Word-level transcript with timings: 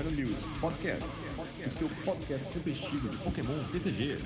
Dragon 0.00 0.16
News 0.16 0.58
Podcast, 0.58 1.04
o 1.04 1.70
seu 1.70 1.88
podcast 2.06 2.46
competitivo 2.46 3.08
de 3.10 3.18
Pokémon 3.18 3.64
TCG. 3.70 4.16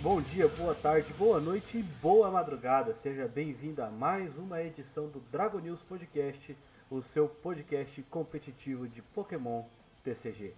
Bom 0.00 0.22
dia, 0.22 0.48
boa 0.48 0.74
tarde, 0.74 1.12
boa 1.18 1.38
noite 1.38 1.76
e 1.76 1.82
boa 1.82 2.30
madrugada. 2.30 2.94
Seja 2.94 3.28
bem-vindo 3.28 3.82
a 3.82 3.90
mais 3.90 4.38
uma 4.38 4.62
edição 4.62 5.08
do 5.08 5.20
Dragon 5.30 5.58
News 5.58 5.82
Podcast, 5.82 6.56
o 6.90 7.02
seu 7.02 7.28
podcast 7.28 8.02
competitivo 8.04 8.88
de 8.88 9.02
Pokémon 9.02 9.64
TCG. 10.02 10.54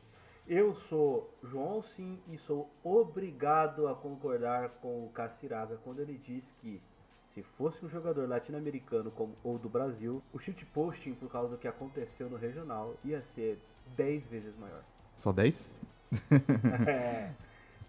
Eu 0.48 0.74
sou 0.74 1.28
João 1.42 1.82
Sim 1.82 2.18
e 2.30 2.38
sou 2.38 2.70
obrigado 2.84 3.88
a 3.88 3.94
concordar 3.94 4.68
com 4.80 5.04
o 5.04 5.10
Caciraga 5.10 5.76
quando 5.82 6.00
ele 6.00 6.16
diz 6.22 6.54
que 6.60 6.80
se 7.26 7.42
fosse 7.42 7.84
um 7.84 7.88
jogador 7.88 8.28
latino-americano 8.28 9.10
como- 9.10 9.34
ou 9.42 9.58
do 9.58 9.68
Brasil, 9.68 10.22
o 10.32 10.38
shitposting 10.38 11.14
por 11.14 11.28
causa 11.28 11.50
do 11.50 11.58
que 11.58 11.66
aconteceu 11.66 12.30
no 12.30 12.36
regional 12.36 12.94
ia 13.04 13.20
ser 13.22 13.58
10 13.96 14.26
vezes 14.28 14.56
maior. 14.56 14.82
Só 15.16 15.32
10? 15.32 15.68
É. 16.86 17.30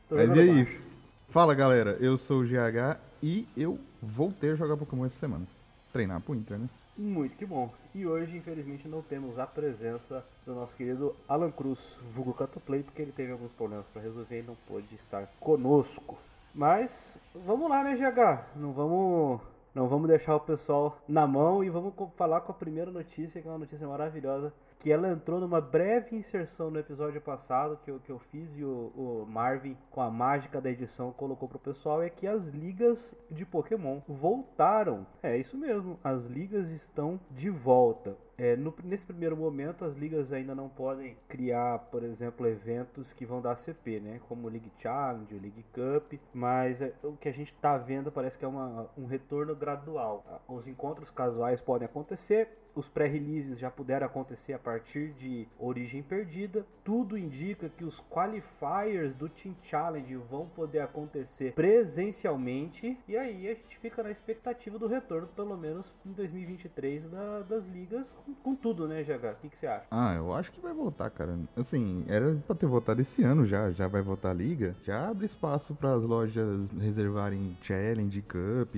Mas 0.09 0.35
e 0.35 0.39
aí? 0.39 0.63
baixo. 0.65 0.81
Fala 1.29 1.53
galera, 1.53 1.91
eu 1.99 2.17
sou 2.17 2.41
o 2.41 2.45
GH 2.45 2.97
e 3.21 3.47
eu 3.55 3.77
voltei 4.01 4.51
a 4.51 4.55
jogar 4.55 4.75
Pokémon 4.77 5.05
essa 5.05 5.19
semana. 5.19 5.45
Treinar 5.93 6.21
pro 6.21 6.33
Inter, 6.33 6.57
né? 6.57 6.69
Muito 6.97 7.35
que 7.35 7.45
bom. 7.45 7.71
E 7.93 8.07
hoje, 8.07 8.35
infelizmente, 8.35 8.87
não 8.87 9.03
temos 9.03 9.37
a 9.37 9.45
presença 9.45 10.25
do 10.43 10.55
nosso 10.55 10.75
querido 10.75 11.15
Alan 11.27 11.51
Cruz, 11.51 11.99
vulgo 12.09 12.33
Catoplay, 12.33 12.81
porque 12.81 13.03
ele 13.03 13.11
teve 13.11 13.31
alguns 13.31 13.51
problemas 13.51 13.85
para 13.93 14.01
resolver 14.01 14.39
e 14.39 14.43
não 14.43 14.55
pôde 14.67 14.95
estar 14.95 15.27
conosco. 15.39 16.17
Mas 16.55 17.19
vamos 17.35 17.69
lá, 17.69 17.83
né, 17.83 17.95
GH? 17.95 18.55
Não 18.55 18.73
vamos, 18.73 19.39
não 19.75 19.87
vamos 19.87 20.07
deixar 20.07 20.35
o 20.35 20.39
pessoal 20.39 20.97
na 21.07 21.27
mão 21.27 21.63
e 21.63 21.69
vamos 21.69 21.93
falar 22.15 22.41
com 22.41 22.51
a 22.51 22.55
primeira 22.55 22.89
notícia, 22.89 23.39
que 23.39 23.47
é 23.47 23.51
uma 23.51 23.59
notícia 23.59 23.87
maravilhosa, 23.87 24.51
que 24.79 24.91
ela 24.91 25.09
entrou 25.09 25.39
numa 25.39 25.59
breve 25.59 26.15
inserção 26.15 26.69
no 26.69 26.79
episódio 26.79 27.19
passado 27.19 27.79
que 27.83 27.89
eu, 27.89 27.99
que 27.99 28.11
eu 28.11 28.19
fiz 28.19 28.55
e 28.57 28.63
o, 28.63 28.91
o 28.95 29.25
Marvin, 29.27 29.77
com 29.89 30.01
a 30.01 30.09
mágica 30.09 30.61
da 30.61 30.69
edição, 30.69 31.11
colocou 31.11 31.47
pro 31.47 31.59
pessoal, 31.59 32.01
é 32.01 32.09
que 32.09 32.27
as 32.27 32.47
ligas 32.47 33.15
de 33.29 33.45
Pokémon 33.45 34.01
voltaram. 34.07 35.05
É 35.21 35.37
isso 35.37 35.57
mesmo, 35.57 35.99
as 36.03 36.25
ligas 36.25 36.69
estão 36.71 37.19
de 37.31 37.49
volta. 37.49 38.15
É, 38.39 38.55
no- 38.55 38.73
nesse 38.83 39.03
primeiro 39.03 39.35
momento, 39.35 39.83
as 39.83 39.95
ligas 39.95 40.31
ainda 40.31 40.53
não 40.53 40.69
podem 40.69 41.17
criar, 41.27 41.79
por 41.91 42.03
exemplo, 42.03 42.45
eventos 42.45 43.11
que 43.11 43.25
vão 43.25 43.41
dar 43.41 43.55
CP, 43.55 43.99
né? 43.99 44.19
Como 44.29 44.45
o 44.45 44.49
League 44.49 44.71
Challenge, 44.77 45.33
o 45.33 45.41
League 45.41 45.65
Cup, 45.73 46.19
mas 46.31 46.79
é, 46.81 46.93
o 47.03 47.13
que 47.13 47.27
a 47.27 47.33
gente 47.33 47.51
está 47.51 47.77
vendo 47.77 48.11
parece 48.11 48.37
que 48.37 48.45
é 48.45 48.47
uma- 48.47 48.89
um 48.95 49.05
retorno 49.05 49.55
gradual. 49.55 50.23
tá? 50.27 50.39
Os 50.53 50.67
encontros 50.67 51.09
casuais 51.09 51.61
podem 51.61 51.85
acontecer, 51.87 52.47
os 52.75 52.87
pré-releases 52.87 53.57
já 53.57 53.71
puderam 53.71 54.05
acontecer 54.05 54.53
a 54.53 54.59
partir 54.59 55.13
de 55.13 55.47
Origem 55.57 56.03
Perdida. 56.03 56.63
Tudo 56.83 57.17
indica 57.17 57.69
que 57.69 57.83
os 57.83 57.99
qualifiers 58.01 59.15
do 59.15 59.27
Team 59.27 59.55
Challenge 59.63 60.15
vão 60.15 60.45
poder 60.47 60.79
acontecer 60.81 61.53
presencialmente. 61.53 62.97
E 63.07 63.17
aí 63.17 63.47
a 63.49 63.53
gente 63.55 63.79
fica 63.79 64.03
na 64.03 64.11
expectativa 64.11 64.77
do 64.77 64.87
retorno, 64.87 65.27
pelo 65.35 65.57
menos 65.57 65.91
em 66.05 66.11
2023, 66.11 67.09
da- 67.09 67.41
das 67.41 67.65
ligas 67.65 68.15
com, 68.43 68.55
tudo, 68.55 68.87
né, 68.87 69.03
GH? 69.03 69.33
O 69.33 69.41
que, 69.41 69.49
que 69.49 69.57
você 69.57 69.67
acha? 69.67 69.85
Ah, 69.91 70.15
eu 70.15 70.33
acho 70.33 70.51
que 70.51 70.59
vai 70.59 70.73
voltar, 70.73 71.09
cara. 71.09 71.37
Assim, 71.55 72.05
era 72.07 72.35
pra 72.45 72.55
ter 72.55 72.65
voltado 72.65 73.01
esse 73.01 73.23
ano 73.23 73.45
já, 73.45 73.71
já 73.71 73.87
vai 73.87 74.01
voltar 74.01 74.31
a 74.31 74.33
liga. 74.33 74.75
Já 74.83 75.09
abre 75.09 75.25
espaço 75.25 75.75
pras 75.75 76.01
lojas 76.03 76.69
reservarem 76.79 77.57
Challenge, 77.61 78.21
Cup. 78.23 78.75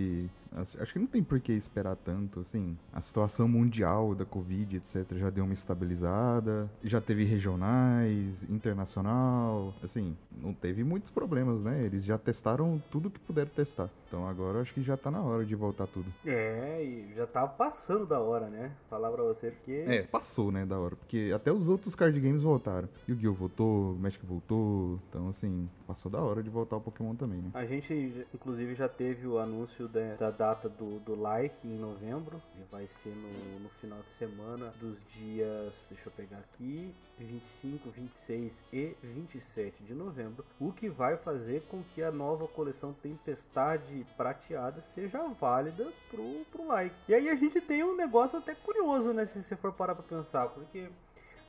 Assim, 0.56 0.80
Acho 0.80 0.94
que 0.94 1.00
não 1.00 1.08
tem 1.08 1.24
por 1.24 1.40
que 1.40 1.52
esperar 1.52 1.96
tanto, 1.96 2.40
assim. 2.40 2.78
A 2.94 3.02
situação 3.02 3.48
mundial 3.48 4.16
da 4.16 4.26
Covid, 4.26 4.78
etc, 4.78 5.18
já 5.18 5.30
deu 5.30 5.44
uma 5.44 5.54
estabilizada. 5.54 6.70
Já 6.84 7.02
teve 7.02 7.24
regionais, 7.24 8.44
internacional. 8.50 9.74
Assim, 9.84 10.16
não 10.42 10.54
teve 10.54 10.84
muitos 10.84 11.12
problemas, 11.12 11.62
né? 11.62 11.84
Eles 11.84 12.06
já 12.06 12.18
testaram 12.18 12.82
tudo 12.92 13.10
que 13.10 13.20
puderam 13.20 13.50
testar. 13.50 13.90
Então 14.08 14.28
agora 14.28 14.62
acho 14.62 14.74
que 14.74 14.82
já 14.82 14.98
tá 14.98 15.12
na 15.12 15.22
hora 15.22 15.46
de 15.46 15.56
voltar 15.56 15.88
tudo. 15.88 16.12
É, 16.26 16.84
e 16.84 17.14
já 17.16 17.28
tá 17.28 17.48
passando 17.48 18.06
da 18.06 18.20
hora, 18.20 18.48
né? 18.48 18.72
Falar 18.90 19.12
pra 19.12 19.24
você, 19.24 19.52
porque. 19.52 19.84
É, 19.88 20.04
passou, 20.04 20.52
né, 20.52 20.66
da 20.66 20.80
hora. 20.80 20.96
Porque 20.96 21.32
até 21.34 21.52
os 21.52 21.70
outros 21.70 21.96
card 21.96 22.20
games 22.20 22.42
voltaram. 22.42 22.90
Yu-Gi-Oh! 23.08 23.34
voltou, 23.34 23.96
Magic 23.96 24.26
voltou. 24.26 25.00
Então, 25.10 25.30
assim, 25.30 25.70
passou 25.88 26.12
da 26.12 26.20
hora 26.20 26.44
de 26.44 26.50
voltar 26.50 26.78
o 26.78 26.82
Pokémon 26.82 27.16
também, 27.16 27.42
né? 27.42 27.52
A 27.54 27.66
gente, 27.66 28.26
inclusive, 28.34 28.76
já 28.76 28.90
teve 28.90 29.28
o 29.28 29.38
anúncio 29.38 29.88
da, 29.88 30.16
da 30.16 30.32
data 30.40 30.70
do, 30.70 31.00
do 31.00 31.20
like 31.20 31.68
em 31.68 31.78
novembro. 31.78 32.42
E 32.58 32.64
vai 32.72 32.88
ser 32.88 33.10
no, 33.10 33.60
no 33.60 33.70
final 33.82 34.00
de 34.00 34.12
semana 34.12 34.74
dos 34.80 34.98
dias, 35.10 35.74
deixa 35.90 36.08
eu 36.08 36.14
pegar 36.14 36.38
aqui, 36.38 36.96
25, 37.18 37.90
26 37.90 38.64
e 38.72 38.96
27 39.04 39.84
de 39.84 39.94
novembro. 39.94 40.46
O 40.58 40.72
que 40.72 40.88
vai 40.88 41.18
fazer 41.18 41.64
com 41.70 41.84
que 41.94 42.02
a 42.02 42.10
nova 42.10 42.48
coleção 42.48 42.94
Tempestade 42.94 44.08
Prateada 44.16 44.82
seja 44.82 45.22
válida 45.28 45.92
pro, 46.10 46.46
pro 46.50 46.68
like. 46.68 46.96
E 47.10 47.14
aí 47.14 47.30
a 47.30 47.36
gente 47.36 47.60
tem 47.60 47.84
um 47.84 47.96
negócio 47.96 48.40
até 48.40 48.56
curioso, 48.56 49.12
né? 49.12 49.26
Se 49.26 49.44
você 49.44 49.58
for 49.58 49.74
parar 49.74 49.94
pra 49.94 50.04
pensar, 50.04 50.48
porque 50.48 50.88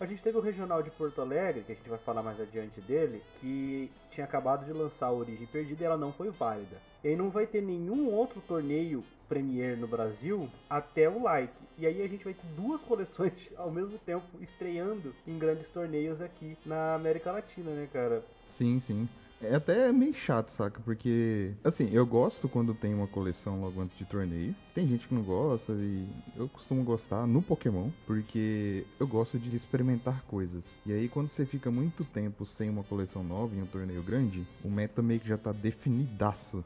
a 0.00 0.06
gente 0.06 0.22
teve 0.22 0.38
o 0.38 0.40
regional 0.40 0.82
de 0.82 0.90
Porto 0.90 1.20
Alegre, 1.20 1.62
que 1.62 1.72
a 1.72 1.74
gente 1.74 1.88
vai 1.88 1.98
falar 1.98 2.22
mais 2.22 2.40
adiante 2.40 2.80
dele, 2.80 3.22
que 3.38 3.90
tinha 4.10 4.24
acabado 4.24 4.64
de 4.64 4.72
lançar 4.72 5.08
a 5.08 5.12
Origem 5.12 5.46
Perdida 5.46 5.82
e 5.82 5.86
ela 5.86 5.98
não 5.98 6.10
foi 6.10 6.30
válida. 6.30 6.78
E 7.04 7.08
aí 7.08 7.16
não 7.16 7.28
vai 7.28 7.46
ter 7.46 7.60
nenhum 7.60 8.10
outro 8.10 8.40
torneio 8.40 9.04
Premier 9.28 9.76
no 9.76 9.86
Brasil 9.86 10.48
até 10.70 11.06
o 11.06 11.22
like. 11.22 11.52
E 11.76 11.86
aí 11.86 12.02
a 12.02 12.08
gente 12.08 12.24
vai 12.24 12.32
ter 12.32 12.46
duas 12.56 12.82
coleções 12.84 13.52
ao 13.58 13.70
mesmo 13.70 13.98
tempo 13.98 14.24
estreando 14.40 15.14
em 15.26 15.38
grandes 15.38 15.68
torneios 15.68 16.22
aqui 16.22 16.56
na 16.64 16.94
América 16.94 17.30
Latina, 17.30 17.70
né, 17.70 17.86
cara? 17.92 18.24
Sim, 18.48 18.80
sim. 18.80 19.06
É 19.42 19.54
até 19.54 19.90
meio 19.90 20.12
chato, 20.12 20.50
saca? 20.50 20.82
Porque, 20.84 21.52
assim, 21.64 21.88
eu 21.90 22.04
gosto 22.04 22.46
quando 22.46 22.74
tem 22.74 22.92
uma 22.92 23.06
coleção 23.06 23.58
logo 23.58 23.80
antes 23.80 23.96
de 23.96 24.04
torneio. 24.04 24.54
Tem 24.74 24.86
gente 24.86 25.08
que 25.08 25.14
não 25.14 25.22
gosta 25.22 25.72
e 25.72 26.06
eu 26.36 26.46
costumo 26.46 26.84
gostar 26.84 27.26
no 27.26 27.40
Pokémon, 27.40 27.88
porque 28.06 28.84
eu 28.98 29.08
gosto 29.08 29.38
de 29.38 29.56
experimentar 29.56 30.22
coisas. 30.24 30.62
E 30.84 30.92
aí, 30.92 31.08
quando 31.08 31.28
você 31.28 31.46
fica 31.46 31.70
muito 31.70 32.04
tempo 32.04 32.44
sem 32.44 32.68
uma 32.68 32.84
coleção 32.84 33.24
nova 33.24 33.56
em 33.56 33.62
um 33.62 33.66
torneio 33.66 34.02
grande, 34.02 34.46
o 34.62 34.68
meta 34.68 35.00
meio 35.00 35.20
que 35.20 35.28
já 35.28 35.38
tá 35.38 35.52
definidaço. 35.52 36.62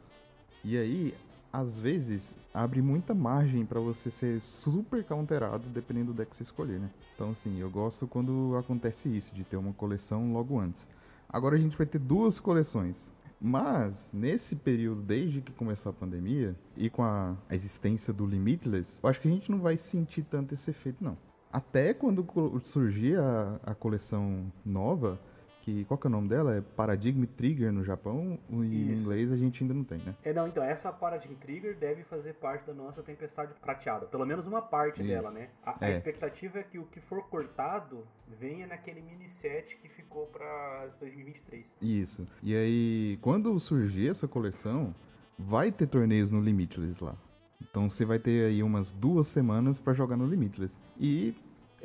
E 0.64 0.76
aí, 0.76 1.14
às 1.52 1.78
vezes, 1.78 2.34
abre 2.52 2.82
muita 2.82 3.14
margem 3.14 3.64
pra 3.64 3.78
você 3.78 4.10
ser 4.10 4.42
super 4.42 5.04
counterado 5.04 5.68
dependendo 5.68 6.12
do 6.12 6.16
deck 6.16 6.30
que 6.30 6.36
você 6.36 6.42
escolher, 6.42 6.80
né? 6.80 6.90
Então, 7.14 7.30
assim, 7.30 7.60
eu 7.60 7.70
gosto 7.70 8.08
quando 8.08 8.56
acontece 8.58 9.08
isso, 9.08 9.32
de 9.32 9.44
ter 9.44 9.56
uma 9.56 9.72
coleção 9.72 10.32
logo 10.32 10.58
antes. 10.58 10.84
Agora 11.28 11.56
a 11.56 11.58
gente 11.58 11.76
vai 11.76 11.86
ter 11.86 11.98
duas 11.98 12.38
coleções. 12.38 13.12
Mas, 13.40 14.08
nesse 14.12 14.56
período, 14.56 15.02
desde 15.02 15.42
que 15.42 15.52
começou 15.52 15.90
a 15.90 15.92
pandemia, 15.92 16.56
e 16.76 16.88
com 16.88 17.02
a 17.02 17.36
existência 17.50 18.12
do 18.12 18.26
Limitless, 18.26 18.98
eu 19.02 19.08
acho 19.08 19.20
que 19.20 19.28
a 19.28 19.30
gente 19.30 19.50
não 19.50 19.60
vai 19.60 19.76
sentir 19.76 20.22
tanto 20.22 20.54
esse 20.54 20.70
efeito, 20.70 21.04
não. 21.04 21.16
Até 21.52 21.92
quando 21.92 22.26
surgir 22.64 23.18
a, 23.18 23.60
a 23.62 23.74
coleção 23.74 24.50
nova, 24.64 25.20
que 25.64 25.82
qual 25.86 25.96
que 25.96 26.06
é 26.06 26.08
o 26.08 26.10
nome 26.10 26.28
dela? 26.28 26.56
É 26.56 26.60
Paradigm 26.60 27.24
Trigger 27.24 27.72
no 27.72 27.82
Japão, 27.82 28.38
e 28.50 28.54
em 28.54 28.92
Isso. 28.92 29.02
inglês 29.02 29.32
a 29.32 29.36
gente 29.36 29.62
ainda 29.64 29.72
não 29.72 29.82
tem, 29.82 29.96
né? 29.98 30.14
É, 30.22 30.30
não, 30.30 30.46
então, 30.46 30.62
essa 30.62 30.92
Paradigm 30.92 31.32
Trigger 31.36 31.74
deve 31.74 32.02
fazer 32.04 32.34
parte 32.34 32.66
da 32.66 32.74
nossa 32.74 33.02
Tempestade 33.02 33.54
Prateada. 33.62 34.04
Pelo 34.04 34.26
menos 34.26 34.46
uma 34.46 34.60
parte 34.60 35.00
Isso. 35.00 35.08
dela, 35.08 35.30
né? 35.30 35.48
A, 35.64 35.82
a 35.82 35.88
É. 35.88 35.92
expectativa 35.92 36.58
é 36.58 36.62
que 36.62 36.78
o 36.78 36.84
que 36.84 37.00
for 37.00 37.22
cortado 37.30 38.06
venha 38.38 38.66
naquele 38.66 39.00
mini 39.00 39.28
set 39.30 39.76
que 39.78 39.88
ficou 39.88 40.26
pra 40.26 40.88
2023. 41.00 41.64
Isso. 41.80 42.28
E 42.42 42.54
aí, 42.54 43.18
quando 43.22 43.58
surgir 43.58 44.10
essa 44.10 44.28
coleção, 44.28 44.94
vai 45.38 45.72
ter 45.72 45.86
torneios 45.86 46.30
no 46.30 46.40
Limitless 46.40 47.02
lá. 47.02 47.16
Então 47.62 47.88
você 47.88 48.04
vai 48.04 48.18
ter 48.18 48.44
aí 48.50 48.62
umas 48.62 48.92
duas 48.92 49.28
semanas 49.28 49.78
pra 49.78 49.94
jogar 49.94 50.16
no 50.18 50.26
Limitless. 50.26 50.76
E, 51.00 51.34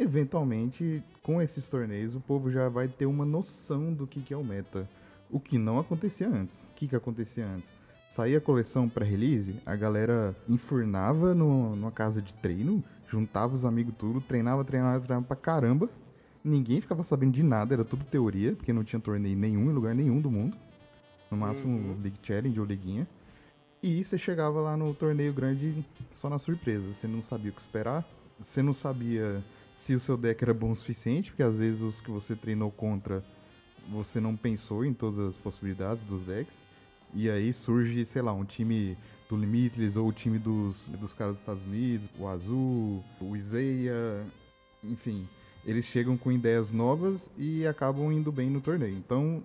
eventualmente, 0.01 1.03
com 1.21 1.41
esses 1.41 1.67
torneios, 1.67 2.15
o 2.15 2.19
povo 2.19 2.49
já 2.51 2.69
vai 2.69 2.87
ter 2.87 3.05
uma 3.05 3.25
noção 3.25 3.93
do 3.93 4.07
que, 4.07 4.21
que 4.21 4.33
é 4.33 4.37
o 4.37 4.43
meta. 4.43 4.87
O 5.29 5.39
que 5.39 5.57
não 5.57 5.79
acontecia 5.79 6.27
antes. 6.27 6.55
O 6.63 6.75
que, 6.75 6.87
que 6.87 6.95
acontecia 6.95 7.45
antes? 7.45 7.69
Saía 8.09 8.39
a 8.39 8.41
coleção 8.41 8.89
pré-release, 8.89 9.55
a 9.65 9.75
galera 9.75 10.35
enfurnava 10.47 11.35
no, 11.35 11.75
numa 11.75 11.91
casa 11.91 12.21
de 12.21 12.33
treino, 12.33 12.83
juntava 13.07 13.53
os 13.53 13.63
amigos 13.63 13.93
tudo, 13.97 14.19
treinava, 14.19 14.63
treinava, 14.65 14.99
treinava 15.05 15.27
pra 15.27 15.35
caramba. 15.35 15.87
Ninguém 16.43 16.81
ficava 16.81 17.03
sabendo 17.03 17.33
de 17.33 17.43
nada, 17.43 17.75
era 17.75 17.85
tudo 17.85 18.03
teoria, 18.05 18.53
porque 18.53 18.73
não 18.73 18.83
tinha 18.83 18.99
torneio 18.99 19.37
nenhum 19.37 19.69
em 19.69 19.73
lugar 19.73 19.93
nenhum 19.93 20.19
do 20.19 20.31
mundo. 20.31 20.57
No 21.29 21.37
máximo 21.37 21.77
Uhum. 21.77 22.01
League 22.01 22.17
Challenge 22.23 22.59
ou 22.59 22.65
Liguinha. 22.65 23.07
E 23.83 24.03
você 24.03 24.17
chegava 24.17 24.59
lá 24.59 24.75
no 24.75 24.93
torneio 24.93 25.31
grande 25.31 25.85
só 26.13 26.29
na 26.29 26.39
surpresa. 26.39 26.91
Você 26.93 27.07
não 27.07 27.21
sabia 27.21 27.51
o 27.51 27.53
que 27.53 27.61
esperar. 27.61 28.03
Você 28.39 28.63
não 28.63 28.73
sabia 28.73 29.43
se 29.79 29.95
o 29.95 29.99
seu 29.99 30.17
deck 30.17 30.43
era 30.43 30.53
bom 30.53 30.71
o 30.71 30.75
suficiente, 30.75 31.31
porque 31.31 31.41
às 31.41 31.55
vezes 31.55 31.81
os 31.81 32.01
que 32.01 32.11
você 32.11 32.35
treinou 32.35 32.69
contra 32.69 33.23
você 33.89 34.19
não 34.19 34.35
pensou 34.35 34.83
em 34.83 34.93
todas 34.93 35.17
as 35.17 35.37
possibilidades 35.37 36.03
dos 36.03 36.21
decks. 36.23 36.55
E 37.13 37.29
aí 37.29 37.51
surge, 37.53 38.05
sei 38.05 38.21
lá, 38.21 38.33
um 38.33 38.43
time 38.43 38.97
do 39.29 39.37
Limitless 39.37 39.97
ou 39.97 40.09
o 40.09 40.11
time 40.11 40.37
dos, 40.37 40.89
dos 40.89 41.13
caras 41.13 41.35
dos 41.35 41.41
Estados 41.41 41.63
Unidos, 41.63 42.09
o 42.19 42.27
Azul, 42.27 43.03
o 43.21 43.37
Izeia, 43.37 44.25
enfim. 44.83 45.27
Eles 45.65 45.85
chegam 45.85 46.17
com 46.17 46.29
ideias 46.29 46.73
novas 46.73 47.31
e 47.37 47.65
acabam 47.65 48.11
indo 48.11 48.33
bem 48.33 48.49
no 48.49 48.59
torneio. 48.59 48.97
Então, 48.97 49.41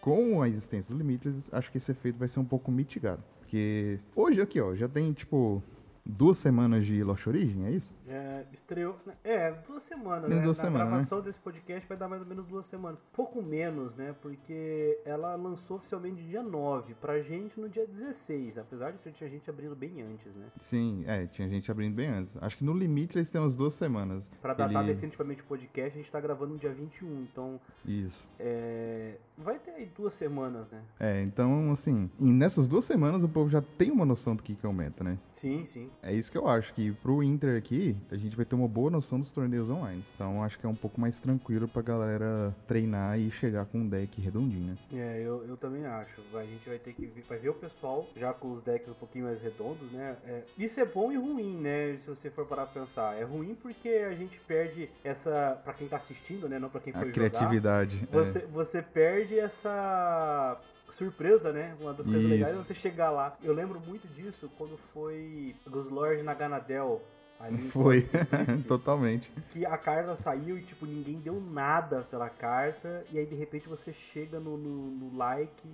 com 0.00 0.40
a 0.40 0.48
existência 0.48 0.92
do 0.92 0.98
Limitless, 0.98 1.50
acho 1.52 1.70
que 1.70 1.76
esse 1.76 1.92
efeito 1.92 2.18
vai 2.18 2.28
ser 2.28 2.40
um 2.40 2.46
pouco 2.46 2.72
mitigado. 2.72 3.22
Porque 3.40 4.00
hoje 4.16 4.40
aqui, 4.40 4.58
ó, 4.58 4.74
já 4.74 4.88
tem 4.88 5.12
tipo 5.12 5.62
duas 6.04 6.38
semanas 6.38 6.84
de 6.86 7.02
Lost 7.04 7.26
Origin, 7.26 7.64
é 7.64 7.70
isso? 7.72 7.94
É, 8.08 8.44
estreou. 8.52 8.96
É, 9.22 9.52
duas 9.66 9.82
semanas, 9.82 10.28
Tem 10.28 10.38
né? 10.38 10.42
duas 10.44 10.58
Na 10.58 10.64
semanas, 10.64 10.88
gravação 10.88 11.20
desse 11.20 11.38
podcast 11.38 11.88
vai 11.88 11.96
dar 11.96 12.08
mais 12.08 12.22
ou 12.22 12.28
menos 12.28 12.46
duas 12.46 12.66
semanas. 12.66 12.98
Pouco 13.12 13.40
menos, 13.42 13.94
né? 13.94 14.14
Porque 14.20 14.98
ela 15.04 15.34
lançou 15.36 15.76
oficialmente 15.76 16.22
dia 16.22 16.42
9, 16.42 16.94
pra 16.94 17.20
gente 17.20 17.58
no 17.60 17.68
dia 17.68 17.86
16, 17.86 18.58
apesar 18.58 18.90
de 18.92 18.98
que 18.98 19.10
tinha 19.12 19.30
gente 19.30 19.48
abrindo 19.48 19.76
bem 19.76 20.02
antes, 20.02 20.34
né? 20.34 20.46
Sim, 20.60 21.04
é, 21.06 21.26
tinha 21.26 21.48
gente 21.48 21.70
abrindo 21.70 21.94
bem 21.94 22.08
antes. 22.08 22.36
Acho 22.40 22.56
que 22.58 22.64
no 22.64 22.72
limite 22.72 23.16
eles 23.16 23.30
têm 23.30 23.40
umas 23.40 23.54
duas 23.54 23.74
semanas. 23.74 24.24
Pra 24.42 24.54
datar 24.54 24.82
Ele- 24.82 24.94
definitivamente 24.94 25.42
o 25.42 25.44
podcast, 25.44 25.92
a 25.98 26.02
gente 26.02 26.10
tá 26.10 26.20
gravando 26.20 26.54
no 26.54 26.58
dia 26.58 26.72
21, 26.72 27.22
então 27.22 27.60
Isso. 27.84 28.26
é, 28.38 29.16
vai 29.38 29.58
ter 29.58 29.70
aí 29.72 29.86
duas 29.96 30.14
semanas, 30.14 30.68
né? 30.70 30.82
É, 30.98 31.22
então, 31.22 31.70
assim, 31.72 32.10
nessas 32.18 32.66
duas 32.66 32.84
semanas 32.84 33.22
o 33.22 33.28
povo 33.28 33.48
já 33.50 33.62
tem 33.62 33.90
uma 33.90 34.04
noção 34.04 34.34
do 34.34 34.42
que 34.42 34.54
que 34.54 34.66
aumenta, 34.66 35.04
né? 35.04 35.18
Sim, 35.34 35.64
sim. 35.64 35.88
É 36.02 36.12
isso 36.12 36.32
que 36.32 36.38
eu 36.38 36.48
acho, 36.48 36.72
que 36.74 36.92
pro 36.92 37.22
Inter 37.22 37.58
aqui, 37.58 37.94
a 38.10 38.16
gente 38.16 38.34
vai 38.34 38.44
ter 38.44 38.54
uma 38.54 38.66
boa 38.68 38.90
noção 38.90 39.20
dos 39.20 39.30
torneios 39.30 39.68
online. 39.68 40.02
Então 40.14 40.42
acho 40.42 40.58
que 40.58 40.64
é 40.64 40.68
um 40.68 40.74
pouco 40.74 41.00
mais 41.00 41.18
tranquilo 41.18 41.68
pra 41.68 41.82
galera 41.82 42.54
treinar 42.66 43.18
e 43.18 43.30
chegar 43.30 43.66
com 43.66 43.78
um 43.78 43.88
deck 43.88 44.20
redondinho, 44.20 44.68
né? 44.68 44.76
É, 44.92 45.20
eu, 45.22 45.44
eu 45.46 45.56
também 45.56 45.84
acho. 45.84 46.20
A 46.34 46.44
gente 46.44 46.66
vai 46.68 46.78
ter 46.78 46.94
que 46.94 47.04
ver, 47.06 47.22
vai 47.28 47.38
ver 47.38 47.50
o 47.50 47.54
pessoal 47.54 48.08
já 48.16 48.32
com 48.32 48.52
os 48.52 48.62
decks 48.62 48.88
um 48.88 48.94
pouquinho 48.94 49.26
mais 49.26 49.40
redondos, 49.42 49.90
né? 49.92 50.16
É, 50.24 50.42
isso 50.58 50.80
é 50.80 50.84
bom 50.86 51.12
e 51.12 51.16
ruim, 51.16 51.56
né? 51.56 51.96
Se 51.98 52.08
você 52.08 52.30
for 52.30 52.46
parar 52.46 52.66
pra 52.66 52.80
pensar. 52.80 53.14
É 53.18 53.22
ruim 53.24 53.54
porque 53.60 53.88
a 53.88 54.14
gente 54.14 54.38
perde 54.40 54.88
essa. 55.04 55.60
Pra 55.64 55.74
quem 55.74 55.86
tá 55.86 55.96
assistindo, 55.98 56.48
né? 56.48 56.58
Não 56.58 56.70
pra 56.70 56.80
quem 56.80 56.92
A 56.94 56.98
foi 56.98 57.08
jogar. 57.12 57.28
criatividade. 57.30 58.08
é. 58.10 58.14
Você, 58.16 58.38
você 58.46 58.82
perde 58.82 59.38
essa 59.38 60.58
surpresa, 60.94 61.52
né? 61.52 61.76
Uma 61.80 61.92
das 61.92 62.06
coisas 62.06 62.24
Isso. 62.24 62.32
legais 62.32 62.54
é 62.54 62.58
você 62.58 62.74
chegar 62.74 63.10
lá. 63.10 63.36
Eu 63.42 63.52
lembro 63.52 63.80
muito 63.80 64.06
disso 64.08 64.50
quando 64.56 64.76
foi 64.92 65.54
Guslord 65.68 66.22
na 66.22 66.34
Ganadel. 66.34 67.02
Ali 67.38 67.70
Foi, 67.70 67.98
Eclipse, 67.98 68.64
totalmente. 68.68 69.32
que 69.50 69.64
a 69.64 69.78
carta 69.78 70.14
saiu 70.14 70.58
e, 70.58 70.62
tipo, 70.62 70.84
ninguém 70.84 71.18
deu 71.18 71.40
nada 71.40 72.02
pela 72.02 72.28
carta. 72.28 73.02
E 73.10 73.18
aí, 73.18 73.24
de 73.24 73.34
repente, 73.34 73.66
você 73.66 73.94
chega 73.94 74.38
no, 74.38 74.58
no, 74.58 74.90
no 74.90 75.16
like 75.16 75.66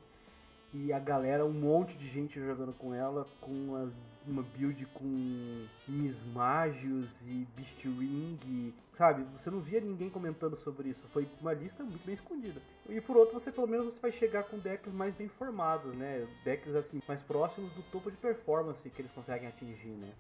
e 0.72 0.92
a 0.92 0.98
galera, 0.98 1.44
um 1.44 1.52
monte 1.52 1.96
de 1.96 2.06
gente 2.06 2.38
jogando 2.38 2.72
com 2.72 2.94
ela, 2.94 3.26
com 3.40 3.50
uma, 3.50 3.92
uma 4.26 4.42
build 4.56 4.86
com 4.94 5.64
Mismagios 5.88 7.22
e 7.22 7.46
Beast 7.56 7.82
Ring, 7.84 8.72
sabe? 8.94 9.24
Você 9.36 9.50
não 9.50 9.60
via 9.60 9.80
ninguém 9.80 10.10
comentando 10.10 10.54
sobre 10.54 10.90
isso. 10.90 11.06
Foi 11.08 11.26
uma 11.40 11.52
lista 11.52 11.82
muito 11.82 12.04
bem 12.04 12.14
escondida. 12.14 12.60
E 12.88 13.00
por 13.00 13.16
outro, 13.16 13.38
você 13.38 13.50
pelo 13.50 13.66
menos 13.66 13.86
você 13.86 14.00
vai 14.00 14.12
chegar 14.12 14.44
com 14.44 14.58
decks 14.58 14.92
mais 14.92 15.14
bem 15.14 15.28
formados, 15.28 15.94
né? 15.94 16.26
Decks 16.44 16.74
assim, 16.74 17.02
mais 17.06 17.22
próximos 17.22 17.72
do 17.72 17.82
topo 17.90 18.10
de 18.10 18.16
performance 18.16 18.88
que 18.88 19.02
eles 19.02 19.10
conseguem 19.12 19.48
atingir, 19.48 19.88
né? 19.88 20.12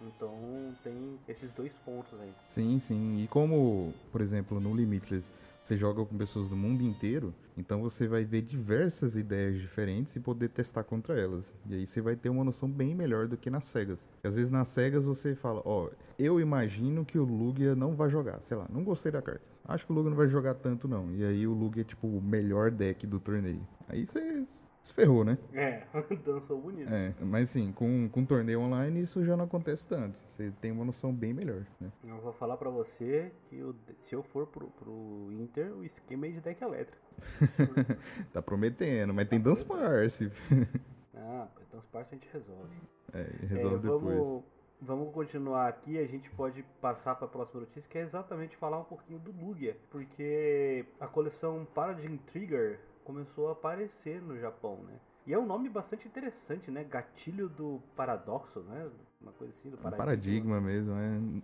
Então 0.00 0.74
tem 0.82 1.18
esses 1.26 1.52
dois 1.52 1.72
pontos 1.78 2.18
aí. 2.20 2.32
Sim, 2.48 2.78
sim. 2.80 3.22
E 3.22 3.28
como, 3.28 3.92
por 4.12 4.20
exemplo, 4.20 4.60
no 4.60 4.74
Limitless, 4.74 5.26
você 5.66 5.76
joga 5.76 6.04
com 6.06 6.16
pessoas 6.16 6.48
do 6.48 6.56
mundo 6.56 6.84
inteiro, 6.84 7.34
então 7.58 7.82
você 7.82 8.06
vai 8.06 8.24
ver 8.24 8.42
diversas 8.42 9.16
ideias 9.16 9.58
diferentes 9.58 10.14
e 10.14 10.20
poder 10.20 10.48
testar 10.50 10.84
contra 10.84 11.18
elas. 11.18 11.44
E 11.68 11.74
aí 11.74 11.86
você 11.86 12.00
vai 12.00 12.14
ter 12.14 12.28
uma 12.28 12.44
noção 12.44 12.70
bem 12.70 12.94
melhor 12.94 13.26
do 13.26 13.36
que 13.36 13.50
nas 13.50 13.64
cegas. 13.64 13.98
Às 14.22 14.36
vezes 14.36 14.48
nas 14.52 14.68
cegas 14.68 15.04
você 15.04 15.34
fala, 15.34 15.60
ó, 15.64 15.90
eu 16.16 16.40
imagino 16.40 17.04
que 17.04 17.18
o 17.18 17.24
Lugia 17.24 17.74
não 17.74 17.96
vai 17.96 18.08
jogar. 18.08 18.40
Sei 18.44 18.56
lá, 18.56 18.68
não 18.70 18.84
gostei 18.84 19.10
da 19.10 19.20
carta. 19.20 19.42
Acho 19.64 19.84
que 19.84 19.92
o 19.92 19.94
Lugia 19.96 20.10
não 20.10 20.16
vai 20.16 20.28
jogar 20.28 20.54
tanto 20.54 20.86
não. 20.86 21.12
E 21.12 21.24
aí 21.24 21.46
o 21.48 21.52
Lugia 21.52 21.80
é 21.80 21.84
tipo 21.84 22.06
o 22.06 22.22
melhor 22.22 22.70
deck 22.70 23.04
do 23.04 23.18
torneio. 23.18 23.66
Aí 23.88 24.06
você 24.06 24.44
se 24.86 24.92
ferrou, 24.94 25.24
né? 25.24 25.36
É, 25.52 25.82
dançou 26.24 26.60
bonito. 26.60 26.92
É, 26.92 27.12
mas 27.20 27.50
sim, 27.50 27.72
com, 27.72 28.08
com 28.08 28.24
torneio 28.24 28.60
online 28.60 29.00
isso 29.02 29.24
já 29.24 29.36
não 29.36 29.44
acontece 29.44 29.86
tanto. 29.86 30.16
Você 30.26 30.50
tem 30.60 30.70
uma 30.70 30.84
noção 30.84 31.12
bem 31.14 31.32
melhor, 31.32 31.64
né? 31.80 31.90
Eu 32.04 32.18
vou 32.20 32.32
falar 32.32 32.56
pra 32.56 32.70
você 32.70 33.32
que 33.48 33.58
eu- 33.58 33.74
se 34.00 34.14
eu 34.14 34.22
for 34.22 34.46
pro, 34.46 34.68
pro 34.68 35.28
Inter, 35.32 35.72
o 35.76 35.84
esquema 35.84 36.26
é 36.26 36.30
de 36.30 36.40
deck 36.40 36.62
elétrico. 36.62 36.98
Tá 38.32 38.42
prometendo, 38.42 39.12
mas 39.14 39.28
tem 39.28 39.40
Dance 39.40 39.64
Parse. 39.64 40.30
Ah, 41.18 41.48
os 41.72 41.86
parça 41.86 42.14
a 42.14 42.18
gente 42.18 42.28
resolve. 42.30 42.76
É, 43.12 43.20
É, 43.20 43.46
resolve 43.46 43.78
depois. 43.78 44.02
vamos, 44.18 44.44
vamos 44.82 45.14
continuar 45.14 45.66
aqui, 45.66 45.98
a 45.98 46.06
gente 46.06 46.30
pode 46.30 46.62
passar 46.80 47.14
para 47.14 47.24
a 47.24 47.28
próxima 47.30 47.60
notícia, 47.62 47.90
que 47.90 47.96
é 47.96 48.02
exatamente 48.02 48.54
falar 48.56 48.78
um 48.78 48.84
pouquinho 48.84 49.18
do 49.18 49.32
Lugia, 49.32 49.78
porque 49.90 50.84
a 51.00 51.06
coleção 51.06 51.66
Paradigm 51.74 52.16
Trigger 52.18 52.80
começou 53.06 53.48
a 53.48 53.52
aparecer 53.52 54.20
no 54.20 54.36
Japão, 54.38 54.80
né? 54.86 54.94
E 55.26 55.32
é 55.32 55.38
um 55.38 55.46
nome 55.46 55.68
bastante 55.68 56.06
interessante, 56.06 56.70
né? 56.70 56.84
Gatilho 56.84 57.48
do 57.48 57.80
paradoxo, 57.96 58.60
né? 58.60 58.88
Uma 59.20 59.32
coisa 59.32 59.52
assim 59.52 59.70
do 59.70 59.76
paradigma. 59.76 60.04
paradigma 60.04 60.60
mesmo, 60.60 60.92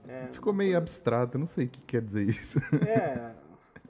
é. 0.08 0.24
É, 0.24 0.26
Ficou 0.32 0.52
meio 0.52 0.76
abstrato, 0.76 1.36
eu 1.36 1.40
não 1.40 1.46
sei 1.46 1.66
o 1.66 1.68
que 1.68 1.80
quer 1.82 2.02
dizer 2.02 2.28
isso. 2.28 2.58
É. 2.86 3.32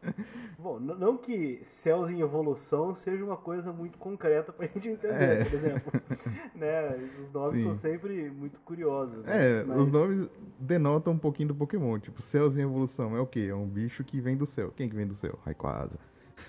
Bom, 0.58 0.78
não 0.80 1.16
que 1.16 1.60
céus 1.64 2.08
em 2.10 2.20
evolução 2.20 2.94
seja 2.94 3.24
uma 3.24 3.36
coisa 3.36 3.72
muito 3.72 3.98
concreta 3.98 4.52
pra 4.52 4.66
gente 4.66 4.88
entender, 4.88 5.40
É. 5.40 5.44
por 5.44 5.54
exemplo. 5.54 5.92
né? 6.54 6.96
Os 7.20 7.30
nomes 7.32 7.58
Sim. 7.60 7.64
são 7.66 7.74
sempre 7.74 8.30
muito 8.30 8.60
curiosos. 8.60 9.24
Né? 9.24 9.60
É, 9.60 9.64
Mas- 9.64 9.82
os 9.82 9.92
nomes 9.92 10.28
denotam 10.58 11.12
um 11.12 11.18
pouquinho 11.18 11.48
do 11.48 11.54
Pokémon. 11.54 11.98
Tipo, 11.98 12.22
céus 12.22 12.56
em 12.56 12.62
evolução 12.62 13.16
é 13.16 13.20
o 13.20 13.26
quê? 13.26 13.48
É 13.50 13.54
um 13.54 13.66
bicho 13.66 14.02
que 14.04 14.20
vem 14.20 14.36
do 14.36 14.46
céu. 14.46 14.72
Quem 14.76 14.88
que 14.88 14.94
vem 14.96 15.06
do 15.06 15.14
céu? 15.14 15.38
Rayquaza. 15.44 15.98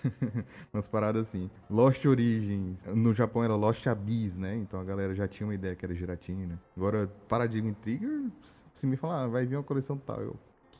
Umas 0.73 0.87
paradas 0.87 1.27
assim. 1.27 1.49
Lost 1.69 2.05
Origins. 2.05 2.77
No 2.87 3.13
Japão 3.13 3.43
era 3.43 3.55
Lost 3.55 3.85
Abyss, 3.87 4.37
né? 4.37 4.55
Então 4.55 4.79
a 4.79 4.83
galera 4.83 5.13
já 5.13 5.27
tinha 5.27 5.47
uma 5.47 5.55
ideia 5.55 5.75
que 5.75 5.85
era 5.85 5.93
Giratina. 5.93 6.61
Agora, 6.75 7.07
Paradigm 7.27 7.71
Trigger, 7.73 8.29
se 8.73 8.87
me 8.87 8.95
falar, 8.97 9.23
ah, 9.23 9.27
vai 9.27 9.45
vir 9.45 9.55
uma 9.55 9.63
coleção 9.63 9.97
tal, 9.97 10.21
eu... 10.21 10.35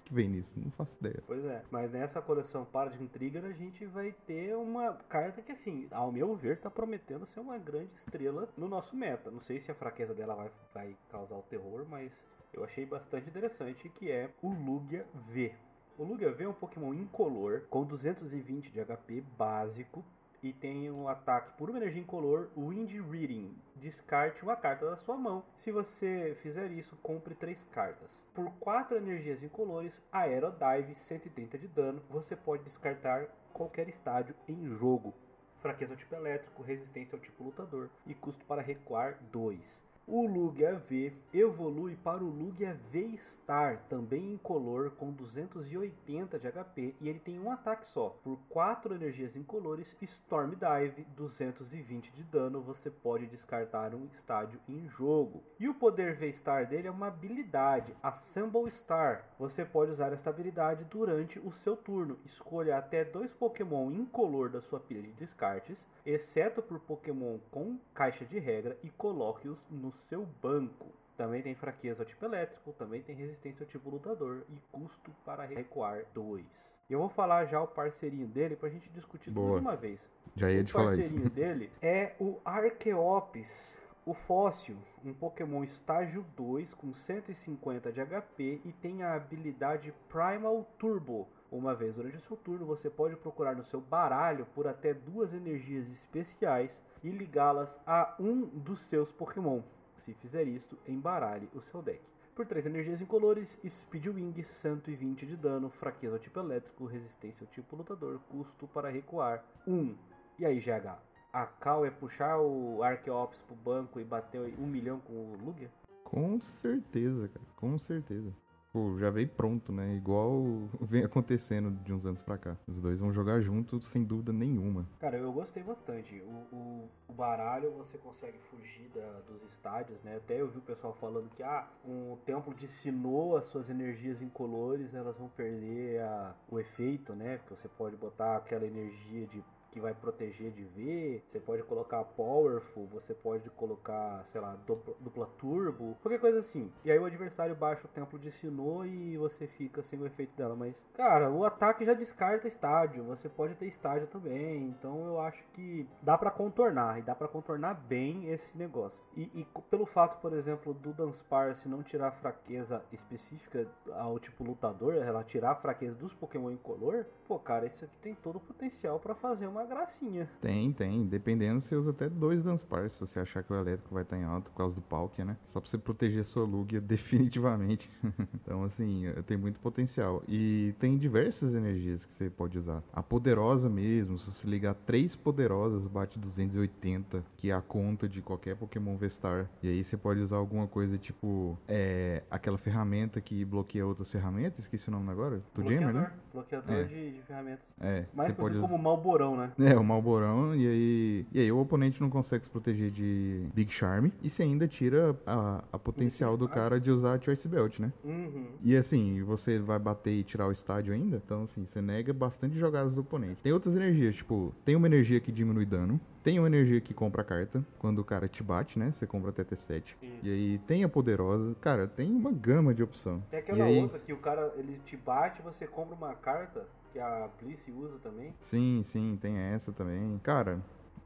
Que 0.06 0.14
vem 0.14 0.28
nisso? 0.28 0.52
Não 0.58 0.70
faço 0.72 0.98
ideia. 1.00 1.24
Pois 1.26 1.46
é, 1.46 1.64
mas 1.72 1.90
nessa 1.90 2.22
coleção 2.22 2.66
Paradigm 2.66 3.06
Trigger 3.06 3.46
a 3.46 3.54
gente 3.54 3.86
vai 3.86 4.12
ter 4.28 4.54
uma 4.54 4.94
carta 5.08 5.42
que, 5.42 5.54
assim, 5.54 5.88
ao 5.92 6.12
meu 6.12 6.36
ver, 6.36 6.60
tá 6.60 6.70
prometendo 6.70 7.26
ser 7.26 7.40
uma 7.40 7.58
grande 7.58 7.94
estrela 7.94 8.50
no 8.58 8.68
nosso 8.68 8.98
meta. 8.98 9.32
Não 9.32 9.40
sei 9.40 9.62
se 9.62 9.72
a 9.72 9.76
fraqueza 9.76 10.14
dela 10.14 10.36
vai, 10.36 10.52
vai 10.74 10.98
causar 11.10 11.38
o 11.38 11.44
terror, 11.44 11.86
mas 11.90 12.28
eu 12.52 12.66
achei 12.66 12.86
bastante 12.86 13.30
interessante, 13.30 13.88
que 13.88 14.12
é 14.12 14.30
o 14.42 14.50
Lugia 14.50 15.06
V. 15.14 15.56
O 15.96 16.04
Lugia 16.04 16.36
é 16.40 16.48
um 16.48 16.54
Pokémon 16.54 16.92
incolor, 16.92 17.66
com 17.70 17.84
220 17.84 18.72
de 18.72 18.84
HP 18.84 19.22
básico, 19.38 20.04
e 20.42 20.52
tem 20.52 20.90
um 20.90 21.08
ataque 21.08 21.56
por 21.56 21.70
uma 21.70 21.78
energia 21.78 22.02
incolor, 22.02 22.50
Wind 22.58 22.92
Reading. 23.12 23.56
Descarte 23.76 24.42
uma 24.42 24.56
carta 24.56 24.90
da 24.90 24.98
sua 24.98 25.16
mão. 25.16 25.44
Se 25.56 25.72
você 25.72 26.36
fizer 26.42 26.72
isso, 26.72 26.98
compre 27.04 27.36
três 27.36 27.64
cartas. 27.66 28.26
Por 28.34 28.52
quatro 28.60 28.98
energias 28.98 29.44
incolores, 29.44 30.02
Aerodive 30.12 30.96
130 30.96 31.60
de 31.60 31.68
dano, 31.68 32.02
você 32.10 32.36
pode 32.36 32.64
descartar 32.64 33.28
qualquer 33.54 33.88
estádio 33.88 34.34
em 34.48 34.66
jogo. 34.66 35.14
Fraqueza 35.60 35.94
ao 35.94 35.98
tipo 35.98 36.16
elétrico, 36.16 36.64
resistência 36.64 37.16
ao 37.16 37.22
tipo 37.22 37.44
lutador 37.44 37.88
e 38.08 38.16
custo 38.16 38.44
para 38.46 38.64
recuar 38.64 39.20
2. 39.32 39.93
O 40.06 40.28
Lugia 40.28 40.76
V 40.76 41.14
evolui 41.34 41.96
para 41.96 42.22
o 42.22 42.30
Lugia 42.30 42.78
V-Star, 42.92 43.86
também 43.88 44.34
incolor, 44.34 44.92
com 44.92 45.14
280 45.14 46.38
de 46.38 46.52
HP 46.52 46.94
e 47.00 47.08
ele 47.08 47.20
tem 47.20 47.40
um 47.40 47.50
ataque 47.50 47.88
só. 47.88 48.10
Por 48.22 48.38
4 48.50 48.94
energias 48.94 49.38
incolores, 49.38 49.96
Storm 50.02 50.56
Dive, 50.56 51.08
220 51.16 52.12
de 52.12 52.24
dano, 52.24 52.62
você 52.62 52.92
pode 52.92 53.28
descartar 53.28 53.96
um 53.96 54.06
estádio 54.12 54.60
em 54.68 54.90
jogo. 54.90 55.42
E 55.58 55.70
o 55.70 55.74
poder 55.74 56.18
V-Star 56.18 56.68
dele 56.68 56.90
é 56.90 56.92
uma 56.92 57.08
habilidade, 57.08 57.96
Assemble 58.04 58.70
Star. 58.70 59.26
Você 59.40 59.64
pode 59.64 59.92
usar 59.92 60.12
esta 60.12 60.30
habilidade 60.30 60.84
durante 60.84 61.40
o 61.40 61.50
seu 61.50 61.78
turno. 61.78 62.20
Escolha 62.26 62.78
até 62.78 63.06
dois 63.06 63.34
Pokémon 63.34 63.90
incolor 63.90 64.50
da 64.50 64.60
sua 64.60 64.82
pilha 64.82 65.02
de 65.02 65.14
descartes, 65.14 65.88
exceto 66.06 66.62
por 66.62 66.78
Pokémon 66.82 67.40
com 67.50 67.80
caixa 67.94 68.26
de 68.26 68.38
regra, 68.38 68.78
e 68.84 68.90
coloque-os 68.90 69.66
no 69.72 69.93
seu 69.94 70.26
banco. 70.42 70.88
Também 71.16 71.44
tem 71.44 71.54
fraqueza 71.54 72.02
ao 72.02 72.08
tipo 72.08 72.26
elétrico, 72.26 72.74
também 72.74 73.02
tem 73.02 73.16
resistência 73.16 73.64
ao 73.64 73.70
tipo 73.70 73.90
lutador 73.90 74.44
e 74.50 74.60
custo 74.72 75.12
para 75.24 75.46
recuar 75.46 76.06
2. 76.14 76.76
Eu 76.90 77.00
vou 77.00 77.10
falar 77.10 77.46
já 77.46 77.62
o 77.62 77.68
parceirinho 77.68 78.28
dele 78.28 78.56
pra 78.56 78.68
gente 78.68 78.90
discutir 78.90 79.26
tudo 79.26 79.42
Boa. 79.42 79.60
de 79.60 79.66
uma 79.66 79.76
vez. 79.76 80.10
Já 80.36 80.52
ia 80.52 80.62
o 80.62 80.64
te 80.64 80.74
falar 80.74 80.88
isso. 80.88 80.98
parceirinho 80.98 81.30
dele 81.32 81.72
é 81.82 82.16
o 82.20 82.40
Arceops, 82.44 83.78
o 84.06 84.14
fóssil, 84.14 84.76
um 85.06 85.14
Pokémon 85.14 85.64
estágio 85.64 86.26
2 86.36 86.74
com 86.74 86.92
150 86.92 87.92
de 87.92 88.02
HP 88.04 88.62
e 88.66 88.74
tem 88.74 89.04
a 89.04 89.14
habilidade 89.14 89.94
Primal 90.10 90.68
Turbo. 90.80 91.28
Uma 91.52 91.76
vez 91.76 91.96
durante 91.96 92.18
o 92.18 92.22
seu 92.22 92.36
turno, 92.36 92.66
você 92.66 92.90
pode 92.90 93.16
procurar 93.16 93.56
no 93.56 93.64
seu 93.64 93.80
baralho 93.80 94.48
por 94.56 94.68
até 94.68 94.92
duas 94.92 95.36
energias 95.36 95.88
especiais 95.88 96.82
e 97.04 97.12
ligá-las 97.12 97.80
a 97.86 98.16
um 98.20 98.42
dos 98.48 98.80
seus 98.80 99.12
Pokémon. 99.12 99.62
Se 100.04 100.14
fizer 100.16 100.46
isto, 100.50 100.78
embaralhe 100.86 101.50
o 101.56 101.62
seu 101.62 101.82
deck. 101.82 102.02
Por 102.36 102.46
3 102.46 102.66
energias 102.66 103.00
incolores, 103.00 103.58
Speed 103.66 104.08
Wing, 104.08 104.44
120 104.44 105.26
de 105.26 105.38
dano, 105.38 105.70
fraqueza 105.70 106.16
ao 106.16 106.20
tipo 106.20 106.42
elétrico, 106.42 106.86
resistência 106.86 107.46
ao 107.46 107.50
tipo 107.50 107.74
lutador, 107.74 108.20
custo 108.28 108.68
para 108.68 108.90
recuar 108.90 109.46
1. 109.66 109.96
E 110.40 110.46
aí, 110.46 110.60
GH? 110.60 111.00
A 111.32 111.46
Cal 111.46 111.86
é 111.86 111.90
puxar 111.90 112.38
o 112.38 112.84
Arceops 112.84 113.42
pro 113.44 113.56
banco 113.56 113.98
e 113.98 114.04
bater 114.04 114.54
um 114.60 114.68
milhão 114.68 115.00
com 115.00 115.14
o 115.14 115.38
Lugia? 115.42 115.72
Com 116.04 116.42
certeza, 116.42 117.30
cara. 117.30 117.46
Com 117.56 117.80
certeza. 117.80 118.36
Pô, 118.74 118.98
já 118.98 119.12
veio 119.12 119.30
pronto, 119.30 119.72
né? 119.72 119.96
Igual 119.96 120.68
vem 120.82 121.04
acontecendo 121.04 121.70
de 121.84 121.94
uns 121.94 122.08
anos 122.08 122.24
pra 122.24 122.40
cá. 122.40 122.58
Os 122.68 122.82
dois 122.82 123.00
vão 123.00 123.14
jogar 123.14 123.40
juntos 123.40 123.88
sem 123.90 124.04
dúvida 124.04 124.34
nenhuma. 124.34 124.90
Cara, 125.00 125.16
eu 125.16 125.32
gostei 125.32 125.62
bastante. 125.62 126.20
O, 126.22 126.56
o, 126.56 126.90
o 127.08 127.14
baralho 127.14 127.72
você 127.74 128.00
consegue 128.00 128.40
fugir 128.50 128.90
da, 128.90 129.20
dos 129.28 129.44
estádios, 129.44 130.02
né? 130.02 130.16
Até 130.16 130.42
eu 130.42 130.50
vi 130.50 130.58
o 130.58 130.62
pessoal 130.62 130.92
falando 130.94 131.30
que 131.30 131.44
ah, 131.44 131.68
o 131.86 132.18
templo 132.26 132.52
de 132.56 132.68
Sinnoh, 132.68 133.38
as 133.38 133.46
suas 133.46 133.70
energias 133.70 134.24
incolores, 134.24 134.96
elas 134.96 135.20
vão 135.20 135.30
perder 135.30 136.02
a, 136.02 136.36
o 136.50 136.60
efeito, 136.60 137.14
né? 137.14 137.38
Porque 137.38 137.56
você 137.56 137.68
pode 137.68 137.96
botar 137.96 138.38
aquela 138.38 138.66
energia 138.66 139.28
de 139.28 139.44
que 139.74 139.80
vai 139.80 139.94
proteger 139.94 140.52
de 140.52 140.64
V, 140.64 141.24
você 141.28 141.40
pode 141.40 141.64
colocar 141.64 142.04
Powerful, 142.04 142.86
você 142.88 143.14
pode 143.14 143.50
colocar, 143.50 144.24
sei 144.28 144.40
lá, 144.40 144.56
dupla, 144.68 144.94
dupla 145.00 145.26
Turbo, 145.40 145.98
qualquer 146.02 146.20
coisa 146.20 146.40
assim. 146.40 146.72
E 146.86 146.92
aí 146.92 147.00
o 147.00 147.06
adversário 147.06 147.56
baixa 147.56 147.86
o 147.86 147.90
Templo 147.90 148.20
de 148.20 148.32
Sinnoh 148.32 148.86
e 148.86 149.18
você 149.18 149.48
fica 149.48 149.82
sem 149.82 150.00
o 150.00 150.06
efeito 150.06 150.36
dela. 150.38 150.56
Mas, 150.56 150.76
cara, 150.94 151.32
o 151.32 151.44
ataque 151.44 151.84
já 151.84 151.96
descarta 151.96 152.48
estádio, 152.48 153.04
você 153.04 153.28
pode 153.28 153.56
ter 153.56 153.66
estádio 153.66 154.08
também, 154.08 154.68
então 154.68 155.08
eu 155.08 155.20
acho 155.20 155.44
que 155.54 155.90
dá 156.04 156.18
para 156.18 156.30
contornar, 156.30 157.00
e 157.00 157.02
dá 157.02 157.16
para 157.16 157.28
contornar 157.28 157.74
bem 157.74 158.30
esse 158.30 158.56
negócio. 158.56 159.04
E, 159.16 159.24
e, 159.34 159.48
pelo 159.72 159.88
fato, 159.88 160.22
por 160.22 160.34
exemplo, 160.34 160.72
do 160.74 160.94
Dunsparce 160.94 161.68
não 161.68 161.82
tirar 161.82 162.12
fraqueza 162.12 162.84
específica 162.92 163.68
ao 163.94 164.20
tipo 164.20 164.44
lutador, 164.44 164.94
ela 164.96 165.24
tirar 165.24 165.52
a 165.52 165.56
fraqueza 165.56 165.96
dos 165.96 166.14
Pokémon 166.14 166.52
incolor, 166.52 167.06
pô, 167.28 167.40
cara, 167.40 167.66
isso 167.66 167.86
aqui 167.86 167.98
tem 168.02 168.16
todo 168.16 168.38
o 168.38 168.40
potencial 168.40 169.00
para 169.00 169.16
fazer 169.16 169.48
uma 169.48 169.66
gracinha. 169.66 170.30
Tem, 170.42 170.72
tem. 170.72 171.06
Dependendo, 171.06 171.62
você 171.62 171.76
usa 171.76 171.92
até 171.92 172.10
dois 172.10 172.44
Dunsparce, 172.44 172.96
se 172.96 173.02
você 173.02 173.20
achar 173.20 173.44
que 173.44 173.52
o 173.52 173.56
elétrico 173.56 173.94
vai 173.94 174.04
estar 174.04 174.18
em 174.18 174.24
alta 174.24 174.50
por 174.50 174.58
causa 174.58 174.76
do 174.76 174.82
Palkia, 174.82 175.26
né? 175.26 175.38
Só 175.48 175.60
pra 175.60 175.70
você 175.70 175.78
proteger 175.78 176.26
sua 176.26 176.46
Lugia 176.46 176.80
definitivamente. 176.82 177.90
então, 178.34 178.64
assim, 178.64 179.06
tem 179.26 179.38
muito 179.38 179.60
potencial. 179.60 180.24
E 180.28 180.74
tem 180.80 180.98
diversas 180.98 181.54
energias 181.54 182.06
que 182.06 182.14
você 182.14 182.30
pode 182.30 182.58
usar. 182.58 182.84
A 182.92 183.02
poderosa 183.02 183.70
mesmo, 183.70 184.20
se 184.20 184.32
você 184.32 184.48
ligar 184.48 184.76
três 184.86 185.16
poderosas, 185.16 185.88
bate 185.88 186.20
280, 186.20 187.24
que 187.38 187.50
é 187.50 187.54
a 187.54 187.62
conta 187.62 188.08
de 188.08 188.22
qualquer 188.22 188.56
Pokémon 188.56 188.98
Vestar. 188.98 189.50
E 189.62 189.70
aí 189.70 189.84
você 189.84 189.98
pode 189.98 190.20
usar 190.20 190.38
alguma 190.38 190.68
coisa 190.68 190.98
tipo 190.98 191.58
é, 191.68 192.24
aquela 192.30 192.58
ferramenta 192.58 193.22
que 193.22 193.44
bloqueia 193.46 193.86
outras 193.86 194.10
ferramentas, 194.10 194.66
esqueci 194.66 194.90
o 194.90 194.92
nome 194.92 195.10
agora. 195.12 195.42
Do 195.54 195.64
Jammer, 195.64 195.94
né? 195.94 196.12
Bloqueador 196.34 196.76
é. 196.76 196.84
de, 196.86 197.23
ferramentas. 197.24 197.66
É. 197.80 198.06
Mais 198.14 198.34
conhecido 198.34 198.62
como 198.62 198.78
Malborão, 198.78 199.36
né? 199.36 199.52
É, 199.60 199.76
o 199.76 199.84
Malborão, 199.84 200.56
e 200.56 200.68
aí, 200.68 201.26
e 201.32 201.40
aí 201.40 201.52
o 201.52 201.60
oponente 201.60 202.02
não 202.02 202.10
consegue 202.10 202.44
se 202.44 202.50
proteger 202.50 202.92
de 202.92 203.48
Big 203.54 203.72
Charm, 203.72 204.10
e 204.22 204.30
você 204.30 204.44
ainda 204.44 204.68
tira 204.68 205.16
a, 205.26 205.64
a 205.72 205.80
potencial 205.80 206.38
do 206.38 206.48
cara 206.48 206.80
de 206.80 206.92
usar 206.92 207.22
Choice 207.22 207.48
Belt, 207.48 207.80
né? 207.80 207.92
Uhum. 208.04 208.48
E 208.62 208.76
assim, 208.76 209.24
você 209.24 209.60
vai 209.60 209.80
bater 209.80 210.12
e 210.12 210.24
tirar 210.24 210.48
o 210.48 210.52
estádio 210.52 210.94
ainda, 210.94 211.22
então 211.24 211.44
assim, 211.44 211.66
você 211.66 211.82
nega 211.82 212.14
bastante 212.14 212.58
jogadas 212.58 212.94
do 212.94 213.02
oponente. 213.02 213.42
Tem 213.42 213.52
outras 213.52 213.76
energias, 213.76 214.16
tipo, 214.16 214.54
tem 214.64 214.76
uma 214.76 214.88
energia 214.88 215.20
que 215.20 215.32
diminui 215.32 215.66
dano, 215.66 216.00
tem 216.24 216.40
uma 216.40 216.48
energia 216.48 216.80
que 216.80 216.94
compra 216.94 217.22
carta, 217.22 217.64
quando 217.78 218.00
o 218.00 218.04
cara 218.04 218.30
te 218.30 218.42
bate, 218.42 218.80
né? 218.80 218.92
Você 218.94 219.06
compra 219.06 219.32
até 219.32 219.44
T7. 219.44 219.84
Isso. 220.02 220.20
E 220.24 220.30
aí 220.30 220.58
tem 220.60 220.84
a 220.84 220.90
poderosa. 220.90 221.54
Cara, 221.60 221.86
tem 221.86 222.10
uma 222.10 222.32
gama 222.32 222.74
de 222.74 222.82
opção. 222.82 223.22
Tem 223.30 223.40
aquela 223.40 223.66
aí... 223.66 223.82
outra 223.82 224.00
que 224.00 224.14
o 224.14 224.18
cara, 224.18 224.54
ele 224.56 224.80
te 224.86 224.96
bate, 224.96 225.42
você 225.42 225.68
compra 225.68 225.96
uma 225.96 226.14
carta, 226.14 226.66
que 226.94 227.00
a 227.00 227.28
Bliss 227.42 227.68
usa 227.76 227.98
também. 227.98 228.34
Sim, 228.44 228.84
sim, 228.86 229.18
tem 229.20 229.36
essa 229.36 229.74
também. 229.74 230.20
Cara, 230.20 230.62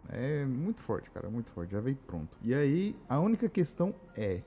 é 0.09 0.45
muito 0.45 0.81
forte, 0.81 1.09
cara, 1.09 1.29
muito 1.29 1.49
forte. 1.51 1.71
Já 1.71 1.79
veio 1.79 1.95
pronto. 2.05 2.37
E 2.43 2.53
aí, 2.53 2.95
a 3.07 3.17
única 3.19 3.47
questão 3.47 3.95
é 4.15 4.41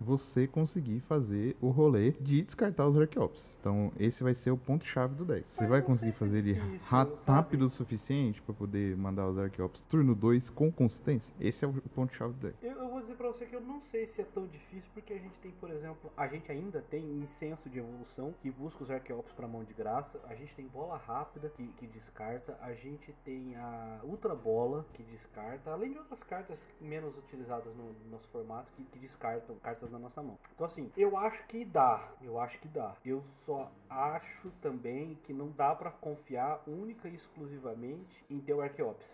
você 0.00 0.46
conseguir 0.46 1.00
fazer 1.00 1.56
o 1.60 1.68
rolê 1.68 2.12
de 2.12 2.42
descartar 2.42 2.86
os 2.86 2.98
Archeops. 2.98 3.54
Então, 3.60 3.92
esse 3.98 4.22
vai 4.22 4.34
ser 4.34 4.50
o 4.50 4.56
ponto-chave 4.56 5.14
do 5.14 5.24
deck. 5.24 5.48
Você 5.48 5.66
vai 5.66 5.82
conseguir 5.82 6.12
fazer 6.12 6.38
ele 6.38 6.80
rápido 7.26 7.66
o 7.66 7.68
suficiente 7.68 8.40
para 8.42 8.54
poder 8.54 8.96
mandar 8.96 9.28
os 9.28 9.38
Archeops 9.38 9.82
turno 9.82 10.14
2 10.14 10.50
com 10.50 10.70
consistência? 10.70 11.32
Esse 11.40 11.64
é 11.64 11.68
o 11.68 11.72
ponto-chave 11.94 12.34
do 12.34 12.48
deck. 12.48 12.56
Eu, 12.62 12.72
eu, 12.72 12.88
vou 12.90 13.00
dizer 13.00 13.14
para 13.14 13.28
você 13.28 13.46
que 13.46 13.54
eu 13.54 13.60
não 13.60 13.80
sei 13.80 14.06
se 14.06 14.20
é 14.20 14.24
tão 14.24 14.46
difícil, 14.46 14.90
porque 14.92 15.12
a 15.12 15.18
gente 15.18 15.38
tem, 15.40 15.52
por 15.52 15.70
exemplo, 15.70 16.10
a 16.16 16.26
gente 16.26 16.50
ainda 16.50 16.80
tem 16.82 17.04
incenso 17.18 17.68
de 17.68 17.78
evolução 17.78 18.34
que 18.42 18.50
busca 18.50 18.82
os 18.82 18.90
Archeops 18.90 19.32
para 19.32 19.48
mão 19.48 19.64
de 19.64 19.74
graça. 19.74 20.20
A 20.26 20.34
gente 20.34 20.54
tem 20.54 20.66
bola 20.66 20.96
rápida 20.96 21.48
que, 21.50 21.66
que 21.78 21.86
descarta. 21.86 22.56
A 22.60 22.72
gente 22.72 23.12
tem 23.24 23.56
a 23.56 24.00
Ultra 24.04 24.34
Bola 24.34 24.86
que 24.92 25.02
descarta, 25.02 25.70
além 25.70 25.92
de 25.92 25.98
outras 25.98 26.22
cartas 26.22 26.68
menos 26.80 27.16
utilizadas 27.18 27.74
no, 27.74 27.92
no 27.92 28.10
nosso 28.10 28.28
formato 28.28 28.70
que, 28.72 28.84
que 28.84 28.98
descartam 28.98 29.56
cartas 29.56 29.85
na 29.90 29.98
nossa 29.98 30.22
mão. 30.22 30.38
Então 30.54 30.66
assim, 30.66 30.90
eu 30.96 31.16
acho 31.16 31.46
que 31.46 31.64
dá, 31.64 32.12
eu 32.22 32.38
acho 32.40 32.58
que 32.58 32.68
dá. 32.68 32.94
Eu 33.04 33.22
só 33.22 33.70
acho 33.88 34.50
também 34.60 35.18
que 35.24 35.32
não 35.32 35.50
dá 35.50 35.74
para 35.74 35.90
confiar 35.90 36.62
única 36.66 37.08
e 37.08 37.14
exclusivamente 37.14 38.24
em 38.28 38.38
ter 38.40 38.54
o 38.54 38.66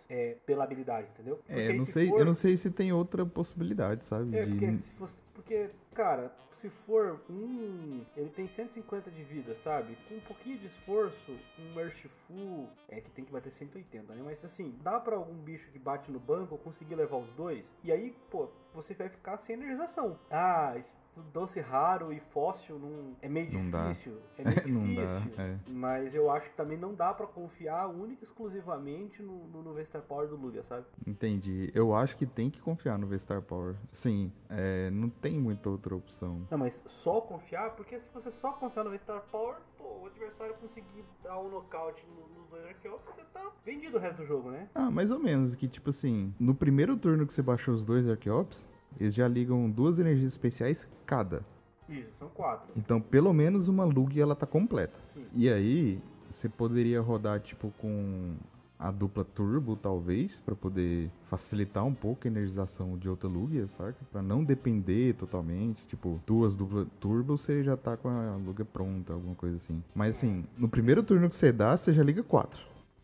é, 0.09 0.37
pela 0.45 0.63
habilidade, 0.63 1.07
entendeu? 1.13 1.37
Porque 1.37 1.53
é, 1.53 1.69
eu 1.69 1.77
não 1.77 1.85
sei, 1.85 2.09
for... 2.09 2.19
eu 2.19 2.25
não 2.25 2.33
sei 2.33 2.57
se 2.57 2.71
tem 2.71 2.91
outra 2.91 3.25
possibilidade, 3.25 4.05
sabe? 4.05 4.35
É, 4.37 4.45
porque, 4.45 4.75
se 4.75 4.93
fosse, 4.93 5.21
porque 5.33 5.69
cara, 5.93 6.33
se 6.63 6.69
for 6.69 7.21
um. 7.29 8.05
Ele 8.15 8.29
tem 8.29 8.47
150 8.47 9.11
de 9.11 9.23
vida, 9.23 9.53
sabe? 9.53 9.97
Com 10.07 10.15
um 10.15 10.19
pouquinho 10.21 10.57
de 10.57 10.67
esforço, 10.67 11.37
um 11.59 11.75
Merciful. 11.75 12.69
É 12.87 13.01
que 13.01 13.11
tem 13.11 13.25
que 13.25 13.31
bater 13.31 13.51
180, 13.51 14.13
né? 14.13 14.21
Mas 14.23 14.43
assim, 14.45 14.73
dá 14.81 14.99
para 14.99 15.15
algum 15.15 15.35
bicho 15.35 15.69
que 15.71 15.79
bate 15.79 16.11
no 16.11 16.19
banco 16.19 16.57
conseguir 16.57 16.95
levar 16.95 17.17
os 17.17 17.31
dois. 17.31 17.69
E 17.83 17.91
aí, 17.91 18.15
pô, 18.29 18.49
você 18.73 18.93
vai 18.93 19.09
ficar 19.09 19.37
sem 19.37 19.55
energização. 19.55 20.19
Ah, 20.29 20.73
doce 21.21 21.59
raro 21.59 22.11
e 22.11 22.19
fóssil 22.19 22.79
não 22.79 23.15
é 23.21 23.29
meio 23.29 23.51
não 23.51 23.59
difícil. 23.59 24.13
Dá. 24.13 24.23
É 24.37 24.43
meio 24.43 24.95
difícil. 24.95 25.31
Dá, 25.35 25.43
é. 25.43 25.57
Mas 25.67 26.15
eu 26.15 26.29
acho 26.31 26.49
que 26.49 26.55
também 26.55 26.77
não 26.77 26.93
dá 26.93 27.13
para 27.13 27.27
confiar 27.27 27.87
única 27.87 28.23
e 28.23 28.25
exclusivamente 28.25 29.21
no, 29.21 29.47
no, 29.47 29.61
no 29.61 29.73
Vestar 29.73 30.01
Power 30.01 30.27
do 30.27 30.35
Lugia, 30.35 30.63
sabe? 30.63 30.85
Entendi. 31.05 31.71
Eu 31.73 31.95
acho 31.95 32.15
que 32.17 32.25
tem 32.25 32.49
que 32.49 32.59
confiar 32.59 32.97
no 32.97 33.07
Vestar 33.07 33.41
Power. 33.41 33.75
Sim, 33.91 34.31
é, 34.49 34.89
não 34.89 35.09
tem 35.09 35.39
muita 35.39 35.69
outra 35.69 35.95
opção. 35.95 36.47
Não, 36.49 36.57
mas 36.57 36.83
só 36.85 37.21
confiar, 37.21 37.71
porque 37.75 37.97
se 37.99 38.09
você 38.13 38.31
só 38.31 38.53
confiar 38.53 38.83
no 38.83 38.89
Vestar 38.89 39.21
Power, 39.31 39.57
pô, 39.77 40.03
o 40.03 40.07
adversário 40.07 40.53
conseguir 40.55 41.03
dar 41.23 41.39
um 41.39 41.49
nocaute 41.49 42.03
nos 42.35 42.47
dois 42.49 42.65
Archeops, 42.65 43.05
você 43.05 43.21
tá 43.33 43.51
vendido 43.65 43.97
o 43.97 43.99
resto 43.99 44.17
do 44.17 44.25
jogo, 44.25 44.51
né? 44.51 44.67
Ah, 44.73 44.89
mais 44.89 45.11
ou 45.11 45.19
menos. 45.19 45.55
Que 45.55 45.67
tipo 45.67 45.89
assim, 45.89 46.33
no 46.39 46.55
primeiro 46.55 46.97
turno 46.97 47.25
que 47.25 47.33
você 47.33 47.41
baixou 47.41 47.73
os 47.73 47.85
dois 47.85 48.07
Archeops, 48.07 48.67
eles 48.99 49.13
já 49.13 49.27
ligam 49.27 49.69
duas 49.69 49.99
energias 49.99 50.33
especiais 50.33 50.87
cada. 51.05 51.43
Isso, 51.87 52.13
são 52.13 52.29
quatro. 52.29 52.71
Então, 52.75 52.99
pelo 52.99 53.33
menos 53.33 53.67
uma 53.67 53.83
Lug 53.83 54.19
ela 54.19 54.35
tá 54.35 54.45
completa. 54.45 54.97
Sim. 55.13 55.25
E 55.35 55.49
aí, 55.49 56.01
você 56.29 56.47
poderia 56.49 57.01
rodar 57.01 57.39
tipo 57.39 57.71
com 57.77 58.35
a 58.79 58.91
dupla 58.91 59.23
turbo, 59.23 59.77
talvez, 59.77 60.39
para 60.41 60.55
poder 60.55 61.09
facilitar 61.29 61.85
um 61.85 61.93
pouco 61.93 62.27
a 62.27 62.29
energização 62.29 62.97
de 62.97 63.07
outra 63.07 63.29
Lugia, 63.29 63.67
saca? 63.67 63.95
Para 64.11 64.21
não 64.21 64.43
depender 64.43 65.15
totalmente, 65.15 65.85
tipo, 65.85 66.21
duas 66.27 66.55
dupla 66.55 66.85
turbo, 66.99 67.37
você 67.37 67.63
já 67.63 67.77
tá 67.77 67.95
com 67.95 68.09
a 68.09 68.35
Lugia 68.35 68.65
pronta, 68.65 69.13
alguma 69.13 69.35
coisa 69.35 69.55
assim. 69.55 69.81
Mas 69.95 70.17
assim, 70.17 70.45
no 70.57 70.67
primeiro 70.67 71.01
turno 71.01 71.29
que 71.29 71.35
você 71.35 71.51
dá, 71.51 71.77
você 71.77 71.93
já 71.93 72.03
liga 72.03 72.23
quatro. 72.23 72.61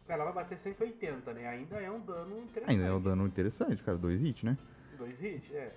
Ela 0.08 0.25
vai 0.25 0.34
bater 0.34 0.58
180, 0.58 1.34
né? 1.34 1.48
Ainda 1.48 1.75
é 1.77 1.89
um 1.89 2.00
dano 2.00 2.39
interessante. 2.39 2.69
Ainda 2.72 2.86
é 2.86 2.93
um 2.93 3.01
dano 3.01 3.27
interessante, 3.27 3.84
cara, 3.84 3.98
dois 3.98 4.22
hits, 4.22 4.43
né? 4.43 4.58
Dois 5.00 5.24
hits, 5.24 5.51
é. 5.53 5.72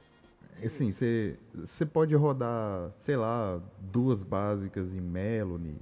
Assim, 0.63 0.93
você 0.93 1.87
pode 1.87 2.15
rodar, 2.15 2.93
sei 2.99 3.17
lá, 3.17 3.61
duas 3.81 4.23
básicas 4.23 4.93
em 4.93 5.01
Melanie, 5.01 5.77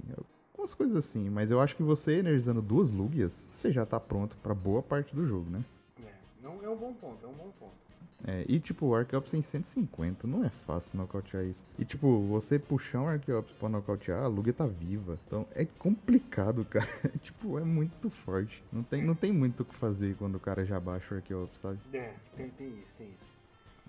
algumas 0.53 0.73
coisas 0.73 0.95
assim, 0.95 1.29
mas 1.29 1.51
eu 1.51 1.59
acho 1.59 1.75
que 1.75 1.83
você 1.83 2.19
energizando 2.19 2.61
duas 2.61 2.91
Lugias, 2.91 3.47
você 3.51 3.71
já 3.71 3.85
tá 3.85 3.99
pronto 3.99 4.37
para 4.37 4.53
boa 4.53 4.81
parte 4.81 5.15
do 5.15 5.27
jogo, 5.27 5.49
né? 5.49 5.63
É, 6.03 6.13
não, 6.41 6.63
é 6.63 6.69
um 6.69 6.77
bom 6.77 6.93
ponto, 6.93 7.25
é 7.25 7.27
um 7.27 7.33
bom 7.33 7.51
ponto. 7.59 7.81
É, 8.27 8.45
e 8.47 8.59
tipo, 8.59 8.85
o 8.85 8.95
Arceops 8.95 9.31
tem 9.31 9.41
150, 9.41 10.27
não 10.27 10.45
é 10.45 10.49
fácil 10.49 10.95
nocautear 10.97 11.43
isso. 11.43 11.63
E 11.79 11.83
tipo, 11.83 12.21
você 12.27 12.59
puxar 12.59 13.01
um 13.01 13.07
Arceops 13.07 13.51
pra 13.53 13.67
nocautear, 13.67 14.23
a 14.23 14.27
Lugia 14.27 14.53
tá 14.53 14.67
viva. 14.67 15.17
Então 15.25 15.47
é 15.55 15.65
complicado, 15.65 16.63
cara. 16.69 16.87
tipo, 17.21 17.57
é 17.57 17.63
muito 17.63 18.11
forte. 18.11 18.63
Não 18.71 18.83
tem, 18.83 19.03
não 19.03 19.15
tem 19.15 19.31
muito 19.31 19.61
o 19.61 19.65
que 19.65 19.75
fazer 19.75 20.15
quando 20.17 20.35
o 20.35 20.39
cara 20.39 20.63
já 20.63 20.79
baixa 20.79 21.15
o 21.15 21.17
Arceops, 21.17 21.59
sabe? 21.59 21.79
É, 21.93 22.13
tem, 22.35 22.49
tem 22.51 22.67
isso, 22.79 22.95
tem 22.95 23.07
isso. 23.07 23.30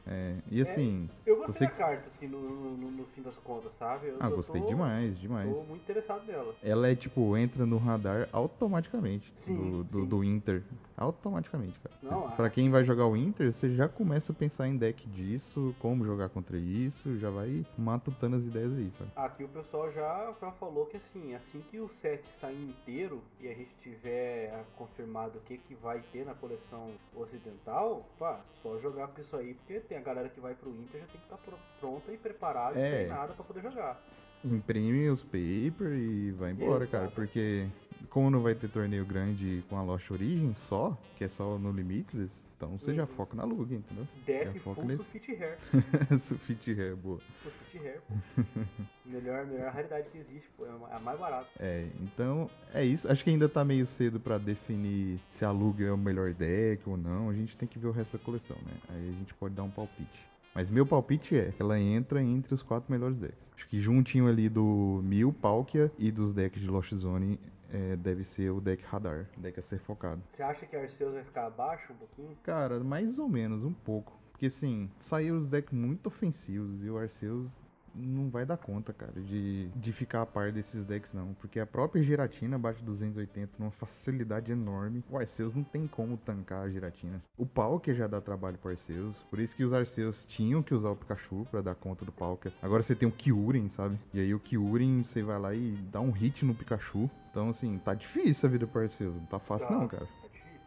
É, 0.06 0.34
e 0.50 0.60
assim. 0.60 1.08
Eu 1.24 1.36
gostei 1.36 1.66
da 1.68 1.72
que- 1.72 1.78
carta, 1.78 2.06
assim, 2.08 2.26
no, 2.26 2.38
no, 2.76 2.90
no 2.90 3.04
fim 3.06 3.22
das 3.22 3.36
contas, 3.38 3.74
sabe? 3.74 4.08
Eu, 4.08 4.16
Ah, 4.18 4.28
eu 4.28 4.36
gostei 4.36 4.60
tô- 4.60 4.66
demais, 4.66 5.16
demais. 5.18 5.48
Tô 5.54 5.62
muito 5.62 5.82
interessado 5.82 6.24
nela. 6.26 6.54
Ela 6.62 6.88
é 6.88 6.94
tipo, 6.96 7.36
entra 7.36 7.64
no 7.64 7.78
radar 7.78 8.28
automaticamente 8.32 9.32
Sim, 9.36 9.54
do, 9.56 9.84
do, 9.84 10.00
sim. 10.00 10.06
do 10.06 10.24
Inter. 10.24 10.62
Automaticamente, 10.96 11.78
cara. 11.80 11.94
Não, 12.02 12.26
a- 12.28 12.32
Pra 12.32 12.50
quem 12.50 12.70
vai 12.70 12.84
jogar 12.84 13.06
o 13.06 13.16
Inter, 13.16 13.52
você 13.52 13.74
já 13.74 13.88
começa 13.88 14.32
a 14.32 14.34
pensar 14.34 14.68
em 14.68 14.76
deck 14.76 15.08
disso, 15.08 15.74
como 15.80 16.04
jogar 16.04 16.28
contra 16.28 16.56
isso, 16.56 17.16
já 17.18 17.30
vai 17.30 17.64
matutando 17.78 18.36
as 18.36 18.42
ideias 18.44 18.72
aí, 18.72 18.90
sabe? 18.98 19.10
Aqui 19.16 19.44
o 19.44 19.48
pessoal 19.48 19.90
já, 19.92 20.32
já 20.40 20.50
falou 20.52 20.86
que 20.86 20.96
assim, 20.96 21.34
assim 21.34 21.60
que 21.70 21.78
o 21.80 21.88
set 21.88 22.26
sair 22.28 22.60
inteiro 22.62 23.20
e 23.40 23.48
a 23.48 23.54
gente 23.54 23.70
tiver 23.80 24.52
ah, 24.54 24.64
confirmado 24.76 25.38
o 25.38 25.42
que, 25.42 25.58
que 25.58 25.74
vai 25.76 26.00
ter 26.12 26.24
na 26.26 26.34
coleção 26.34 26.90
ocidental, 27.16 28.06
pá, 28.18 28.40
só 28.62 28.78
jogar 28.78 29.08
com 29.08 29.20
isso 29.20 29.36
aí, 29.36 29.54
porque 29.54 29.80
tem 29.80 29.91
a 29.96 30.00
galera 30.00 30.28
que 30.28 30.40
vai 30.40 30.54
pro 30.54 30.70
Inter 30.70 31.00
já 31.00 31.06
tem 31.06 31.20
que 31.20 31.26
estar 31.34 31.38
pronta 31.80 32.12
e 32.12 32.16
preparada 32.16 32.78
e 32.78 32.82
É. 32.82 32.90
treinada 32.90 33.32
pra 33.34 33.44
poder 33.44 33.62
jogar. 33.62 34.00
Imprime 34.44 35.08
os 35.08 35.22
paper 35.22 35.92
e 35.92 36.32
vai 36.32 36.50
embora, 36.50 36.86
cara. 36.86 37.04
Exato. 37.04 37.14
Porque 37.14 37.68
como 38.10 38.30
não 38.30 38.40
vai 38.42 38.54
ter 38.54 38.68
torneio 38.68 39.04
grande 39.04 39.64
com 39.68 39.76
a 39.76 39.82
Lost 39.82 40.10
Origin 40.10 40.54
só, 40.54 40.96
que 41.16 41.24
é 41.24 41.28
só 41.28 41.58
no 41.58 41.70
Limitless, 41.72 42.32
então 42.56 42.78
você 42.78 42.94
já 42.94 43.02
Uhum. 43.02 43.08
foca 43.08 43.36
na 43.36 43.44
Lug, 43.44 43.74
entendeu? 43.74 44.06
Deck 44.24 44.56
É, 44.56 44.60
full 44.60 44.84
nesse. 44.84 44.98
Sufit 44.98 45.32
Hair. 45.32 45.58
Sufit 46.20 46.80
é 46.80 46.94
boa. 46.94 47.18
Sufit 47.42 47.78
Hair, 47.78 48.00
pô. 48.06 48.14
melhor, 49.04 49.46
melhor 49.46 49.72
raridade 49.72 50.08
que 50.10 50.18
existe, 50.18 50.48
pô. 50.56 50.64
É 50.66 50.70
a 50.94 51.00
mais 51.00 51.18
barata. 51.18 51.48
É, 51.58 51.88
então 52.00 52.48
é 52.72 52.84
isso. 52.84 53.10
Acho 53.10 53.24
que 53.24 53.30
ainda 53.30 53.48
tá 53.48 53.64
meio 53.64 53.84
cedo 53.86 54.20
pra 54.20 54.38
definir 54.38 55.18
se 55.30 55.44
a 55.44 55.50
Lug 55.50 55.82
é 55.84 55.90
o 55.90 55.98
melhor 55.98 56.32
deck 56.32 56.88
ou 56.88 56.96
não. 56.96 57.30
A 57.30 57.34
gente 57.34 57.56
tem 57.56 57.68
que 57.68 57.78
ver 57.78 57.88
o 57.88 57.92
resto 57.92 58.16
da 58.16 58.22
coleção, 58.24 58.56
né? 58.64 58.72
Aí 58.90 59.08
a 59.08 59.12
gente 59.12 59.34
pode 59.34 59.54
dar 59.54 59.64
um 59.64 59.70
palpite. 59.70 60.30
Mas 60.54 60.70
meu 60.70 60.84
palpite 60.86 61.34
é 61.36 61.50
que 61.50 61.62
ela 61.62 61.80
entra 61.80 62.22
entre 62.22 62.54
os 62.54 62.62
quatro 62.62 62.92
melhores 62.92 63.16
decks. 63.16 63.38
Acho 63.56 63.66
que 63.68 63.80
juntinho 63.80 64.28
ali 64.28 64.48
do 64.48 65.00
Mil, 65.02 65.32
Palkia 65.32 65.90
e 65.98 66.10
dos 66.12 66.32
decks 66.34 66.60
de 66.60 66.68
Lost 66.68 66.92
Zone 66.94 67.40
é, 67.72 67.96
deve 67.96 68.22
ser 68.24 68.50
o 68.50 68.60
deck 68.60 68.84
Radar, 68.84 69.26
deck 69.36 69.58
a 69.58 69.62
ser 69.62 69.78
focado. 69.78 70.22
Você 70.28 70.42
acha 70.42 70.66
que 70.66 70.76
Arceus 70.76 71.14
vai 71.14 71.24
ficar 71.24 71.46
abaixo 71.46 71.92
um 71.92 71.96
pouquinho? 71.96 72.36
Cara, 72.42 72.78
mais 72.80 73.18
ou 73.18 73.28
menos, 73.28 73.64
um 73.64 73.72
pouco. 73.72 74.20
Porque 74.30 74.46
assim, 74.46 74.90
saíram 75.00 75.38
os 75.38 75.46
decks 75.46 75.72
muito 75.72 76.08
ofensivos 76.08 76.84
e 76.84 76.90
o 76.90 76.98
Arceus 76.98 77.48
não 77.94 78.28
vai 78.28 78.44
dar 78.46 78.56
conta, 78.56 78.92
cara, 78.92 79.12
de, 79.20 79.68
de 79.68 79.92
ficar 79.92 80.22
a 80.22 80.26
par 80.26 80.52
desses 80.52 80.84
decks 80.84 81.12
não. 81.12 81.34
Porque 81.34 81.60
a 81.60 81.66
própria 81.66 82.02
Giratina 82.02 82.58
bate 82.58 82.82
280 82.82 83.52
numa 83.58 83.70
facilidade 83.70 84.52
enorme. 84.52 85.04
O 85.10 85.18
Arceus 85.18 85.54
não 85.54 85.62
tem 85.62 85.86
como 85.86 86.16
tancar 86.16 86.64
a 86.64 86.68
Giratina. 86.70 87.22
O 87.36 87.44
Palkia 87.46 87.94
já 87.94 88.06
dá 88.06 88.20
trabalho 88.20 88.58
pro 88.58 88.70
Arceus. 88.70 89.16
Por 89.30 89.38
isso 89.38 89.54
que 89.56 89.64
os 89.64 89.72
Arceus 89.72 90.24
tinham 90.26 90.62
que 90.62 90.74
usar 90.74 90.90
o 90.90 90.96
Pikachu 90.96 91.46
pra 91.50 91.60
dar 91.60 91.74
conta 91.74 92.04
do 92.04 92.12
Palkia. 92.12 92.52
Agora 92.62 92.82
você 92.82 92.94
tem 92.94 93.08
o 93.08 93.12
Kyurem, 93.12 93.68
sabe? 93.68 93.98
E 94.12 94.20
aí 94.20 94.34
o 94.34 94.40
Kyurem, 94.40 95.04
você 95.04 95.22
vai 95.22 95.38
lá 95.38 95.54
e 95.54 95.72
dá 95.92 96.00
um 96.00 96.10
hit 96.10 96.44
no 96.44 96.54
Pikachu. 96.54 97.10
Então 97.30 97.50
assim, 97.50 97.78
tá 97.78 97.94
difícil 97.94 98.48
a 98.48 98.52
vida 98.52 98.66
pro 98.66 98.82
Arceus. 98.82 99.14
Não 99.14 99.26
tá 99.26 99.38
fácil 99.38 99.68
Tá. 99.68 99.74
não, 99.74 99.88
cara. 99.88 100.06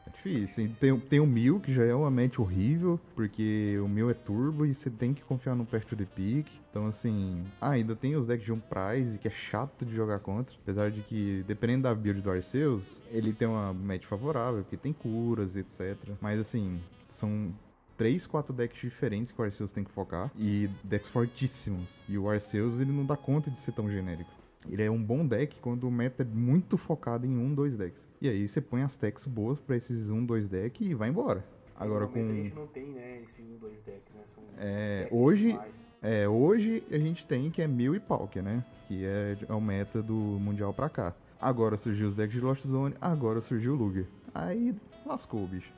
É 0.06 0.10
difícil. 0.10 0.72
Tem, 0.80 1.00
tem 1.00 1.20
o 1.20 1.26
Mil, 1.26 1.60
que 1.60 1.74
já 1.74 1.84
é 1.84 1.94
uma 1.94 2.12
match 2.12 2.38
horrível, 2.38 3.00
porque 3.16 3.78
o 3.84 3.88
Mil 3.88 4.10
é 4.10 4.14
turbo 4.14 4.66
e 4.66 4.74
você 4.74 4.90
tem 4.90 5.14
que 5.14 5.24
confiar 5.24 5.56
no 5.56 5.66
Pest 5.66 5.88
to 5.88 5.96
the 5.96 6.06
Peak. 6.06 6.52
Então, 6.70 6.88
assim. 6.88 7.44
Ah, 7.60 7.72
ainda 7.72 7.96
tem 7.96 8.16
os 8.16 8.28
decks 8.28 8.46
de 8.46 8.54
um 8.54 8.60
Prize, 8.60 9.18
que 9.18 9.28
é 9.28 9.32
chato 9.32 9.86
de 9.86 9.96
jogar 9.96 10.20
contra. 10.20 10.56
Apesar 10.62 10.92
de 10.92 11.02
que, 11.02 11.44
dependendo 11.48 11.84
da 11.84 11.96
build 11.96 12.22
do 12.22 12.30
Arceus, 12.30 13.04
ele 13.10 13.34
tem 13.34 13.48
uma 13.48 13.74
match 13.74 14.06
favorável, 14.06 14.62
porque 14.62 14.78
tem 14.78 14.94
curas, 14.94 15.56
etc. 15.56 15.98
Mas, 16.22 16.40
assim, 16.40 16.80
são. 17.10 17.54
Três, 17.98 18.28
quatro 18.28 18.52
decks 18.52 18.82
diferentes 18.82 19.32
que 19.32 19.42
o 19.42 19.46
Arceus 19.46 19.72
tem 19.72 19.82
que 19.82 19.90
focar. 19.90 20.30
E 20.38 20.70
decks 20.84 21.10
fortíssimos. 21.10 21.90
E 22.10 22.18
o 22.18 22.30
Arceus, 22.30 22.82
ele 22.82 22.92
não 22.92 23.06
dá 23.06 23.16
conta 23.16 23.50
de 23.50 23.58
ser 23.58 23.72
tão 23.72 23.90
genérico. 23.90 24.30
Ele 24.69 24.84
é 24.84 24.89
um 24.91 25.01
bom 25.01 25.25
deck 25.25 25.58
quando 25.62 25.88
o 25.88 25.91
meta 25.91 26.23
é 26.23 26.25
muito 26.25 26.78
focado 26.78 27.25
em 27.25 27.38
um, 27.38 27.54
dois 27.54 27.75
decks. 27.75 28.08
E 28.21 28.28
aí 28.30 28.47
você 28.47 28.60
põe 28.62 28.82
as 28.82 28.95
techs 28.95 29.25
boas 29.28 29.60
pra 29.60 29.75
esses 29.78 30.10
um, 30.10 30.25
dois 30.25 30.47
decks 30.47 30.86
e 30.88 30.93
vai 30.93 31.10
embora. 31.10 31.45
Agora 31.78 32.08
com. 32.08 32.19
A 32.30 32.34
gente 32.34 32.56
não 32.56 32.67
tem, 32.67 32.86
né, 32.88 33.19
esse 33.23 33.41
1, 33.41 33.58
2 33.58 33.82
decks, 33.84 34.13
né? 34.15 34.21
São 34.28 34.43
É, 34.58 35.08
hoje- 35.12 35.51
demais. 35.51 35.73
É, 36.01 36.28
hoje 36.30 36.84
a 36.91 36.97
gente 36.99 37.25
tem 37.25 37.49
que 37.49 37.62
é 37.62 37.67
Mil 37.67 37.95
e 37.95 37.99
Palkia, 37.99 38.41
né? 38.41 38.63
Que 38.88 39.04
é, 39.06 39.38
é 39.49 39.54
o 39.54 39.60
meta 39.60 40.01
do 40.01 40.13
Mundial 40.13 40.73
pra 40.73 40.88
cá. 40.88 41.13
Agora 41.41 41.75
surgiu 41.78 42.08
os 42.08 42.15
decks 42.15 42.34
de 42.34 42.39
Lost 42.41 42.65
Zone, 42.65 42.95
agora 43.01 43.41
surgiu 43.41 43.73
o 43.73 43.75
Luger. 43.75 44.06
Aí 44.34 44.73
lascou, 45.06 45.45
bicho. 45.47 45.71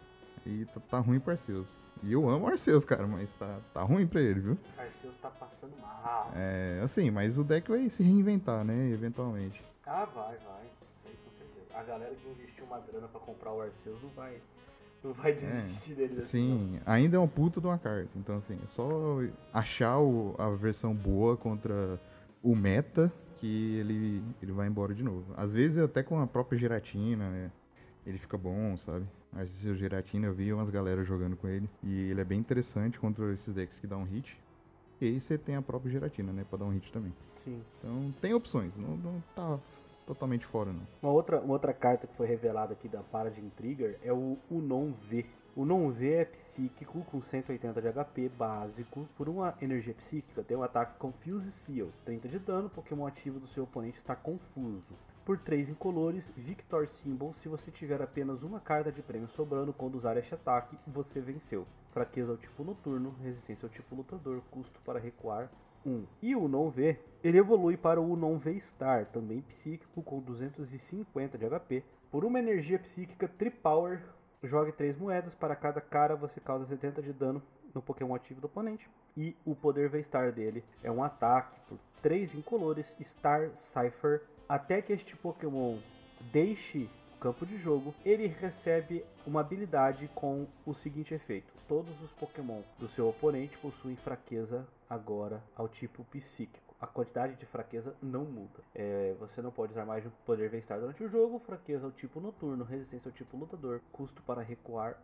E 0.48 0.66
tá, 0.66 0.80
tá 0.90 1.00
ruim 1.00 1.20
pro 1.20 1.32
Arceus. 1.32 1.78
E 2.04 2.14
eu 2.14 2.30
amo 2.30 2.46
o 2.46 2.50
Arceus, 2.50 2.86
cara, 2.86 3.06
mas 3.06 3.30
tá, 3.36 3.60
tá 3.74 3.82
ruim 3.82 4.08
pra 4.08 4.22
ele, 4.22 4.40
viu? 4.40 4.58
Arceus 4.78 5.18
tá 5.18 5.30
passando 5.30 5.74
mal. 5.82 6.32
É, 6.36 6.80
assim, 6.84 7.12
mas 7.12 7.38
o 7.38 7.44
deck 7.44 7.70
vai 7.70 7.90
se 7.90 8.02
reinventar, 8.04 8.64
né? 8.64 8.90
Eventualmente. 8.92 9.62
Ah, 9.86 10.06
vai, 10.06 10.38
vai. 10.38 10.64
Isso 10.66 11.08
aí 11.08 11.16
com 11.26 11.32
certeza. 11.32 11.78
A 11.78 11.84
galera 11.84 12.14
que 12.16 12.30
investiu 12.30 12.66
uma 12.66 12.80
grana 12.80 13.08
pra 13.08 13.20
comprar 13.20 13.52
o 13.52 13.62
Arceus 13.62 14.02
não 14.02 14.10
vai, 14.12 14.38
não 15.04 15.12
vai 15.14 15.34
desistir 15.34 15.96
dele 15.96 16.18
assim. 16.20 16.50
não. 16.50 16.58
Sim, 16.60 16.80
ainda 16.86 17.18
é 17.18 17.20
um 17.20 17.28
puto 17.28 17.60
de 17.60 17.68
uma 17.68 17.78
carta. 17.78 18.10
Então, 18.16 18.38
assim, 18.38 18.58
é 18.64 18.68
só 18.68 19.18
achar 19.52 19.98
o- 20.00 20.36
a 20.38 20.50
versão 20.52 20.94
boa 20.94 21.36
contra 21.36 22.00
o 22.44 22.56
meta 22.56 23.12
que 23.40 23.78
ele, 23.80 24.24
ele 24.42 24.52
vai 24.52 24.68
embora 24.68 24.94
de 24.94 25.04
novo. 25.04 25.26
Às 25.36 25.52
vezes, 25.52 25.78
até 25.78 26.02
com 26.04 26.20
a 26.22 26.28
própria 26.28 26.58
geratina, 26.60 27.30
né, 27.30 27.52
ele 28.08 28.18
fica 28.18 28.38
bom, 28.38 28.78
sabe? 28.78 29.06
Mas 29.34 29.64
o 29.64 29.76
geratina 29.76 30.28
eu 30.28 30.34
vi 30.34 30.54
umas 30.54 30.70
galera 30.70 31.04
jogando 31.04 31.36
com 31.36 31.48
ele. 31.48 31.70
E 31.84 32.10
ele 32.10 32.22
é 32.22 32.24
bem 32.24 32.40
interessante 32.40 32.98
contra 32.98 33.34
esses 33.34 33.54
decks 33.54 33.80
que 33.80 33.86
dão 33.86 34.04
hit. 34.04 34.40
E 35.02 35.06
aí 35.06 35.20
você 35.20 35.38
tem 35.38 35.56
a 35.56 35.62
própria 35.62 35.92
geratina, 35.92 36.32
né? 36.32 36.46
Pra 36.50 36.58
dar 36.58 36.66
um 36.66 36.70
hit 36.70 36.92
também. 36.92 37.14
Sim. 37.36 37.62
Então 37.78 38.14
tem 38.22 38.34
opções, 38.34 38.78
não, 38.78 38.96
não 38.96 39.22
tá 39.36 39.60
totalmente 40.06 40.46
fora, 40.46 40.72
não. 40.72 40.88
Uma 41.04 41.12
outra, 41.12 41.42
uma 41.42 41.54
outra 41.54 41.74
carta 41.74 42.08
que 42.08 42.16
foi 42.16 42.26
revelada 42.26 42.74
aqui 42.74 42.88
da 42.88 43.04
Paradigm 43.04 43.50
Trigger 43.50 44.00
é 44.02 44.14
o 44.14 44.38
Unon 44.50 44.94
V. 44.94 45.26
O 45.54 45.64
Unon 45.64 45.92
V 45.92 46.14
é 46.14 46.26
psíquico 46.26 47.04
com 47.12 47.20
180 47.20 47.82
de 47.82 47.92
HP 47.92 48.30
básico. 48.30 49.08
Por 49.18 49.28
uma 49.28 49.54
energia 49.62 49.94
psíquica, 49.94 50.44
tem 50.44 50.56
um 50.56 50.64
ataque 50.64 50.98
Confuse 50.98 51.52
Seal. 51.52 51.90
30 52.06 52.30
de 52.30 52.40
dano, 52.40 52.70
Pokémon 52.70 53.06
ativo 53.06 53.38
do 53.38 53.48
seu 53.48 53.66
oponente 53.66 53.98
está 53.98 54.16
confuso. 54.16 54.96
Por 55.28 55.38
3 55.38 55.68
incolores, 55.68 56.32
Victor 56.38 56.88
Symbol. 56.88 57.34
Se 57.34 57.50
você 57.50 57.70
tiver 57.70 58.02
apenas 58.02 58.44
uma 58.44 58.62
carta 58.62 58.94
de 58.94 59.02
prêmio 59.02 59.28
sobrando 59.28 59.74
quando 59.74 59.96
usar 59.96 60.16
este 60.16 60.34
ataque, 60.34 60.80
você 60.88 61.20
venceu. 61.20 61.68
Fraqueza 61.92 62.32
ao 62.32 62.38
tipo 62.38 62.64
noturno, 62.64 63.14
resistência 63.22 63.66
ao 63.66 63.70
tipo 63.70 63.94
lutador, 63.94 64.42
custo 64.50 64.80
para 64.86 65.02
recuar 65.02 65.52
1. 65.86 66.06
E 66.22 66.34
o 66.34 66.44
Unon 66.44 66.70
V, 66.70 66.98
ele 67.22 67.40
evolui 67.40 67.76
para 67.76 68.00
o 68.00 68.10
Unon 68.10 68.38
V 68.38 68.58
Star, 68.62 69.08
também 69.08 69.42
psíquico 69.42 70.02
com 70.02 70.22
250 70.22 71.38
de 71.38 71.46
HP. 71.46 71.84
Por 72.10 72.24
uma 72.24 72.40
energia 72.40 72.80
psíquica 72.80 73.28
Tripower, 73.28 74.02
jogue 74.42 74.72
3 74.72 74.98
moedas, 74.98 75.36
para 75.36 75.58
cada 75.58 75.82
cara 75.82 76.16
você 76.16 76.40
causa 76.40 76.66
70 76.66 77.02
de 77.02 77.12
dano 77.12 77.44
no 77.76 77.82
Pokémon 77.82 78.16
ativo 78.16 78.40
do 78.40 78.48
oponente. 78.48 78.90
E 79.18 79.36
o 79.44 79.54
poder 79.54 79.90
V 79.90 80.02
Star 80.04 80.32
dele 80.32 80.64
é 80.82 80.90
um 80.90 81.04
ataque 81.04 81.60
por 81.68 81.78
3 82.02 82.34
incolores 82.34 82.96
Star 83.02 83.54
Cipher. 83.54 84.22
Até 84.48 84.82
que 84.82 84.94
este 84.94 85.16
Pokémon 85.16 85.78
deixe 86.32 86.90
o 87.16 87.20
campo 87.20 87.46
de 87.46 87.58
jogo, 87.58 87.94
ele 88.06 88.28
recebe 88.28 89.04
uma 89.26 89.42
habilidade 89.42 90.10
com 90.16 90.48
o 90.66 90.74
seguinte 90.74 91.14
efeito: 91.14 91.54
todos 91.68 92.02
os 92.02 92.14
Pokémon 92.14 92.62
do 92.80 92.88
seu 92.88 93.10
oponente 93.10 93.58
possuem 93.58 93.98
fraqueza 93.98 94.66
agora 94.90 95.44
ao 95.56 95.68
tipo 95.68 96.04
psíquico. 96.06 96.76
A 96.80 96.88
quantidade 96.88 97.36
de 97.36 97.46
fraqueza 97.46 97.96
não 98.02 98.24
muda. 98.24 98.64
É, 98.74 99.16
você 99.20 99.42
não 99.42 99.52
pode 99.52 99.74
usar 99.74 99.84
mais 99.84 100.06
um 100.06 100.12
poder 100.26 100.48
V-Star 100.48 100.80
durante 100.80 101.04
o 101.04 101.10
jogo. 101.10 101.40
Fraqueza 101.40 101.86
ao 101.86 101.92
tipo 101.92 102.22
noturno, 102.22 102.64
resistência 102.64 103.10
ao 103.10 103.16
tipo 103.16 103.36
lutador, 103.36 103.82
custo 103.92 104.22
para 104.22 104.44
recuar 104.44 105.02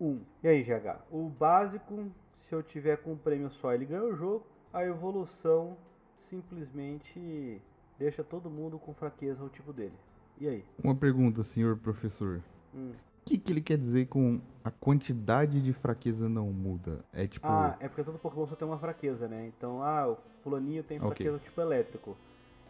1. 0.00 0.22
E 0.44 0.48
aí, 0.48 0.62
GH? 0.62 1.02
O 1.10 1.28
básico, 1.28 2.10
se 2.32 2.54
eu 2.54 2.62
tiver 2.62 2.98
com 2.98 3.12
um 3.12 3.18
prêmio 3.18 3.50
só, 3.50 3.74
ele 3.74 3.86
ganha 3.86 4.04
o 4.04 4.14
jogo. 4.14 4.46
A 4.72 4.84
evolução 4.84 5.76
simplesmente 6.16 7.60
deixa 7.98 8.22
todo 8.22 8.50
mundo 8.50 8.78
com 8.78 8.94
fraqueza 8.94 9.42
ao 9.42 9.48
tipo 9.48 9.72
dele. 9.72 9.94
E 10.38 10.48
aí? 10.48 10.64
Uma 10.82 10.94
pergunta, 10.94 11.42
senhor 11.42 11.76
professor. 11.76 12.42
Hum. 12.74 12.92
O 12.92 13.28
que, 13.28 13.38
que 13.38 13.52
ele 13.52 13.60
quer 13.60 13.76
dizer 13.76 14.06
com 14.06 14.40
a 14.62 14.70
quantidade 14.70 15.60
de 15.60 15.72
fraqueza 15.72 16.28
não 16.28 16.46
muda? 16.52 17.04
É 17.12 17.26
tipo. 17.26 17.46
Ah, 17.46 17.76
é 17.80 17.88
porque 17.88 18.04
todo 18.04 18.18
Pokémon 18.18 18.46
só 18.46 18.54
tem 18.54 18.68
uma 18.68 18.78
fraqueza, 18.78 19.26
né? 19.26 19.46
Então, 19.48 19.82
ah, 19.82 20.08
o 20.08 20.16
fulaninho 20.44 20.84
tem 20.84 21.00
fraqueza 21.00 21.32
do 21.32 21.38
tipo 21.40 21.60
elétrico. 21.60 22.16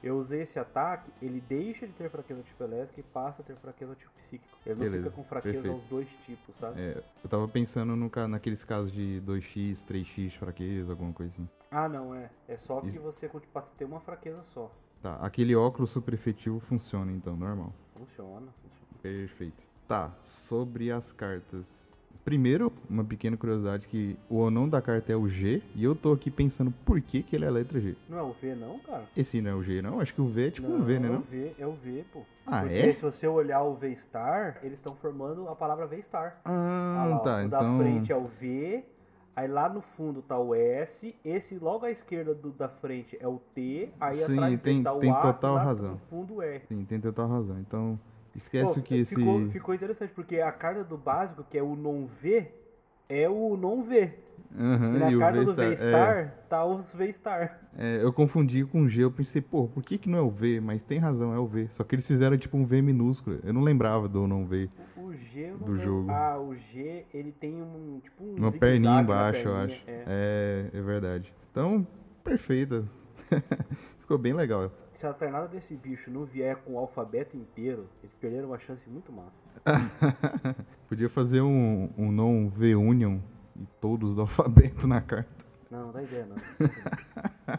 Eu 0.03 0.19
usei 0.19 0.43
esse 0.43 0.59
ataque, 0.59 1.11
ele 1.21 1.41
deixa 1.41 1.87
de 1.87 1.93
ter 1.93 2.09
fraqueza 2.09 2.43
tipo 2.43 2.63
elétrico 2.63 3.01
e 3.01 3.03
passa 3.03 3.43
a 3.43 3.45
ter 3.45 3.57
fraqueza 3.57 3.95
tipo 3.95 4.11
psíquico. 4.17 4.57
Ele 4.65 4.75
não 4.75 4.85
Beleza, 4.85 5.05
fica 5.05 5.17
com 5.17 5.25
fraqueza 5.25 5.55
perfeito. 5.55 5.75
aos 5.75 5.87
dois 5.87 6.09
tipos, 6.25 6.55
sabe? 6.57 6.81
é, 6.81 7.03
eu 7.25 7.29
tava 7.29 7.49
pensando 7.49 7.97
no, 7.97 8.11
naqueles 8.29 8.63
casos 8.65 8.93
de 8.93 9.21
2x, 9.27 9.85
3x 9.85 10.39
fraqueza, 10.39 10.93
alguma 10.93 11.13
coisa 11.13 11.33
assim. 11.33 11.49
Ah, 11.71 11.89
não, 11.89 12.15
é. 12.15 12.31
É 12.47 12.57
só 12.57 12.81
que 12.81 12.91
Isso. 12.91 13.01
você 13.01 13.29
passa 13.53 13.73
a 13.73 13.77
ter 13.77 13.85
uma 13.85 14.01
fraqueza 14.01 14.43
só. 14.43 14.71
Tá, 15.07 15.19
aquele 15.25 15.55
óculos 15.55 15.93
super 15.93 16.15
efetivo 16.15 16.59
funciona 16.59 17.13
então, 17.13 17.37
normal. 17.37 17.73
Funciona, 17.97 18.41
funciona. 18.41 19.01
Perfeito. 19.01 19.63
Tá, 19.87 20.11
sobre 20.21 20.91
as 20.91 21.13
cartas. 21.13 21.65
Primeiro, 22.25 22.73
uma 22.91 23.05
pequena 23.05 23.37
curiosidade 23.37 23.87
que 23.87 24.19
o 24.29 24.51
nome 24.51 24.69
da 24.69 24.83
carta 24.83 25.13
é 25.13 25.17
o 25.17 25.29
G, 25.29 25.63
e 25.77 25.85
eu 25.85 25.95
tô 25.95 26.13
aqui 26.13 26.29
pensando 26.29 26.73
por 26.85 27.01
que, 27.01 27.23
que 27.23 27.37
ele 27.37 27.45
é 27.45 27.49
a 27.49 27.53
letra 27.53 27.79
G. 27.81 27.95
Não 28.09 28.19
é 28.19 28.23
o 28.23 28.33
V, 28.33 28.57
não, 28.57 28.81
cara? 28.81 29.05
Esse 29.17 29.41
não 29.41 29.53
é 29.53 29.55
o 29.55 29.63
G, 29.63 29.81
não? 29.81 30.01
Acho 30.01 30.13
que 30.13 30.21
o 30.21 30.27
V 30.27 30.49
é 30.49 30.51
tipo 30.51 30.67
um 30.67 30.83
V, 30.83 30.99
né? 30.99 31.07
É 31.07 31.11
Não? 31.13 31.19
o 31.21 31.23
V, 31.23 31.55
é 31.57 31.67
o 31.69 31.73
V, 31.75 32.05
pô. 32.13 32.23
Ah, 32.45 32.63
Porque 32.63 32.75
é? 32.81 32.93
se 32.95 33.01
você 33.03 33.29
olhar 33.29 33.63
o 33.63 33.75
V-Star, 33.77 34.59
eles 34.65 34.81
estão 34.81 34.97
formando 34.97 35.49
a 35.49 35.55
palavra 35.55 35.87
V-Star. 35.87 36.41
Ah, 36.45 37.03
Ah, 37.03 37.07
lá, 37.07 37.19
tá. 37.21 37.37
o 37.37 37.43
Então. 37.45 37.79
da 37.79 37.85
frente 37.85 38.11
é 38.11 38.17
o 38.17 38.25
V, 38.27 38.85
aí 39.37 39.47
lá 39.47 39.69
no 39.69 39.83
fundo 39.83 40.23
tá 40.23 40.39
o 40.39 40.55
S, 40.55 41.15
esse 41.25 41.59
logo 41.59 41.85
à 41.85 41.91
esquerda 41.91 42.35
do 42.35 42.51
da 42.51 42.69
frente 42.69 43.17
é 43.21 43.29
o 43.29 43.39
T, 43.55 43.91
aí 44.01 44.17
Sim, 44.17 44.33
atrás 44.33 44.61
tem- 44.63 44.83
tá 44.83 44.93
o 44.95 44.99
tem 45.01 45.11
A, 45.11 45.21
total 45.21 45.55
lá 45.55 45.63
razão. 45.63 45.91
no 45.93 45.99
fundo 45.99 46.43
R. 46.43 46.63
Sim, 46.67 46.85
tem 46.87 46.99
total 46.99 47.29
razão. 47.29 47.59
Então, 47.61 48.01
esquece 48.35 48.81
Pô, 48.81 48.83
que 48.83 48.95
esse. 48.97 49.15
ficou, 49.15 49.47
ficou 49.49 49.75
interessante, 49.75 50.13
porque 50.15 50.41
a 50.41 50.51
carta 50.51 50.83
do 50.83 50.97
básico, 50.97 51.45
que 51.49 51.59
é 51.59 51.63
o 51.63 51.77
não 51.77 52.07
V, 52.07 52.51
é 53.09 53.29
o 53.29 53.57
não 53.57 53.83
V. 53.83 54.13
Aham, 54.59 54.95
E 54.95 54.99
na 54.99 55.13
e 55.13 55.19
carta 55.19 55.45
do 55.45 55.55
V-Star- 55.55 55.69
V-Star, 55.69 56.35
tá 56.49 56.65
os 56.65 56.95
V-Star. 56.95 57.61
É, 57.77 58.03
eu 58.03 58.13
confundi 58.13 58.65
com 58.65 58.89
G, 58.89 59.05
eu 59.05 59.11
pensei, 59.11 59.43
pô, 59.43 59.69
por 59.69 59.83
que, 59.83 59.99
que 59.99 60.09
não 60.09 60.19
é 60.19 60.23
o 60.23 60.31
V? 60.31 60.61
Mas 60.61 60.83
tem 60.83 60.99
razão, 60.99 61.35
é 61.35 61.39
o 61.39 61.47
V. 61.47 61.69
Só 61.75 61.85
que 61.85 61.95
eles 61.95 62.07
fizeram 62.07 62.39
tipo 62.39 62.57
um 62.57 62.65
V 62.65 62.81
minúsculo. 62.81 63.39
Eu 63.45 63.53
não 63.53 63.61
lembrava 63.63 64.09
do 64.09 64.27
não 64.27 64.47
V. 64.47 64.71
O 64.97 65.13
G, 65.13 65.51
eu 65.51 65.59
Do 65.59 65.73
lembro. 65.73 65.85
jogo. 65.85 66.11
Ah, 66.11 66.39
o 66.41 66.55
G, 66.57 67.05
ele 67.13 67.33
tem 67.33 67.55
um, 67.61 68.01
tipo 68.03 68.25
um 68.25 68.35
Uma 68.37 68.51
perninha 68.53 69.01
embaixo, 69.03 69.41
eu 69.47 69.55
perninha, 69.55 69.77
acho. 69.77 69.83
é. 69.87 70.05
É, 70.07 70.79
é 70.79 70.81
verdade. 70.81 71.35
Então, 71.51 71.87
perfeito. 72.25 72.89
Ficou 74.01 74.17
bem 74.19 74.33
legal. 74.33 74.71
Se 74.93 75.07
a 75.07 75.13
ternada 75.13 75.49
desse 75.49 75.77
bicho 75.77 76.11
não 76.11 76.25
vier 76.25 76.57
com 76.57 76.75
o 76.75 76.79
alfabeto 76.79 77.37
inteiro, 77.37 77.87
eles 78.03 78.17
perderam 78.17 78.49
uma 78.49 78.59
chance 78.59 78.89
muito 78.89 79.13
massa. 79.13 79.43
Podia 80.89 81.09
fazer 81.11 81.41
um, 81.43 81.91
um 81.99 82.11
não 82.13 82.49
V 82.49 82.75
Union 82.77 83.19
e 83.61 83.67
todos 83.81 84.15
do 84.15 84.21
alfabeto 84.23 84.87
na 84.87 85.01
carta. 85.01 85.45
Não, 85.71 85.87
não 85.87 85.93
dá 85.93 86.03
ideia, 86.03 86.27
não. 86.27 86.37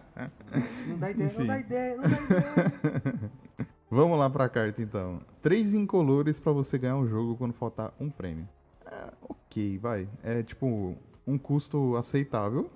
Não 0.87 0.97
dá 0.97 1.11
ideia, 1.11 1.29
não 1.29 1.35
Enfim. 1.35 1.45
dá 1.45 1.59
ideia, 1.59 1.95
não 1.97 2.03
dá 2.03 2.09
ideia. 2.09 3.31
Vamos 3.91 4.17
lá 4.17 4.29
pra 4.29 4.49
carta 4.49 4.81
então. 4.81 5.21
Três 5.41 5.73
incolores 5.73 6.39
pra 6.39 6.51
você 6.51 6.77
ganhar 6.77 6.97
um 6.97 7.07
jogo 7.07 7.35
quando 7.35 7.53
faltar 7.53 7.93
um 7.99 8.09
prêmio. 8.09 8.47
É, 8.85 9.07
ok, 9.21 9.77
vai. 9.77 10.07
É 10.23 10.43
tipo 10.43 10.95
um 11.25 11.37
custo 11.37 11.95
aceitável. 11.95 12.69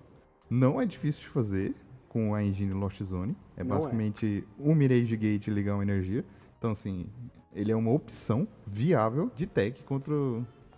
Não 0.49 0.81
é 0.81 0.85
difícil 0.85 1.21
de 1.21 1.29
fazer 1.29 1.75
com 2.09 2.35
a 2.35 2.43
engine 2.43 2.73
Lost 2.73 3.01
Zone. 3.03 3.35
É 3.57 3.63
Não 3.63 3.75
é. 3.75 3.79
basicamente 3.79 4.45
um 4.59 4.75
Mirage 4.75 5.15
Gate 5.15 5.47
ligar 5.47 5.75
uma 5.75 5.83
energia. 5.83 6.23
Então 6.57 6.71
assim, 6.71 7.07
ele 7.53 7.71
é 7.71 7.75
uma 7.75 7.91
opção 7.91 8.47
viável 8.65 9.31
de 9.35 9.47
tech 9.47 9.81
contra, 9.83 10.13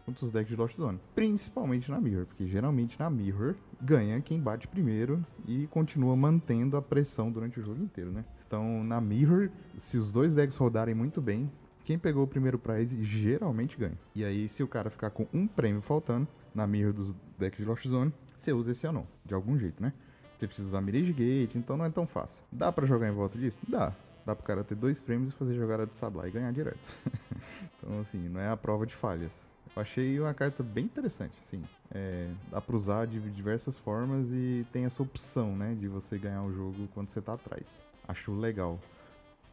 o- 0.03 0.05
contra 0.05 0.25
os 0.25 0.31
decks 0.31 0.49
de 0.49 0.55
Lost 0.55 0.75
Zone. 0.75 0.99
Principalmente 1.15 1.89
na 1.89 1.99
Mirror, 1.99 2.25
porque 2.25 2.45
geralmente 2.47 2.97
na 2.99 3.09
Mirror 3.09 3.55
ganha 3.81 4.21
quem 4.21 4.39
bate 4.39 4.67
primeiro 4.67 5.25
e 5.47 5.67
continua 5.67 6.15
mantendo 6.15 6.77
a 6.77 6.81
pressão 6.81 7.31
durante 7.31 7.59
o 7.59 7.63
jogo 7.63 7.81
inteiro, 7.83 8.11
né? 8.11 8.23
Então, 8.47 8.83
na 8.83 8.99
Mirror, 9.01 9.49
se 9.79 9.97
os 9.97 10.11
dois 10.11 10.33
decks 10.33 10.57
rodarem 10.57 10.93
muito 10.93 11.21
bem, 11.21 11.49
quem 11.83 11.97
pegou 11.97 12.23
o 12.23 12.27
primeiro 12.27 12.57
prize 12.59 13.03
geralmente 13.03 13.77
ganha. 13.77 13.97
E 14.15 14.23
aí, 14.23 14.47
se 14.47 14.63
o 14.63 14.67
cara 14.67 14.89
ficar 14.89 15.09
com 15.09 15.27
um 15.33 15.47
prêmio 15.47 15.81
faltando 15.81 16.27
na 16.53 16.65
Mirror 16.67 16.93
dos 16.93 17.15
decks 17.37 17.57
de 17.59 17.65
Lost 17.65 17.85
Zone, 17.87 18.13
você 18.37 18.53
usa 18.53 18.71
esse 18.71 18.85
anão, 18.85 19.07
de 19.25 19.33
algum 19.33 19.57
jeito, 19.57 19.81
né? 19.81 19.91
Você 20.37 20.47
precisa 20.47 20.67
usar 20.67 20.81
Mirage 20.81 21.13
Gate, 21.13 21.55
então 21.55 21.77
não 21.77 21.85
é 21.85 21.89
tão 21.89 22.05
fácil. 22.05 22.43
Dá 22.51 22.71
pra 22.71 22.85
jogar 22.85 23.07
em 23.07 23.13
volta 23.13 23.37
disso? 23.37 23.59
Dá. 23.67 23.93
Dá 24.25 24.35
pro 24.35 24.45
cara 24.45 24.63
ter 24.63 24.75
dois 24.75 25.01
prêmios 25.01 25.29
e 25.29 25.33
fazer 25.33 25.53
jogada 25.55 25.85
de 25.85 25.93
Sablai 25.95 26.29
e 26.29 26.31
ganhar 26.31 26.51
direto. 26.51 26.79
então, 27.79 27.99
assim, 28.01 28.29
não 28.29 28.39
é 28.39 28.49
a 28.49 28.55
prova 28.57 28.85
de 28.85 28.93
falhas. 28.95 29.31
Eu 29.75 29.81
achei 29.81 30.19
uma 30.19 30.33
carta 30.33 30.61
bem 30.61 30.85
interessante, 30.85 31.33
assim. 31.47 31.63
É, 31.93 32.29
dá 32.51 32.61
pra 32.61 32.75
usar 32.75 33.07
de 33.07 33.19
diversas 33.31 33.77
formas 33.77 34.27
e 34.31 34.65
tem 34.71 34.85
essa 34.85 35.01
opção, 35.01 35.55
né, 35.55 35.75
de 35.79 35.87
você 35.87 36.17
ganhar 36.17 36.43
o 36.43 36.53
jogo 36.53 36.87
quando 36.93 37.09
você 37.09 37.21
tá 37.21 37.33
atrás. 37.33 37.65
Acho 38.07 38.31
legal. 38.33 38.79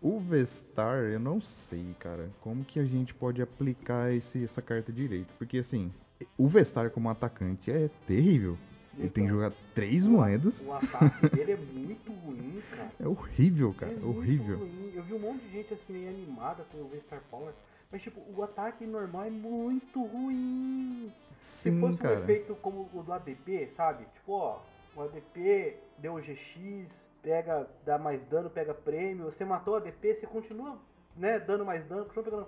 O 0.02 0.18
V-Star, 0.18 1.00
eu 1.04 1.20
não 1.20 1.40
sei, 1.40 1.94
cara, 1.98 2.30
como 2.40 2.64
que 2.64 2.80
a 2.80 2.84
gente 2.84 3.14
pode 3.14 3.40
aplicar 3.42 4.12
esse, 4.12 4.42
essa 4.44 4.62
carta 4.62 4.90
direito. 4.92 5.28
Porque, 5.38 5.58
assim, 5.58 5.92
o 6.38 6.46
V-Star 6.48 6.90
como 6.90 7.08
atacante 7.10 7.70
é 7.70 7.90
terrível. 8.06 8.56
Ele 8.98 9.08
tem 9.08 9.24
que 9.24 9.30
Então, 9.30 9.40
jogar 9.42 9.52
três 9.74 10.06
moedas. 10.06 10.66
O 10.66 10.72
ataque 10.72 11.28
dele 11.36 11.52
é 11.52 11.56
muito 11.56 12.12
ruim, 12.12 12.60
cara. 12.70 12.90
É 12.98 13.06
horrível, 13.08 13.72
cara. 13.74 13.92
é 13.92 13.94
É 13.94 13.98
muito 13.98 14.18
horrível. 14.18 14.58
ruim. 14.58 14.92
Eu 14.94 15.02
vi 15.02 15.14
um 15.14 15.18
monte 15.18 15.42
de 15.42 15.52
gente 15.52 15.72
assim 15.74 15.92
meio 15.92 16.08
animada 16.10 16.64
com 16.72 16.78
o 16.78 16.88
V-Star 16.88 17.20
Power. 17.30 17.52
Mas, 17.90 18.02
tipo, 18.02 18.20
o 18.36 18.42
ataque 18.42 18.86
normal 18.86 19.24
é 19.24 19.30
muito 19.30 20.02
ruim. 20.04 21.12
Se 21.40 21.70
Sim, 21.70 21.80
fosse 21.80 21.98
cara. 21.98 22.14
um 22.14 22.22
efeito 22.22 22.54
como 22.56 22.88
o 22.94 23.02
do 23.02 23.12
ADP, 23.12 23.68
sabe? 23.70 24.04
Tipo, 24.14 24.32
ó, 24.32 24.60
o 24.94 25.02
ADP 25.02 25.76
deu 25.98 26.14
o 26.14 26.20
GX, 26.20 27.08
pega, 27.22 27.68
dá 27.84 27.98
mais 27.98 28.24
dano, 28.24 28.48
pega 28.50 28.72
prêmio. 28.74 29.24
Você 29.24 29.44
matou 29.44 29.74
o 29.74 29.76
ADP, 29.78 30.14
você 30.14 30.26
continua, 30.26 30.78
né, 31.16 31.38
dando 31.40 31.64
mais 31.64 31.84
dano, 31.84 32.04
continua 32.04 32.24
pegando. 32.24 32.46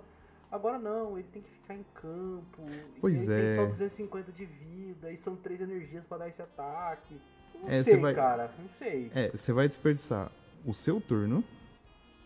Agora 0.51 0.77
não, 0.77 1.17
ele 1.17 1.27
tem 1.33 1.41
que 1.41 1.49
ficar 1.49 1.73
em 1.73 1.83
campo. 1.95 2.61
Pois 3.01 3.27
ele 3.27 3.33
é. 3.33 3.47
tem 3.47 3.55
só 3.55 3.65
250 3.65 4.31
de 4.31 4.45
vida, 4.45 5.11
e 5.11 5.17
são 5.17 5.35
três 5.35 5.59
energias 5.59 6.05
pra 6.05 6.19
dar 6.19 6.29
esse 6.29 6.41
ataque. 6.41 7.19
Não 7.55 7.69
É, 7.69 7.83
sei, 7.83 7.97
vai- 7.97 8.13
cara, 8.13 8.51
não 8.59 8.69
sei. 8.69 9.11
É, 9.15 9.29
você 9.31 9.51
vai 9.51 9.67
desperdiçar 9.67 10.31
o 10.65 10.73
seu 10.73 11.01
turno, 11.01 11.43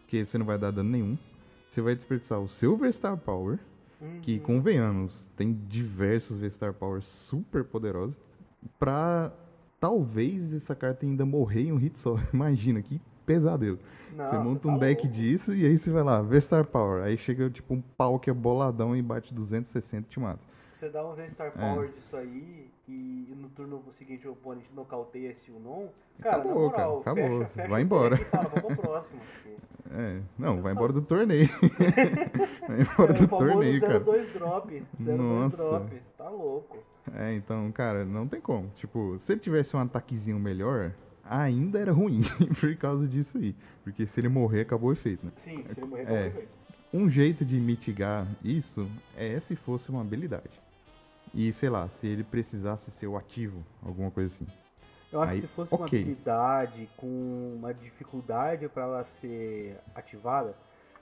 que 0.07 0.25
você 0.25 0.37
não 0.37 0.45
vai 0.45 0.57
dar 0.57 0.71
dano 0.71 0.89
nenhum. 0.89 1.17
Você 1.69 1.81
vai 1.81 1.95
desperdiçar 1.95 2.39
o 2.39 2.47
seu 2.49 2.75
V-Star 2.75 3.17
Power, 3.17 3.59
que 4.21 4.33
Uhum. 4.35 4.39
convenhamos, 4.41 5.27
tem 5.35 5.53
diversos 5.67 6.37
V-Star 6.37 6.73
Power 6.73 7.01
super 7.03 7.63
poderosos, 7.63 8.15
pra 8.79 9.31
talvez 9.79 10.53
essa 10.53 10.75
carta 10.75 11.05
ainda 11.05 11.25
morrer 11.25 11.61
em 11.63 11.71
um 11.71 11.77
hit 11.77 11.97
só. 11.97 12.15
Imagina, 12.33 12.81
que 12.81 12.99
pesadelo. 13.25 13.77
Não, 14.15 14.29
você 14.29 14.37
monta 14.37 14.61
tá 14.61 14.69
um 14.69 14.77
deck 14.77 15.03
louco. 15.03 15.17
disso 15.17 15.53
e 15.53 15.65
aí 15.65 15.77
você 15.77 15.91
vai 15.91 16.03
lá, 16.03 16.21
V-Star 16.21 16.65
Power. 16.65 17.03
Aí 17.03 17.17
chega 17.17 17.49
tipo 17.49 17.73
um 17.73 17.81
pau 17.81 18.17
que 18.19 18.29
é 18.29 18.33
boladão 18.33 18.95
e 18.95 19.01
bate 19.01 19.33
260 19.33 20.07
e 20.07 20.09
te 20.09 20.19
mata. 20.19 20.39
Você 20.77 20.89
dá 20.89 21.03
um 21.03 21.15
V-Star 21.15 21.47
É. 21.47 21.49
Power 21.59 21.89
disso 21.89 22.15
aí 22.15 22.69
e 22.87 23.33
no 23.35 23.49
turno 23.49 23.83
seguinte 23.91 24.27
o 24.27 24.33
oponente 24.33 24.69
nocauteia 24.75 25.29
esse 25.31 25.49
Unon. 25.51 25.87
Cara, 26.21 26.35
Acabou, 26.37 26.53
na 26.53 26.59
moral, 26.69 27.01
cara, 27.01 27.19
acabou. 27.21 27.39
fecha, 27.39 27.49
fecha 27.51 27.67
Vai 27.67 27.81
embora. 27.81 28.17
fala, 28.25 28.43
vamos 28.49 28.67
pro 28.75 28.77
próximo. 28.87 29.19
porque 29.19 29.57
É, 29.89 30.21
não, 30.37 30.61
vai 30.61 30.73
embora 30.73 30.93
do 30.93 31.01
torneio. 31.01 31.47
vai 32.67 32.81
embora 32.81 33.11
É 33.11 33.13
do 33.13 33.23
o 33.23 33.27
famoso 33.27 33.51
torneio, 33.53 33.81
cara. 33.81 33.99
02 34.01 34.29
drop. 34.33 34.83
02 34.99 35.17
Nossa. 35.17 35.57
drop. 35.57 36.01
Tá 36.17 36.29
louco. 36.29 36.77
É, 37.15 37.33
então, 37.33 37.71
cara, 37.71 38.05
não 38.05 38.27
tem 38.27 38.39
como. 38.39 38.67
Tipo, 38.75 39.17
se 39.19 39.31
ele 39.33 39.39
tivesse 39.39 39.75
um 39.75 39.79
ataquezinho 39.79 40.37
melhor, 40.37 40.91
ainda 41.23 41.79
era 41.79 41.91
ruim 41.91 42.21
por 42.59 42.75
causa 42.75 43.07
disso 43.07 43.37
aí. 43.39 43.55
Porque 43.83 44.05
se 44.05 44.19
ele 44.19 44.27
morrer, 44.29 44.61
acabou 44.61 44.89
o 44.89 44.93
efeito, 44.93 45.25
né? 45.25 45.31
Sim, 45.37 45.63
se 45.69 45.79
ele 45.79 45.87
morrer, 45.87 46.01
É. 46.01 46.03
acabou 46.03 46.21
o 46.23 46.27
efeito. 46.27 46.57
Um 46.93 47.09
jeito 47.09 47.43
de 47.43 47.59
mitigar 47.59 48.27
isso 48.43 48.87
é 49.15 49.39
se 49.39 49.55
fosse 49.55 49.89
uma 49.89 50.01
habilidade. 50.01 50.49
E, 51.33 51.51
sei 51.53 51.69
lá, 51.69 51.87
se 51.89 52.07
ele 52.07 52.23
precisasse 52.23 52.89
ser 52.91 53.07
o 53.07 53.17
ativo, 53.17 53.63
alguma 53.83 54.09
coisa 54.11 54.33
assim. 54.33 54.47
Eu 55.11 55.21
acho 55.21 55.31
Aí, 55.31 55.41
que 55.41 55.47
se 55.47 55.47
fosse 55.47 55.75
uma 55.75 55.85
ok. 55.85 56.01
habilidade 56.01 56.89
com 56.97 57.55
uma 57.57 57.73
dificuldade 57.73 58.67
pra 58.67 58.83
ela 58.83 59.05
ser 59.05 59.79
ativada. 59.95 60.55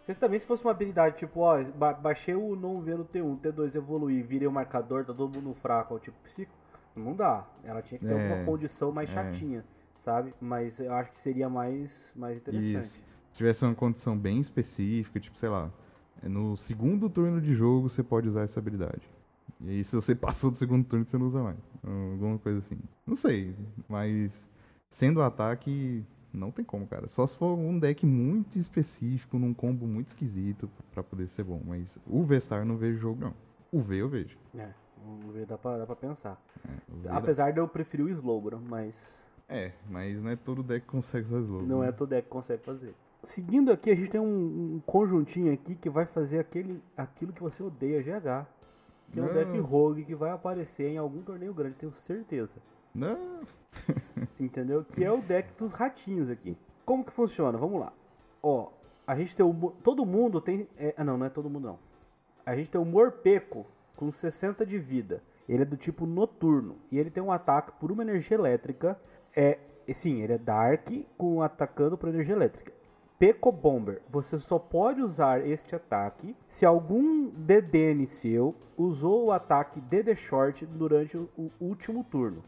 Porque 0.06 0.14
também 0.20 0.38
se 0.38 0.46
fosse 0.46 0.64
uma 0.64 0.72
habilidade 0.72 1.18
tipo, 1.18 1.40
ó, 1.40 1.64
ba- 1.76 1.94
baixei 1.94 2.36
o 2.36 2.56
não 2.56 2.80
ver 2.82 2.98
no 2.98 3.04
T1, 3.06 3.36
T2 3.38 3.74
evoluir, 3.76 4.24
virei 4.24 4.48
o 4.48 4.52
marcador, 4.52 5.04
tá 5.04 5.14
todo 5.14 5.42
mundo 5.42 5.56
fraco, 5.56 5.94
é 5.96 5.98
o 5.98 6.00
tipo 6.00 6.18
psico, 6.24 6.52
não 6.96 7.16
dá. 7.16 7.46
Ela 7.64 7.82
tinha 7.82 7.98
que 7.98 8.06
ter 8.06 8.14
É, 8.14 8.18
alguma 8.18 8.38
condição 8.38 8.92
mais 8.92 9.10
é. 9.10 9.14
chatinha, 9.14 9.66
sabe? 10.00 10.34
Mas 10.40 10.80
eu 10.80 10.94
acho 10.94 11.10
que 11.10 11.18
seria 11.18 11.50
mais, 11.50 12.14
mais 12.16 12.38
interessante. 12.38 12.86
Isso. 12.86 13.00
Se 13.32 13.38
tivesse 13.38 13.66
uma 13.66 13.76
condição 13.76 14.18
bem 14.18 14.40
específica, 14.40 15.20
tipo, 15.20 15.38
sei 15.38 15.50
lá, 15.50 15.72
é 16.24 16.30
no 16.30 16.56
segundo 16.56 17.10
turno 17.10 17.42
de 17.42 17.54
jogo 17.56 17.90
você 17.90 18.04
pode 18.04 18.30
usar 18.30 18.44
essa 18.44 18.60
habilidade. 18.60 19.02
E 19.66 19.70
aí, 19.70 19.84
se 19.84 19.96
você 19.96 20.14
passou 20.16 20.52
do 20.52 20.58
segundo 20.58 20.86
turno, 20.86 21.06
você 21.06 21.18
não 21.18 21.28
usa 21.28 21.42
mais. 21.42 21.58
Alguma 21.84 22.38
coisa 22.40 22.60
assim. 22.60 22.78
Não 23.06 23.16
sei, 23.16 23.56
mas 23.90 24.32
sendo 24.92 25.22
ataque, 25.22 26.04
não 26.34 26.52
tem 26.52 26.64
como, 26.64 26.86
cara. 26.88 27.08
Só 27.08 27.26
se 27.26 27.36
for 27.38 27.58
um 27.58 27.78
deck 27.80 28.06
muito 28.06 28.58
específico, 28.60 29.38
num 29.40 29.54
combo 29.54 29.86
muito 29.88 30.10
esquisito, 30.10 30.70
pra 30.94 31.02
poder 31.04 31.28
ser 31.30 31.44
bom. 31.44 31.62
Mas 31.66 31.98
o 32.08 32.22
V-Star 32.24 32.60
eu 32.60 32.66
não 32.66 32.78
vejo 32.78 32.98
jogo, 33.00 33.22
não. 33.22 33.34
O 33.72 33.80
V 33.82 33.96
eu 33.98 34.08
vejo. 34.10 34.38
É, 34.58 34.70
vamos 35.06 35.34
ver, 35.34 35.46
dá 35.46 35.58
pra, 35.58 35.78
dá 35.78 35.86
pra 35.86 35.96
pensar. 35.96 36.42
O 36.90 36.96
V 36.98 37.08
dá- 37.08 37.18
Apesar 37.18 37.52
de 37.52 37.60
eu 37.60 37.68
preferir 37.68 38.06
o 38.06 38.10
Slowbro, 38.10 38.62
mas 38.70 39.14
É, 39.50 39.72
mas 39.90 40.22
não 40.22 40.30
é 40.30 40.36
todo 40.36 40.62
deck 40.64 40.86
que 40.86 40.92
consegue 40.92 41.26
usar 41.28 41.40
slow. 41.40 41.62
Não 41.64 41.80
né? 41.82 41.90
é 41.90 41.92
todo 41.92 42.10
deck 42.10 42.24
que 42.24 42.30
consegue 42.32 42.64
fazer. 42.64 42.94
Seguindo 43.24 43.72
aqui, 43.72 43.90
a 43.90 43.96
gente 43.96 44.10
tem 44.10 44.22
um, 44.22 44.76
um 44.76 44.82
conjuntinho 44.86 45.52
aqui 45.52 45.76
que 45.76 45.90
vai 45.90 46.06
fazer 46.06 46.38
aquele, 46.40 46.80
aquilo 46.96 47.34
que 47.34 47.42
você 47.42 47.64
odeia, 47.64 48.02
GH. 48.02 48.48
É 49.20 49.24
um 49.24 49.34
deck 49.34 49.58
rogue 49.60 50.06
que 50.06 50.16
vai 50.16 50.32
aparecer 50.32 50.88
em 50.88 50.98
algum 50.98 51.22
torneio 51.22 51.54
grande, 51.54 51.76
tenho 51.76 51.92
certeza. 51.92 52.60
Não. 52.94 53.42
Entendeu? 54.40 54.84
Que 54.84 55.04
é 55.04 55.12
o 55.12 55.22
deck 55.22 55.54
dos 55.58 55.74
ratinhos 55.74 56.30
aqui. 56.30 56.58
Como 56.86 57.04
que 57.04 57.12
funciona? 57.12 57.58
Vamos 57.58 57.80
lá. 57.80 57.92
Ó, 58.42 58.72
a 59.06 59.16
gente 59.16 59.36
tem 59.36 59.46
o. 59.46 59.54
Todo 59.84 60.06
mundo 60.06 60.40
tem. 60.40 60.68
é, 60.78 60.94
ah, 60.98 61.04
não, 61.04 61.18
não 61.18 61.26
é 61.26 61.30
todo 61.30 61.50
mundo 61.50 61.68
não. 61.68 61.80
A 62.46 62.56
gente 62.56 62.70
tem 62.70 62.80
o 62.80 62.86
Morpeco 62.86 63.66
com 63.96 64.12
60 64.12 64.66
de 64.66 64.78
vida. 64.78 65.22
Ele 65.48 65.62
é 65.62 65.66
do 65.66 65.78
tipo 65.78 66.06
noturno 66.06 66.78
e 66.92 66.98
ele 66.98 67.10
tem 67.10 67.22
um 67.22 67.32
ataque 67.32 67.72
por 67.80 67.92
uma 67.92 68.04
energia 68.04 68.36
elétrica. 68.36 69.00
É, 69.36 69.60
sim, 69.94 70.22
ele 70.22 70.34
é 70.34 70.38
Dark 70.38 70.90
com 71.18 71.42
atacando 71.42 71.98
por 71.98 72.10
energia 72.10 72.36
elétrica. 72.36 72.72
Peco 73.18 73.50
Bomber, 73.50 74.02
você 74.10 74.38
só 74.38 74.60
pode 74.60 75.02
usar 75.02 75.48
este 75.48 75.74
ataque 75.74 76.36
se 76.50 76.66
algum 76.66 77.30
DDN 77.30 78.06
seu 78.06 78.54
usou 78.78 79.28
o 79.28 79.32
ataque 79.32 79.80
DD 79.80 80.18
Short 80.18 80.66
durante 80.66 81.16
o 81.16 81.50
último 81.58 82.04
turno. 82.04 82.44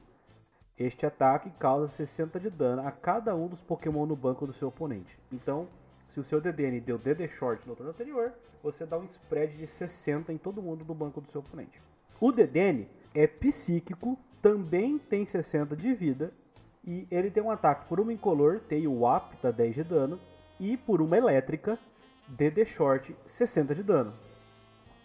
Este 0.78 1.06
ataque 1.06 1.50
causa 1.52 1.88
60 1.88 2.38
de 2.42 2.50
dano 2.50 2.86
a 2.86 2.92
cada 2.92 3.34
um 3.34 3.48
dos 3.48 3.62
Pokémon 3.62 4.06
no 4.06 4.16
banco 4.16 4.46
do 4.46 4.52
seu 4.52 4.68
oponente. 4.68 5.18
Então, 5.32 5.70
se 6.06 6.20
o 6.20 6.24
seu 6.24 6.42
DDN 6.42 6.82
deu 6.82 6.98
DD 6.98 7.30
Short 7.30 7.66
no 7.66 7.74
turno 7.74 7.92
anterior, 7.92 8.34
você 8.62 8.86
dá 8.86 8.98
um 8.98 9.06
spread 9.06 9.56
de 9.56 9.68
60 9.68 10.34
em 10.34 10.38
todo 10.38 10.62
mundo 10.62 10.84
do 10.84 10.94
banco 10.94 11.22
do 11.22 11.30
seu 11.30 11.40
oponente. 11.40 11.82
O 12.20 12.30
DDN 12.30 12.90
é 13.16 13.26
psíquico, 13.26 14.20
também 14.42 14.98
tem 14.98 15.26
60 15.26 15.78
de 15.78 15.94
vida 15.94 16.34
e 16.86 17.08
ele 17.10 17.32
tem 17.32 17.42
um 17.42 17.52
ataque 17.52 17.86
por 17.88 18.02
uma 18.02 18.12
incolor, 18.12 18.60
tem 18.68 18.86
o 18.86 19.00
WAP, 19.00 19.34
dá 19.42 19.50
10 19.50 19.76
de 19.76 19.84
dano, 19.86 20.20
e 20.60 20.78
por 20.78 21.02
uma 21.02 21.18
elétrica, 21.18 21.78
DD 22.28 22.66
Short 22.66 23.16
60 23.26 23.76
de 23.76 23.84
dano. 23.84 24.14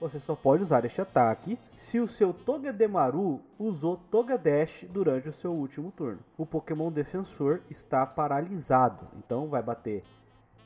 Você 0.01 0.19
só 0.19 0.35
pode 0.35 0.65
usar 0.65 0.85
este 0.85 1.01
ataque 1.01 1.57
se 1.79 2.01
o 2.01 2.09
seu 2.09 2.33
Togedemaru 2.33 3.41
usou 3.57 3.97
Togedash 3.97 4.85
durante 4.91 5.29
o 5.29 5.33
seu 5.33 5.53
último 5.53 5.93
turno. 5.93 6.19
O 6.37 6.45
Pokémon 6.45 6.91
Defensor 6.91 7.61
está 7.71 8.05
paralisado, 8.05 9.07
então 9.17 9.49
vai 9.49 9.63
bater 9.63 10.03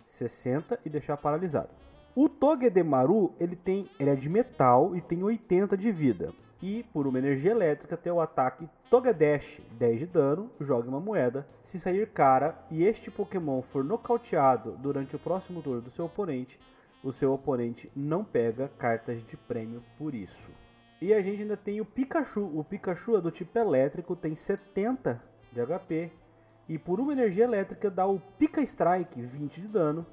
60 0.07 0.81
e 0.87 0.89
deixar 0.89 1.19
paralisado. 1.19 1.69
O 2.15 2.31
Togedemaru 2.31 3.35
ele 3.39 3.57
tem, 3.57 3.91
ele 4.01 4.09
é 4.09 4.17
de 4.17 4.27
metal 4.27 4.97
e 4.97 5.03
tem 5.03 5.23
80 5.23 5.77
de 5.77 5.93
vida. 5.93 6.33
E 6.63 6.83
por 6.85 7.07
uma 7.07 7.19
energia 7.19 7.51
elétrica 7.51 7.95
tem 7.95 8.11
o 8.11 8.23
ataque 8.23 8.67
Togedash, 8.89 9.61
10 9.73 9.99
de 9.99 10.07
dano, 10.07 10.49
joga 10.61 10.89
uma 10.89 11.01
moeda. 11.01 11.45
Se 11.65 11.79
sair 11.79 12.09
cara 12.09 12.57
e 12.71 12.85
este 12.85 13.11
Pokémon 13.11 13.61
for 13.61 13.83
nocauteado 13.83 14.77
durante 14.79 15.17
o 15.17 15.19
próximo 15.19 15.61
turno 15.61 15.81
do 15.81 15.91
seu 15.91 16.05
oponente, 16.05 16.59
o 17.03 17.13
seu 17.13 17.33
oponente 17.33 17.91
não 17.97 18.25
pega 18.25 18.71
cartas 18.79 19.25
de 19.25 19.37
prêmio 19.37 19.83
por 19.99 20.15
isso. 20.15 20.51
E 21.03 21.13
a 21.13 21.21
gente 21.21 21.43
ainda 21.43 21.57
tem 21.57 21.81
o 21.81 21.85
Pikachu. 21.85 22.51
O 22.55 22.63
Pikachu 22.63 23.17
é 23.17 23.21
do 23.21 23.31
tipo 23.31 23.59
elétrico, 23.59 24.15
tem 24.15 24.37
70 24.37 25.21
de 25.53 25.61
HP. 25.61 26.13
E 26.69 26.79
por 26.79 27.01
uma 27.01 27.13
energia 27.13 27.45
elétrica 27.45 27.91
dá 27.91 28.07
o 28.07 28.21
Pika 28.39 28.63
Strike, 28.63 29.21
20 29.21 29.61
de 29.61 29.69
dano. 29.69 30.07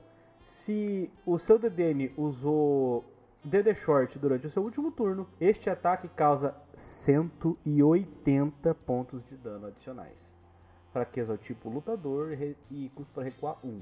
Se 0.45 1.11
o 1.25 1.37
seu 1.37 1.59
DDN 1.59 2.11
usou 2.17 3.05
DD 3.43 3.75
Short 3.75 4.17
durante 4.17 4.47
o 4.47 4.49
seu 4.49 4.63
último 4.63 4.89
turno, 4.89 5.27
este 5.37 5.69
ataque 5.69 6.07
causa 6.07 6.55
180 6.75 8.73
pontos 8.73 9.21
de 9.21 9.35
dano 9.35 9.67
adicionais. 9.67 10.33
Fraqueza 10.93 11.33
ao 11.33 11.37
tipo 11.37 11.69
lutador 11.69 12.31
e 12.71 12.89
custo 12.95 13.13
para 13.13 13.23
recuar 13.23 13.57
1. 13.61 13.81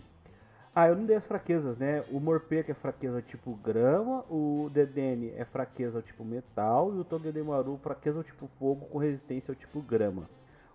Ah, 0.74 0.88
eu 0.88 0.96
não 0.96 1.06
dei 1.06 1.16
as 1.16 1.28
fraquezas, 1.28 1.78
né? 1.78 2.04
O 2.10 2.20
Morpeko 2.20 2.72
é 2.72 2.74
fraqueza 2.74 3.18
ao 3.18 3.22
tipo 3.22 3.54
grama, 3.54 4.26
o 4.32 4.68
DDN 4.74 5.32
é 5.36 5.46
fraqueza 5.46 6.00
ao 6.00 6.02
tipo 6.02 6.26
metal 6.26 6.92
e 6.96 6.98
o 6.98 7.04
Togedemaru 7.04 7.78
fraqueza 7.84 8.18
ao 8.18 8.24
tipo 8.24 8.48
fogo 8.58 8.88
com 8.88 8.98
resistência 8.98 9.52
ao 9.52 9.56
tipo 9.56 9.80
grama. 9.80 10.28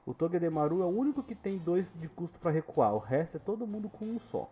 O 0.04 0.14
Togedemaru 0.14 0.82
é 0.82 0.84
o 0.84 0.96
único 0.96 1.24
que 1.24 1.34
tem 1.34 1.58
dois 1.58 1.90
de 1.96 2.06
custo 2.06 2.38
para 2.38 2.52
recuar, 2.52 2.94
o 2.94 2.98
resto 2.98 3.38
é 3.38 3.40
todo 3.40 3.66
mundo 3.66 3.88
com 3.88 4.04
um 4.04 4.20
só. 4.20 4.48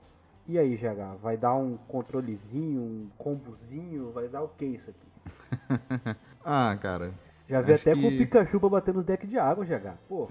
E 0.46 0.58
aí, 0.58 0.76
GH, 0.76 1.16
vai 1.22 1.38
dar 1.38 1.54
um 1.54 1.78
controlezinho, 1.88 2.80
um 2.80 3.08
combozinho? 3.16 4.10
Vai 4.12 4.28
dar 4.28 4.42
o 4.42 4.48
que 4.48 4.66
isso 4.66 4.90
aqui? 4.90 6.16
ah, 6.44 6.76
cara. 6.80 7.14
Já 7.48 7.62
vi 7.62 7.72
até 7.72 7.94
que... 7.94 8.00
com 8.00 8.08
o 8.08 8.10
Pikachu 8.10 8.60
pra 8.60 8.68
bater 8.68 8.92
nos 8.92 9.04
decks 9.04 9.28
de 9.28 9.38
água, 9.38 9.64
GH. 9.64 9.96
Pô. 10.06 10.28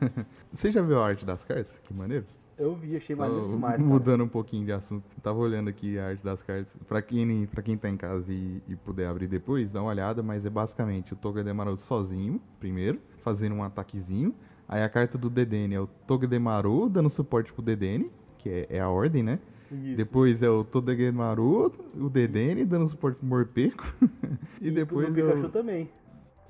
Você 0.52 0.70
já 0.70 0.82
viu 0.82 1.00
a 1.00 1.06
arte 1.06 1.24
das 1.24 1.44
cartas? 1.44 1.78
Que 1.80 1.94
maneiro. 1.94 2.26
Eu 2.58 2.74
vi, 2.74 2.94
achei 2.96 3.16
maneiro 3.16 3.48
demais. 3.52 3.82
Mudando 3.82 4.18
cara. 4.18 4.24
um 4.24 4.28
pouquinho 4.28 4.66
de 4.66 4.72
assunto. 4.72 5.04
Tava 5.22 5.38
olhando 5.38 5.68
aqui 5.68 5.98
a 5.98 6.08
arte 6.08 6.22
das 6.22 6.42
cartas. 6.42 6.76
Pra 6.86 7.00
quem, 7.00 7.46
pra 7.46 7.62
quem 7.62 7.78
tá 7.78 7.88
em 7.88 7.96
casa 7.96 8.30
e, 8.30 8.62
e 8.68 8.76
puder 8.76 9.08
abrir 9.08 9.28
depois, 9.28 9.70
dá 9.70 9.80
uma 9.80 9.90
olhada, 9.90 10.22
mas 10.22 10.44
é 10.44 10.50
basicamente 10.50 11.14
o 11.14 11.16
Togedemaru 11.16 11.76
sozinho, 11.78 12.40
primeiro, 12.60 13.00
fazendo 13.22 13.54
um 13.54 13.62
ataquezinho. 13.62 14.34
Aí 14.68 14.82
a 14.82 14.88
carta 14.88 15.16
do 15.16 15.28
DDN 15.30 15.74
é 15.74 15.80
o 15.80 15.86
Togedemaru 15.86 16.88
dando 16.88 17.08
suporte 17.10 17.52
pro 17.52 17.62
DDN, 17.62 18.10
que 18.38 18.48
é, 18.48 18.66
é 18.76 18.80
a 18.80 18.88
ordem, 18.88 19.22
né? 19.22 19.38
Isso. 19.72 19.96
Depois 19.96 20.42
é 20.42 20.48
o 20.48 20.62
Todegemaru, 20.64 21.72
o 21.96 22.08
Dedenne 22.08 22.64
dando 22.64 22.88
suporte 22.88 23.18
pro 23.18 23.26
Morpeko. 23.26 23.84
e, 24.60 24.68
e 24.68 24.70
depois. 24.70 25.08
O 25.08 25.12
Pikachu 25.12 25.48
também. 25.48 25.90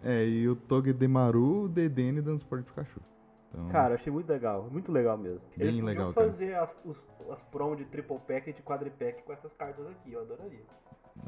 É, 0.02 0.26
e 0.26 0.48
o 0.48 0.56
Togedemaru, 0.56 1.62
o 1.64 1.68
Dedenne 1.68 2.20
dando 2.20 2.40
suporte 2.40 2.64
pro 2.64 2.74
Pikachu. 2.74 3.00
Então... 3.54 3.68
Cara, 3.68 3.94
achei 3.94 4.12
muito 4.12 4.28
legal, 4.28 4.68
muito 4.70 4.90
legal 4.90 5.16
mesmo. 5.16 5.40
Bem 5.56 5.68
Eles 5.68 5.80
legal, 5.80 6.12
fazer 6.12 6.54
as, 6.56 6.80
os, 6.84 7.08
as 7.30 7.42
prom 7.42 7.76
de 7.76 7.84
triple 7.84 8.18
pack 8.26 8.50
e 8.50 8.52
de 8.52 8.62
quadripack 8.62 9.22
com 9.22 9.32
essas 9.32 9.52
cartas 9.52 9.86
aqui, 9.86 10.12
eu 10.12 10.20
adoraria. 10.20 10.64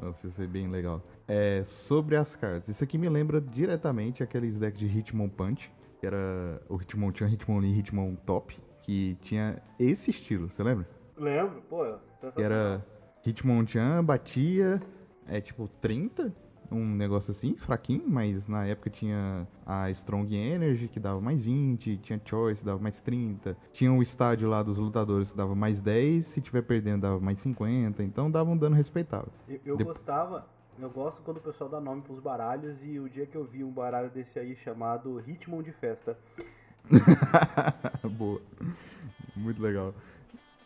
Nossa, 0.01 0.27
isso 0.27 0.41
é 0.41 0.47
bem 0.47 0.67
legal. 0.67 1.01
É, 1.25 1.63
sobre 1.65 2.17
as 2.17 2.35
cartas, 2.35 2.67
isso 2.67 2.83
aqui 2.83 2.97
me 2.97 3.07
lembra 3.07 3.39
diretamente 3.39 4.21
aqueles 4.21 4.57
decks 4.57 4.77
de 4.77 4.85
Hitmon 4.85 5.29
Punch, 5.29 5.71
que 5.99 6.05
era 6.05 6.61
o 6.67 6.75
Hitmonchan, 6.75 7.29
Hitmonlee 7.29 7.73
e 7.73 7.79
Hitmon 7.79 8.15
Top, 8.25 8.57
que 8.83 9.17
tinha 9.21 9.61
esse 9.79 10.11
estilo, 10.11 10.49
você 10.49 10.61
lembra? 10.61 10.87
Lembro, 11.17 11.61
pô, 11.63 11.83
sensacional. 12.15 12.51
Era 12.51 12.85
Hitmonchan, 13.25 14.03
batia, 14.03 14.81
é 15.27 15.41
tipo 15.41 15.67
30, 15.81 16.33
um 16.71 16.85
negócio 16.95 17.31
assim, 17.31 17.55
fraquinho, 17.55 18.03
mas 18.07 18.47
na 18.47 18.65
época 18.65 18.89
tinha 18.89 19.47
a 19.65 19.89
Strong 19.91 20.35
Energy, 20.35 20.87
que 20.87 20.99
dava 20.99 21.19
mais 21.19 21.43
20, 21.43 21.97
tinha 21.97 22.21
Choice, 22.23 22.63
dava 22.63 22.79
mais 22.79 22.99
30, 23.01 23.57
tinha 23.71 23.91
o 23.91 24.01
estádio 24.01 24.49
lá 24.49 24.61
dos 24.61 24.77
lutadores, 24.77 25.31
que 25.31 25.37
dava 25.37 25.55
mais 25.55 25.81
10, 25.81 26.25
se 26.25 26.41
tiver 26.41 26.61
perdendo 26.61 27.01
dava 27.01 27.19
mais 27.19 27.39
50, 27.39 28.03
então 28.03 28.29
dava 28.29 28.49
um 28.49 28.57
dano 28.57 28.75
respeitável. 28.75 29.31
Eu, 29.47 29.59
eu 29.65 29.77
gostava, 29.77 30.45
eu 30.79 30.89
gosto 30.89 31.21
quando 31.21 31.37
o 31.37 31.41
pessoal 31.41 31.69
dá 31.69 31.79
nome 31.79 32.01
pros 32.01 32.19
baralhos, 32.19 32.83
e 32.85 32.99
o 32.99 33.09
dia 33.09 33.25
que 33.25 33.35
eu 33.35 33.43
vi 33.43 33.63
um 33.63 33.71
baralho 33.71 34.09
desse 34.09 34.37
aí 34.37 34.55
chamado 34.55 35.23
Hitmon 35.25 35.63
de 35.63 35.71
Festa. 35.71 36.17
Boa, 38.03 38.41
muito 39.35 39.61
legal. 39.61 39.93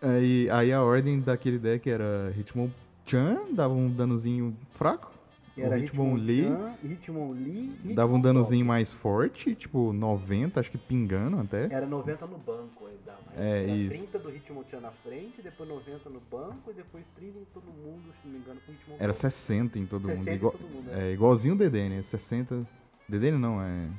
Aí, 0.01 0.49
aí 0.49 0.73
a 0.73 0.81
ordem 0.81 1.19
daquele 1.19 1.59
deck 1.59 1.87
era 1.89 2.33
Hitmonchan, 2.35 3.53
dava 3.53 3.73
um 3.73 3.89
danozinho 3.89 4.55
fraco. 4.73 5.11
Era 5.57 5.77
Hitmonlee, 5.77 6.47
Hitmonlee, 6.81 7.93
dava 7.93 8.13
um 8.13 8.21
danozinho 8.21 8.65
mais 8.65 8.91
forte, 8.91 9.53
tipo 9.53 9.91
90, 9.91 10.59
acho 10.59 10.71
que 10.71 10.77
pingando 10.77 11.37
até. 11.39 11.65
Era 11.65 11.85
90 11.85 12.25
no 12.25 12.37
banco, 12.37 12.87
ele 12.87 12.97
dava. 13.05 13.19
É, 13.35 13.63
era 13.63 13.71
isso. 13.71 13.99
30 13.99 14.19
do 14.19 14.35
Hitmonchan 14.35 14.79
na 14.79 14.91
frente, 14.91 15.41
depois 15.41 15.69
90 15.69 16.09
no 16.09 16.21
banco 16.31 16.71
e 16.71 16.73
depois 16.73 17.05
30 17.15 17.39
em 17.39 17.45
todo 17.53 17.65
mundo, 17.65 18.13
se 18.21 18.27
não 18.27 18.33
me 18.33 18.39
engano, 18.39 18.61
com 18.65 18.71
o 18.71 18.75
Hitmonchan. 18.75 19.03
Era 19.03 19.13
60 19.13 19.77
em 19.77 19.85
todo 19.85 20.05
60 20.05 20.31
mundo. 20.31 20.37
Igual, 20.37 20.53
em 20.53 20.57
todo 20.57 20.69
mundo 20.73 20.89
é. 20.93 21.09
é, 21.09 21.13
igualzinho 21.13 21.53
o 21.53 21.57
DDN, 21.57 22.01
60. 22.01 22.67
DDN 23.09 23.37
não, 23.37 23.61
é 23.61 23.89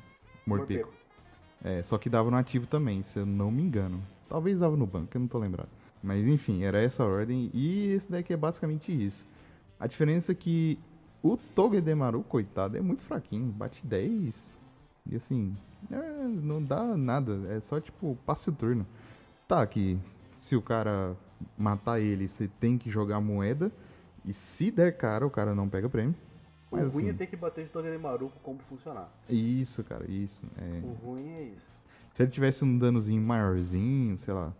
Morpeko. 0.47 0.87
Morpeko. 0.87 0.93
É, 1.63 1.83
só 1.83 1.99
que 1.99 2.09
dava 2.09 2.31
no 2.31 2.37
ativo 2.37 2.67
também, 2.67 3.03
se 3.03 3.19
eu 3.19 3.27
não 3.27 3.51
me 3.51 3.63
engano. 3.63 4.03
Talvez 4.29 4.59
dava 4.59 4.77
no 4.77 4.87
banco, 4.87 5.11
eu 5.15 5.21
não 5.21 5.29
tô 5.29 5.39
lembrado. 5.39 5.69
Mas 6.03 6.27
enfim, 6.27 6.65
era 6.65 6.83
essa 6.83 7.05
ordem. 7.05 7.51
E 7.55 7.93
esse 7.93 8.11
deck 8.11 8.33
é 8.33 8.37
basicamente 8.37 8.93
isso. 8.93 9.25
A 9.79 9.87
diferença 9.87 10.33
é 10.33 10.35
que 10.35 10.79
o 11.23 11.37
Togedemaru, 11.37 12.23
coitado, 12.25 12.77
é 12.77 12.81
muito 12.81 13.03
fraquinho. 13.03 13.47
Bate 13.53 13.87
10. 13.87 14.35
E 15.07 15.17
assim, 15.17 15.57
é, 15.91 16.27
não 16.27 16.63
dá 16.63 16.97
nada. 16.97 17.41
É 17.49 17.61
só 17.61 17.81
tipo, 17.81 18.19
passe 18.27 18.49
o 18.49 18.53
turno. 18.53 18.87
Tá, 19.47 19.65
que 19.67 19.99
se 20.39 20.57
o 20.57 20.63
cara 20.63 21.17
matar 21.57 22.01
ele, 22.01 22.27
você 22.29 22.49
tem 22.61 22.77
que 22.77 22.91
jogar 22.91 23.21
moeda. 23.21 23.71
E 24.25 24.33
se 24.33 24.71
der 24.71 24.97
cara, 24.97 25.27
o 25.27 25.31
cara 25.31 25.55
não 25.55 25.69
pega 25.69 25.89
prêmio. 25.89 26.15
O 26.71 26.77
Mas, 26.77 26.93
ruim 26.93 27.05
é 27.05 27.09
assim, 27.09 27.17
é 27.17 27.19
ter 27.19 27.27
que 27.27 27.37
bater 27.37 27.65
de 27.65 27.71
Togedemaru 27.71 28.29
pra 28.29 28.41
como 28.43 28.59
funcionar. 28.61 29.13
Isso, 29.29 29.85
cara, 29.85 30.11
isso. 30.11 30.45
É... 30.57 30.81
O 30.85 30.93
ruim 30.93 31.29
é 31.35 31.43
isso. 31.45 31.73
Se 32.15 32.23
ele 32.23 32.31
tivesse 32.31 32.65
um 32.65 32.79
danozinho 32.79 33.23
maiorzinho, 33.23 34.19
sei 34.19 34.35
lá, 34.35 34.53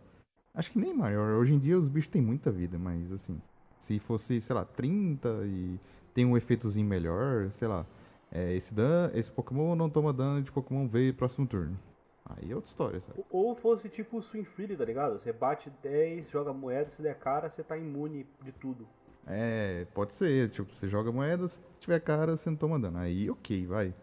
Acho 0.55 0.71
que 0.71 0.79
nem 0.79 0.95
maior. 0.95 1.35
Hoje 1.35 1.55
em 1.55 1.59
dia 1.59 1.79
os 1.79 1.89
bichos 1.89 2.11
têm 2.11 2.23
muita 2.23 2.51
vida, 2.51 2.79
mas 2.79 3.11
assim. 3.13 3.41
Se 3.79 3.99
fosse, 3.99 4.41
sei 4.41 4.55
lá, 4.55 4.65
30 4.65 5.29
e 5.45 5.81
tem 6.15 6.25
um 6.25 6.37
efeitozinho 6.37 6.87
melhor, 6.87 7.51
sei 7.53 7.67
lá. 7.67 7.85
É, 8.31 8.55
esse, 8.55 8.73
dan 8.73 9.11
esse 9.15 9.31
Pokémon 9.31 9.75
não 9.75 9.91
toma 9.91 10.13
dano 10.13 10.43
de 10.43 10.51
Pokémon 10.53 10.87
V 10.87 11.13
próximo 11.15 11.47
turno. 11.47 11.79
Aí 12.25 12.53
é 12.53 12.55
outra 12.55 12.69
história, 12.69 13.01
sabe? 13.01 13.25
Ou 13.31 13.55
fosse 13.55 13.89
tipo 13.89 14.17
o 14.17 14.23
Swing 14.23 14.45
Free, 14.45 14.77
tá 14.77 14.85
ligado? 14.85 15.19
Você 15.19 15.33
bate 15.33 15.71
10, 15.83 16.31
joga 16.31 16.53
moeda, 16.53 16.89
se 16.89 17.03
der 17.03 17.19
cara, 17.19 17.51
você 17.51 17.63
tá 17.63 17.77
imune 17.77 18.27
de 18.43 18.53
tudo. 18.53 18.87
É, 19.27 19.87
pode 19.93 20.15
ser. 20.15 20.51
Tipo, 20.51 20.73
você 20.75 20.89
joga 20.89 21.13
moeda, 21.13 21.47
se 21.49 21.61
tiver 21.81 22.01
cara, 22.01 22.37
você 22.37 22.49
não 22.49 22.57
toma 22.57 22.79
dano. 22.79 22.99
Aí 22.99 23.29
ok, 23.29 23.67
vai. 23.67 23.95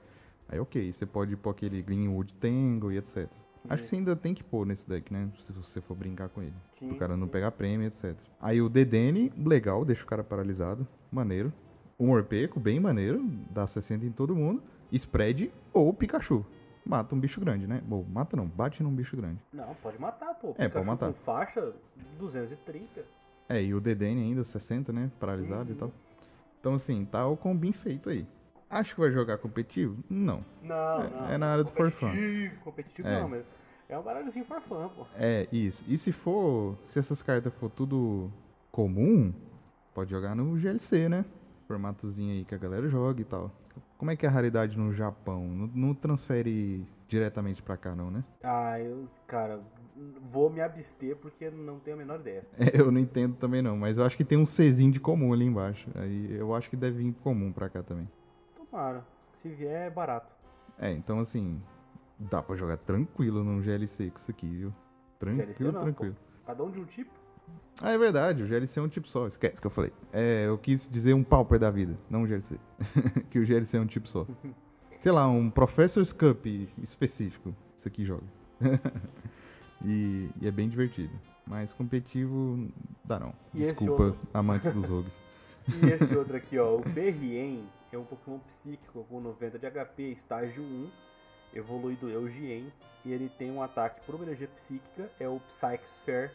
Aí 0.47 0.59
ok, 0.59 0.91
você 0.91 1.05
pode 1.05 1.33
ir 1.33 1.37
pôr 1.37 1.51
aquele 1.51 1.81
Greenwood 1.81 2.33
Tangle 2.35 2.91
e 2.91 2.97
etc. 2.97 3.29
Acho 3.67 3.83
que 3.83 3.89
você 3.89 3.95
ainda 3.97 4.15
tem 4.15 4.33
que 4.33 4.43
pôr 4.43 4.65
nesse 4.65 4.87
deck, 4.87 5.11
né? 5.11 5.29
Se 5.39 5.51
você 5.51 5.81
for 5.81 5.95
brincar 5.95 6.29
com 6.29 6.41
ele. 6.41 6.53
Sim, 6.77 6.91
o 6.91 6.95
cara 6.95 7.17
não 7.17 7.27
sim. 7.27 7.31
pegar 7.31 7.51
prêmio, 7.51 7.87
etc. 7.87 8.15
Aí 8.39 8.61
o 8.61 8.69
Dedenne, 8.69 9.31
legal, 9.37 9.83
deixa 9.83 10.03
o 10.03 10.07
cara 10.07 10.23
paralisado. 10.23 10.87
Maneiro. 11.11 11.51
O 11.97 12.07
Morpeko, 12.07 12.59
bem 12.59 12.79
maneiro. 12.79 13.21
Dá 13.51 13.67
60 13.67 14.05
em 14.05 14.11
todo 14.11 14.35
mundo. 14.35 14.63
spread 14.93 15.51
ou 15.73 15.93
Pikachu. 15.93 16.45
Mata 16.85 17.13
um 17.13 17.19
bicho 17.19 17.41
grande, 17.41 17.67
né? 17.67 17.81
Bom, 17.85 18.05
mata 18.09 18.37
não, 18.37 18.47
bate 18.47 18.81
num 18.81 18.93
bicho 18.93 19.17
grande. 19.17 19.39
Não, 19.51 19.75
pode 19.75 19.99
matar, 19.99 20.33
pô. 20.35 20.51
É, 20.51 20.67
Pikachu 20.67 20.73
pode 20.73 20.87
matar. 20.87 21.07
com 21.07 21.13
faixa 21.13 21.73
230. 22.17 23.03
É, 23.49 23.61
e 23.61 23.73
o 23.73 23.81
Dedenne 23.81 24.21
ainda, 24.21 24.43
60, 24.43 24.93
né? 24.93 25.11
Paralisado 25.19 25.71
e 25.71 25.75
tal. 25.75 25.91
Então, 26.59 26.75
assim, 26.75 27.05
tá 27.05 27.27
o 27.27 27.35
combin 27.35 27.71
feito 27.71 28.09
aí. 28.09 28.25
Acho 28.69 28.93
que 28.93 29.01
vai 29.01 29.11
jogar 29.11 29.37
competitivo? 29.39 29.97
Não. 30.09 30.43
Não, 30.61 31.01
É- 31.03 31.09
não. 31.09 31.29
é 31.31 31.37
na 31.37 31.47
área 31.51 31.63
do 31.63 31.71
for 31.71 31.89
fun. 31.91 32.07
Competitivo, 32.07 32.55
competitivo 32.63 33.07
É. 33.07 33.19
não, 33.21 33.29
mas 33.29 33.43
é 33.87 33.97
um 33.97 34.03
baralhozinho 34.03 34.45
for 34.45 34.61
fun, 34.61 34.89
pô. 34.95 35.05
É, 35.15 35.47
isso. 35.51 35.83
E 35.87 35.97
se 35.97 36.11
for, 36.11 36.77
se 36.87 36.99
essas 36.99 37.21
cartas 37.21 37.51
for 37.55 37.69
tudo 37.71 38.31
comum, 38.71 39.33
pode 39.93 40.11
jogar 40.11 40.35
no 40.35 40.57
GLC, 40.59 41.09
né? 41.09 41.25
Formatozinho 41.67 42.31
aí 42.33 42.45
que 42.45 42.53
a 42.53 42.57
galera 42.57 42.87
joga 42.89 43.21
e 43.21 43.25
tal. 43.25 43.51
Como 43.97 44.11
é 44.11 44.15
que 44.15 44.25
é 44.25 44.29
a 44.29 44.31
raridade 44.31 44.77
no 44.77 44.93
Japão? 44.93 45.43
Não, 45.47 45.67
não 45.73 45.93
transfere 45.93 46.85
diretamente 47.07 47.61
pra 47.61 47.75
cá, 47.75 47.95
não, 47.95 48.09
né? 48.11 48.23
Ah, 48.43 48.79
eu, 48.79 49.07
cara, 49.27 49.59
vou 50.21 50.49
me 50.49 50.61
abster 50.61 51.15
porque 51.17 51.49
não 51.49 51.79
tenho 51.79 51.95
a 51.97 51.99
menor 51.99 52.19
ideia. 52.19 52.43
É, 52.57 52.79
eu 52.79 52.91
não 52.91 52.99
entendo 53.01 53.35
também 53.35 53.61
não, 53.61 53.75
mas 53.75 53.97
eu 53.97 54.03
acho 54.05 54.15
que 54.15 54.23
tem 54.23 54.37
um 54.37 54.45
Czinho 54.45 54.91
de 54.91 54.99
comum 54.99 55.33
ali 55.33 55.43
embaixo. 55.45 55.89
Aí 55.95 56.33
eu 56.37 56.53
acho 56.55 56.69
que 56.69 56.77
deve 56.77 56.97
vir 57.03 57.13
comum 57.23 57.51
pra 57.51 57.67
cá 57.67 57.81
também. 57.83 58.07
Tomara. 58.69 59.03
Se 59.37 59.49
vier, 59.49 59.87
é 59.87 59.89
barato. 59.89 60.31
É, 60.77 60.91
então 60.91 61.19
assim, 61.19 61.61
dá 62.17 62.41
pra 62.41 62.55
jogar 62.55 62.77
tranquilo 62.77 63.43
num 63.43 63.61
GLC 63.61 64.09
com 64.11 64.17
isso 64.17 64.31
aqui, 64.31 64.47
viu? 64.47 64.73
Tranquilo, 65.17 65.45
GLC 65.45 65.63
não, 65.71 65.81
tranquilo. 65.81 66.15
Cada 66.45 66.63
um 66.63 66.71
de 66.71 66.79
um 66.79 66.85
tipo. 66.85 67.11
Ah, 67.81 67.91
é 67.91 67.97
verdade, 67.97 68.43
o 68.43 68.47
GLC 68.47 68.79
é 68.79 68.83
um 68.83 68.87
tipo 68.87 69.07
só, 69.07 69.25
esquece 69.27 69.59
que 69.59 69.67
eu 69.67 69.71
falei. 69.71 69.91
É, 70.13 70.45
eu 70.45 70.57
quis 70.57 70.89
dizer 70.89 71.13
um 71.13 71.23
Pauper 71.23 71.59
da 71.59 71.71
vida, 71.71 71.97
não 72.09 72.23
um 72.23 72.27
GLC. 72.27 72.59
que 73.29 73.39
o 73.39 73.45
GLC 73.45 73.77
é 73.77 73.79
um 73.79 73.87
tipo 73.87 74.07
só. 74.07 74.25
Sei 75.01 75.11
lá, 75.11 75.27
um 75.27 75.49
Professor's 75.49 76.11
Cup 76.11 76.45
específico, 76.83 77.55
isso 77.77 77.87
aqui 77.87 78.03
joga. 78.05 78.23
e, 79.83 80.29
e 80.41 80.47
é 80.47 80.51
bem 80.51 80.67
divertido. 80.67 81.13
Mas 81.47 81.73
competitivo, 81.73 82.69
dá 83.03 83.17
não. 83.17 83.33
E 83.53 83.59
Desculpa, 83.59 84.15
amantes 84.33 84.71
dos 84.73 84.87
rogues. 84.87 85.11
E 85.81 85.87
esse 85.87 86.15
outro 86.15 86.35
aqui, 86.35 86.59
ó, 86.59 86.75
o 86.75 86.81
Berrien 86.81 87.63
é 87.91 87.97
um 87.97 88.05
Pokémon 88.05 88.39
psíquico 88.39 89.03
com 89.05 89.19
90 89.19 89.57
de 89.59 89.69
HP, 89.69 90.03
estágio 90.11 90.63
1, 90.63 90.89
evoluído 91.53 92.09
Eugien, 92.09 92.71
e 93.03 93.11
ele 93.11 93.29
tem 93.29 93.51
um 93.51 93.61
ataque 93.61 94.05
por 94.05 94.15
uma 94.15 94.25
energia 94.25 94.47
psíquica, 94.47 95.09
é 95.19 95.27
o 95.27 95.39
Psychic 95.47 95.87
Sphere, 95.87 96.31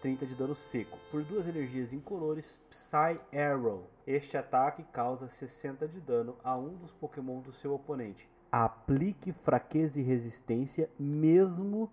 30 0.00 0.26
de 0.26 0.34
dano 0.34 0.54
seco. 0.54 0.98
Por 1.10 1.22
duas 1.22 1.46
energias 1.46 1.92
incolores, 1.92 2.58
Psy 2.70 3.20
Arrow. 3.36 3.88
Este 4.06 4.36
ataque 4.36 4.82
causa 4.92 5.28
60 5.28 5.86
de 5.88 6.00
dano 6.00 6.36
a 6.42 6.56
um 6.56 6.74
dos 6.76 6.92
Pokémon 6.94 7.40
do 7.40 7.52
seu 7.52 7.74
oponente. 7.74 8.28
Aplique 8.50 9.32
fraqueza 9.32 10.00
e 10.00 10.02
resistência 10.02 10.88
mesmo 10.98 11.90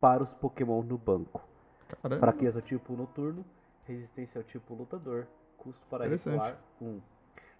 para 0.00 0.22
os 0.22 0.32
Pokémon 0.32 0.82
no 0.82 0.96
banco. 0.96 1.42
Caramba, 1.88 2.20
Fraqueza 2.20 2.60
ao 2.60 2.62
tipo 2.62 2.94
noturno, 2.94 3.44
resistência 3.84 4.38
ao 4.38 4.44
tipo 4.44 4.74
lutador, 4.74 5.26
custo 5.58 5.84
para 5.86 6.06
recuar 6.06 6.58
1. 6.80 7.00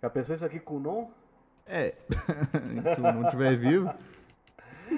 Já 0.03 0.11
pensou 0.11 0.35
isso 0.35 0.45
aqui 0.45 0.59
com 0.61 0.77
o 0.77 0.81
non? 0.81 1.09
é. 1.67 1.95
Se 2.95 3.01
o 3.01 3.03
não 3.03 3.23
estiver 3.25 3.57
vivo. 3.57 3.91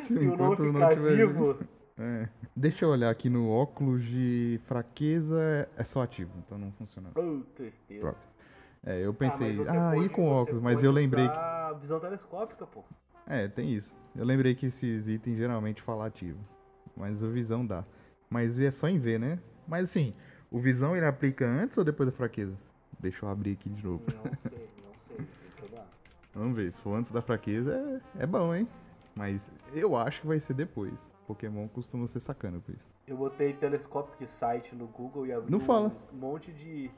Se 0.04 0.14
o 0.16 0.36
non 0.36 0.56
ficar 0.56 0.94
tiver 0.94 1.16
vivo, 1.16 1.58
É. 1.98 2.28
Deixa 2.56 2.84
eu 2.84 2.90
olhar 2.90 3.10
aqui 3.10 3.28
no 3.28 3.50
óculos 3.50 4.04
de 4.04 4.60
fraqueza, 4.66 5.68
é- 5.76 5.84
só 5.84 6.02
ativo, 6.02 6.30
então 6.38 6.58
não 6.58 6.72
funciona. 6.72 7.10
oh, 7.14 7.40
tristeza. 7.54 8.00
Pronto. 8.00 8.18
É, 8.84 9.00
eu 9.00 9.14
pensei, 9.14 9.56
você 9.56 9.70
ah, 9.76 9.92
pode- 9.94 10.06
e 10.06 10.08
com 10.08 10.28
óculos, 10.28 10.60
mas 10.60 10.82
eu 10.82 10.90
lembrei 10.90 11.26
que. 11.28 11.32
usar 11.32 11.72
visão 11.74 12.00
telescópica, 12.00 12.66
pô. 12.66 12.82
É, 13.26 13.46
tem 13.48 13.72
isso. 13.72 13.94
Eu 14.16 14.24
lembrei 14.24 14.54
que 14.54 14.66
esses 14.66 15.06
itens 15.06 15.36
geralmente 15.38 15.80
falam 15.82 16.04
ativo. 16.04 16.38
Mas 16.96 17.22
o 17.22 17.30
visão 17.30 17.64
dá. 17.64 17.84
Mas 18.28 18.58
é 18.58 18.70
só 18.70 18.88
em 18.88 18.98
ver, 18.98 19.18
né? 19.20 19.38
Mas 19.66 19.84
assim, 19.88 20.12
o 20.50 20.58
visão 20.58 20.96
ele 20.96 21.06
aplica 21.06 21.46
antes 21.46 21.78
ou 21.78 21.84
depois 21.84 22.08
da 22.10 22.14
fraqueza? 22.14 22.54
Deixa 22.98 23.24
eu 23.24 23.28
abrir 23.30 23.52
aqui 23.52 23.70
de 23.70 23.84
novo. 23.84 24.02
Não 24.12 24.22
sei, 24.42 24.68
não 24.82 24.94
sei. 25.06 25.16
Tem 25.16 25.26
que 25.56 25.72
olhar. 25.72 25.86
Vamos 26.34 26.56
ver, 26.56 26.72
se 26.72 26.80
for 26.80 26.94
antes 26.96 27.10
da 27.12 27.20
fraqueza 27.20 28.00
é, 28.18 28.22
é 28.22 28.26
bom, 28.26 28.54
hein? 28.54 28.66
Mas 29.14 29.50
eu 29.74 29.94
acho 29.96 30.22
que 30.22 30.26
vai 30.26 30.40
ser 30.40 30.54
depois. 30.54 30.94
Pokémon 31.26 31.68
costuma 31.68 32.06
ser 32.08 32.20
sacana 32.20 32.58
por 32.60 32.74
isso. 32.74 32.84
Eu 33.06 33.16
botei 33.16 33.52
telescópico 33.52 34.26
site 34.26 34.74
no 34.74 34.86
Google 34.86 35.26
e 35.26 35.32
abri 35.32 35.50
Não 35.50 35.58
um 35.58 35.60
fala. 35.60 35.92
monte 36.12 36.50
de, 36.52 36.90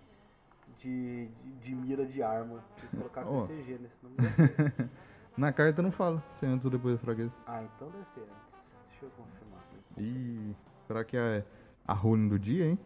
de, 0.78 1.26
de, 1.26 1.52
de 1.60 1.74
mira 1.74 2.06
de 2.06 2.22
arma. 2.22 2.62
Tem 2.80 2.88
que 2.88 2.96
colocar 2.96 3.26
Ó. 3.26 3.40
TCG 3.46 3.78
nesse 3.80 3.96
nome. 4.02 4.16
Na 5.36 5.52
carta 5.52 5.82
não 5.82 5.90
fala 5.90 6.22
se 6.30 6.46
é 6.46 6.48
antes 6.48 6.64
ou 6.64 6.70
depois 6.70 6.94
da 6.94 7.00
fraqueza. 7.00 7.32
ah, 7.46 7.64
então 7.64 7.90
deve 7.90 8.04
ser 8.08 8.20
antes. 8.20 8.76
Deixa 8.88 9.04
eu 9.06 9.10
confirmar. 9.10 9.60
Ih, 9.98 10.54
será 10.86 11.04
que 11.04 11.16
é 11.16 11.44
a 11.86 11.92
rune 11.92 12.28
do 12.28 12.38
dia, 12.38 12.66
hein? 12.66 12.78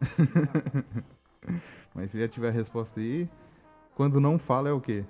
Mas 1.94 2.10
se 2.10 2.18
já 2.18 2.26
tiver 2.28 2.48
a 2.48 2.52
resposta 2.52 2.98
aí, 2.98 3.28
quando 3.94 4.20
não 4.20 4.38
fala 4.38 4.68
é 4.68 4.72
o 4.72 4.80
quê? 4.80 5.04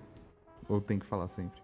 Ou 0.68 0.80
tem 0.80 0.98
que 0.98 1.06
falar 1.06 1.28
sempre? 1.28 1.62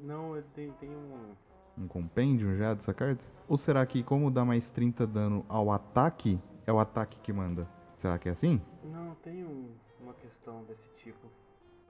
Não, 0.00 0.36
ele 0.36 0.46
tem, 0.54 0.70
tem 0.72 0.90
um. 0.90 1.34
Um 1.78 1.88
compêndio 1.88 2.56
já 2.56 2.74
dessa 2.74 2.92
carta? 2.92 3.24
Ou 3.48 3.56
será 3.56 3.84
que 3.86 4.02
como 4.02 4.30
dá 4.30 4.44
mais 4.44 4.70
30 4.70 5.06
dano 5.06 5.44
ao 5.48 5.70
ataque, 5.70 6.38
é 6.66 6.72
o 6.72 6.78
ataque 6.78 7.18
que 7.20 7.32
manda? 7.32 7.66
Será 7.96 8.18
que 8.18 8.28
é 8.28 8.32
assim? 8.32 8.60
Não, 8.84 9.14
tem 9.16 9.44
um- 9.44 9.70
uma 10.00 10.12
questão 10.14 10.62
desse 10.64 10.88
tipo. 10.96 11.28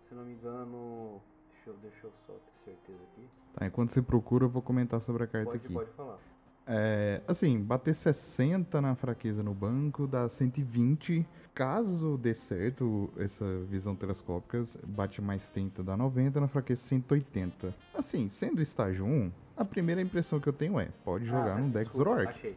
Se 0.09 0.15
não 0.15 0.25
me 0.25 0.35
engano. 0.35 1.21
Deixa 1.53 1.71
eu, 1.71 1.77
deixa 1.79 2.07
eu 2.07 2.13
só 2.27 2.33
ter 2.33 2.53
certeza 2.65 3.03
aqui. 3.13 3.29
Tá, 3.55 3.67
enquanto 3.67 3.93
você 3.93 4.01
procura, 4.03 4.45
eu 4.45 4.49
vou 4.49 4.63
comentar 4.63 5.01
sobre 5.03 5.25
a 5.25 5.27
carta 5.27 5.51
Pode, 5.51 5.65
aqui. 5.65 5.75
pode 5.75 5.91
falar. 5.91 6.19
É, 6.73 7.21
assim, 7.27 7.59
bater 7.61 7.93
60 7.93 8.81
na 8.81 8.95
fraqueza 8.95 9.43
no 9.43 9.53
banco 9.53 10.07
dá 10.07 10.29
120. 10.29 11.27
Caso 11.53 12.17
dê 12.17 12.33
certo 12.33 13.11
essa 13.19 13.45
visão 13.69 13.97
telescópica, 13.97 14.65
bate 14.85 15.21
mais 15.21 15.49
30, 15.49 15.83
dá 15.83 15.97
90, 15.97 16.41
na 16.41 16.47
fraqueza 16.47 16.81
180. 16.83 17.75
Assim, 17.93 18.31
sendo 18.31 18.63
estágio 18.63 19.05
1, 19.05 19.33
a 19.57 19.65
primeira 19.65 20.01
impressão 20.01 20.39
que 20.39 20.49
eu 20.49 20.53
tenho 20.53 20.79
é, 20.79 20.89
pode 21.05 21.25
jogar 21.27 21.55
Ah, 21.55 21.59
num 21.59 21.65
aqui, 21.65 21.73
deck 21.73 21.85
desculpa, 21.87 22.11
Zoroark. 22.11 22.29
Achei. 22.31 22.57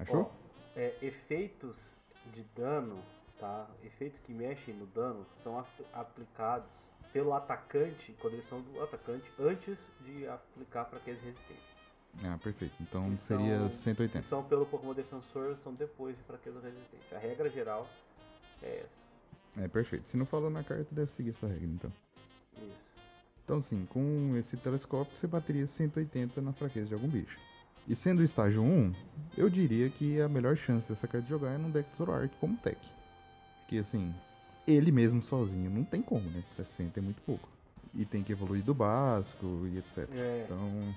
Achou? 0.00 0.32
É, 0.74 0.94
efeitos 1.00 1.94
de 2.32 2.44
dano, 2.56 2.98
tá? 3.38 3.68
Efeitos 3.84 4.18
que 4.18 4.34
mexem 4.34 4.74
no 4.74 4.86
dano 4.86 5.24
são 5.44 5.64
aplicados 5.92 6.90
pelo 7.12 7.32
atacante, 7.32 8.12
quando 8.20 8.34
eles 8.34 8.46
são 8.46 8.60
do 8.60 8.82
atacante, 8.82 9.30
antes 9.38 9.88
de 10.04 10.26
aplicar 10.26 10.86
fraqueza 10.86 11.20
e 11.22 11.26
resistência. 11.26 11.73
Ah, 12.22 12.38
perfeito. 12.42 12.74
Então 12.80 13.02
Se 13.10 13.16
seria 13.16 13.58
são- 13.58 13.70
180. 13.70 14.22
Se 14.22 14.28
são 14.28 14.42
pelo 14.44 14.64
Pokémon 14.66 14.94
Defensor, 14.94 15.56
são 15.56 15.74
depois 15.74 16.16
de 16.16 16.22
fraqueza 16.22 16.58
ou 16.58 16.64
resistência. 16.64 17.16
A 17.16 17.20
regra 17.20 17.48
geral 17.50 17.88
é 18.62 18.82
essa. 18.84 19.02
É, 19.56 19.68
perfeito. 19.68 20.06
Se 20.08 20.16
não 20.16 20.26
falou 20.26 20.50
na 20.50 20.62
carta, 20.64 20.86
deve 20.90 21.10
seguir 21.12 21.30
essa 21.30 21.46
regra, 21.46 21.66
então. 21.66 21.92
Isso. 22.58 22.94
Então, 23.44 23.60
sim, 23.60 23.86
com 23.90 24.34
esse 24.38 24.56
telescópio 24.56 25.16
você 25.16 25.26
bateria 25.26 25.66
180 25.66 26.40
na 26.40 26.52
fraqueza 26.52 26.86
de 26.88 26.94
algum 26.94 27.08
bicho. 27.08 27.38
E 27.86 27.94
sendo 27.94 28.20
o 28.20 28.24
estágio 28.24 28.62
1, 28.62 28.94
eu 29.36 29.50
diria 29.50 29.90
que 29.90 30.18
a 30.20 30.28
melhor 30.28 30.56
chance 30.56 30.88
dessa 30.88 31.06
carta 31.06 31.24
de 31.24 31.28
jogar 31.28 31.50
é 31.52 31.58
num 31.58 31.70
deck 31.70 31.94
Zoroark 31.96 32.34
como 32.40 32.56
tech. 32.56 32.78
Porque, 33.60 33.76
assim, 33.76 34.14
ele 34.66 34.90
mesmo 34.90 35.20
sozinho 35.20 35.68
não 35.70 35.84
tem 35.84 36.00
como, 36.00 36.30
né? 36.30 36.42
60 36.56 36.98
é 36.98 37.02
muito 37.02 37.20
pouco. 37.22 37.46
E 37.94 38.04
tem 38.06 38.22
que 38.22 38.32
evoluir 38.32 38.64
do 38.64 38.72
básico 38.74 39.46
e 39.66 39.76
etc. 39.78 40.08
É, 40.14 40.44
Então, 40.46 40.94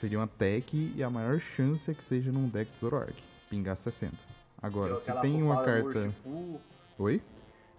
seria 0.00 0.18
uma 0.18 0.26
tech 0.26 0.92
e 0.96 1.02
a 1.02 1.10
maior 1.10 1.38
chance 1.40 1.90
é 1.90 1.94
que 1.94 2.02
seja 2.02 2.32
num 2.32 2.48
deck 2.48 2.70
Zoroark. 2.78 3.14
Pingar 3.50 3.76
60. 3.76 4.14
Agora, 4.60 4.94
deu 4.94 5.02
se 5.02 5.12
tem 5.20 5.42
uma 5.42 5.64
carta... 5.64 5.86
Urshifu, 5.86 6.60
Oi? 6.98 7.22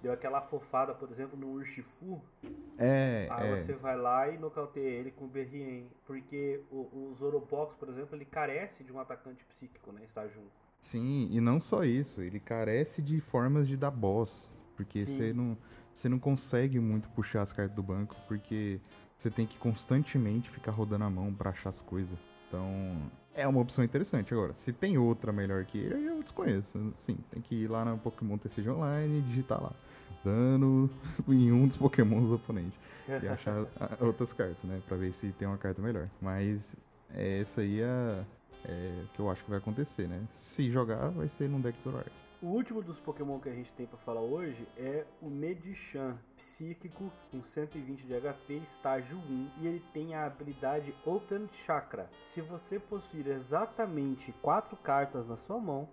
deu 0.01 0.13
aquela 0.13 0.41
fofada, 0.41 0.93
por 0.93 1.10
exemplo, 1.10 1.38
no 1.38 1.51
Urshifu, 1.53 2.21
É, 2.77 3.27
Aí 3.29 3.51
é. 3.51 3.58
você 3.58 3.73
vai 3.73 3.97
lá 3.97 4.29
e 4.29 4.38
nocauteia 4.38 4.88
ele 4.88 5.12
com 5.12 5.25
o 5.25 5.27
Berrien. 5.27 5.87
Porque 6.06 6.62
o, 6.71 7.10
o 7.10 7.13
Zorobox, 7.13 7.75
por 7.75 7.89
exemplo, 7.89 8.15
ele 8.15 8.25
carece 8.25 8.83
de 8.83 8.91
um 8.91 9.00
atacante 9.00 9.44
psíquico, 9.46 9.91
né? 9.91 10.02
Estágio 10.06 10.39
1. 10.39 10.44
Sim, 10.79 11.27
e 11.31 11.41
não 11.41 11.60
só 11.60 11.83
isso, 11.83 12.21
ele 12.21 12.39
carece 12.39 13.02
de 13.02 13.19
formas 13.19 13.67
de 13.67 13.75
dar 13.75 13.91
boss. 13.91 14.56
Porque 14.77 15.04
você 15.04 15.33
não, 15.33 15.58
você 15.94 16.08
não 16.08 16.17
consegue 16.17 16.79
muito 16.79 17.10
puxar 17.10 17.41
as 17.41 17.52
cartas 17.52 17.75
do 17.75 17.83
banco, 17.83 18.15
porque 18.29 18.79
você 19.20 19.30
tem 19.30 19.46
que 19.46 19.58
constantemente 19.58 20.50
ficar 20.50 20.72
rodando 20.72 21.04
a 21.04 21.10
mão 21.10 21.34
pra 21.34 21.50
achar 21.50 21.70
as 21.70 21.82
coisas. 21.82 22.17
Então, 22.48 22.98
é 23.36 23.46
uma 23.46 23.60
opção 23.60 23.84
interessante. 23.84 24.34
Agora, 24.34 24.56
se 24.56 24.72
tem 24.72 24.98
outra 24.98 25.34
melhor 25.34 25.65
que 25.65 25.78
ele, 25.78 26.08
eu 26.08 26.24
desconheço. 26.24 26.94
Sim, 27.06 27.17
tem 27.30 27.42
que 27.42 27.54
ir 27.54 27.67
lá 27.67 27.84
no 27.84 27.98
Pokémon 27.98 28.38
TCG 28.38 28.70
Online 28.70 29.20
e 29.20 29.22
digitar 29.22 29.62
lá. 29.62 29.74
Dano 30.24 30.90
em 31.28 31.52
um 31.52 31.67
dos 31.67 31.76
Pokémon 31.76 32.22
do 32.22 32.36
oponente. 32.36 32.80
E 33.10 33.28
achar 33.28 33.65
outras 34.00 34.32
cartas, 34.32 34.63
né? 34.63 34.82
Pra 34.88 34.96
ver 34.96 35.12
se 35.12 35.34
tem 35.34 35.48
uma 35.48 35.58
carta 35.58 35.82
melhor. 35.82 36.08
Mas 36.22 36.74
é, 37.13 37.42
essa 37.42 37.60
aí 37.60 37.82
é, 37.82 38.24
é 38.63 39.04
que 39.13 39.20
eu 39.20 39.30
acho 39.30 39.44
que 39.44 39.50
vai 39.50 39.60
acontecer, 39.60 40.08
né? 40.08 40.24
Se 40.34 40.72
jogar, 40.72 41.10
vai 41.10 41.28
ser 41.28 41.50
num 41.50 41.60
deck 41.60 41.78
Zoroark. 41.84 42.10
O 42.42 42.48
último 42.48 42.81
dos 42.81 43.00
Pokémon 43.00 43.37
que 43.40 43.50
a 43.50 43.54
gente 43.54 43.73
tem 43.73 43.85
para 43.85 43.98
falar 43.98 44.21
hoje 44.21 44.65
é 44.77 45.06
o 45.21 45.29
Medichan, 45.29 46.17
psíquico, 46.37 47.12
com 47.29 47.44
120 47.44 48.06
de 48.06 48.13
HP, 48.13 48.54
estágio 48.63 49.17
1, 49.17 49.52
e 49.58 49.67
ele 49.67 49.83
tem 49.94 50.15
a 50.15 50.25
habilidade 50.25 50.96
Open 51.06 51.50
Chakra. 51.52 52.10
Se 52.23 52.40
você 52.40 52.79
possuir 52.79 53.27
exatamente 53.27 54.31
4 54.42 54.77
cartas 54.77 55.27
na 55.27 55.35
sua 55.35 55.60
mão, 55.60 55.90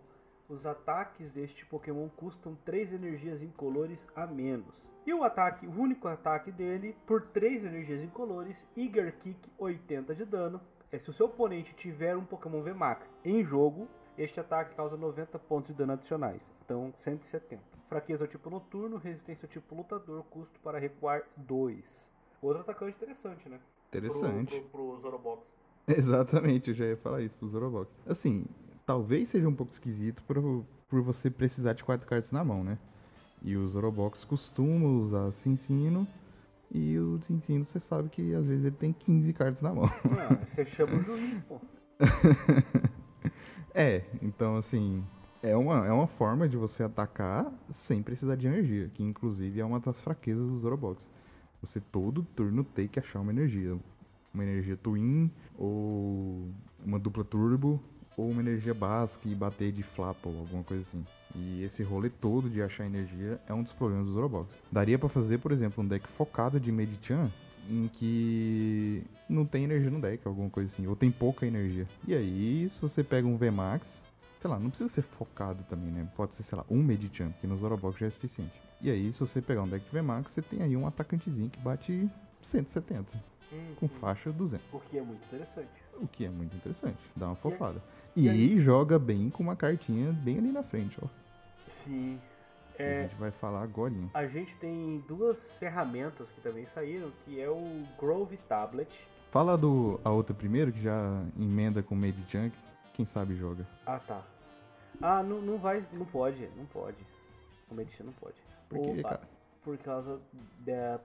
os 0.48 0.66
ataques 0.66 1.32
deste 1.32 1.66
Pokémon 1.66 2.08
custam 2.08 2.56
3 2.64 2.92
energias 2.92 3.42
incolores 3.42 4.06
a 4.14 4.24
menos. 4.24 4.88
E 5.04 5.12
o 5.12 5.24
ataque, 5.24 5.66
o 5.66 5.72
único 5.72 6.06
ataque 6.06 6.52
dele, 6.52 6.96
por 7.06 7.22
3 7.22 7.64
energias 7.64 8.04
incolores, 8.04 8.68
Eager 8.76 9.16
Kick 9.18 9.50
80 9.58 10.14
de 10.14 10.24
dano. 10.24 10.60
É 10.92 10.98
se 10.98 11.10
o 11.10 11.12
seu 11.12 11.26
oponente 11.26 11.74
tiver 11.74 12.16
um 12.16 12.24
Pokémon 12.24 12.62
VMAX 12.62 13.12
em 13.24 13.42
jogo, 13.42 13.88
este 14.18 14.40
ataque 14.40 14.74
causa 14.74 14.96
90 14.96 15.38
pontos 15.38 15.68
de 15.68 15.74
dano 15.74 15.92
adicionais, 15.92 16.46
então 16.64 16.92
170. 16.96 17.62
Fraqueza 17.88 18.24
ao 18.24 18.28
tipo 18.28 18.50
noturno, 18.50 18.96
resistência 18.96 19.46
ao 19.46 19.50
tipo 19.50 19.74
lutador, 19.74 20.24
custo 20.24 20.58
para 20.60 20.78
recuar 20.78 21.22
2. 21.36 22.10
Outro 22.42 22.62
atacante 22.62 22.96
interessante, 22.96 23.48
né? 23.48 23.58
Interessante. 23.88 24.60
Pro, 24.60 24.68
pro, 24.68 24.88
pro 24.90 25.00
Zorobox. 25.00 25.46
Exatamente, 25.86 26.70
eu 26.70 26.74
já 26.74 26.84
ia 26.86 26.96
falar 26.96 27.22
isso 27.22 27.34
pro 27.36 27.48
Zorobox. 27.48 27.90
Assim, 28.06 28.44
talvez 28.84 29.28
seja 29.28 29.48
um 29.48 29.54
pouco 29.54 29.72
esquisito 29.72 30.22
por, 30.24 30.64
por 30.88 31.00
você 31.02 31.30
precisar 31.30 31.74
de 31.74 31.84
quatro 31.84 32.06
cartas 32.06 32.32
na 32.32 32.44
mão, 32.44 32.64
né? 32.64 32.78
E 33.42 33.56
o 33.56 33.68
Zorobox 33.68 34.24
costuma 34.24 34.88
usar 34.88 35.30
Cincino. 35.32 36.06
E 36.70 36.98
o 36.98 37.20
Cincino, 37.22 37.64
você 37.64 37.78
sabe 37.78 38.08
que 38.08 38.34
às 38.34 38.44
vezes 38.44 38.64
ele 38.64 38.74
tem 38.74 38.92
15 38.92 39.32
cartas 39.32 39.62
na 39.62 39.72
mão. 39.72 39.84
Ah, 39.84 40.44
você 40.44 40.64
chama 40.64 40.96
o 40.96 41.02
juiz, 41.02 41.40
pô. 41.46 41.60
É, 43.78 44.02
então 44.22 44.56
assim, 44.56 45.04
é 45.42 45.54
uma, 45.54 45.86
é 45.86 45.92
uma 45.92 46.06
forma 46.06 46.48
de 46.48 46.56
você 46.56 46.82
atacar 46.82 47.52
sem 47.70 48.02
precisar 48.02 48.34
de 48.34 48.46
energia, 48.46 48.90
que 48.94 49.02
inclusive 49.02 49.60
é 49.60 49.64
uma 49.64 49.78
das 49.78 50.00
fraquezas 50.00 50.48
do 50.48 50.58
Zorobox. 50.58 51.06
Você 51.60 51.78
todo 51.78 52.26
turno 52.34 52.64
tem 52.64 52.88
que 52.88 52.98
achar 52.98 53.20
uma 53.20 53.30
energia. 53.30 53.76
Uma 54.32 54.44
energia 54.44 54.78
twin, 54.78 55.30
ou 55.58 56.48
uma 56.84 56.98
dupla 56.98 57.22
turbo, 57.22 57.78
ou 58.16 58.30
uma 58.30 58.40
energia 58.40 58.72
básica 58.72 59.28
e 59.28 59.34
bater 59.34 59.72
de 59.72 59.82
flap 59.82 60.24
ou 60.24 60.38
alguma 60.38 60.62
coisa 60.62 60.82
assim. 60.82 61.04
E 61.34 61.62
esse 61.62 61.82
rolê 61.82 62.08
todo 62.08 62.48
de 62.48 62.62
achar 62.62 62.86
energia 62.86 63.38
é 63.46 63.52
um 63.52 63.62
dos 63.62 63.72
problemas 63.74 64.06
do 64.06 64.12
Zorobox. 64.12 64.56
Daria 64.72 64.98
pra 64.98 65.08
fazer, 65.08 65.38
por 65.38 65.52
exemplo, 65.52 65.84
um 65.84 65.86
deck 65.86 66.08
focado 66.08 66.58
de 66.58 66.72
Medichan 66.72 67.30
em 67.68 67.88
que 67.88 69.04
não 69.28 69.44
tem 69.44 69.64
energia 69.64 69.90
no 69.90 70.00
deck, 70.00 70.26
alguma 70.26 70.48
coisa 70.50 70.72
assim, 70.72 70.86
ou 70.86 70.94
tem 70.96 71.10
pouca 71.10 71.46
energia. 71.46 71.86
E 72.06 72.14
aí, 72.14 72.68
se 72.70 72.80
você 72.80 73.02
pega 73.02 73.26
um 73.26 73.36
VMAX, 73.36 74.02
sei 74.40 74.50
lá, 74.50 74.58
não 74.58 74.68
precisa 74.70 74.88
ser 74.90 75.02
focado 75.02 75.62
também, 75.64 75.90
né? 75.90 76.06
Pode 76.16 76.34
ser, 76.34 76.42
sei 76.44 76.56
lá, 76.56 76.64
um 76.70 76.82
Medichan, 76.82 77.32
que 77.40 77.46
no 77.46 77.56
Zorobox 77.56 77.98
já 77.98 78.06
é 78.06 78.10
suficiente. 78.10 78.60
E 78.80 78.90
aí, 78.90 79.12
se 79.12 79.20
você 79.20 79.40
pegar 79.42 79.62
um 79.62 79.68
deck 79.68 79.84
de 79.84 79.90
VMAX, 79.90 80.32
você 80.32 80.42
tem 80.42 80.62
aí 80.62 80.76
um 80.76 80.86
atacantezinho 80.86 81.48
que 81.50 81.58
bate 81.58 82.08
170, 82.42 83.06
com 83.80 83.88
faixa 83.88 84.30
200. 84.30 84.64
O 84.72 84.78
que 84.80 84.98
é 84.98 85.02
muito 85.02 85.24
interessante. 85.24 85.68
O 86.00 86.06
que 86.06 86.24
é 86.24 86.30
muito 86.30 86.54
interessante, 86.54 86.98
dá 87.16 87.26
uma 87.26 87.36
fofada. 87.36 87.82
e 88.14 88.24
E, 88.26 88.28
aí- 88.28 88.60
joga 88.60 88.98
bem 88.98 89.28
com 89.30 89.42
uma 89.42 89.56
cartinha 89.56 90.12
bem 90.12 90.38
ali 90.38 90.52
na 90.52 90.62
frente, 90.62 90.96
ó. 91.02 91.06
Sim. 91.66 92.20
A 92.78 92.82
É, 92.82 93.02
gente 93.08 93.14
vai 93.16 93.30
falar 93.30 93.62
agora. 93.62 93.92
a 94.12 94.26
gente 94.26 94.54
tem 94.56 95.02
duas 95.08 95.56
ferramentas 95.58 96.28
que 96.28 96.40
também 96.42 96.66
saíram, 96.66 97.10
que 97.24 97.40
é 97.40 97.48
o 97.48 97.84
Grove 97.98 98.36
Tablet. 98.48 99.08
Fala 99.30 99.56
do 99.56 100.00
a 100.04 100.10
outra 100.10 100.34
primeiro, 100.34 100.72
que 100.72 100.80
já 100.80 101.22
emenda 101.38 101.82
com 101.82 101.94
Medichan, 101.94 102.50
que 102.50 102.58
quem 102.94 103.04
sabe 103.06 103.34
joga. 103.36 103.66
Ah, 103.84 103.98
tá. 103.98 104.22
Ah, 105.00 105.22
não, 105.22 105.40
não 105.42 105.58
vai, 105.58 105.84
não 105.92 106.06
pode, 106.06 106.48
não 106.56 106.64
pode. 106.66 106.96
O 107.70 107.74
Medichan 107.74 108.04
não 108.04 108.12
pode. 108.12 108.36
Por 108.68 108.80
quê, 108.80 109.00
Opa, 109.00 109.08
cara? 109.10 109.28
Por 109.62 109.76
causa 109.78 110.20
da, 110.60 111.00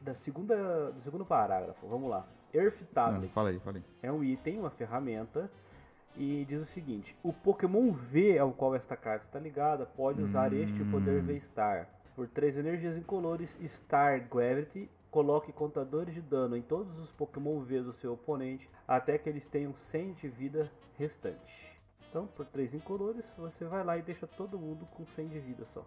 da 0.00 0.14
segunda, 0.14 0.90
do 0.90 1.00
segundo 1.00 1.24
parágrafo. 1.24 1.86
Vamos 1.86 2.10
lá. 2.10 2.26
Earth 2.52 2.80
Não, 2.80 2.88
Tablet. 2.92 3.32
fala 3.32 3.48
aí, 3.48 3.58
fala 3.60 3.76
aí. 3.78 3.84
é 4.02 4.12
um 4.12 4.22
item, 4.22 4.58
uma 4.58 4.68
ferramenta, 4.70 5.50
e 6.16 6.44
diz 6.46 6.60
o 6.60 6.64
seguinte: 6.66 7.16
o 7.22 7.32
Pokémon 7.32 7.90
V 7.90 8.38
ao 8.38 8.52
qual 8.52 8.74
esta 8.74 8.96
carta 8.96 9.24
está 9.24 9.38
ligada 9.38 9.86
pode 9.86 10.20
usar 10.20 10.52
este 10.52 10.84
poder 10.84 11.22
V-Star. 11.22 11.88
Por 12.14 12.28
3 12.28 12.58
energias 12.58 12.98
incolores, 12.98 13.58
Star 13.66 14.28
Gravity, 14.28 14.90
coloque 15.12 15.52
contadores 15.52 16.14
de 16.14 16.22
dano 16.22 16.56
em 16.56 16.62
todos 16.62 16.98
os 16.98 17.12
Pokémon 17.12 17.60
V 17.60 17.82
do 17.82 17.92
seu 17.92 18.14
oponente 18.14 18.68
até 18.88 19.18
que 19.18 19.28
eles 19.28 19.46
tenham 19.46 19.74
100 19.74 20.14
de 20.14 20.28
vida 20.28 20.72
restante. 20.98 21.70
Então, 22.08 22.26
por 22.26 22.46
3 22.46 22.74
incolores, 22.74 23.34
você 23.36 23.64
vai 23.66 23.84
lá 23.84 23.96
e 23.98 24.02
deixa 24.02 24.26
todo 24.26 24.58
mundo 24.58 24.86
com 24.86 25.04
100 25.04 25.28
de 25.28 25.38
vida 25.38 25.64
só. 25.64 25.86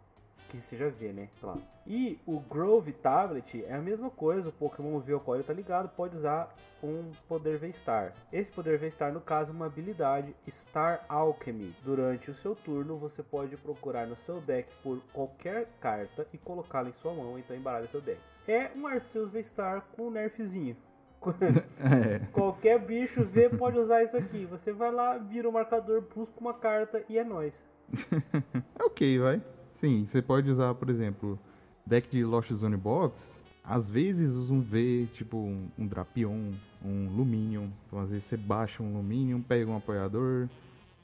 Que 0.49 0.61
seja 0.61 0.89
V, 0.89 1.11
né? 1.11 1.29
Claro. 1.41 1.61
E 1.87 2.19
o 2.25 2.39
Grove 2.39 2.93
Tablet 2.93 3.65
é 3.65 3.73
a 3.73 3.81
mesma 3.81 4.11
coisa. 4.11 4.49
O 4.49 4.53
Pokémon 4.53 4.99
V 4.99 5.13
ao 5.13 5.19
qual 5.19 5.35
ele 5.35 5.43
tá 5.43 5.53
ligado 5.53 5.89
pode 5.89 6.15
usar 6.15 6.55
um 6.83 7.11
poder 7.27 7.57
V-Star. 7.57 8.13
Esse 8.31 8.51
poder 8.51 8.77
V-Star, 8.77 9.11
no 9.11 9.21
caso, 9.21 9.51
é 9.51 9.55
uma 9.55 9.65
habilidade 9.65 10.35
Star 10.47 11.03
Alchemy. 11.09 11.75
Durante 11.83 12.29
o 12.29 12.35
seu 12.35 12.55
turno, 12.55 12.95
você 12.95 13.23
pode 13.23 13.57
procurar 13.57 14.05
no 14.05 14.15
seu 14.15 14.39
deck 14.39 14.71
por 14.83 15.01
qualquer 15.11 15.67
carta 15.79 16.27
e 16.31 16.37
colocá-la 16.37 16.89
em 16.89 16.93
sua 16.93 17.13
mão, 17.13 17.39
então 17.39 17.55
embaralha 17.55 17.87
seu 17.87 17.99
deck. 17.99 18.21
É 18.47 18.71
um 18.75 18.85
Arceus 18.85 19.31
V-Star 19.31 19.85
com 19.95 20.07
um 20.07 20.11
nerfzinho. 20.11 20.75
É, 21.79 22.19
Qualquer 22.31 22.77
bicho 22.79 23.23
V 23.23 23.49
pode 23.49 23.79
usar 23.79 24.03
isso 24.03 24.15
aqui. 24.15 24.45
Você 24.45 24.71
vai 24.71 24.91
lá, 24.91 25.17
vira 25.17 25.49
o 25.49 25.51
marcador, 25.51 26.03
busca 26.15 26.39
uma 26.39 26.53
carta 26.53 27.03
e 27.09 27.17
é 27.17 27.23
nóis. 27.23 27.63
é 28.79 28.83
ok, 28.83 29.17
vai. 29.17 29.41
Sim, 29.75 30.05
você 30.05 30.21
pode 30.21 30.51
usar, 30.51 30.75
por 30.75 30.89
exemplo, 30.89 31.39
deck 31.85 32.09
de 32.09 32.23
Lost 32.23 32.51
Zone 32.53 32.77
Box. 32.77 33.41
Às 33.63 33.89
vezes 33.89 34.33
usa 34.35 34.53
um 34.53 34.61
V, 34.61 35.07
tipo 35.13 35.37
um, 35.37 35.67
um 35.79 35.87
Drapion, 35.87 36.51
um 36.83 37.09
Luminion. 37.09 37.69
Então 37.87 37.99
às 37.99 38.11
vezes 38.11 38.25
você 38.25 38.37
baixa 38.37 38.83
um 38.83 38.95
Luminion, 38.95 39.41
pega 39.41 39.69
um 39.69 39.77
apoiador. 39.77 40.47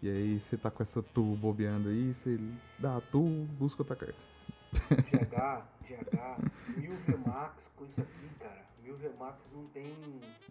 E 0.03 0.09
aí 0.09 0.39
você 0.39 0.57
tá 0.57 0.69
com 0.69 0.81
essa 0.81 1.01
tool 1.01 1.35
bobeando 1.35 1.89
aí, 1.89 2.13
você 2.13 2.39
dá 2.79 2.97
a 2.97 3.01
tool, 3.01 3.47
busca 3.59 3.81
outra 3.81 3.95
carta. 3.95 4.30
GH, 4.71 5.63
GH, 5.87 6.77
1000 6.77 6.91
VMAX 6.97 7.69
com 7.75 7.85
isso 7.85 8.01
aqui, 8.01 8.29
cara. 8.39 8.65
1000 8.83 8.95
VMAX 8.97 9.37
não 9.53 9.65
tem. 9.67 9.93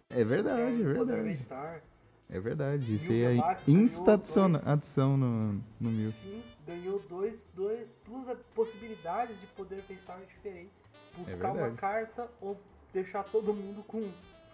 É 0.08 0.24
verdade, 0.24 0.82
é 0.82 0.94
poder 0.94 1.22
verdade. 1.22 1.82
É 2.28 2.38
verdade. 2.38 2.94
Isso 2.94 3.10
Mil 3.10 3.28
aí 3.28 3.38
é 3.40 3.70
insta 3.70 4.14
adição 4.14 5.16
no, 5.16 5.52
no 5.80 5.90
mil. 5.90 6.10
Sim, 6.12 6.42
ganhou 6.64 7.00
dois, 7.08 7.46
dois, 7.54 7.88
duas 8.06 8.38
possibilidades 8.54 9.40
de 9.40 9.46
poder 9.48 9.82
V-Star 9.88 10.20
diferentes. 10.20 10.80
Buscar 11.16 11.48
uma 11.48 11.54
verdade. 11.54 11.76
carta 11.76 12.28
ou 12.40 12.56
deixar 12.92 13.24
todo 13.24 13.52
mundo 13.52 13.82
com 13.82 14.08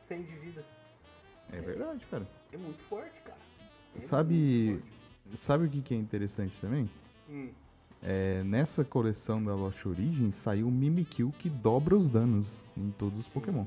100 0.05 0.23
de 0.23 0.37
vida. 0.37 0.64
É 1.53 1.61
verdade, 1.61 2.05
cara. 2.07 2.27
É 2.53 2.57
muito 2.57 2.81
forte, 2.81 3.21
cara. 3.23 3.39
É 3.95 4.01
Sabe, 4.01 4.35
muito 4.35 4.83
forte. 4.83 5.37
sabe 5.37 5.67
o 5.67 5.71
que 5.71 5.83
que 5.83 5.95
é 5.95 5.97
interessante 5.99 6.57
também? 6.61 6.89
Hum, 7.29 7.51
É, 8.09 8.44
nessa 8.44 8.84
coleção 8.84 9.42
da 9.42 9.52
Lost 9.52 9.84
Origin 9.84 10.30
saiu 10.30 10.68
o 10.68 10.70
Mimikyu 10.70 11.34
que 11.40 11.50
dobra 11.50 11.96
os 11.96 12.09
danos 12.09 12.62
em 12.76 12.92
todos 12.92 13.18
os. 13.18 13.26
Pokémon. 13.26 13.64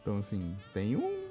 Então, 0.00 0.16
assim, 0.16 0.56
tem 0.72 0.96
um, 0.96 1.26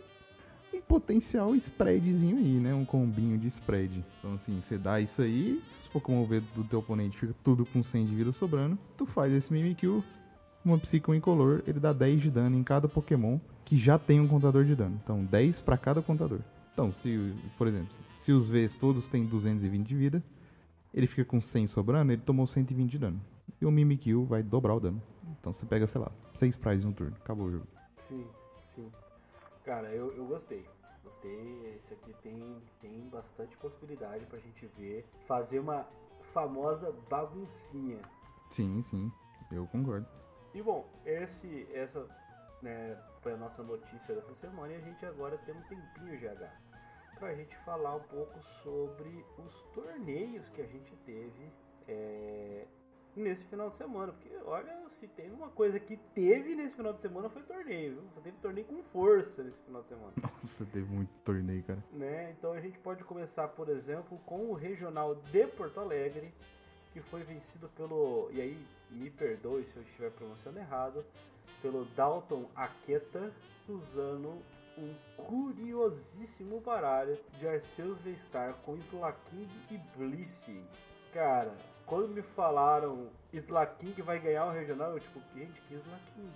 um 0.71 0.79
potencial 0.81 1.55
spreadzinho 1.55 2.37
aí, 2.37 2.59
né? 2.59 2.75
Um 2.75 2.85
combinho 2.85 3.39
de 3.39 3.47
spread. 3.47 4.05
Então, 4.19 4.35
assim, 4.35 4.61
você 4.61 4.77
dá 4.77 5.01
isso 5.01 5.23
aí, 5.23 5.63
se 5.65 5.79
os 5.79 5.87
Pokémon 5.87 6.23
V 6.25 6.41
do 6.53 6.63
teu 6.63 6.77
oponente 6.77 7.17
fica 7.17 7.33
tudo 7.43 7.65
com 7.65 7.81
100 7.81 8.05
de 8.05 8.15
vida 8.15 8.31
sobrando, 8.31 8.77
tu 8.95 9.07
faz 9.07 9.33
esse 9.33 9.51
Mimikyu, 9.51 10.03
uma 10.63 10.77
Psycho 10.77 11.15
incolor, 11.15 11.63
ele 11.65 11.79
dá 11.79 11.91
10 11.91 12.21
de 12.21 12.29
dano 12.29 12.55
em 12.55 12.63
cada 12.63 12.87
Pokémon 12.87 13.39
que 13.65 13.75
já 13.75 13.97
tem 13.97 14.19
um 14.19 14.27
contador 14.27 14.63
de 14.63 14.75
dano. 14.75 15.01
Então, 15.03 15.25
10 15.25 15.59
pra 15.61 15.75
cada 15.75 16.03
contador. 16.03 16.39
Então, 16.71 16.93
se, 16.93 17.33
por 17.57 17.67
exemplo, 17.67 17.95
se 18.15 18.31
os 18.31 18.47
Vs 18.47 18.75
todos 18.75 19.07
têm 19.07 19.25
220 19.25 19.87
de 19.87 19.95
vida, 19.95 20.23
ele 20.93 21.07
fica 21.07 21.25
com 21.25 21.41
100 21.41 21.67
sobrando, 21.67 22.11
ele 22.11 22.21
tomou 22.21 22.45
120 22.45 22.89
de 22.89 22.99
dano. 22.99 23.21
E 23.59 23.65
o 23.65 23.71
Mimikyu 23.71 24.25
vai 24.25 24.43
dobrar 24.43 24.75
o 24.75 24.79
dano. 24.79 25.01
Então 25.39 25.53
você 25.53 25.65
pega, 25.65 25.87
sei 25.87 26.01
lá, 26.01 26.11
6 26.33 26.55
prizes 26.57 26.85
no 26.85 26.93
turno. 26.93 27.15
Acabou 27.21 27.47
o 27.47 27.51
jogo. 27.51 27.67
Sim, 28.07 28.27
sim. 28.65 28.91
Cara, 29.63 29.89
eu, 29.89 30.11
eu 30.13 30.25
gostei. 30.25 30.65
Gostei. 31.03 31.75
Esse 31.75 31.93
aqui 31.93 32.13
tem, 32.21 32.57
tem 32.79 32.99
bastante 33.09 33.55
possibilidade 33.57 34.25
pra 34.25 34.39
gente 34.39 34.65
ver. 34.77 35.05
Fazer 35.27 35.59
uma 35.59 35.87
famosa 36.33 36.91
baguncinha. 37.09 37.99
Sim, 38.49 38.81
sim. 38.83 39.11
Eu 39.51 39.67
concordo. 39.67 40.07
E 40.53 40.61
bom, 40.61 40.85
esse, 41.05 41.67
essa 41.73 42.05
né, 42.61 42.97
foi 43.21 43.33
a 43.33 43.37
nossa 43.37 43.63
notícia 43.63 44.15
dessa 44.15 44.33
semana 44.35 44.73
e 44.73 44.75
a 44.75 44.81
gente 44.81 45.05
agora 45.05 45.37
tem 45.39 45.55
um 45.55 45.61
tempinho, 45.61 46.17
GH, 47.21 47.31
pra 47.31 47.35
gente 47.35 47.55
falar 47.57 47.95
um 47.95 48.03
pouco 48.03 48.41
sobre 48.63 49.23
os 49.37 49.63
torneios 49.73 50.49
que 50.49 50.61
a 50.61 50.65
gente 50.65 50.95
teve 51.05 51.53
é, 51.87 52.65
nesse 53.15 53.45
final 53.45 53.69
de 53.69 53.77
semana. 53.77 54.11
Porque, 54.11 54.35
olha, 54.43 54.89
se 54.89 55.07
teve 55.07 55.31
uma 55.31 55.49
coisa 55.49 55.79
que 55.79 55.97
teve 55.97 56.55
nesse 56.55 56.75
final 56.75 56.93
de 56.93 57.01
semana 57.01 57.29
foi 57.29 57.43
torneio, 57.43 57.93
viu? 57.93 58.23
Teve 58.23 58.37
torneio 58.37 58.65
com 58.65 58.81
força 58.81 59.43
nesse 59.43 59.61
final 59.63 59.83
de 59.83 59.89
semana. 59.89 60.13
Nossa, 60.19 60.65
teve 60.65 60.91
muito 60.91 61.11
torneio, 61.23 61.63
cara. 61.63 61.83
né? 61.91 62.31
Então 62.31 62.53
a 62.53 62.59
gente 62.59 62.79
pode 62.79 63.03
começar, 63.03 63.47
por 63.49 63.69
exemplo, 63.69 64.17
com 64.25 64.49
o 64.49 64.53
Regional 64.53 65.13
de 65.15 65.45
Porto 65.45 65.79
Alegre, 65.79 66.33
que 66.91 67.01
foi 67.01 67.23
vencido 67.23 67.69
pelo. 67.69 68.29
E 68.31 68.41
aí, 68.41 68.65
me 68.89 69.09
perdoe 69.09 69.63
se 69.65 69.77
eu 69.77 69.83
estiver 69.83 70.11
pronunciando 70.11 70.59
errado. 70.59 71.05
Pelo 71.61 71.85
Dalton 71.85 72.49
Aketa, 72.55 73.31
usando 73.69 74.41
um 74.77 74.93
curiosíssimo 75.17 76.59
baralho 76.59 77.17
de 77.39 77.47
Arceus 77.47 77.99
V-Star 77.99 78.55
com 78.65 78.75
Slaking 78.77 79.47
e 79.69 79.77
Blissey. 79.95 80.63
Cara, 81.13 81.53
quando 81.85 82.09
me 82.09 82.21
falaram 82.21 83.09
Slaking 83.33 83.93
vai 84.01 84.19
ganhar 84.19 84.45
o 84.45 84.51
regional, 84.51 84.91
eu 84.91 84.99
tipo, 84.99 85.19
gente, 85.35 85.61
que 85.61 85.75
Slaking? 85.75 86.31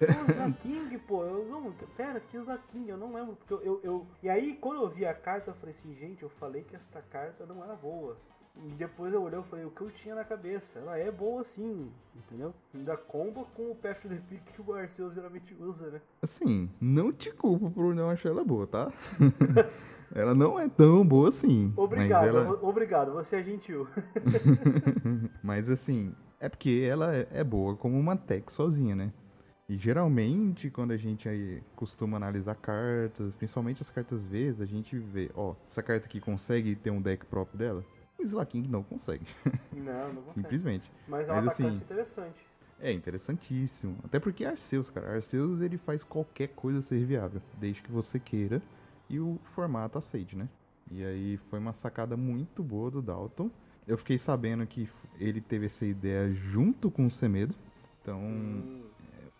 Slaking, 0.60 0.98
pô, 1.00 1.24
eu 1.24 1.44
não, 1.46 1.72
pera, 1.96 2.20
que 2.20 2.36
Slaking, 2.36 2.88
eu 2.88 2.96
não 2.96 3.12
lembro, 3.12 3.36
porque 3.36 3.54
eu, 3.54 3.62
eu, 3.62 3.80
eu, 3.82 4.06
E 4.22 4.28
aí, 4.28 4.54
quando 4.56 4.82
eu 4.82 4.88
vi 4.88 5.04
a 5.04 5.14
carta, 5.14 5.50
eu 5.50 5.54
falei 5.54 5.74
assim, 5.74 5.94
gente, 5.94 6.22
eu 6.22 6.28
falei 6.28 6.62
que 6.62 6.76
esta 6.76 7.02
carta 7.02 7.44
não 7.46 7.64
era 7.64 7.74
boa. 7.74 8.16
E 8.66 8.72
depois 8.72 9.12
eu 9.12 9.22
olhei 9.22 9.38
e 9.38 9.42
falei, 9.44 9.64
o 9.64 9.70
que 9.70 9.82
eu 9.82 9.90
tinha 9.90 10.14
na 10.14 10.24
cabeça? 10.24 10.80
Ela 10.80 10.98
é 10.98 11.10
boa 11.10 11.44
sim, 11.44 11.90
entendeu? 12.16 12.52
Ainda 12.74 12.96
comba 12.96 13.44
com 13.54 13.70
o 13.70 13.74
Path 13.74 14.00
to 14.02 14.08
the 14.08 14.20
Peak 14.28 14.52
que 14.52 14.60
o 14.60 14.72
Arceus 14.72 15.14
geralmente 15.14 15.54
usa, 15.60 15.88
né? 15.90 16.00
Assim, 16.20 16.68
não 16.80 17.12
te 17.12 17.30
culpo 17.30 17.70
por 17.70 17.94
não 17.94 18.10
achar 18.10 18.30
ela 18.30 18.44
boa, 18.44 18.66
tá? 18.66 18.92
ela 20.12 20.34
não 20.34 20.58
é 20.58 20.68
tão 20.68 21.06
boa 21.06 21.28
assim. 21.28 21.72
Obrigado, 21.76 22.26
ela... 22.26 22.58
obrigado, 22.62 23.12
você 23.12 23.36
é 23.36 23.42
gentil. 23.44 23.86
mas 25.42 25.70
assim, 25.70 26.12
é 26.40 26.48
porque 26.48 26.84
ela 26.90 27.14
é, 27.14 27.28
é 27.30 27.44
boa 27.44 27.76
como 27.76 27.96
uma 27.96 28.16
tech 28.16 28.52
sozinha, 28.52 28.96
né? 28.96 29.12
E 29.68 29.76
geralmente, 29.76 30.70
quando 30.70 30.92
a 30.92 30.96
gente 30.96 31.28
aí 31.28 31.62
costuma 31.76 32.16
analisar 32.16 32.54
cartas, 32.54 33.34
principalmente 33.34 33.82
as 33.82 33.90
cartas 33.90 34.26
Vs, 34.26 34.62
a 34.62 34.64
gente 34.64 34.98
vê, 34.98 35.30
ó, 35.34 35.54
essa 35.68 35.82
carta 35.82 36.06
aqui 36.06 36.20
consegue 36.20 36.74
ter 36.74 36.90
um 36.90 37.02
deck 37.02 37.26
próprio 37.26 37.58
dela? 37.58 37.84
O 38.18 38.22
Slaking 38.22 38.62
não 38.68 38.82
consegue. 38.82 39.24
Não, 39.72 40.12
não 40.12 40.22
consegue. 40.22 40.40
Simplesmente. 40.42 40.90
Mas 41.06 41.28
é 41.28 41.32
um 41.32 41.36
Mas, 41.36 41.46
atacante 41.46 41.68
assim, 41.68 41.76
interessante. 41.84 42.46
É 42.80 42.92
interessantíssimo. 42.92 43.96
Até 44.04 44.18
porque 44.20 44.44
é 44.44 44.48
Arceus, 44.48 44.90
cara. 44.90 45.14
Arceus 45.14 45.60
ele 45.60 45.76
faz 45.78 46.04
qualquer 46.04 46.48
coisa 46.48 46.80
ser 46.82 47.04
viável, 47.04 47.40
desde 47.58 47.82
que 47.82 47.90
você 47.90 48.18
queira 48.20 48.62
e 49.08 49.18
o 49.18 49.38
formato 49.54 49.98
aceite, 49.98 50.36
né? 50.36 50.48
E 50.90 51.04
aí 51.04 51.36
foi 51.50 51.58
uma 51.58 51.72
sacada 51.74 52.16
muito 52.16 52.62
boa 52.62 52.90
do 52.90 53.02
Dalton. 53.02 53.50
Eu 53.86 53.96
fiquei 53.98 54.18
sabendo 54.18 54.66
que 54.66 54.88
ele 55.18 55.40
teve 55.40 55.66
essa 55.66 55.84
ideia 55.84 56.32
junto 56.32 56.90
com 56.90 57.06
o 57.06 57.10
Semedo. 57.10 57.54
Então, 58.02 58.20
Hum, 58.20 58.82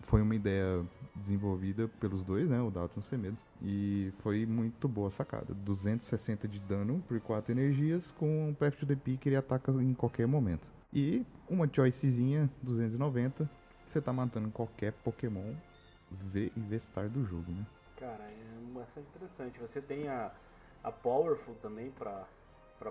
foi 0.01 0.21
uma 0.23 0.35
ideia 0.35 0.85
desenvolvida 1.19 1.89
pelos 2.01 2.25
dois, 2.25 2.49
né? 2.49 2.61
O 2.61 2.71
Dalton 2.71 3.03
Semedo. 3.03 3.37
E 3.63 4.13
foi 4.21 4.47
muito 4.47 4.89
boa 4.89 5.09
a 5.09 5.11
sacada. 5.11 5.55
260 5.55 6.47
de 6.49 6.59
dano 6.61 7.03
por 7.07 7.21
4 7.21 7.53
energias 7.53 8.11
com 8.13 8.49
um 8.49 8.55
Path 8.55 8.77
to 8.77 8.87
the 8.87 8.97
Peak 8.97 9.29
ele 9.29 9.37
ataca 9.37 9.73
em 9.73 9.95
qualquer 9.95 10.27
momento. 10.27 10.67
E 10.93 11.25
uma 11.49 11.69
choicezinha 11.71 12.49
290, 12.63 13.49
você 13.89 14.01
tá 14.01 14.13
matando 14.13 14.51
qualquer 14.51 14.93
Pokémon 14.93 15.55
V 16.11 16.51
e 16.57 17.09
do 17.09 17.25
jogo, 17.25 17.53
né? 17.53 17.67
cara, 17.99 18.25
é 18.25 18.73
bastante 18.73 19.09
interessante. 19.09 19.59
Você 19.59 19.81
tem 19.83 20.09
a, 20.09 20.31
a 20.83 20.91
Powerful 20.91 21.55
também 21.57 21.91
pra 21.91 22.27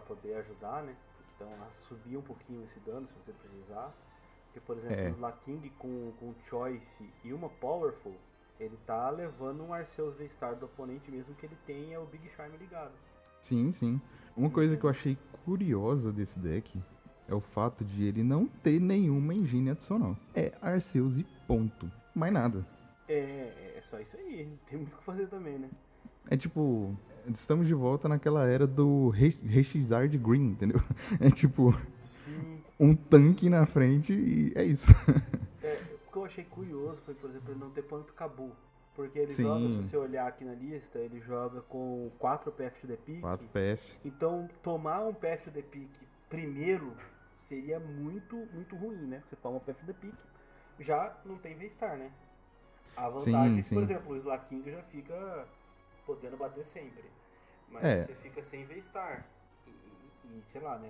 poder 0.05 0.35
ajudar, 0.35 0.83
né? 0.83 0.95
Então, 1.35 1.49
subir 1.87 2.17
um 2.17 2.21
pouquinho 2.21 2.63
esse 2.65 2.79
dano 2.81 3.07
se 3.07 3.13
você 3.13 3.31
precisar. 3.31 3.93
Porque, 4.57 4.59
por 4.61 4.77
exemplo, 4.77 4.95
É. 4.95 5.07
o 5.09 5.11
Slaking 5.11 5.71
com, 5.77 6.11
com 6.19 6.33
Choice 6.45 7.07
e 7.23 7.31
uma 7.33 7.49
Powerful, 7.49 8.13
ele 8.59 8.77
tá 8.85 9.09
levando 9.09 9.63
um 9.63 9.73
Arceus 9.73 10.15
V-Star 10.15 10.55
do 10.55 10.65
oponente 10.65 11.11
mesmo 11.11 11.35
que 11.35 11.45
ele 11.45 11.57
tenha 11.65 11.99
o 12.01 12.05
Big 12.05 12.27
Charm 12.35 12.51
ligado. 12.59 12.91
Sim, 13.39 13.71
sim. 13.71 14.01
Uma 14.35 14.49
coisa 14.49 14.75
que 14.75 14.83
eu 14.83 14.89
achei 14.89 15.17
curiosa 15.45 16.11
desse 16.11 16.39
deck 16.39 16.79
é 17.27 17.35
o 17.35 17.41
fato 17.41 17.83
de 17.85 18.05
ele 18.05 18.23
não 18.23 18.47
ter 18.47 18.79
nenhuma 18.79 19.33
engine 19.33 19.69
adicional. 19.69 20.17
É 20.33 20.53
Arceus 20.61 21.17
e 21.17 21.23
ponto. 21.47 21.91
Mais 22.15 22.33
nada. 22.33 22.65
É, 23.07 23.73
é 23.77 23.81
só 23.81 23.99
isso 23.99 24.17
aí. 24.17 24.45
Não 24.45 24.57
tem 24.67 24.77
muito 24.79 24.93
o 24.93 24.97
que 24.97 25.03
fazer 25.03 25.27
também, 25.27 25.57
né? 25.59 25.69
É 26.29 26.35
tipo, 26.35 26.95
estamos 27.33 27.67
de 27.67 27.73
volta 27.73 28.09
naquela 28.09 28.45
era 28.45 28.65
do 28.65 29.09
Re- 29.09 29.37
Rexizard 29.43 30.17
Green, 30.17 30.49
entendeu? 30.51 30.81
É 31.21 31.29
tipo, 31.29 31.73
Sim. 31.99 32.61
Um 32.79 32.95
tanque 32.95 33.49
na 33.49 33.65
frente 33.65 34.13
e 34.13 34.53
é 34.55 34.63
isso. 34.63 34.87
É, 35.63 35.81
o 36.07 36.11
que 36.11 36.17
eu 36.17 36.23
achei 36.23 36.45
curioso 36.45 37.01
foi, 37.01 37.13
por 37.13 37.29
exemplo, 37.29 37.51
ele 37.51 37.59
não 37.59 37.69
ter 37.71 37.81
Pump 37.81 38.09
Cabu. 38.13 38.55
Porque 38.95 39.19
ele 39.19 39.33
Sim. 39.33 39.43
joga, 39.43 39.67
se 39.69 39.83
você 39.83 39.97
olhar 39.97 40.27
aqui 40.27 40.45
na 40.45 40.53
lista, 40.53 40.97
ele 40.97 41.19
joga 41.19 41.61
com 41.63 42.09
4 42.19 42.51
PF 42.51 42.79
to 42.81 42.87
the 42.87 42.95
Peak. 42.95 43.19
4 43.21 43.47
PF. 43.49 43.97
Então, 44.05 44.47
tomar 44.63 45.01
um 45.05 45.13
PF 45.13 45.45
to 45.45 45.51
the 45.51 45.61
Peak 45.61 45.89
primeiro 46.29 46.95
seria 47.35 47.79
muito, 47.79 48.35
muito 48.53 48.75
ruim, 48.77 48.95
né? 49.07 49.21
Você 49.27 49.35
toma 49.35 49.57
um 49.57 49.59
PF 49.59 49.79
to 49.81 49.85
the 49.87 49.93
Peak, 49.93 50.15
já 50.79 51.15
não 51.25 51.37
tem 51.37 51.55
V-Star, 51.55 51.97
né? 51.97 52.11
A 52.95 53.09
vantagem 53.09 53.53
Sim, 53.53 53.59
é 53.59 53.63
que, 53.63 53.69
por 53.69 53.75
sim. 53.75 53.93
exemplo, 53.93 54.13
o 54.13 54.15
Slaking 54.15 54.63
já 54.71 54.81
fica 54.83 55.47
podendo 56.05 56.37
bater 56.37 56.65
sempre. 56.65 57.03
Mas 57.69 57.83
É. 57.83 58.05
você 58.05 58.15
fica 58.15 58.41
sem 58.41 58.63
V-Star. 58.65 59.25
E, 59.67 59.69
e, 59.69 60.41
sei 60.45 60.61
lá, 60.61 60.77
né? 60.79 60.89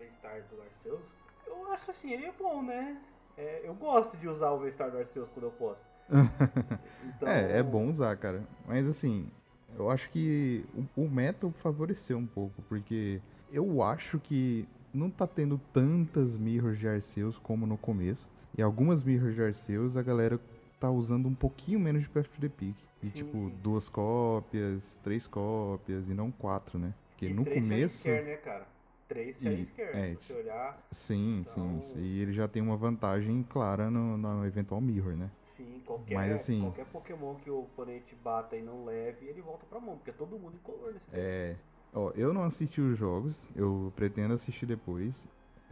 O 0.00 0.02
V-Star 0.02 0.42
do 0.50 0.62
Arceus, 0.62 1.14
eu 1.46 1.72
acho 1.72 1.90
assim, 1.90 2.12
ele 2.12 2.24
é 2.24 2.32
bom, 2.32 2.62
né? 2.62 2.96
É, 3.36 3.60
eu 3.64 3.74
gosto 3.74 4.16
de 4.16 4.26
usar 4.28 4.50
o 4.50 4.58
V-Star 4.58 4.90
do 4.90 4.96
Arceus 4.96 5.28
quando 5.30 5.44
eu 5.46 5.50
posso. 5.52 5.84
Então, 7.04 7.28
É, 7.28 7.58
é 7.58 7.62
bom 7.62 7.86
usar, 7.88 8.16
cara. 8.16 8.42
Mas 8.66 8.86
assim, 8.86 9.30
eu 9.76 9.90
acho 9.90 10.08
que 10.10 10.64
o, 10.96 11.02
o 11.02 11.10
meta 11.10 11.50
favoreceu 11.62 12.16
um 12.18 12.26
pouco, 12.26 12.62
porque 12.62 13.20
eu 13.52 13.82
acho 13.82 14.18
que 14.18 14.66
não 14.92 15.10
tá 15.10 15.26
tendo 15.26 15.60
tantas 15.72 16.36
mirrors 16.36 16.78
de 16.78 16.88
Arceus 16.88 17.38
como 17.38 17.66
no 17.66 17.76
começo. 17.76 18.26
E 18.56 18.62
algumas 18.62 19.02
mirrors 19.02 19.34
de 19.34 19.42
Arceus 19.42 19.96
a 19.96 20.02
galera 20.02 20.40
tá 20.80 20.90
usando 20.90 21.26
um 21.28 21.34
pouquinho 21.34 21.78
menos 21.78 22.02
de 22.02 22.08
Path 22.08 22.26
to 22.26 22.40
the 22.40 22.48
Peak. 22.48 22.74
E 23.02 23.06
Sim, 23.06 23.18
tipo, 23.18 23.38
sim. 23.38 23.54
duas 23.62 23.88
cópias, 23.88 24.98
três 25.02 25.26
cópias 25.26 26.08
e 26.08 26.14
não 26.14 26.30
quatro, 26.30 26.78
né? 26.78 26.92
Porque 27.10 27.26
E 27.26 27.32
no 27.34 27.44
começo. 27.44 27.98
Scare, 27.98 28.24
né, 28.24 28.36
cara? 28.36 28.66
Três 29.10 29.42
E- 29.44 29.64
Scare, 29.64 29.88
é, 29.98 30.14
se 30.14 30.22
você 30.24 30.32
olhar. 30.34 30.86
Sim, 30.92 31.40
Então- 31.40 31.82
sim. 31.82 32.00
E 32.00 32.20
ele 32.20 32.32
já 32.32 32.46
tem 32.46 32.62
uma 32.62 32.76
vantagem 32.76 33.42
clara 33.42 33.90
no, 33.90 34.16
no 34.16 34.46
eventual 34.46 34.80
mirror, 34.80 35.16
né? 35.16 35.28
Sim, 35.42 35.82
qualquer, 35.84 36.14
Mas, 36.14 36.32
assim- 36.36 36.60
qualquer 36.60 36.84
Pokémon 36.86 37.34
que 37.34 37.50
o 37.50 37.58
oponente 37.62 38.14
bata 38.22 38.56
e 38.56 38.62
não 38.62 38.84
leve, 38.84 39.26
ele 39.26 39.42
volta 39.42 39.66
pra 39.68 39.80
mão, 39.80 39.96
porque 39.96 40.10
é 40.10 40.12
todo 40.12 40.38
mundo 40.38 40.54
incolor 40.54 40.92
nesse 40.94 41.10
deck. 41.10 41.20
É. 41.20 41.56
Ó, 41.92 42.12
eu 42.14 42.32
não 42.32 42.44
assisti 42.44 42.80
os 42.80 42.96
jogos, 42.96 43.36
eu 43.56 43.92
pretendo 43.96 44.32
assistir 44.34 44.64
depois. 44.64 45.26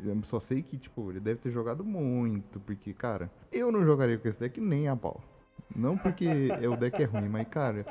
Eu 0.05 0.21
só 0.25 0.41
sei 0.41 0.61
que, 0.61 0.77
tipo, 0.77 1.09
ele 1.11 1.21
deve 1.21 1.39
ter 1.39 1.53
jogado 1.53 1.85
muito, 1.85 2.59
porque, 2.61 2.93
cara, 2.93 3.31
eu 3.53 3.71
não 3.71 3.85
jogaria 3.85 4.19
com 4.19 4.27
esse 4.27 4.41
deck 4.41 4.61
nem 4.61 4.89
a 4.89 4.97
pau. 4.97 5.21
Não 5.77 5.97
porque 5.97 6.27
o 6.73 6.77
deck 6.77 7.01
é 7.01 7.05
ruim, 7.05 7.29
mas, 7.29 7.47
cara, 7.47 7.87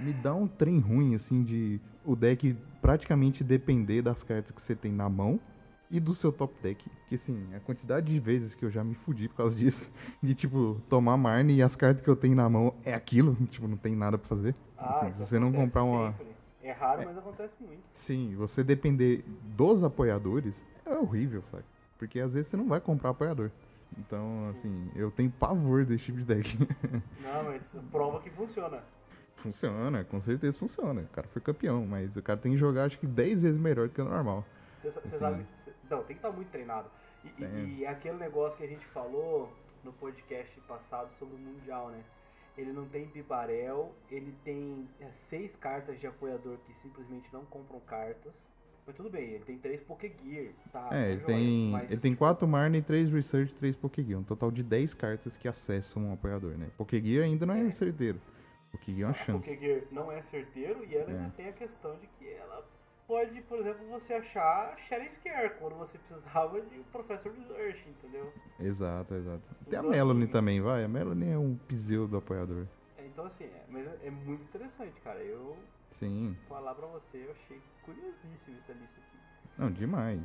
me 0.00 0.14
dá 0.14 0.34
um 0.34 0.46
trem 0.48 0.78
ruim, 0.78 1.14
assim, 1.14 1.42
de 1.42 1.78
o 2.04 2.16
deck 2.16 2.56
praticamente 2.80 3.44
depender 3.44 4.02
das 4.02 4.22
cartas 4.22 4.50
que 4.52 4.60
você 4.60 4.74
tem 4.74 4.92
na 4.92 5.08
mão 5.08 5.38
e 5.90 5.98
do 5.98 6.14
seu 6.14 6.32
top 6.32 6.54
deck. 6.62 6.88
Porque, 6.88 7.16
assim, 7.16 7.54
a 7.54 7.60
quantidade 7.60 8.12
de 8.12 8.18
vezes 8.20 8.54
que 8.54 8.64
eu 8.64 8.70
já 8.70 8.84
me 8.84 8.94
fudi 8.94 9.28
por 9.28 9.36
causa 9.36 9.56
disso, 9.58 9.86
de, 10.22 10.34
tipo, 10.34 10.80
tomar 10.88 11.16
Marne 11.16 11.54
e 11.56 11.62
as 11.62 11.74
cartas 11.74 12.02
que 12.02 12.08
eu 12.08 12.16
tenho 12.16 12.36
na 12.36 12.48
mão 12.48 12.74
é 12.84 12.94
aquilo, 12.94 13.34
tipo, 13.50 13.66
não 13.66 13.76
tem 13.76 13.96
nada 13.96 14.16
pra 14.16 14.28
fazer. 14.28 14.54
Assim, 14.78 15.08
isso 15.08 15.18
se 15.24 15.26
você 15.26 15.38
não 15.38 15.52
comprar 15.52 15.84
uma. 15.84 16.12
sempre. 16.12 16.30
É 16.62 16.72
raro, 16.72 17.02
mas 17.06 17.16
acontece 17.16 17.54
muito. 17.60 17.82
Sim, 17.92 18.34
você 18.36 18.62
depender 18.62 19.24
dos 19.56 19.82
apoiadores 19.82 20.54
é 20.84 20.94
horrível, 20.94 21.42
sabe? 21.50 21.64
Porque 21.98 22.20
às 22.20 22.32
vezes 22.34 22.48
você 22.50 22.56
não 22.56 22.68
vai 22.68 22.80
comprar 22.80 23.10
apoiador. 23.10 23.50
Então, 23.98 24.48
assim, 24.50 24.90
eu 24.94 25.10
tenho 25.10 25.30
pavor 25.30 25.84
desse 25.84 26.04
tipo 26.04 26.18
de 26.18 26.24
deck. 26.24 26.56
Não, 27.20 27.44
mas 27.44 27.76
prova 27.90 28.20
que 28.20 28.30
funciona. 28.30 28.82
Funciona, 29.40 30.04
com 30.04 30.20
certeza 30.20 30.58
funciona. 30.58 31.02
O 31.02 31.08
cara 31.08 31.26
foi 31.28 31.42
campeão, 31.42 31.84
mas 31.86 32.14
o 32.16 32.22
cara 32.22 32.38
tem 32.38 32.52
que 32.52 32.58
jogar 32.58 32.84
acho 32.84 32.98
que 32.98 33.06
10 33.06 33.42
vezes 33.42 33.60
melhor 33.60 33.88
do 33.88 33.94
que 33.94 34.00
o 34.00 34.04
normal. 34.04 34.44
Você 34.80 34.90
sa- 34.92 35.00
você 35.00 35.08
Sim. 35.08 35.18
sabe. 35.18 35.46
Não, 35.90 35.98
tem 35.98 36.06
que 36.08 36.12
estar 36.14 36.30
muito 36.30 36.48
treinado. 36.50 36.88
E, 37.24 37.42
e- 37.44 37.78
e 37.80 37.86
aquele 37.86 38.16
negócio 38.18 38.56
que 38.56 38.64
a 38.64 38.68
gente 38.68 38.86
falou 38.86 39.52
no 39.84 39.92
podcast 39.92 40.58
passado 40.62 41.10
sobre 41.18 41.34
o 41.34 41.38
Mundial, 41.38 41.90
né? 41.90 42.00
Ele 42.56 42.72
não 42.72 42.84
tem 42.86 43.06
Bibarel, 43.06 43.92
ele 44.10 44.34
tem 44.44 44.86
é, 45.00 45.10
seis 45.10 45.56
cartas 45.56 45.98
de 45.98 46.06
apoiador 46.06 46.58
que 46.66 46.74
simplesmente 46.74 47.28
não 47.32 47.44
compram 47.44 47.80
cartas. 47.80 48.48
Mas 48.86 48.96
tudo 48.96 49.08
bem, 49.10 49.30
ele 49.30 49.44
tem 49.44 49.56
três 49.58 49.80
Pokégear, 49.82 50.52
tá? 50.72 50.88
é, 50.90 50.90
tá 50.90 50.96
ele 50.98 51.14
joia, 51.20 51.26
tem, 51.26 51.70
mas, 51.70 51.90
ele 51.92 52.00
tem 52.00 52.10
tipo, 52.12 52.18
4 52.18 52.48
Marne, 52.48 52.82
3 52.82 53.10
Research, 53.12 53.54
3 53.54 53.76
Pokégear. 53.76 54.18
Um 54.20 54.24
total 54.24 54.50
de 54.50 54.62
10 54.62 54.94
cartas 54.94 55.36
que 55.36 55.46
acessam 55.46 56.06
um 56.06 56.12
apoiador, 56.12 56.52
né? 56.58 56.68
Pokégear 56.76 57.24
ainda 57.24 57.46
não 57.46 57.54
é, 57.54 57.66
É. 57.66 57.70
certeiro. 57.70 58.20
Pokégear 58.72 59.00
é 59.00 59.04
uma 59.06 59.10
A 59.10 59.24
chance. 59.24 59.38
Pokégear 59.38 59.82
não 59.90 60.12
é 60.12 60.22
certeiro 60.22 60.84
e 60.84 60.96
ela 60.96 61.10
É. 61.10 61.14
ainda 61.16 61.30
tem 61.36 61.48
a 61.48 61.52
questão 61.52 61.96
de 61.98 62.06
que 62.06 62.28
ela 62.32 62.64
pode, 63.06 63.40
por 63.42 63.58
exemplo, 63.58 63.84
você 63.88 64.14
achar 64.14 64.78
Shadow 64.78 65.10
Scare 65.10 65.50
quando 65.58 65.74
você 65.76 65.98
precisava 65.98 66.60
de 66.60 66.78
Professor 66.92 67.32
Research, 67.32 67.88
entendeu? 67.88 68.32
Exato, 68.60 69.14
exato. 69.14 69.42
Tem 69.68 69.78
a 69.78 69.80
Então, 69.80 69.90
Melanie 69.90 70.24
assim, 70.24 70.32
também, 70.32 70.60
vai. 70.60 70.84
A 70.84 70.88
Melanie 70.88 71.30
é 71.32 71.38
um 71.38 71.56
pseudo 71.66 72.16
apoiador. 72.16 72.66
É, 72.96 73.04
Então 73.06 73.24
assim, 73.24 73.44
é, 73.44 73.64
mas 73.68 73.86
é, 73.86 73.98
é 74.04 74.10
muito 74.10 74.42
interessante, 74.44 75.00
cara. 75.00 75.18
Eu 75.20 75.56
Sim. 75.98 76.36
falar 76.48 76.74
pra 76.74 76.86
você, 76.86 77.24
eu 77.26 77.32
achei 77.32 77.60
curiosíssimo 77.82 78.56
essa 78.58 78.72
lista 78.72 79.00
aqui. 79.00 79.18
Não, 79.58 79.70
demais. 79.72 80.20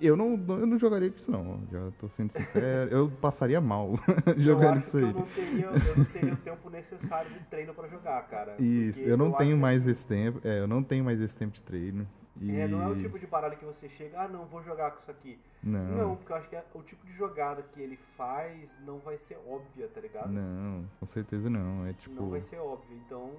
Eu 0.00 0.16
não, 0.16 0.34
eu 0.60 0.66
não 0.66 0.78
jogaria 0.78 1.10
com 1.10 1.16
isso, 1.16 1.30
não. 1.30 1.60
Já 1.70 1.90
tô 1.98 2.08
sendo 2.08 2.32
sincero. 2.32 2.90
eu 2.90 3.10
passaria 3.20 3.60
mal 3.60 3.98
Eu 4.26 4.38
jogando 4.40 4.78
isso 4.78 4.90
que 4.92 4.96
eu 4.98 5.06
aí. 5.06 5.12
não, 5.12 5.26
teria, 5.26 5.64
eu 5.66 5.96
não 5.96 6.04
teria 6.04 6.34
o 6.34 6.36
tempo 6.36 6.70
necessário 6.70 7.30
de 7.32 7.40
treino 7.46 7.74
pra 7.74 7.88
jogar, 7.88 8.22
cara. 8.28 8.54
Isso, 8.60 9.00
eu 9.00 9.16
não 9.16 9.28
acho 9.28 9.38
tenho 9.38 9.56
mais 9.58 9.82
assim, 9.82 9.90
esse 9.90 10.06
tempo. 10.06 10.40
É, 10.44 10.60
eu 10.60 10.68
não 10.68 10.82
tenho 10.82 11.04
mais 11.04 11.20
esse 11.20 11.36
tempo 11.36 11.52
de 11.52 11.62
treino. 11.62 12.06
E... 12.40 12.54
É, 12.56 12.68
não 12.68 12.80
é 12.82 12.88
o 12.88 12.96
tipo 12.96 13.18
de 13.18 13.26
baralho 13.26 13.56
que 13.56 13.64
você 13.64 13.88
chega, 13.88 14.20
ah, 14.22 14.28
não, 14.28 14.44
vou 14.46 14.62
jogar 14.62 14.92
com 14.92 15.00
isso 15.00 15.10
aqui. 15.10 15.38
Não, 15.60 15.96
Não, 15.96 16.16
porque 16.16 16.30
eu 16.32 16.36
acho 16.36 16.48
que 16.48 16.54
é- 16.54 16.64
o 16.72 16.82
tipo 16.82 17.04
de 17.04 17.12
jogada 17.12 17.62
que 17.62 17.80
ele 17.80 17.96
faz 17.96 18.78
não 18.86 18.98
vai 18.98 19.18
ser 19.18 19.36
óbvia, 19.44 19.88
tá 19.88 20.00
ligado? 20.00 20.30
não, 20.30 20.84
com 21.00 21.06
certeza 21.06 21.50
não. 21.50 21.84
É 21.84 21.92
tipo. 21.94 22.14
Não 22.14 22.30
vai 22.30 22.40
ser 22.40 22.58
óbvio, 22.58 22.96
então. 23.04 23.32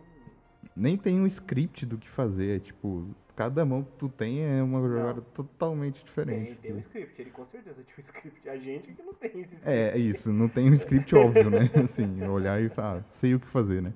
Nem 0.75 0.97
tem 0.97 1.19
um 1.19 1.27
script 1.27 1.85
do 1.85 1.97
que 1.97 2.09
fazer. 2.09 2.57
É 2.57 2.59
tipo, 2.59 3.07
cada 3.35 3.65
mão 3.65 3.83
que 3.83 3.91
tu 3.97 4.09
tem 4.09 4.43
é 4.43 4.61
uma 4.63 4.81
jogada 4.87 5.21
totalmente 5.33 6.03
diferente. 6.03 6.55
Tem, 6.55 6.55
tem 6.55 6.73
um 6.73 6.79
script, 6.79 7.21
ele 7.21 7.31
com 7.31 7.45
certeza 7.45 7.83
tinha 7.83 7.95
um 7.97 8.01
script. 8.01 8.49
A 8.49 8.57
gente 8.57 8.91
que 8.93 9.01
não 9.03 9.13
tem 9.13 9.31
esse 9.39 9.55
script. 9.55 9.67
É, 9.69 9.89
é 9.91 9.97
isso, 9.97 10.31
não 10.31 10.47
tem 10.47 10.69
um 10.69 10.73
script 10.73 11.15
óbvio, 11.15 11.49
né? 11.49 11.69
Assim, 11.83 12.23
olhar 12.27 12.61
e 12.61 12.69
falar, 12.69 12.99
ah, 12.99 13.03
sei 13.11 13.33
o 13.35 13.39
que 13.39 13.47
fazer, 13.47 13.81
né? 13.81 13.93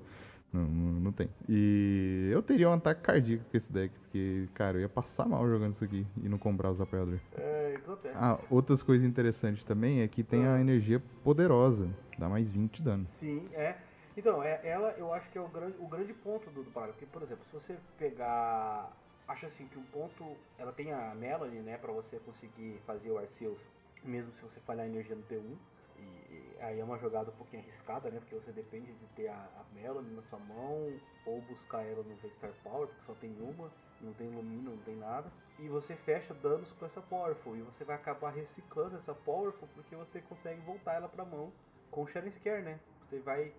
Não, 0.52 0.62
não, 0.68 1.00
não 1.00 1.12
tem. 1.12 1.28
E 1.48 2.28
eu 2.32 2.40
teria 2.40 2.70
um 2.70 2.74
ataque 2.74 3.02
cardíaco 3.02 3.44
com 3.50 3.56
esse 3.56 3.72
deck, 3.72 3.92
porque, 3.98 4.48
cara, 4.54 4.76
eu 4.76 4.82
ia 4.82 4.88
passar 4.88 5.26
mal 5.26 5.48
jogando 5.48 5.74
isso 5.74 5.82
aqui 5.84 6.06
e 6.22 6.28
não 6.28 6.38
comprar 6.38 6.70
os 6.70 6.80
apoiadores. 6.80 7.20
É, 7.36 7.74
acontece. 7.76 8.14
Ah, 8.16 8.38
outras 8.48 8.80
coisas 8.80 9.04
interessantes 9.04 9.64
também 9.64 10.00
é 10.02 10.06
que 10.06 10.22
tem 10.22 10.46
a 10.46 10.54
Ah. 10.54 10.60
energia 10.60 11.02
poderosa, 11.24 11.88
dá 12.16 12.28
mais 12.28 12.52
20 12.52 12.76
de 12.76 12.82
dano. 12.84 13.04
Sim, 13.08 13.42
é. 13.52 13.74
Então, 14.16 14.42
é, 14.42 14.60
ela 14.64 14.90
eu 14.92 15.12
acho 15.12 15.28
que 15.30 15.38
é 15.38 15.40
o 15.40 15.48
grande, 15.48 15.76
o 15.78 15.86
grande 15.86 16.14
ponto 16.14 16.50
do, 16.50 16.62
do. 16.62 16.70
Porque, 16.70 17.06
por 17.06 17.22
exemplo, 17.22 17.44
se 17.44 17.52
você 17.52 17.76
pegar. 17.98 18.92
Acho 19.26 19.46
assim 19.46 19.66
que 19.66 19.78
um 19.78 19.84
ponto. 19.84 20.36
Ela 20.58 20.72
tem 20.72 20.92
a 20.92 21.14
Melanie, 21.14 21.60
né? 21.60 21.76
Pra 21.78 21.92
você 21.92 22.18
conseguir 22.18 22.80
fazer 22.86 23.10
o 23.10 23.18
Arceus, 23.18 23.60
mesmo 24.04 24.32
se 24.32 24.42
você 24.42 24.60
falhar 24.60 24.84
a 24.84 24.88
energia 24.88 25.16
no 25.16 25.22
T1. 25.22 25.56
E, 25.98 26.02
e 26.02 26.56
aí 26.60 26.78
é 26.78 26.84
uma 26.84 26.98
jogada 26.98 27.30
um 27.30 27.34
pouquinho 27.34 27.62
arriscada, 27.62 28.10
né? 28.10 28.20
Porque 28.20 28.34
você 28.34 28.52
depende 28.52 28.92
de 28.92 29.06
ter 29.16 29.28
a, 29.28 29.34
a 29.34 29.64
Melanie 29.74 30.14
na 30.14 30.22
sua 30.22 30.38
mão 30.38 30.92
ou 31.26 31.40
buscar 31.42 31.82
ela 31.82 32.02
no 32.02 32.14
V-Star 32.16 32.52
Power, 32.62 32.86
porque 32.88 33.02
só 33.02 33.14
tem 33.14 33.34
uma, 33.40 33.70
não 34.00 34.12
tem 34.12 34.28
Lumina, 34.28 34.70
não 34.70 34.78
tem 34.78 34.96
nada. 34.96 35.30
E 35.58 35.68
você 35.68 35.94
fecha 35.94 36.34
danos 36.34 36.72
com 36.72 36.84
essa 36.84 37.00
Powerful. 37.00 37.56
E 37.56 37.62
você 37.62 37.84
vai 37.84 37.96
acabar 37.96 38.30
reciclando 38.30 38.96
essa 38.96 39.14
Powerful 39.14 39.68
porque 39.74 39.94
você 39.94 40.20
consegue 40.20 40.60
voltar 40.60 40.94
ela 40.94 41.08
pra 41.08 41.24
mão 41.24 41.52
com 41.90 42.02
o 42.02 42.06
Sharing 42.06 42.30
Scare, 42.30 42.62
né? 42.62 42.80
Você 43.08 43.18
vai. 43.20 43.52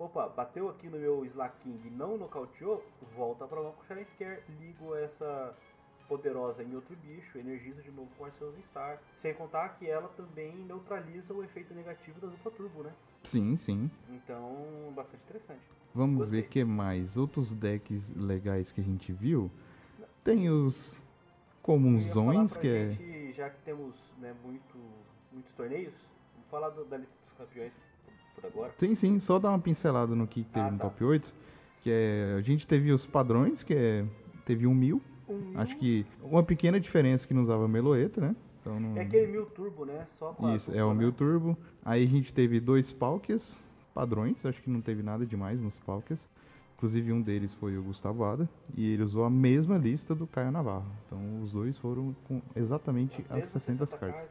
Opa, 0.00 0.26
bateu 0.30 0.70
aqui 0.70 0.88
no 0.88 0.98
meu 0.98 1.26
Slaking 1.26 1.78
e 1.84 1.90
não 1.90 2.16
nocauteou, 2.16 2.82
volta 3.14 3.46
pra 3.46 3.60
mão 3.62 3.72
com 3.72 3.82
o 3.82 3.84
Sharing 3.84 4.04
Scare, 4.06 4.42
ligo 4.58 4.94
essa 4.96 5.54
poderosa 6.08 6.62
em 6.64 6.74
outro 6.74 6.96
bicho, 6.96 7.36
energizo 7.38 7.82
de 7.82 7.90
novo 7.90 8.08
com 8.16 8.24
Arceus 8.24 8.54
Star. 8.64 8.98
Sem 9.14 9.34
contar 9.34 9.68
que 9.78 9.86
ela 9.86 10.08
também 10.16 10.56
neutraliza 10.56 11.34
o 11.34 11.44
efeito 11.44 11.74
negativo 11.74 12.18
da 12.18 12.28
dupla 12.28 12.50
turbo, 12.50 12.82
né? 12.82 12.92
Sim, 13.24 13.58
sim. 13.58 13.90
Então, 14.08 14.90
bastante 14.96 15.22
interessante. 15.24 15.60
Vamos 15.94 16.20
Gostei. 16.20 16.40
ver 16.40 16.46
o 16.46 16.50
que 16.50 16.64
mais. 16.64 17.18
Outros 17.18 17.52
decks 17.54 18.10
legais 18.16 18.72
que 18.72 18.80
a 18.80 18.84
gente 18.84 19.12
viu. 19.12 19.50
Tem 20.24 20.48
os 20.48 20.98
falar 21.62 22.60
que 22.62 22.68
é. 22.68 22.90
gente, 22.90 23.32
já 23.34 23.50
que 23.50 23.60
temos 23.66 24.14
né, 24.18 24.34
muito, 24.42 24.78
muitos 25.30 25.54
torneios, 25.54 25.94
vamos 26.34 26.48
falar 26.50 26.70
do- 26.70 26.86
da 26.86 26.96
lista 26.96 27.14
dos 27.20 27.32
campeões 27.32 27.72
por 28.40 28.46
agora. 28.48 28.72
Sim, 28.78 28.94
sim, 28.94 29.18
só 29.20 29.38
dar 29.38 29.50
uma 29.50 29.58
pincelada 29.58 30.14
no 30.14 30.26
que 30.26 30.44
teve 30.44 30.66
Ah, 30.66 30.70
no 30.70 30.78
tá. 30.78 30.84
top 30.84 31.04
8. 31.04 31.32
Que 31.82 31.90
é. 31.90 32.34
A 32.38 32.40
gente 32.42 32.66
teve 32.66 32.92
os 32.92 33.06
padrões, 33.06 33.62
que 33.62 33.74
é. 33.74 34.04
Teve 34.44 34.66
um 34.66 34.74
mil. 34.74 35.00
Um 35.28 35.52
Acho 35.58 35.76
que 35.76 36.04
uma 36.22 36.42
pequena 36.42 36.80
diferença 36.80 37.26
que 37.26 37.32
não 37.32 37.42
usava 37.42 37.68
meloeta, 37.68 38.20
né? 38.20 38.36
Então 38.60 38.78
não. 38.80 38.96
É 38.96 39.02
aquele 39.02 39.28
mil 39.28 39.46
turbo, 39.46 39.84
né? 39.84 40.04
Só 40.06 40.32
com 40.32 40.54
Isso, 40.54 40.70
é 40.70 40.74
dupla, 40.74 40.86
o 40.86 40.92
né? 40.94 40.98
mil 40.98 41.12
turbo. 41.12 41.56
Aí 41.84 42.04
a 42.04 42.08
gente 42.08 42.32
teve 42.34 42.58
dois 42.60 42.92
Palkias 42.92 43.62
padrões, 43.94 44.44
acho 44.46 44.62
que 44.62 44.70
não 44.70 44.80
teve 44.80 45.02
nada 45.02 45.26
demais 45.26 45.60
nos 45.60 45.78
Palkias. 45.80 46.26
Inclusive 46.76 47.12
um 47.12 47.20
deles 47.20 47.52
foi 47.54 47.76
o 47.76 47.82
Gustavo 47.82 48.24
Ada, 48.24 48.48
e 48.74 48.94
ele 48.94 49.02
usou 49.02 49.24
a 49.24 49.30
mesma 49.30 49.76
lista 49.76 50.14
do 50.14 50.26
Caio 50.26 50.50
Navarro. 50.50 50.86
Então 51.06 51.42
os 51.42 51.52
dois 51.52 51.76
foram 51.76 52.16
com 52.24 52.40
exatamente 52.56 53.20
as, 53.28 53.28
mesmas 53.28 53.62
60 53.62 53.86
cartas. 53.98 54.30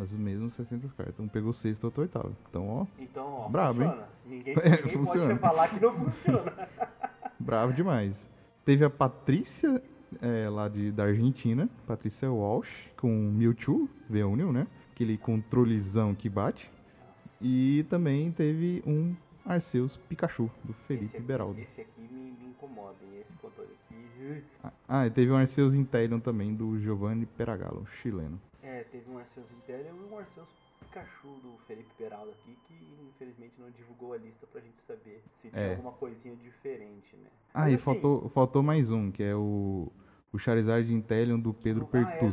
As 0.00 0.12
mesmas 0.12 0.54
60 0.54 0.88
cartas. 0.96 1.20
Um 1.20 1.28
pegou 1.28 1.52
sexto, 1.52 1.84
outro 1.84 2.02
oitavo. 2.02 2.34
Então, 2.48 2.66
ó, 2.68 2.86
Então, 2.98 3.26
ó, 3.26 3.48
Brabo, 3.48 3.82
hein? 3.82 3.88
funciona. 3.90 4.08
Ninguém, 4.26 4.54
É, 4.58 4.70
ninguém 4.82 4.92
funciona. 4.96 5.26
pode 5.28 5.38
falar 5.40 5.68
que 5.68 5.80
não 5.80 5.92
funciona. 5.92 6.68
bravo 7.38 7.72
demais. 7.72 8.14
Teve 8.64 8.84
a 8.84 8.90
Patrícia, 8.90 9.82
é, 10.22 10.48
lá 10.48 10.68
de, 10.68 10.90
da 10.92 11.04
Argentina, 11.04 11.68
Patrícia 11.86 12.30
Walsh, 12.30 12.68
com 12.96 13.08
Mewtwo, 13.10 13.88
V1, 14.10 14.52
né? 14.52 14.66
Aquele 14.92 15.16
controlezão 15.18 16.14
que 16.14 16.28
bate. 16.28 16.70
E 17.42 17.84
também 17.88 18.30
teve 18.32 18.82
um 18.86 19.14
Arceus 19.44 19.96
Pikachu, 19.96 20.50
do 20.62 20.72
Felipe 20.86 21.06
esse 21.06 21.16
aqui, 21.16 21.26
Beraldo. 21.26 21.60
Esse 21.60 21.80
aqui 21.80 22.00
me, 22.10 22.32
me 22.38 22.48
incomoda, 22.50 22.96
hein? 23.02 23.18
Esse 23.20 23.34
controle 23.34 23.70
aqui. 23.84 24.00
Ah, 24.86 25.06
e 25.06 25.10
teve 25.10 25.30
um 25.30 25.36
Arceus 25.36 25.72
Intellion 25.72 26.20
também, 26.20 26.54
do 26.54 26.78
Giovanni 26.78 27.24
Peragallo, 27.24 27.86
chileno. 28.02 28.38
É, 28.70 28.84
teve 28.84 29.10
um 29.10 29.18
Arceus 29.18 29.50
Intellion 29.50 29.94
e 29.96 30.12
um 30.14 30.16
Arceus 30.18 30.48
Pikachu 30.78 31.28
do 31.42 31.58
Felipe 31.66 31.90
Beraldo 31.98 32.30
aqui, 32.30 32.56
que 32.66 32.74
infelizmente 33.10 33.54
não 33.58 33.68
divulgou 33.70 34.12
a 34.12 34.16
lista 34.16 34.46
pra 34.46 34.60
gente 34.60 34.80
saber 34.82 35.20
se 35.34 35.50
tinha 35.50 35.60
É. 35.60 35.70
alguma 35.72 35.90
coisinha 35.92 36.36
diferente, 36.36 37.16
né? 37.16 37.28
Ah, 37.52 37.60
Mas 37.62 37.72
e 37.72 37.74
assim, 37.74 37.84
faltou, 37.84 38.28
faltou 38.30 38.62
mais 38.62 38.90
um, 38.92 39.10
que 39.10 39.22
é 39.24 39.34
o, 39.34 39.90
o 40.32 40.38
Charizard 40.38 40.92
Intellion 40.92 41.40
do 41.40 41.52
Pedro 41.52 41.88
Ah, 41.92 41.96
é, 41.98 42.20
do 42.20 42.26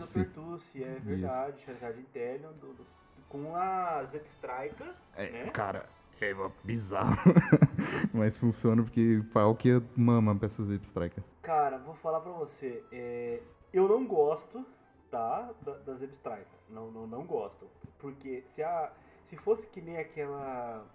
é 0.83 0.99
verdade. 0.99 1.61
Charizard 1.61 1.99
Intellion 1.99 2.51
do, 2.53 2.73
do- 2.73 2.85
com 3.27 3.55
a 3.55 4.03
Zepstrika, 4.05 4.95
É, 5.15 5.29
né? 5.31 5.49
cara, 5.49 5.89
é 6.21 6.33
bizarro. 6.63 7.17
Mas 8.13 8.38
funciona 8.38 8.83
porque 8.83 9.23
Palkia 9.33 9.83
mama 9.95 10.35
pra 10.35 10.45
essas 10.45 10.69
Striker. 10.85 11.23
Cara, 11.41 11.77
vou 11.79 11.95
falar 11.95 12.19
pra 12.21 12.31
você, 12.31 12.83
é, 12.91 13.41
eu 13.73 13.88
não 13.88 14.05
gosto, 14.05 14.63
tá, 15.10 15.53
da, 15.62 15.74
da 15.78 15.95
Zepstrika. 15.95 16.47
Não, 16.70 16.91
não, 16.91 17.08
não 17.08 17.26
gosto. 17.26 17.68
Porque 17.99 18.43
se, 18.47 18.64
a, 18.64 18.91
se 19.26 19.38
fosse 19.38 19.68
que 19.68 19.82
nem 19.82 19.97
aquela... 19.97 20.86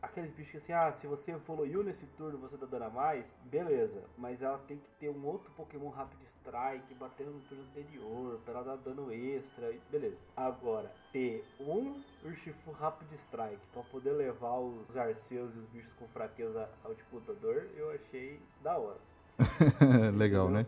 Aqueles 0.00 0.32
bichos 0.32 0.50
que 0.50 0.56
assim, 0.56 0.72
ah, 0.72 0.92
se 0.92 1.06
você 1.06 1.30
evoluiu 1.30 1.84
nesse 1.84 2.06
turno 2.06 2.36
você 2.36 2.56
dá 2.56 2.66
dano 2.66 2.86
a 2.86 2.90
mais, 2.90 3.32
beleza. 3.44 4.02
Mas 4.18 4.42
ela 4.42 4.58
tem 4.58 4.76
que 4.76 4.90
ter 4.98 5.08
um 5.08 5.24
outro 5.24 5.52
Pokémon 5.52 5.90
Rapid 5.90 6.20
Strike 6.24 6.92
batendo 6.94 7.30
no 7.30 7.40
turno 7.42 7.62
anterior, 7.62 8.40
pra 8.44 8.54
ela 8.54 8.64
dar 8.64 8.76
dano 8.78 9.12
extra, 9.12 9.72
beleza. 9.92 10.16
Agora, 10.36 10.92
ter 11.12 11.44
um 11.60 12.02
Urshifu 12.24 12.72
Rapid 12.72 13.12
Strike 13.12 13.64
pra 13.72 13.82
poder 13.84 14.12
levar 14.12 14.58
os 14.58 14.96
Arceus 14.96 15.54
e 15.54 15.58
os 15.58 15.66
bichos 15.66 15.92
com 15.92 16.08
fraqueza 16.08 16.68
ao 16.82 16.94
disputador, 16.94 17.68
eu 17.76 17.92
achei 17.92 18.40
da 18.60 18.76
hora. 18.76 18.98
Legal, 20.16 20.50
né? 20.50 20.66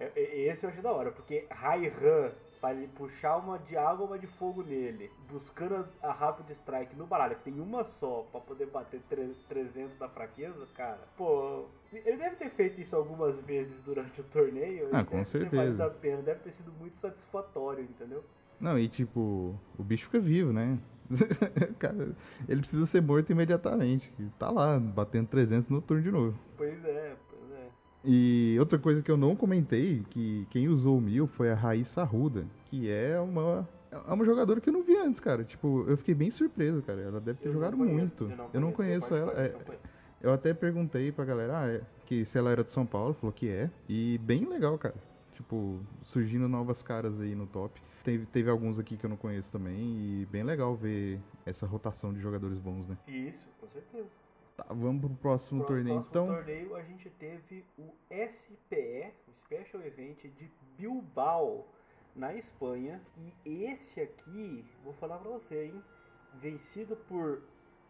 É, 0.00 0.10
é, 0.16 0.40
Esse 0.48 0.64
eu 0.64 0.70
achei 0.70 0.82
da 0.82 0.90
hora, 0.92 1.12
porque 1.12 1.44
Raihan, 1.50 2.32
para 2.60 2.74
ele 2.74 2.88
puxar 2.88 3.36
uma 3.36 3.58
de 3.58 3.76
água 3.76 4.06
uma 4.06 4.18
de 4.18 4.26
fogo 4.26 4.62
nele, 4.62 5.10
buscando 5.30 5.86
a, 6.02 6.10
Rapid 6.12 6.50
Strike 6.50 6.96
no 6.96 7.06
baralho, 7.06 7.36
que 7.36 7.42
tem 7.44 7.60
uma 7.60 7.84
só, 7.84 8.26
pra 8.32 8.40
poder 8.40 8.66
bater 8.66 9.00
tre- 9.08 9.34
300 9.48 9.96
da 9.96 10.08
fraqueza, 10.08 10.66
cara, 10.74 11.00
pô, 11.16 11.66
ele 11.92 12.16
deve 12.16 12.36
ter 12.36 12.48
feito 12.50 12.80
isso 12.80 12.96
algumas 12.96 13.40
vezes 13.42 13.80
durante 13.82 14.20
o 14.20 14.24
torneio. 14.24 14.88
Ah, 14.92 15.04
com 15.04 15.24
certeza. 15.24 15.76
Ter 15.76 15.82
a 15.82 15.90
pena, 15.90 16.22
deve 16.22 16.40
ter 16.40 16.50
sido 16.50 16.72
muito 16.72 16.96
satisfatório, 16.96 17.84
entendeu? 17.84 18.24
Não, 18.58 18.78
e 18.78 18.88
tipo, 18.88 19.54
o 19.78 19.82
bicho 19.82 20.04
fica 20.06 20.18
vivo, 20.18 20.52
né? 20.52 20.78
Cara, 21.78 22.14
ele 22.48 22.60
precisa 22.60 22.86
ser 22.86 23.02
morto 23.02 23.30
imediatamente. 23.32 24.12
Tá 24.38 24.50
lá, 24.50 24.78
batendo 24.78 25.26
300 25.28 25.68
no 25.70 25.80
turno 25.80 26.02
de 26.02 26.10
novo. 26.10 26.38
Pois 26.56 26.84
é. 26.84 27.16
E 28.04 28.56
outra 28.58 28.78
coisa 28.78 29.02
que 29.02 29.10
eu 29.10 29.16
não 29.16 29.36
comentei, 29.36 30.02
que 30.10 30.46
quem 30.50 30.68
usou 30.68 30.96
o 30.98 31.00
Mil 31.00 31.26
foi 31.26 31.50
a 31.50 31.54
Raíssa 31.54 32.02
Arruda, 32.02 32.46
que 32.66 32.90
é 32.90 33.20
uma 33.20 33.68
é 33.90 34.12
uma 34.12 34.24
jogadora 34.24 34.60
que 34.60 34.68
eu 34.68 34.72
não 34.72 34.82
vi 34.82 34.96
antes, 34.96 35.20
cara. 35.20 35.42
Tipo, 35.42 35.84
eu 35.88 35.96
fiquei 35.96 36.14
bem 36.14 36.30
surpreso, 36.30 36.80
cara. 36.82 37.00
Ela 37.00 37.20
deve 37.20 37.40
ter 37.40 37.48
Eu 37.48 37.52
jogado 37.52 37.76
conheço, 37.76 37.96
muito. 38.24 38.50
Eu 38.54 38.60
não 38.60 38.72
conheço, 38.72 39.14
ela. 39.14 39.32
é, 39.32 39.48
não 39.52 39.60
conheço. 39.60 39.82
eu 40.22 40.32
até 40.32 40.54
perguntei 40.54 41.10
pra 41.10 41.24
galera 41.24 41.58
ah, 41.58 41.68
é, 41.68 41.80
que 42.06 42.24
se 42.24 42.38
ela 42.38 42.50
era 42.50 42.62
de 42.62 42.70
São 42.70 42.86
Paulo, 42.86 43.14
falou 43.14 43.32
que 43.32 43.48
é. 43.48 43.68
E 43.88 44.18
bem 44.18 44.44
legal, 44.44 44.78
cara. 44.78 44.94
Tipo, 45.34 45.80
surgindo 46.04 46.48
novas 46.48 46.82
caras 46.82 47.20
aí 47.20 47.34
no 47.34 47.46
top. 47.46 47.82
Teve, 48.04 48.26
teve 48.26 48.48
alguns 48.48 48.78
aqui 48.78 48.96
que 48.96 49.04
eu 49.04 49.10
não 49.10 49.16
conheço 49.16 49.50
também. 49.50 49.76
E 49.76 50.28
bem 50.30 50.44
legal 50.44 50.74
ver 50.76 51.18
essa 51.44 51.66
rotação 51.66 52.12
de 52.12 52.20
jogadores 52.20 52.58
bons, 52.58 52.86
né? 52.86 52.96
Isso, 53.08 53.48
com 53.60 53.66
certeza. 53.68 54.08
Tá, 54.60 54.74
vamos 54.74 55.00
pro 55.00 55.10
próximo 55.16 55.64
Pro 55.64 55.74
torneio. 55.74 55.94
próximo 56.02 56.10
Então, 56.10 56.26
torneio 56.26 56.76
a 56.76 56.82
gente 56.82 57.08
teve 57.10 57.64
o 57.78 57.92
SPE, 58.10 59.12
o 59.26 59.32
Special 59.32 59.82
Event 59.82 60.24
de 60.24 60.50
Bilbao, 60.76 61.66
na 62.14 62.34
Espanha. 62.34 63.00
E 63.44 63.64
esse 63.64 64.00
aqui, 64.00 64.64
vou 64.84 64.92
falar 64.92 65.16
pra 65.18 65.30
você, 65.30 65.66
hein? 65.66 65.82
Vencido 66.34 66.94
por. 67.08 67.42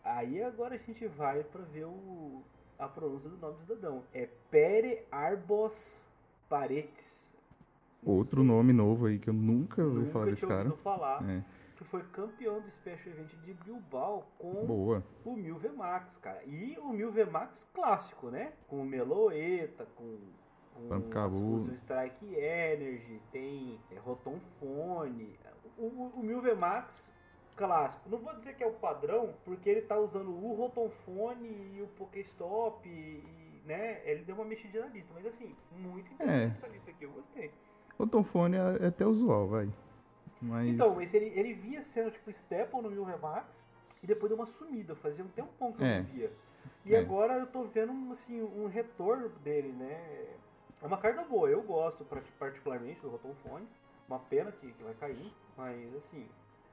Aí 0.04 0.42
agora 0.42 0.76
a 0.76 0.78
gente 0.78 1.06
vai 1.08 1.42
pra 1.42 1.62
ver 1.62 1.84
o... 1.84 2.42
a 2.78 2.88
pronúncia 2.88 3.28
do 3.28 3.36
nome 3.36 3.54
do 3.54 3.60
cidadão. 3.62 4.04
É 4.14 4.28
Pere 4.50 5.02
Arbos 5.10 6.06
Paredes. 6.48 7.34
Outro 8.02 8.42
nome 8.42 8.72
novo 8.72 9.06
aí 9.06 9.18
que 9.18 9.28
eu 9.28 9.34
nunca 9.34 9.82
ouvi 9.82 9.98
Nunca 9.98 10.12
falar 10.12 10.24
desse 10.26 10.36
tinha 10.38 10.48
cara. 10.48 10.68
ouvido 10.70 10.82
falar. 10.82 11.28
É, 11.28 11.44
Que 11.80 11.84
foi 11.86 12.02
campeão 12.02 12.60
do 12.60 12.70
Special 12.70 13.14
Event 13.14 13.30
de 13.42 13.54
Bilbao 13.54 14.26
com 14.38 14.66
boa. 14.66 15.02
o 15.24 15.34
Mil 15.34 15.58
Max, 15.74 16.18
cara. 16.18 16.44
E 16.44 16.76
o 16.78 16.90
Mil 16.92 17.10
Max 17.30 17.66
clássico, 17.72 18.28
né? 18.28 18.52
Com 18.68 18.82
o 18.82 18.84
Meloeta, 18.84 19.86
com, 19.96 20.18
com 20.74 21.30
Fusion 21.30 21.72
Strike 21.72 22.34
Energy, 22.34 23.22
tem 23.32 23.80
é, 23.90 23.98
Rotonfone. 23.98 25.38
O, 25.78 25.86
o, 25.86 26.12
o 26.16 26.22
Mil 26.22 26.54
Max 26.54 27.14
clássico. 27.56 28.10
Não 28.10 28.18
vou 28.18 28.34
dizer 28.34 28.56
que 28.56 28.62
é 28.62 28.66
o 28.66 28.74
padrão, 28.74 29.32
porque 29.46 29.70
ele 29.70 29.80
tá 29.80 29.98
usando 29.98 30.28
o 30.28 30.54
Rotonfone 30.54 31.48
e 31.78 31.80
o 31.80 31.86
Pokéstop 31.86 32.86
e, 32.86 33.62
né? 33.64 34.02
Ele 34.04 34.22
deu 34.22 34.34
uma 34.34 34.44
mexidinha 34.44 34.84
na 34.84 34.90
lista, 34.90 35.14
mas 35.14 35.24
assim, 35.24 35.56
muito 35.72 36.12
interessante 36.12 36.52
É. 36.52 36.56
essa 36.58 36.68
lista 36.68 36.90
aqui, 36.90 37.04
eu 37.06 37.10
gostei. 37.12 37.50
O 37.98 38.06
Tonfone 38.06 38.56
é 38.56 38.84
é 38.84 38.86
até 38.88 39.06
usual, 39.06 39.48
vai. 39.48 39.66
Mas. 40.40 40.68
Então, 40.68 40.94
mas 40.94 41.12
ele, 41.14 41.26
ele 41.38 41.52
vinha 41.54 41.82
sendo 41.82 42.10
tipo 42.10 42.30
Staple 42.30 42.80
no 42.80 42.90
Mil 42.90 43.04
Remax 43.04 43.66
e 44.02 44.06
depois 44.06 44.30
deu 44.30 44.38
uma 44.38 44.46
sumida. 44.46 44.94
Fazia 44.94 45.24
um 45.24 45.28
tempão 45.28 45.72
que 45.72 45.82
eu 45.82 45.86
É. 45.86 45.98
não 45.98 46.04
via. 46.06 46.32
E 46.84 46.94
É. 46.94 46.98
agora 46.98 47.34
eu 47.34 47.46
tô 47.46 47.62
vendo 47.64 47.92
assim, 48.12 48.42
um 48.42 48.66
retorno 48.66 49.28
dele, 49.44 49.72
né? 49.72 50.26
É 50.82 50.86
uma 50.86 50.96
carta 50.96 51.22
boa, 51.24 51.48
eu 51.50 51.62
gosto 51.62 52.06
particularmente 52.38 53.00
do 53.02 53.10
Rotonfone. 53.10 53.66
Uma 54.08 54.18
pena 54.18 54.50
que, 54.50 54.72
que 54.72 54.82
vai 54.82 54.94
cair, 54.94 55.32
mas 55.56 55.94
assim, 55.94 56.26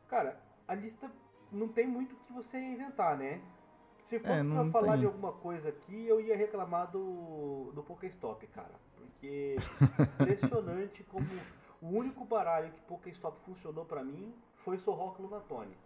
cara, 0.07 0.39
a 0.67 0.73
lista 0.73 1.11
não 1.51 1.67
tem 1.67 1.85
muito 1.85 2.13
o 2.13 2.19
que 2.19 2.33
você 2.33 2.57
inventar, 2.57 3.17
né? 3.17 3.41
Se 4.03 4.17
fosse 4.17 4.31
É, 4.39 4.43
pra 4.43 4.65
falar 4.71 4.91
tem. 4.93 5.01
de 5.01 5.05
alguma 5.05 5.33
coisa 5.33 5.69
aqui, 5.69 6.07
eu 6.07 6.21
ia 6.21 6.35
reclamar 6.37 6.89
do, 6.89 7.71
do 7.75 7.83
Pokéstop, 7.83 8.47
cara. 8.47 8.71
Porque 8.95 9.57
impressionante 10.21 11.03
como 11.03 11.27
o 11.81 11.87
único 11.87 12.25
baralho 12.25 12.71
que 12.71 12.79
Pokéstop 12.81 13.39
funcionou 13.41 13.85
pra 13.85 14.03
mim 14.03 14.33
foi 14.55 14.77
Sorrock 14.77 15.21
Lunatone. 15.21 15.77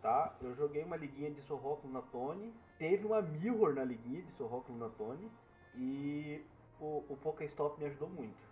Tá? 0.00 0.34
Eu 0.40 0.54
joguei 0.54 0.82
uma 0.82 0.96
liguinha 0.96 1.30
de 1.30 1.42
Sorrock 1.42 1.86
Lunatone, 1.86 2.54
teve 2.78 3.06
uma 3.06 3.20
Mirror 3.20 3.74
na 3.74 3.84
liguinha 3.84 4.22
de 4.22 4.32
Sorrock 4.32 4.70
Lunatone 4.72 5.30
e 5.74 6.42
o, 6.80 7.04
o 7.08 7.16
Pokéstop 7.16 7.78
me 7.78 7.86
ajudou 7.86 8.08
muito. 8.08 8.42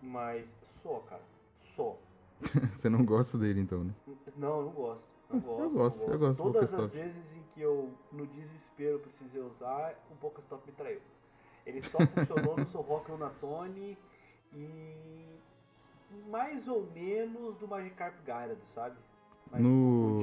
Mas 0.00 0.56
só, 0.62 1.00
cara. 1.00 1.22
Só. 1.58 1.96
Você 2.72 2.88
não 2.88 3.04
gosta 3.04 3.36
dele 3.36 3.60
então, 3.60 3.82
né? 3.84 3.94
Não, 4.36 4.58
eu 4.60 4.64
não 4.66 4.72
gosto. 4.72 5.08
Não 5.28 5.38
Eu 5.38 5.70
gosto, 5.70 5.74
gosto, 5.74 6.02
eu 6.10 6.18
gosto 6.18 6.42
Todas 6.42 6.74
as 6.74 6.94
vezes 6.94 7.36
em 7.36 7.42
que 7.54 7.60
eu, 7.60 7.92
no 8.12 8.26
desespero, 8.26 8.98
precisei 8.98 9.40
usar, 9.40 9.94
o 10.10 10.14
Pokéstop 10.16 10.64
me 10.66 10.72
traiu. 10.72 11.00
Ele 11.64 11.82
só 11.82 11.98
funcionou 12.06 12.56
no 12.56 12.66
Sorrock 12.66 13.10
Lunatone 13.10 13.96
e 14.52 15.38
mais 16.28 16.68
ou 16.68 16.86
menos 16.92 17.56
do 17.56 17.66
Magikarp 17.68 18.14
Gyarados, 18.24 18.68
sabe? 18.68 18.96
Mas 19.50 19.60
No-. 19.60 20.18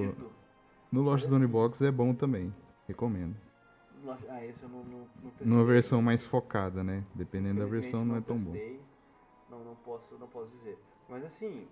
No 0.91 1.01
Lost 1.01 1.23
Mas 1.23 1.31
Zone 1.31 1.43
assim- 1.45 1.51
Box 1.53 1.81
é 1.83 1.91
bom 1.91 2.13
também. 2.15 2.53
Recomendo. 2.87 3.35
Não 4.03 4.17
Ah, 4.29 4.45
esse 4.45 4.63
eu 4.63 4.69
não, 4.69 4.83
não, 4.83 4.99
não 5.21 5.29
testei. 5.31 5.47
Numa 5.47 5.63
versão 5.65 6.01
mais 6.01 6.25
focada, 6.25 6.83
né? 6.83 7.03
Dependendo 7.13 7.59
da 7.59 7.65
versão, 7.65 8.03
não 8.05 8.15
é 8.15 8.21
tão 8.21 8.37
bom. 8.37 8.53
Não, 9.49 9.63
não 9.63 9.75
posso, 9.75 10.17
não 10.17 10.27
posso 10.27 10.49
dizer. 10.51 10.77
Mas 11.07 11.23
assim, 11.25 11.67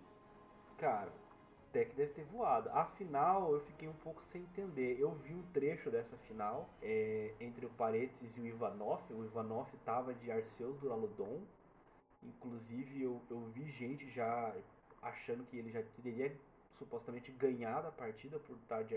cara, 0.77 1.07
o 1.09 1.73
deck 1.73 1.95
deve 1.95 2.11
ter 2.13 2.25
voado. 2.25 2.69
A 2.73 2.85
final 2.85 3.53
eu 3.53 3.59
fiquei 3.61 3.87
um 3.87 3.93
pouco 3.93 4.21
sem 4.23 4.41
entender. 4.41 4.97
Eu 4.99 5.11
vi 5.11 5.33
um 5.33 5.41
trecho 5.53 5.89
dessa 5.89 6.17
final 6.17 6.69
é, 6.81 7.33
entre 7.39 7.65
o 7.65 7.69
Paredes 7.69 8.35
e 8.37 8.41
o 8.41 8.45
Ivanov. 8.45 9.01
O 9.11 9.23
Ivanov 9.23 9.69
tava 9.85 10.13
de 10.13 10.29
Arceus 10.31 10.77
Duraludon. 10.79 11.39
Inclusive 12.23 13.03
eu, 13.03 13.21
eu 13.29 13.45
vi 13.53 13.69
gente 13.71 14.09
já 14.09 14.55
achando 15.01 15.45
que 15.45 15.57
ele 15.57 15.71
já 15.71 15.83
teria 16.03 16.35
supostamente 16.71 17.31
ganhado 17.31 17.87
a 17.87 17.91
partida 17.91 18.39
por 18.39 18.55
estar 18.57 18.83
de. 18.83 18.95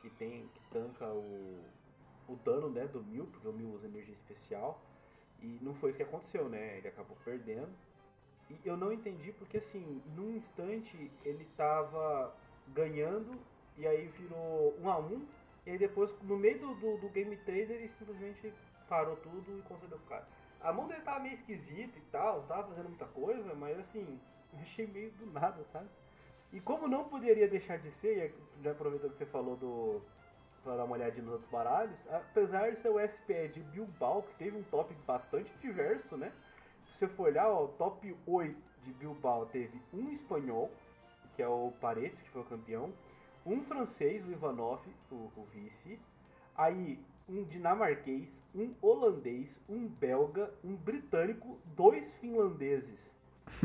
Que 0.00 0.10
tem. 0.10 0.48
que 0.54 0.60
tanca 0.70 1.06
o, 1.06 1.62
o 2.28 2.36
dano 2.36 2.70
né, 2.70 2.86
do 2.86 3.02
Mil, 3.02 3.26
porque 3.26 3.46
o 3.46 3.52
Mil 3.52 3.70
usa 3.70 3.86
energia 3.86 4.14
especial. 4.14 4.80
E 5.42 5.58
não 5.62 5.74
foi 5.74 5.90
isso 5.90 5.96
que 5.96 6.02
aconteceu, 6.02 6.48
né? 6.48 6.78
Ele 6.78 6.88
acabou 6.88 7.16
perdendo. 7.24 7.70
E 8.48 8.58
eu 8.64 8.76
não 8.76 8.92
entendi 8.92 9.32
porque, 9.32 9.58
assim, 9.58 10.02
num 10.14 10.36
instante 10.36 11.10
ele 11.24 11.44
tava 11.56 12.34
ganhando 12.68 13.38
e 13.76 13.86
aí 13.86 14.08
virou 14.08 14.76
1 14.80 14.90
a 14.90 14.98
1 14.98 15.26
E 15.66 15.70
aí 15.70 15.78
depois, 15.78 16.14
no 16.22 16.36
meio 16.36 16.58
do, 16.58 16.74
do, 16.74 16.98
do 16.98 17.08
Game 17.10 17.36
3, 17.36 17.70
ele 17.70 17.88
simplesmente 17.98 18.52
parou 18.88 19.16
tudo 19.16 19.58
e 19.58 19.62
concedeu 19.62 19.98
pro 19.98 20.08
cara. 20.08 20.28
A 20.60 20.72
mão 20.72 20.86
dele 20.86 21.00
tava 21.00 21.20
meio 21.20 21.34
esquisita 21.34 21.98
e 21.98 22.02
tal, 22.12 22.42
tava 22.42 22.68
fazendo 22.68 22.88
muita 22.88 23.06
coisa, 23.06 23.54
mas 23.54 23.78
assim, 23.78 24.20
achei 24.60 24.86
meio 24.86 25.10
do 25.12 25.26
nada, 25.26 25.64
sabe? 25.64 25.88
E 26.52 26.60
como 26.60 26.88
não 26.88 27.04
poderia 27.04 27.48
deixar 27.48 27.78
de 27.78 27.90
ser, 27.90 28.34
e 28.58 28.62
já 28.62 28.72
aproveitando 28.72 29.12
que 29.12 29.18
você 29.18 29.26
falou 29.26 29.56
do. 29.56 30.02
pra 30.62 30.76
dar 30.76 30.84
uma 30.84 30.96
olhadinha 30.96 31.22
nos 31.22 31.32
outros 31.34 31.50
baralhos, 31.50 32.04
apesar 32.10 32.70
de 32.70 32.78
ser 32.78 32.90
o 32.90 33.08
SPE 33.08 33.48
de 33.48 33.60
Bilbao, 33.60 34.22
que 34.22 34.34
teve 34.34 34.56
um 34.56 34.62
top 34.64 34.92
bastante 35.06 35.52
diverso, 35.58 36.16
né? 36.16 36.32
Se 36.86 36.94
você 36.94 37.08
for 37.08 37.28
olhar, 37.28 37.48
ó, 37.48 37.64
o 37.64 37.68
top 37.68 38.16
8 38.26 38.56
de 38.82 38.92
Bilbao 38.92 39.46
teve 39.46 39.80
um 39.94 40.10
espanhol, 40.10 40.70
que 41.36 41.42
é 41.42 41.48
o 41.48 41.72
Paredes, 41.80 42.20
que 42.20 42.28
foi 42.30 42.42
o 42.42 42.44
campeão, 42.44 42.92
um 43.46 43.62
francês, 43.62 44.26
o 44.26 44.30
Ivanov, 44.30 44.82
o, 45.10 45.30
o 45.36 45.46
vice, 45.52 45.98
aí 46.56 47.00
um 47.30 47.44
dinamarquês, 47.44 48.42
um 48.54 48.74
holandês, 48.82 49.60
um 49.68 49.86
belga, 49.86 50.50
um 50.64 50.74
britânico, 50.74 51.58
dois 51.76 52.14
finlandeses. 52.16 53.14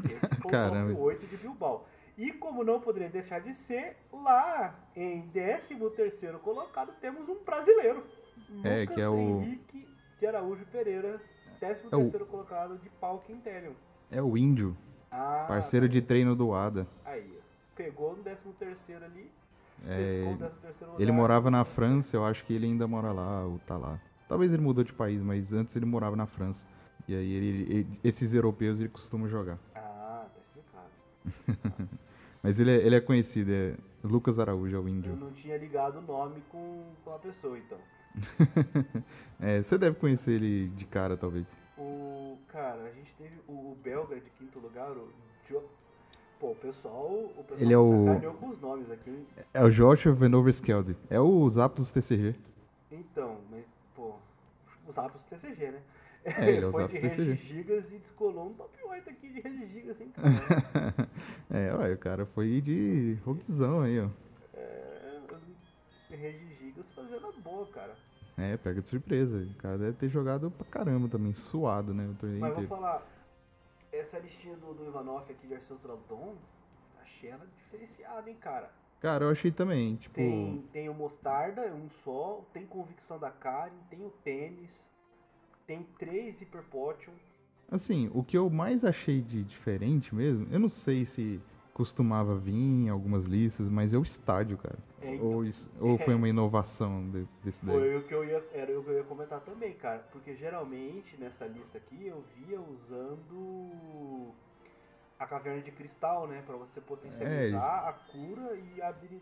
Esse 0.03 0.35
foi 0.41 0.51
Caramba. 0.51 0.91
o 0.91 0.95
top 0.95 1.01
8 1.01 1.27
de 1.27 1.37
Bilbao. 1.37 1.87
E 2.17 2.31
como 2.31 2.63
não 2.63 2.79
poderia 2.79 3.09
deixar 3.09 3.41
de 3.41 3.53
ser, 3.53 3.97
lá 4.13 4.73
em 4.95 5.27
13º 5.33 6.39
colocado 6.39 6.93
temos 7.01 7.27
um 7.27 7.43
brasileiro. 7.43 8.03
É, 8.63 8.81
Lucas 8.81 8.95
que 8.95 9.01
é 9.01 9.09
o- 9.09 9.17
Henrique 9.17 9.87
de 10.19 10.25
Araújo 10.27 10.65
Pereira, 10.67 11.19
13º 11.59 12.25
colocado 12.25 12.77
de 12.77 12.89
Palco 12.89 13.31
Interior. 13.31 13.75
É 14.11 14.21
o 14.21 14.37
Índio, 14.37 14.77
Ah, 15.11 15.45
parceiro 15.47 15.87
tá. 15.87 15.91
de 15.93 16.01
treino 16.01 16.35
do 16.35 16.53
Ada. 16.53 16.87
Aí, 17.03 17.37
pegou 17.75 18.15
no 18.15 18.23
13º 18.23 19.03
ali, 19.03 19.29
É, 19.87 19.97
pescou 20.05 20.31
no 20.31 20.37
13º 20.37 20.85
lugar. 20.87 21.01
ele 21.01 21.11
morava 21.11 21.51
na 21.51 21.63
França, 21.65 22.15
eu 22.17 22.25
acho 22.25 22.43
que 22.45 22.53
ele 22.53 22.65
ainda 22.65 22.87
mora 22.87 23.11
lá, 23.11 23.43
ou 23.45 23.59
tá 23.59 23.77
lá. 23.77 23.99
Talvez 24.27 24.51
ele 24.51 24.61
mudou 24.61 24.83
de 24.83 24.93
país, 24.93 25.21
mas 25.21 25.53
antes 25.53 25.75
ele 25.75 25.85
morava 25.85 26.15
na 26.15 26.25
França. 26.25 26.65
E 27.07 27.13
aí 27.15 27.31
ele- 27.33 27.73
ele- 27.73 27.99
esses 28.03 28.33
europeus 28.33 28.79
ele 28.79 28.89
costuma 28.89 29.27
jogar. 29.27 29.59
Ah, 29.75 30.25
tá 30.33 30.39
explicado. 30.41 30.89
Mas 32.41 32.59
ele 32.59 32.71
é, 32.71 32.75
ele 32.85 32.95
é 32.95 33.01
conhecido, 33.01 33.51
é 33.51 33.75
Lucas 34.03 34.37
Araújo, 34.39 34.75
é 34.75 34.79
o 34.79 34.83
Eu 34.83 34.87
índio. 34.89 35.15
não 35.15 35.31
tinha 35.31 35.57
ligado 35.57 35.97
o 35.97 36.01
nome 36.01 36.41
com, 36.49 36.83
com 37.03 37.13
a 37.13 37.17
pessoa, 37.19 37.57
então. 37.57 37.77
É, 39.39 39.61
você 39.61 39.77
deve 39.77 39.97
conhecer 39.99 40.31
ele 40.31 40.69
de 40.69 40.85
cara, 40.85 41.17
talvez. 41.17 41.45
O. 41.77 42.37
Cara, 42.47 42.83
a 42.83 42.91
gente 42.91 43.13
teve 43.15 43.35
o, 43.47 43.51
o 43.51 43.77
belga 43.83 44.15
de 44.15 44.29
quinto 44.31 44.59
lugar, 44.59 44.91
o 44.91 45.09
jo... 45.45 45.61
Pô, 46.45 46.51
o 46.51 46.55
pessoal. 46.55 47.11
O 47.37 47.43
pessoal 47.43 47.59
Ele 47.59 47.73
é 47.73 47.77
o- 48.29 48.33
com 48.39 48.49
os 48.49 48.59
nomes 48.61 48.91
aqui. 48.91 49.09
hein? 49.09 49.25
É 49.51 49.63
o 49.63 49.69
Joshua 49.71 50.13
Venoverskelde. 50.13 50.95
É 51.09 51.19
o 51.19 51.49
Zapdos 51.49 51.89
TCG. 51.91 52.35
Então, 52.91 53.37
mas, 53.49 53.65
pô. 53.95 54.13
Os 54.87 54.95
Apos 54.99 55.23
do 55.23 55.29
TCG, 55.29 55.71
né? 55.71 55.81
É, 56.23 56.29
ele 56.51 56.65
é 56.65 56.67
o 56.67 56.71
foi 56.71 56.81
Zapdos 56.83 57.01
de 57.01 57.09
TCG. 57.09 57.29
Regigigas 57.31 57.91
e 57.91 57.97
descolou 57.97 58.49
um 58.49 58.53
top 58.53 58.69
8 58.87 59.09
aqui 59.09 59.29
de 59.29 59.39
Regigigas, 59.39 59.99
hein, 59.99 60.11
cara? 60.13 61.09
é, 61.49 61.73
ué, 61.73 61.93
o 61.93 61.97
cara 61.97 62.25
foi 62.27 62.61
de 62.61 63.17
roguezão 63.25 63.81
aí, 63.81 63.99
ó. 63.99 64.07
é, 64.53 65.21
Regigigas 66.11 66.91
fazendo 66.91 67.25
a 67.27 67.31
boa, 67.41 67.65
cara. 67.67 67.95
É, 68.37 68.55
pega 68.57 68.81
de 68.83 68.87
surpresa. 68.87 69.37
O 69.37 69.55
cara 69.55 69.77
deve 69.79 69.93
ter 69.93 70.09
jogado 70.09 70.51
pra 70.51 70.65
caramba 70.67 71.07
também, 71.07 71.33
suado, 71.33 71.91
né? 71.93 72.07
O 72.07 72.13
torneio 72.13 72.41
Mas 72.41 72.53
vou 72.53 72.63
inteiro. 72.63 72.81
falar, 72.81 73.03
essa 73.97 74.19
listinha 74.19 74.55
do, 74.57 74.73
do 74.73 74.85
Ivanov 74.85 75.29
aqui 75.29 75.47
de 75.47 75.55
Arceus 75.55 75.79
Draudon, 75.79 76.35
achei 77.01 77.29
ela 77.29 77.45
diferenciada, 77.45 78.29
hein, 78.29 78.37
cara. 78.39 78.71
Cara, 78.99 79.25
eu 79.25 79.29
achei 79.29 79.51
também, 79.51 79.95
tipo. 79.97 80.15
Tem, 80.15 80.63
tem 80.71 80.89
o 80.89 80.93
Mostarda, 80.93 81.61
um 81.73 81.89
só, 81.89 82.43
tem 82.53 82.65
Convicção 82.65 83.19
da 83.19 83.29
Karen, 83.29 83.73
tem 83.89 84.03
o 84.05 84.09
Tênis, 84.23 84.89
tem 85.67 85.83
três 85.99 86.39
Hyper 86.39 86.63
Potion. 86.63 87.13
Assim, 87.69 88.09
o 88.13 88.23
que 88.23 88.37
eu 88.37 88.49
mais 88.49 88.85
achei 88.85 89.21
de 89.21 89.43
diferente 89.43 90.13
mesmo, 90.13 90.47
eu 90.51 90.59
não 90.59 90.69
sei 90.69 91.05
se 91.05 91.41
costumava 91.73 92.37
vir 92.37 92.53
em 92.53 92.89
algumas 92.89 93.25
listas, 93.25 93.67
mas 93.69 93.93
é 93.93 93.97
o 93.97 94.03
estádio, 94.03 94.57
cara. 94.57 94.77
É, 95.07 95.21
Ou, 95.21 95.45
isso- 95.45 95.69
ou 95.79 95.97
foi 95.97 96.13
uma 96.15 96.27
inovação 96.27 97.09
de- 97.11 97.27
desse 97.43 97.65
daí? 97.65 97.75
Foi 97.77 97.97
o 97.97 98.03
que 98.03 98.13
eu 98.13 98.25
ia, 98.25 98.43
era 98.53 98.79
o 98.79 98.83
que 98.83 98.89
eu 98.89 98.95
ia 98.97 99.03
comentar 99.03 99.39
também, 99.41 99.73
cara. 99.73 99.99
Porque 100.11 100.35
geralmente 100.35 101.15
nessa 101.17 101.45
lista 101.45 101.77
aqui 101.77 102.07
eu 102.07 102.23
via 102.37 102.59
usando 102.59 104.31
a 105.19 105.25
caverna 105.25 105.61
de 105.61 105.71
cristal, 105.71 106.27
né? 106.27 106.41
Pra 106.45 106.55
você 106.57 106.81
potencializar 106.81 107.87
a 107.89 107.93
cura 107.93 108.53
e 108.55 108.81
a, 108.81 108.93
e- 109.03 109.21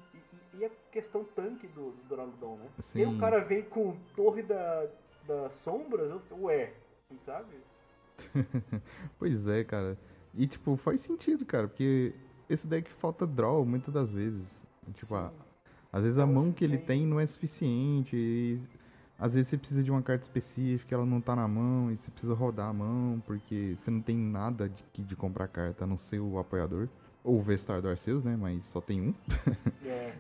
e 0.60 0.66
a 0.66 0.70
questão 0.92 1.24
tanque 1.24 1.68
do, 1.68 1.92
do 1.92 2.04
Doraludon, 2.08 2.56
né? 2.58 2.70
E 2.80 2.82
Sim. 2.84 3.06
o 3.06 3.20
cara 3.20 3.40
vem 3.42 3.64
com 3.64 3.96
torre 4.16 4.42
da, 4.42 4.88
das 5.28 5.54
sombras, 5.54 6.10
eu 6.10 6.20
fico, 6.22 6.42
ué, 6.46 6.74
sabe? 7.22 7.56
Pois 9.20 9.48
é, 9.48 9.64
cara. 9.64 9.98
E, 10.34 10.48
tipo, 10.48 10.76
faz 10.78 11.02
sentido, 11.02 11.46
cara, 11.46 11.68
porque 11.68 12.14
esse 12.50 12.66
deck 12.68 12.90
falta 12.94 13.26
draw 13.28 13.64
muitas 13.66 13.94
das 13.94 14.10
vezes. 14.10 14.46
Tipo, 14.94 15.16
a- 15.16 15.32
às 15.94 16.04
vezes 16.04 16.18
a 16.18 16.26
mão 16.26 16.52
que 16.52 16.64
ele 16.66 16.78
tem- 16.78 17.06
não 17.08 17.20
é 17.20 17.26
suficiente. 17.28 18.16
E 18.18 18.60
às 19.18 19.34
vezes 19.36 19.48
você 19.50 19.58
precisa 19.58 19.82
de 19.84 19.90
uma 19.92 20.02
carta 20.02 20.24
específica, 20.24 20.94
ela 20.96 21.06
não 21.06 21.22
tá 21.22 21.36
na 21.36 21.48
mão, 21.48 21.90
e 21.92 21.96
você 21.96 22.12
precisa 22.12 22.34
rodar 22.34 22.68
a 22.70 22.74
mão, 22.74 23.22
porque 23.26 23.76
você 23.78 23.90
não 23.92 24.02
tem 24.02 24.18
nada 24.18 24.68
de, 24.68 24.84
que- 24.92 25.04
de 25.04 25.16
comprar 25.16 25.48
carta 25.48 25.86
a 25.86 25.88
não 25.88 25.98
ser 25.98 26.20
o 26.20 26.38
apoiador. 26.40 26.90
Ou 27.24 27.38
o 27.38 27.42
Vestar 27.42 27.82
do 27.82 27.88
Arceus, 27.88 28.22
né? 28.24 28.36
Mas 28.36 28.66
só 28.66 28.82
tem 28.82 29.00
um. 29.00 29.14
É, 29.86 30.14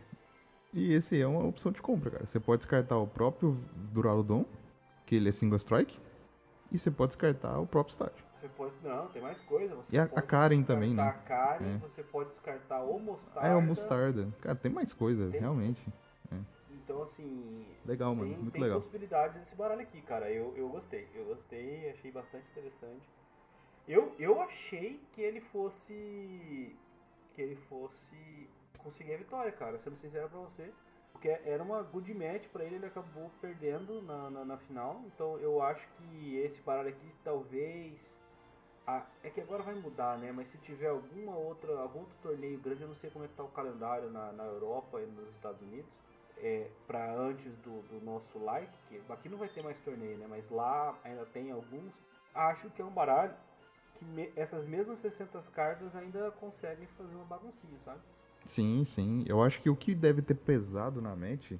E 0.74 0.93
esse 0.93 1.19
é 1.19 1.28
uma 1.28 1.45
opção 1.45 1.71
de 1.71 1.82
compra, 1.82 2.09
cara. 2.11 2.26
Você 2.26 2.39
pode 2.39 2.61
descartar 2.61 2.97
o 2.97 3.05
próprio 3.05 3.57
Duraludon, 3.91 4.45
que 5.05 5.15
ele 5.15 5.28
é 5.30 5.32
single 5.32 5.57
strike, 5.57 5.99
e 6.74 6.78
você 6.80 6.89
pode 6.91 7.09
descartar 7.11 7.59
o 7.59 7.67
próprio 7.67 7.91
estádio. 7.93 8.24
você 8.36 8.47
pode. 8.49 8.74
Não, 8.84 9.07
tem 9.07 9.21
mais 9.21 9.39
coisa. 9.41 9.74
Você 9.76 9.95
E 9.95 9.99
a- 9.99 10.03
a 10.03 10.21
Karen 10.21 10.63
também, 10.63 10.93
né? 10.93 11.01
A 11.03 11.13
Karen, 11.13 11.76
É. 11.76 11.78
você 11.78 12.03
pode 12.03 12.30
descartar 12.32 12.82
o 12.82 12.99
Mostarda. 12.99 13.47
Ah, 13.47 13.51
é 13.51 13.55
o 13.55 13.61
Mostarda. 13.61 14.28
Cara, 14.41 14.55
tem 14.55 14.69
mais 14.71 14.91
coisa, 14.91 15.30
Tem- 15.32 15.39
realmente. 15.39 15.82
Então, 16.71 17.01
assim. 17.01 17.65
Legal, 17.86 18.13
mano. 18.13 18.30
tem, 18.32 18.38
Muito 18.39 18.51
tem 18.51 18.61
legal. 18.61 18.78
possibilidades 18.80 19.38
nesse 19.38 19.55
baralho 19.55 19.80
aqui, 19.82 20.01
cara. 20.01 20.30
Eu, 20.30 20.53
eu 20.57 20.67
gostei. 20.67 21.07
Eu 21.15 21.24
gostei, 21.26 21.89
achei 21.91 22.11
bastante 22.11 22.45
interessante. 22.51 23.07
Eu, 23.88 24.13
eu 24.19 24.41
achei 24.41 24.99
que 25.13 25.21
ele 25.21 25.39
fosse. 25.39 26.76
Que 27.34 27.41
ele 27.41 27.55
fosse 27.55 28.49
conseguir 28.80 29.13
a 29.13 29.17
vitória, 29.17 29.51
cara. 29.53 29.80
Sendo 29.80 29.95
sincero 29.95 30.28
pra 30.28 30.39
você. 30.39 30.69
Porque 31.24 31.39
era 31.49 31.63
uma 31.63 31.82
good 31.82 32.13
match 32.13 32.49
pra 32.49 32.65
ele, 32.65 32.76
ele 32.76 32.86
acabou 32.86 33.32
perdendo 33.39 34.01
na, 34.01 34.30
na, 34.30 34.43
na 34.43 34.57
final. 34.57 35.01
Então 35.05 35.38
eu 35.38 35.61
acho 35.61 35.88
que 35.95 36.36
esse 36.39 36.61
aqui 36.89 37.17
talvez. 37.24 38.21
Ah, 38.86 39.05
é 39.24 39.30
que 39.30 39.39
agora 39.39 39.63
vai 39.63 39.74
mudar, 39.74 40.17
né? 40.17 40.34
Mas 40.34 40.49
se 40.49 40.57
tiver 40.57 40.89
alguma 40.89 41.34
outra, 41.38 41.80
algum 41.80 41.99
outro 41.99 42.17
torneio 42.21 42.59
grande, 42.59 42.82
eu 42.82 42.89
não 42.89 42.95
sei 42.95 43.09
como 43.09 43.24
é 43.24 43.30
que 43.30 43.36
tá 43.36 43.43
o 43.43 43.47
calendário 43.47 44.09
na, 44.09 44.34
na 44.34 44.43
Europa 44.43 44.99
e 44.99 45.05
nos 45.05 45.30
Estados 45.30 45.61
Unidos 45.61 45.97
é, 46.39 46.69
para 46.86 47.15
antes 47.15 47.55
do, 47.59 47.82
do 47.84 48.03
nosso 48.03 48.38
like, 48.39 48.78
que 48.89 49.01
aqui 49.09 49.30
não 49.30 49.38
vai 49.38 49.47
ter 49.47 49.63
mais 49.63 49.80
torneio, 49.80 50.17
né? 50.17 50.28
Mas 50.30 50.49
lá 50.49 50.93
ainda 51.05 51.26
tem 51.28 51.51
alguns. 51.51 51.93
Acho 52.36 52.69
que 52.71 52.82
é 52.82 52.86
um 52.86 52.91
baralho 52.91 53.34
que 53.93 54.03
me- 54.03 54.34
essas 54.36 54.65
mesmas 54.65 54.99
60 54.99 55.39
cartas 55.53 55.95
ainda 55.95 56.32
conseguem 56.32 56.86
fazer 56.88 57.15
uma 57.15 57.24
baguncinha, 57.24 57.80
sabe? 57.80 58.01
Sim, 58.45 58.83
sim. 58.85 59.23
Eu 59.27 59.41
acho 59.41 59.61
que 59.61 59.69
o 59.69 59.75
que 59.75 59.95
deve 59.95 60.21
ter 60.21 60.35
pesado 60.35 61.01
na 61.01 61.15
mente. 61.15 61.59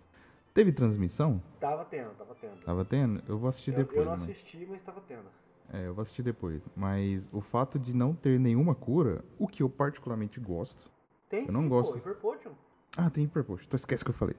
Teve 0.54 0.72
transmissão? 0.72 1.42
Tava 1.60 1.84
tendo, 1.86 2.12
tava 2.12 2.36
tendo. 2.36 2.64
Tava 2.64 2.86
tendo? 2.86 3.24
Eu 3.28 3.40
vou 3.40 3.50
assistir 3.50 3.72
eu, 3.72 3.78
depois, 3.78 3.98
eu 3.98 4.06
não 4.06 4.12
mano. 4.12 4.24
assisti, 4.24 4.68
mas 4.70 4.82
tava 4.82 5.02
tendo. 5.02 5.26
É, 5.72 5.88
eu 5.88 5.94
vou 5.94 6.04
assistir 6.04 6.22
depois. 6.22 6.62
Mas 6.76 7.28
o 7.34 7.42
fato 7.42 7.80
de 7.80 7.94
não 7.94 8.14
ter 8.14 8.40
nenhuma 8.40 8.76
cura, 8.76 9.24
o 9.40 9.48
que 9.48 9.64
eu 9.64 9.70
particularmente 9.70 10.40
gosto. 10.40 10.92
Tem 11.28 11.48
Eu 11.48 11.54
não 11.54 11.64
sim, 11.64 11.70
gosto. 11.70 11.94
pô, 11.94 11.98
Hyper 11.98 12.16
Potion. 12.16 12.52
Ah, 12.96 13.10
tem 13.10 13.24
Hyperpost. 13.24 13.66
Então 13.66 13.76
esquece 13.76 14.04
que 14.04 14.12
eu 14.12 14.14
falei. 14.14 14.36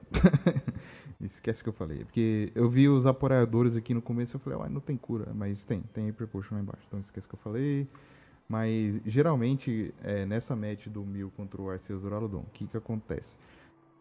esquece 1.19 1.61
que 1.61 1.67
eu 1.67 1.73
falei. 1.73 2.05
Porque 2.05 2.51
eu 2.55 2.69
vi 2.69 2.87
os 2.87 3.05
apoiadores 3.05 3.75
aqui 3.75 3.93
no 3.93 4.01
começo 4.01 4.33
e 4.33 4.35
eu 4.37 4.39
falei, 4.39 4.57
uai, 4.59 4.69
não 4.69 4.79
tem 4.79 4.95
cura. 4.95 5.33
Mas 5.33 5.65
tem, 5.65 5.81
tem 5.93 6.05
Hyperpotion 6.07 6.55
lá 6.55 6.61
embaixo. 6.61 6.83
Então 6.87 6.99
esquece 7.01 7.27
que 7.27 7.35
eu 7.35 7.39
falei. 7.39 7.85
Mas 8.47 9.01
geralmente, 9.05 9.93
é, 10.03 10.25
nessa 10.25 10.55
match 10.55 10.87
do 10.87 11.03
Mil 11.03 11.31
contra 11.35 11.61
o 11.61 11.69
Arceus 11.69 12.01
Duraludon, 12.01 12.41
o 12.41 12.51
que 12.53 12.67
que 12.67 12.77
acontece? 12.77 13.37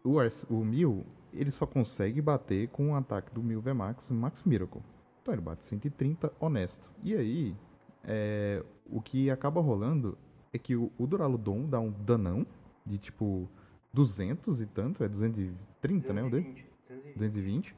O, 0.02 0.18
Arce- 0.18 0.46
o 0.50 0.62
Mil, 0.64 1.04
ele 1.32 1.50
só 1.50 1.66
consegue 1.66 2.20
bater 2.20 2.68
com 2.68 2.90
o 2.90 2.94
ataque 2.94 3.32
do 3.34 3.42
Mil 3.42 3.60
VMAX 3.60 4.10
Max 4.10 4.42
Miracle. 4.44 4.82
Então 5.22 5.32
ele 5.32 5.40
bate 5.40 5.64
130 5.64 6.30
honesto. 6.38 6.92
E 7.02 7.14
aí, 7.14 7.56
é, 8.04 8.62
o 8.90 9.00
que 9.00 9.30
acaba 9.30 9.62
rolando 9.62 10.18
é 10.52 10.58
que 10.58 10.76
o, 10.76 10.92
o 10.98 11.06
Duraludon 11.06 11.66
dá 11.66 11.80
um 11.80 11.90
danão 11.90 12.46
de 12.84 12.98
tipo 12.98 13.48
200 13.94 14.60
e 14.60 14.66
tanto, 14.66 15.02
é 15.02 15.08
230, 15.08 16.12
né? 16.12 16.22
O 16.22 16.28
dele? 16.30 16.64
220, 16.88 17.14
220. 17.14 17.74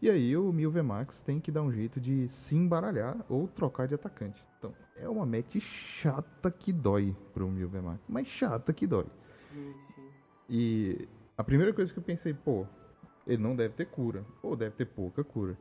220. 0.00 0.02
E 0.02 0.10
aí 0.10 0.36
o 0.36 0.52
Mil 0.52 0.70
VMAX 0.70 1.20
tem 1.20 1.40
que 1.40 1.50
dar 1.50 1.62
um 1.62 1.72
jeito 1.72 2.00
de 2.00 2.28
se 2.28 2.56
embaralhar 2.56 3.16
ou 3.28 3.48
trocar 3.48 3.86
de 3.88 3.94
atacante. 3.94 4.44
Então 4.58 4.74
é 4.96 5.08
uma 5.08 5.24
match 5.26 5.56
chata 5.60 6.50
que 6.50 6.72
dói 6.72 7.14
pro 7.32 7.48
Mil 7.48 7.68
VMAX, 7.68 8.00
mas 8.08 8.26
chata 8.26 8.72
que 8.72 8.86
dói. 8.86 9.06
Sim, 9.50 9.74
sim. 9.94 10.08
E 10.48 11.08
a 11.36 11.44
primeira 11.44 11.72
coisa 11.72 11.92
que 11.92 11.98
eu 11.98 12.02
pensei, 12.02 12.32
pô, 12.34 12.66
ele 13.26 13.42
não 13.42 13.54
deve 13.54 13.74
ter 13.74 13.86
cura, 13.86 14.24
ou 14.42 14.56
deve 14.56 14.74
ter 14.76 14.86
pouca 14.86 15.22
cura. 15.22 15.56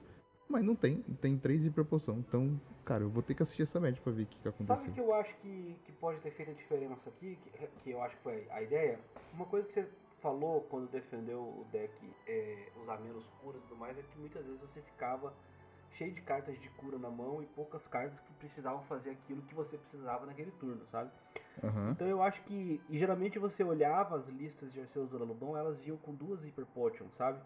Mas 0.49 0.63
não 0.63 0.75
tem, 0.75 1.01
tem 1.19 1.38
três 1.38 1.65
hiperpoção. 1.65 2.19
Então, 2.19 2.59
cara, 2.85 3.03
eu 3.03 3.09
vou 3.09 3.21
ter 3.21 3.33
que 3.35 3.43
assistir 3.43 3.63
essa 3.63 3.81
match 3.81 3.99
pra 3.99 4.13
ver 4.13 4.23
o 4.23 4.25
que, 4.25 4.38
que 4.38 4.51
Sabe 4.63 4.69
o 4.69 4.73
aconteceu. 4.73 4.93
que 4.93 4.99
eu 5.01 5.13
acho 5.13 5.35
que, 5.39 5.75
que 5.83 5.91
pode 5.91 6.21
ter 6.21 6.31
feito 6.31 6.51
a 6.51 6.53
diferença 6.53 7.09
aqui? 7.09 7.38
Que, 7.43 7.67
que 7.83 7.91
eu 7.91 8.01
acho 8.01 8.15
que 8.15 8.23
foi 8.23 8.47
a 8.49 8.61
ideia? 8.61 8.97
Uma 9.33 9.45
coisa 9.45 9.67
que 9.67 9.73
você 9.73 9.89
falou 10.22 10.61
quando 10.70 10.89
defendeu 10.89 11.39
o 11.41 11.65
deck 11.72 11.93
é, 12.28 12.70
usar 12.82 12.97
menos 12.99 13.30
cura 13.41 13.57
e 13.57 13.61
tudo 13.61 13.76
mais 13.76 13.97
é 13.97 14.01
que 14.01 14.18
muitas 14.18 14.45
vezes 14.45 14.59
você 14.59 14.82
ficava 14.82 15.34
cheio 15.91 16.11
de 16.11 16.22
cartas 16.22 16.59
de 16.59 16.70
cura 16.72 16.97
na 16.97 17.09
mão 17.09 17.41
e 17.41 17.45
poucas 17.45 17.88
cartas 17.88 18.20
que 18.20 18.34
precisavam 18.34 18.82
fazer 18.84 19.11
aquilo 19.11 19.41
que 19.43 19.55
você 19.55 19.78
precisava 19.78 20.26
naquele 20.26 20.51
turno, 20.51 20.86
sabe? 20.88 21.09
Aham. 21.63 21.91
Então 21.91 22.07
eu 22.07 22.22
acho 22.22 22.41
que. 22.43 22.82
E 22.89 22.97
geralmente 22.97 23.39
você 23.39 23.63
olhava 23.63 24.15
as 24.18 24.28
listas 24.28 24.72
de 24.74 24.80
Arceus 24.82 25.09
Duraludon, 25.09 25.57
elas 25.57 25.86
iam 25.88 25.97
com 25.97 26.13
duas 26.13 26.43
Hyper 26.43 26.65
Potion, 26.68 27.07
sabe? 27.11 27.39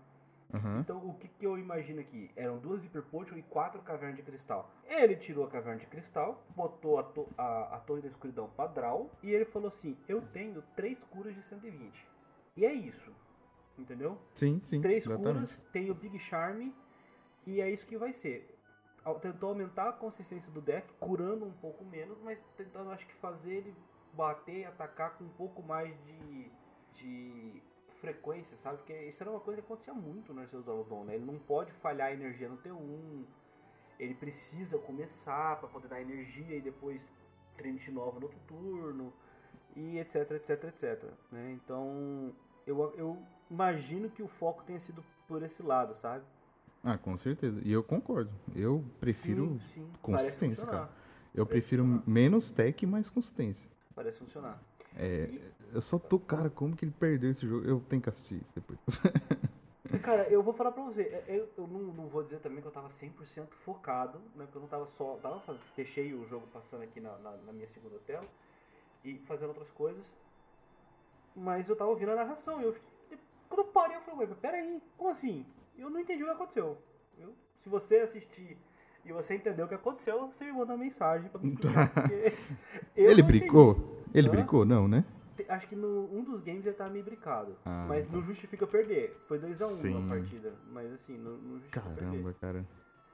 Aham. 0.54 0.80
Então, 0.82 0.98
o 1.08 1.14
que, 1.14 1.30
que 1.30 1.46
eu 1.46 1.58
imagino 1.58 2.02
aqui? 2.02 2.30
Eram 2.36 2.58
duas 2.58 2.84
Hyper 2.84 3.04
Potion 3.04 3.38
e 3.38 3.42
quatro 3.44 3.82
Cavernas 3.84 4.18
de 4.18 4.24
Cristal. 4.24 4.70
Ele 4.86 5.16
tirou 5.16 5.46
a 5.46 5.50
Caverna 5.50 5.80
de 5.80 5.86
Cristal, 5.88 6.44
botou 6.54 7.00
a, 7.00 7.04
to- 7.04 7.30
a, 7.38 7.76
a 7.76 7.80
Torre 7.80 8.02
da 8.02 8.10
Escuridão 8.10 8.50
pra 8.50 8.68
Draw, 8.68 9.10
e 9.24 9.32
ele 9.32 9.46
falou 9.46 9.70
assim, 9.70 9.96
eu 10.10 10.22
tenho 10.22 10.62
três 10.76 11.06
curas 11.06 11.34
de 11.34 11.42
120. 11.42 12.06
E 12.56 12.66
é 12.66 12.74
isso, 12.74 13.14
entendeu? 13.78 14.18
Sim, 14.36 14.62
sim. 14.66 14.82
Três 14.82 15.06
exatamente. 15.06 15.34
curas, 15.34 15.58
tem 15.72 15.90
o 15.90 15.96
Big 15.96 16.20
Charm, 16.20 16.72
e 17.46 17.62
é 17.62 17.70
isso 17.70 17.88
que 17.88 17.98
vai 17.98 18.14
ser. 18.14 18.58
Tentou 19.22 19.50
aumentar 19.50 19.90
a 19.90 19.94
consistência 19.94 20.52
do 20.52 20.62
deck, 20.62 20.94
curando 21.00 21.46
um 21.46 21.54
pouco 21.54 21.84
menos, 21.84 22.20
mas 22.22 22.40
tentando, 22.56 22.92
acho 22.92 23.08
que, 23.08 23.14
fazer 23.16 23.54
ele 23.54 23.76
bater 24.14 24.60
e 24.60 24.66
atacar 24.66 25.18
com 25.18 25.24
um 25.24 25.30
pouco 25.30 25.64
mais 25.64 25.96
de, 26.04 26.52
de 26.94 27.64
frequência, 28.02 28.58
sabe? 28.58 28.78
Porque 28.78 28.94
isso 28.94 29.24
era 29.24 29.32
uma 29.32 29.40
coisa 29.40 29.62
que 29.62 29.66
acontecia 29.66 29.94
muito 29.94 30.34
no 30.34 30.42
Arceus 30.42 30.68
Alodon, 30.68 31.06
né? 31.06 31.16
Ele 31.16 31.26
não 31.26 31.40
pode 31.40 31.72
falhar 31.72 32.10
a 32.10 32.14
energia 32.14 32.50
no 32.50 32.58
T1, 32.58 33.26
ele 34.00 34.14
precisa 34.14 34.78
começar 34.80 35.60
para 35.60 35.70
poder 35.70 35.88
dar 35.88 36.02
energia 36.02 36.58
e 36.58 36.62
depois 36.62 37.12
trinity 37.56 37.92
nova 37.92 38.20
no 38.20 38.26
outro 38.26 38.40
turno, 38.48 39.14
e 39.76 40.00
etc, 40.00 40.32
etc, 40.32 40.64
etc. 40.66 41.04
Né? 41.32 41.52
Então, 41.54 42.34
eu, 42.66 42.94
eu 42.98 43.18
imagino 43.50 44.10
que 44.10 44.22
o 44.24 44.28
foco 44.28 44.64
tenha 44.64 44.80
sido 44.80 45.04
por 45.28 45.42
esse 45.44 45.62
lado, 45.64 45.96
sabe? 45.96 46.24
Ah, 46.84 46.98
com 46.98 47.16
certeza. 47.16 47.62
E 47.64 47.72
eu 47.72 47.84
concordo. 47.84 48.32
Eu 48.56 48.84
prefiro 49.00 49.48
Sim, 49.48 49.60
sim. 49.74 49.92
Consistência, 50.02 50.66
cara. 50.66 50.90
Eu 51.34 51.46
Parece 51.46 51.62
prefiro 51.62 51.84
funcionar. 51.84 52.04
menos 52.08 52.52
tech 52.52 52.84
e 52.84 52.88
mais 52.88 53.10
consistência. 53.10 53.70
Parece 53.96 54.18
funcionar. 54.18 54.62
É, 54.98 55.30
E- 55.32 55.52
eu 55.74 55.82
só 55.82 55.98
tô, 55.98 56.20
cara, 56.20 56.50
como 56.50 56.76
que 56.76 56.84
ele 56.84 56.94
perdeu 57.00 57.32
esse 57.32 57.48
jogo? 57.48 57.66
Eu 57.66 57.80
tenho 57.88 58.02
que 58.02 58.10
assistir 58.10 58.36
isso 58.42 58.54
depois. 58.56 58.80
Cara, 60.04 60.24
eu 60.30 60.42
vou 60.42 60.54
falar 60.54 60.72
pra 60.72 60.84
você, 60.84 61.02
é, 61.02 61.26
eu, 61.28 61.50
eu 61.58 61.68
não, 61.68 61.82
não 61.82 62.08
vou 62.08 62.24
dizer 62.24 62.40
também 62.40 62.62
que 62.62 62.68
eu 62.68 62.72
tava 62.72 62.88
100% 62.88 63.50
focado, 63.52 64.20
né? 64.36 64.46
Porque 64.46 64.58
eu 64.58 64.62
não 64.62 64.68
tava 64.68 64.86
só. 64.88 65.18
Tava 65.22 65.42
deixei 65.76 66.14
o 66.14 66.26
jogo 66.28 66.48
passando 66.48 66.84
aqui 66.84 67.02
na, 67.02 67.18
na, 67.18 67.32
na 67.38 67.52
minha 67.52 67.68
segunda 67.68 67.98
tela 68.08 68.26
e 69.04 69.18
fazendo 69.20 69.50
outras 69.50 69.72
coisas. 69.72 70.18
Mas 71.36 71.70
eu 71.70 71.76
tava 71.76 71.90
ouvindo 71.90 72.12
a 72.12 72.16
narração. 72.16 72.62
E 72.62 72.66
eu, 72.66 72.76
quando 73.50 73.60
eu 73.60 73.66
parei, 73.66 73.98
eu 73.98 74.02
falei, 74.02 74.28
ué, 74.28 74.36
peraí, 74.42 74.82
como 74.98 75.10
assim? 75.10 75.46
Eu 75.78 75.90
não 75.90 76.00
entendi 76.00 76.24
o 76.24 76.26
que 76.28 76.32
aconteceu. 76.34 76.78
Eu- 77.20 77.34
se 77.58 77.70
você 77.70 77.98
assistir 77.98 78.58
e 79.06 79.12
você 79.12 79.36
entendeu 79.36 79.66
o 79.66 79.68
que 79.68 79.76
aconteceu, 79.76 80.28
você 80.28 80.46
me 80.46 80.52
manda 80.52 80.74
uma 80.74 80.78
mensagem 80.84 81.30
pra 81.30 81.40
me 81.40 81.50
explicar. 81.54 81.92
ele 82.96 83.22
brincou? 83.24 83.72
entendi. 83.72 84.02
Ele 84.14 84.28
Hã? 84.28 84.32
brincou? 84.32 84.66
Não, 84.66 84.88
né? 84.88 85.06
Acho 85.48 85.68
que 85.68 85.76
no 85.76 86.08
um 86.14 86.24
dos 86.24 86.42
games 86.42 86.66
ele 86.66 86.76
tava 86.76 86.90
meio 86.92 87.04
brincado. 87.04 87.56
Ah, 87.66 87.86
mas 87.88 88.06
tá. 88.06 88.14
não 88.14 88.22
justifica 88.22 88.68
perder. 88.68 89.18
Foi 89.28 89.40
2x1 89.40 89.68
Sim. 89.70 90.06
a 90.06 90.10
partida. 90.10 90.54
Mas 90.72 90.92
assim, 90.94 91.18
não, 91.18 91.32
não 91.38 91.54
justifica 91.56 91.82
perder. 91.82 92.06
Caramba, 92.06 92.34
cara. 92.40 92.66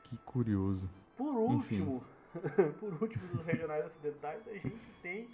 Que 0.03 0.17
curioso. 0.17 0.89
Por 1.15 1.33
último, 1.33 2.03
por 2.79 3.01
último 3.01 3.27
dos 3.27 3.45
regionais 3.45 3.85
ocidentais, 3.85 4.45
a 4.47 4.53
gente 4.53 4.75
tem 5.01 5.29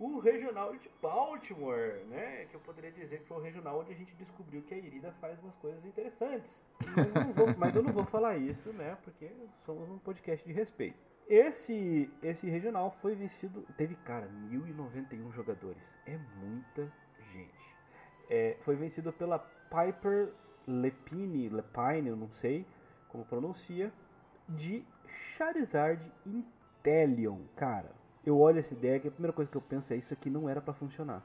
o 0.00 0.18
regional 0.18 0.74
de 0.74 0.90
Baltimore, 1.02 2.02
né? 2.08 2.46
Que 2.46 2.54
eu 2.54 2.60
poderia 2.60 2.90
dizer 2.90 3.20
que 3.20 3.26
foi 3.26 3.36
o 3.36 3.40
regional 3.40 3.80
onde 3.80 3.92
a 3.92 3.94
gente 3.94 4.14
descobriu 4.14 4.62
que 4.62 4.72
a 4.72 4.78
Irida 4.78 5.12
faz 5.20 5.38
umas 5.40 5.54
coisas 5.56 5.84
interessantes. 5.84 6.64
Mas 6.96 7.06
eu 7.14 7.22
não 7.22 7.32
vou, 7.34 7.54
mas 7.58 7.76
eu 7.76 7.82
não 7.82 7.92
vou 7.92 8.06
falar 8.06 8.38
isso, 8.38 8.72
né? 8.72 8.96
Porque 9.04 9.30
somos 9.66 9.90
um 9.90 9.98
podcast 9.98 10.46
de 10.46 10.54
respeito. 10.54 10.98
Esse, 11.28 12.10
esse 12.22 12.48
regional 12.48 12.90
foi 12.90 13.14
vencido. 13.14 13.62
Teve, 13.76 13.94
cara, 13.96 14.26
1091 14.26 15.30
jogadores. 15.32 15.94
É 16.06 16.18
muita 16.38 16.90
gente. 17.20 17.76
É, 18.30 18.56
foi 18.60 18.76
vencido 18.76 19.12
pela 19.12 19.38
Piper 19.38 20.32
Lepine, 20.66 21.50
Lepine, 21.50 22.08
eu 22.08 22.16
não 22.16 22.30
sei 22.30 22.64
como 23.08 23.24
pronuncia, 23.24 23.92
de 24.48 24.82
Charizard 25.36 26.10
Inteleon. 26.24 27.40
Cara, 27.54 27.99
eu 28.24 28.38
olho 28.38 28.58
esse 28.58 28.74
deck, 28.74 29.06
a 29.08 29.10
primeira 29.10 29.32
coisa 29.32 29.50
que 29.50 29.56
eu 29.56 29.60
penso 29.62 29.92
é 29.92 29.96
isso 29.96 30.12
aqui 30.12 30.28
não 30.30 30.48
era 30.48 30.60
pra 30.60 30.72
funcionar. 30.74 31.22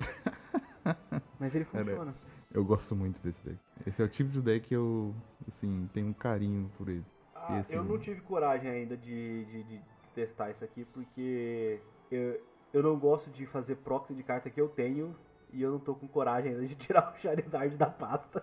Mas 1.38 1.54
ele 1.54 1.64
funciona. 1.64 2.14
Eu 2.50 2.64
gosto 2.64 2.96
muito 2.96 3.20
desse 3.20 3.40
deck. 3.44 3.58
Esse 3.86 4.00
é 4.02 4.04
o 4.04 4.08
tipo 4.08 4.30
de 4.30 4.40
deck 4.40 4.66
que 4.68 4.74
eu, 4.74 5.14
assim, 5.46 5.88
tenho 5.92 6.06
um 6.08 6.12
carinho 6.12 6.70
por 6.78 6.88
ele. 6.88 7.04
Ah, 7.34 7.60
Esse- 7.60 7.74
eu 7.74 7.84
não 7.84 7.98
tive 7.98 8.20
coragem 8.22 8.70
ainda 8.70 8.96
de, 8.96 9.44
de, 9.44 9.62
de 9.64 9.80
testar 10.14 10.50
isso 10.50 10.64
aqui, 10.64 10.84
porque 10.86 11.80
eu, 12.10 12.40
eu 12.72 12.82
não 12.82 12.98
gosto 12.98 13.30
de 13.30 13.46
fazer 13.46 13.76
proxy 13.76 14.14
de 14.14 14.22
carta 14.22 14.48
que 14.50 14.60
eu 14.60 14.68
tenho 14.68 15.14
e 15.52 15.62
eu 15.62 15.72
não 15.72 15.78
tô 15.78 15.94
com 15.94 16.06
coragem 16.06 16.52
ainda 16.52 16.66
de 16.66 16.74
tirar 16.76 17.12
o 17.14 17.18
Charizard 17.18 17.76
da 17.76 17.86
pasta. 17.86 18.42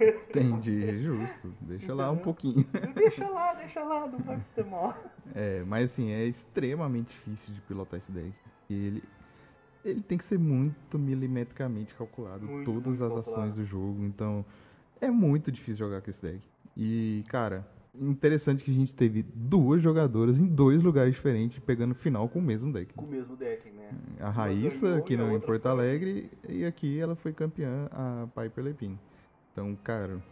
Entendi, 0.00 1.02
justo. 1.02 1.54
Deixa 1.60 1.94
lá 1.94 2.10
um 2.10 2.16
pouquinho. 2.18 2.66
deixa 2.94 3.28
lá, 3.28 3.54
deixa 3.54 3.82
lá, 3.82 4.06
não 4.06 4.18
vai 4.18 4.40
ter 4.54 4.64
mal. 4.64 4.96
É, 5.34 5.62
mas 5.64 5.92
assim, 5.92 6.10
é 6.10 6.24
extremamente 6.24 7.08
difícil 7.08 7.54
de 7.54 7.60
pilotar 7.62 7.98
esse 7.98 8.10
deck. 8.10 8.32
Ele, 8.68 9.02
ele 9.84 10.00
tem 10.02 10.18
que 10.18 10.24
ser 10.24 10.38
muito 10.38 10.98
milimetricamente 10.98 11.94
calculado, 11.94 12.46
Muito, 12.46 12.64
todas 12.72 12.98
muito 12.98 13.04
as 13.04 13.24
calculado. 13.24 13.42
ações 13.42 13.54
do 13.54 13.64
jogo. 13.64 14.04
Então, 14.04 14.44
é 15.00 15.10
muito 15.10 15.50
difícil 15.50 15.86
jogar 15.86 16.00
com 16.02 16.10
esse 16.10 16.22
deck. 16.22 16.40
E, 16.76 17.24
cara, 17.28 17.66
interessante 17.94 18.64
que 18.64 18.70
a 18.70 18.74
gente 18.74 18.94
teve 18.94 19.22
duas 19.22 19.82
jogadoras 19.82 20.38
em 20.38 20.46
dois 20.46 20.82
lugares 20.82 21.14
diferentes 21.14 21.58
pegando 21.58 21.94
final 21.94 22.28
com 22.28 22.38
o 22.38 22.42
mesmo 22.42 22.72
deck. 22.72 22.94
Com 22.94 23.04
o 23.04 23.08
mesmo 23.08 23.36
deck, 23.36 23.68
né? 23.70 23.90
A 24.20 24.30
Raíssa, 24.30 24.96
aqui 24.96 25.16
no, 25.16 25.34
em 25.34 25.40
Porto 25.40 25.66
Alegre, 25.66 26.30
e 26.48 26.64
aqui 26.64 26.98
ela 26.98 27.16
foi 27.16 27.32
campeã, 27.32 27.88
a 27.90 28.28
Piper 28.34 28.64
Lepin. 28.64 28.98
Então, 29.52 29.76
cara, 29.82 30.22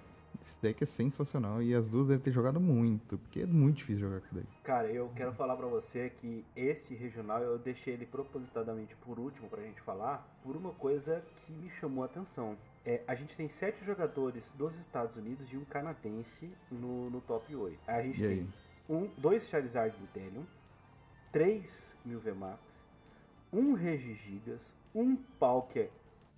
esse 0.45 0.61
deck 0.63 0.83
é 0.83 0.87
sensacional 0.87 1.63
e 1.63 1.75
as 1.75 1.89
duas 1.89 2.09
devem 2.09 2.23
ter 2.23 2.31
jogado 2.31 2.61
muito, 2.61 3.19
porque 3.19 3.41
é 3.41 3.47
muito 3.47 3.77
difícil 3.79 4.09
jogar 4.09 4.21
com 4.21 4.27
esse 4.27 4.35
deck. 4.35 4.49
Cara, 4.63 4.91
eu 4.91 5.11
quero 5.15 5.33
falar 5.33 5.57
pra 5.57 5.67
você 5.67 6.11
que 6.11 6.45
esse 6.57 6.95
regional 6.95 7.41
eu 7.43 7.59
deixei 7.59 7.95
ele 7.95 8.07
propositadamente 8.07 8.95
por 8.97 9.19
último 9.19 9.49
pra 9.49 9.63
gente 9.63 9.81
falar, 9.83 10.27
por 10.43 10.57
uma 10.57 10.71
coisa 10.73 11.23
que 11.37 11.53
me 11.53 11.69
chamou 11.71 12.03
a 12.03 12.07
atenção. 12.07 12.57
É, 12.85 13.03
a 13.07 13.15
gente 13.15 13.37
tem 13.37 13.49
sete 13.49 13.85
jogadores 13.85 14.51
dos 14.55 14.77
Estados 14.79 15.17
Unidos 15.17 15.53
e 15.53 15.57
um 15.57 15.65
canadense 15.65 16.51
no, 16.71 17.11
no 17.11 17.21
top 17.21 17.55
8. 17.55 17.79
A 17.87 18.03
gente 18.03 18.23
E 18.23 18.27
tem 18.27 18.41
aí? 18.41 18.49
um, 18.89 19.07
dois 19.17 19.47
Charizard 19.49 19.95
Intelium, 20.03 20.47
três 21.31 21.97
Mil 22.05 22.21
VMAX, 22.21 22.87
um 23.53 23.75
Regigigas, 23.75 24.73
um 24.95 25.17
Palkia 25.17 25.91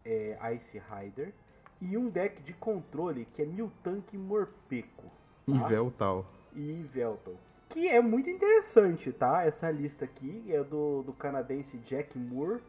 é, 0.04 0.36
Ice 0.54 0.78
Rider 0.78 1.32
e 1.80 1.96
um 1.96 2.08
deck 2.10 2.42
de 2.42 2.52
controle 2.54 3.26
que 3.26 3.42
é 3.42 3.46
Miltank 3.46 4.16
Morpeco. 4.16 5.10
E 5.46 5.58
tá? 5.58 5.68
Veltal. 5.68 6.26
e 6.52 6.82
Velton. 6.82 7.36
Que 7.68 7.88
é 7.88 8.00
muito 8.00 8.28
interessante, 8.28 9.12
tá? 9.12 9.44
Essa 9.44 9.70
lista 9.70 10.04
aqui 10.04 10.44
é 10.52 10.62
do, 10.64 11.02
do 11.02 11.12
canadense 11.12 11.78
Jack 11.78 12.18
Moore. 12.18 12.60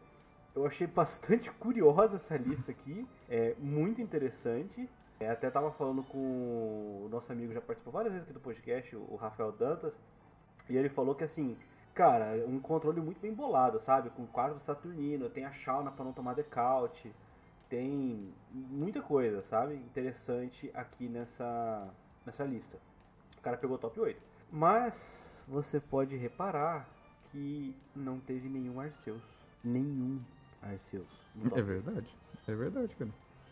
Eu 0.54 0.66
achei 0.66 0.86
bastante 0.86 1.50
curiosa 1.50 2.16
essa 2.16 2.36
lista 2.36 2.70
aqui. 2.70 3.06
É 3.28 3.54
muito 3.58 4.02
interessante. 4.02 4.88
É, 5.18 5.30
até 5.30 5.50
tava 5.50 5.70
falando 5.70 6.02
com 6.02 6.18
o 6.18 7.08
nosso 7.10 7.30
amigo, 7.30 7.52
já 7.52 7.60
participou 7.60 7.92
várias 7.92 8.12
vezes 8.12 8.26
aqui 8.26 8.34
do 8.34 8.40
podcast, 8.40 8.96
o 8.96 9.16
Rafael 9.16 9.52
Dantas. 9.52 9.94
E 10.68 10.76
ele 10.76 10.88
falou 10.88 11.14
que 11.14 11.24
assim, 11.24 11.56
cara, 11.94 12.44
um 12.46 12.58
controle 12.58 13.00
muito 13.00 13.20
bem 13.20 13.32
bolado, 13.32 13.78
sabe? 13.78 14.10
Com 14.10 14.26
quadro 14.26 14.58
Saturnino, 14.58 15.30
tem 15.30 15.44
a 15.44 15.52
Shauna 15.52 15.90
pra 15.90 16.04
não 16.04 16.12
tomar 16.12 16.34
decaute. 16.34 17.14
Tem 17.68 18.34
muita 18.50 19.00
coisa, 19.00 19.42
sabe? 19.42 19.74
Interessante 19.74 20.70
aqui 20.74 21.08
nessa, 21.08 21.88
nessa 22.26 22.44
lista. 22.44 22.78
O 23.38 23.40
cara 23.40 23.56
pegou 23.56 23.78
top 23.78 23.98
8. 23.98 24.20
Mas 24.50 25.42
você 25.48 25.80
pode 25.80 26.14
reparar 26.16 26.86
que 27.30 27.74
não 27.94 28.20
teve 28.20 28.48
nenhum 28.48 28.78
Arceus. 28.78 29.24
Nenhum 29.64 30.20
Arceus. 30.62 31.26
É 31.54 31.62
verdade. 31.62 32.16
É 32.46 32.54
verdade, 32.54 32.94
cara. 32.96 33.10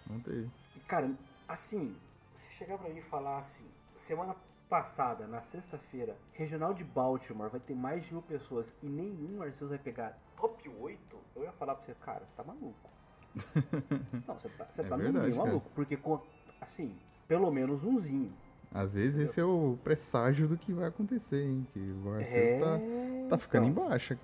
Não 0.09 0.19
e, 0.33 0.49
Cara, 0.87 1.11
assim, 1.49 1.95
se 2.35 2.51
chegar 2.53 2.79
pra 2.79 2.89
mim 2.89 2.99
e 2.99 3.03
falar 3.03 3.39
assim, 3.39 3.65
semana 3.97 4.35
passada, 4.69 5.27
na 5.27 5.43
sexta-feira, 5.43 6.17
regional 6.33 6.73
de 6.73 6.85
Baltimore 6.85 7.51
vai 7.51 7.61
ter 7.61 7.75
mais 7.75 8.05
de 8.05 8.13
mil 8.13 8.23
pessoas 8.23 8.73
e 8.83 8.87
nenhum 8.89 9.43
Arceus 9.43 9.71
vai 9.71 9.79
pegar 9.79 10.17
top 10.37 10.69
8, 10.69 11.17
eu 11.37 11.43
ia 11.43 11.53
falar 11.53 11.75
pra 11.75 11.85
você, 11.85 11.95
cara, 11.95 12.25
você 12.25 12.37
tá 12.37 12.45
maluco. 12.45 12.91
Não, 14.27 14.37
você 14.39 14.49
tá, 14.51 14.67
você 14.67 14.81
É 14.81 14.85
tá 14.85 14.97
verdade, 14.97 15.27
meio 15.27 15.37
cara. 15.37 15.47
maluco, 15.49 15.71
porque 15.75 15.97
com, 15.97 16.21
assim, 16.61 16.97
pelo 17.29 17.51
menos 17.51 17.85
umzinho. 17.85 18.33
Às 18.73 18.93
vezes 18.95 19.19
esse 19.31 19.41
é 19.41 19.45
o 19.45 19.77
presságio 19.83 20.47
do 20.47 20.57
que 20.57 20.73
vai 20.73 20.87
acontecer, 20.87 21.43
hein? 21.43 21.67
Que 21.73 21.81
o 21.81 22.13
Arceus 22.13 22.33
É, 22.33 22.61
tá, 22.61 23.31
tá 23.31 23.39
ficando 23.39 23.67
então. 23.67 23.85
em 23.85 23.89
baixa, 23.89 24.15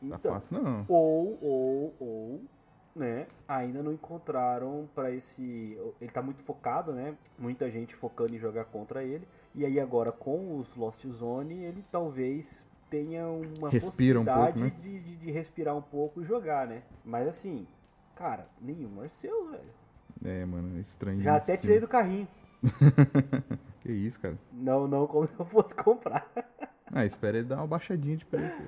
Tá 0.00 0.16
Então, 0.16 0.32
fácil 0.34 0.62
não. 0.62 0.84
Ou, 0.88 1.38
ou, 1.42 1.94
ou, 1.98 2.40
né? 2.94 3.26
Ainda 3.48 3.82
não 3.82 3.92
encontraram 3.92 4.88
pra 4.94 5.10
esse. 5.10 5.78
Ele 6.00 6.10
tá 6.10 6.22
muito 6.22 6.42
focado, 6.42 6.92
né? 6.92 7.16
Muita 7.38 7.70
gente 7.70 7.94
focando 7.94 8.34
em 8.34 8.38
jogar 8.38 8.64
contra 8.66 9.02
ele. 9.02 9.26
E 9.54 9.64
aí 9.64 9.80
agora 9.80 10.12
com 10.12 10.58
os 10.58 10.74
Lost 10.76 11.04
Zone, 11.06 11.64
ele 11.64 11.84
talvez 11.90 12.64
tenha 12.90 13.26
uma 13.26 13.68
Respira 13.68 14.20
um 14.20 14.24
possibilidade 14.24 14.60
pouco, 14.60 14.76
né? 14.76 14.82
de, 14.82 15.00
de, 15.00 15.16
de 15.16 15.30
respirar 15.30 15.76
um 15.76 15.82
pouco 15.82 16.20
e 16.20 16.24
jogar, 16.24 16.66
né? 16.66 16.82
Mas 17.04 17.26
assim, 17.26 17.66
cara, 18.14 18.46
nenhum 18.60 19.00
Arceus, 19.00 19.50
velho. 19.50 19.70
É, 20.24 20.44
mano, 20.44 20.76
é 20.78 20.80
estranho. 20.80 21.20
Já 21.20 21.36
até 21.36 21.56
tirei 21.56 21.80
do 21.80 21.88
carrinho. 21.88 22.28
Que 23.80 23.92
isso, 23.92 24.18
cara. 24.18 24.36
Não, 24.52 24.88
não, 24.88 25.06
como 25.06 25.28
se 25.28 25.38
eu 25.38 25.46
fosse 25.46 25.72
comprar. 25.74 26.26
Ah, 26.92 27.04
espera 27.06 27.38
ele 27.38 27.46
dar 27.46 27.58
uma 27.58 27.66
baixadinha 27.68 28.16
de 28.16 28.24
preço. 28.24 28.60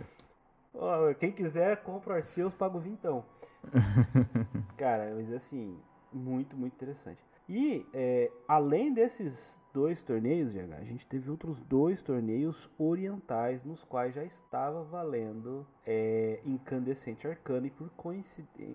Ó, 0.78 1.12
Quem 1.14 1.32
quiser, 1.32 1.82
compra 1.82 2.14
o 2.14 2.16
Arceus, 2.16 2.54
paga 2.54 2.76
o 2.76 2.80
vintão. 2.80 3.24
Cara, 4.78 5.12
mas 5.14 5.32
assim, 5.32 5.76
muito, 6.12 6.56
muito 6.56 6.74
interessante. 6.74 7.20
E, 7.48 7.84
é, 7.92 8.30
além 8.46 8.92
desses 8.92 9.60
dois 9.72 10.04
torneios, 10.04 10.52
GH, 10.52 10.74
a 10.78 10.84
gente 10.84 11.06
teve 11.06 11.30
outros 11.30 11.62
dois 11.62 12.02
torneios 12.02 12.70
orientais 12.78 13.64
nos 13.64 13.82
quais 13.82 14.14
já 14.14 14.22
estava 14.22 14.84
valendo 14.84 15.66
é, 15.86 16.40
Incandescente 16.44 17.26
Arcana 17.26 17.66
e 17.66 17.70
por, 17.70 17.90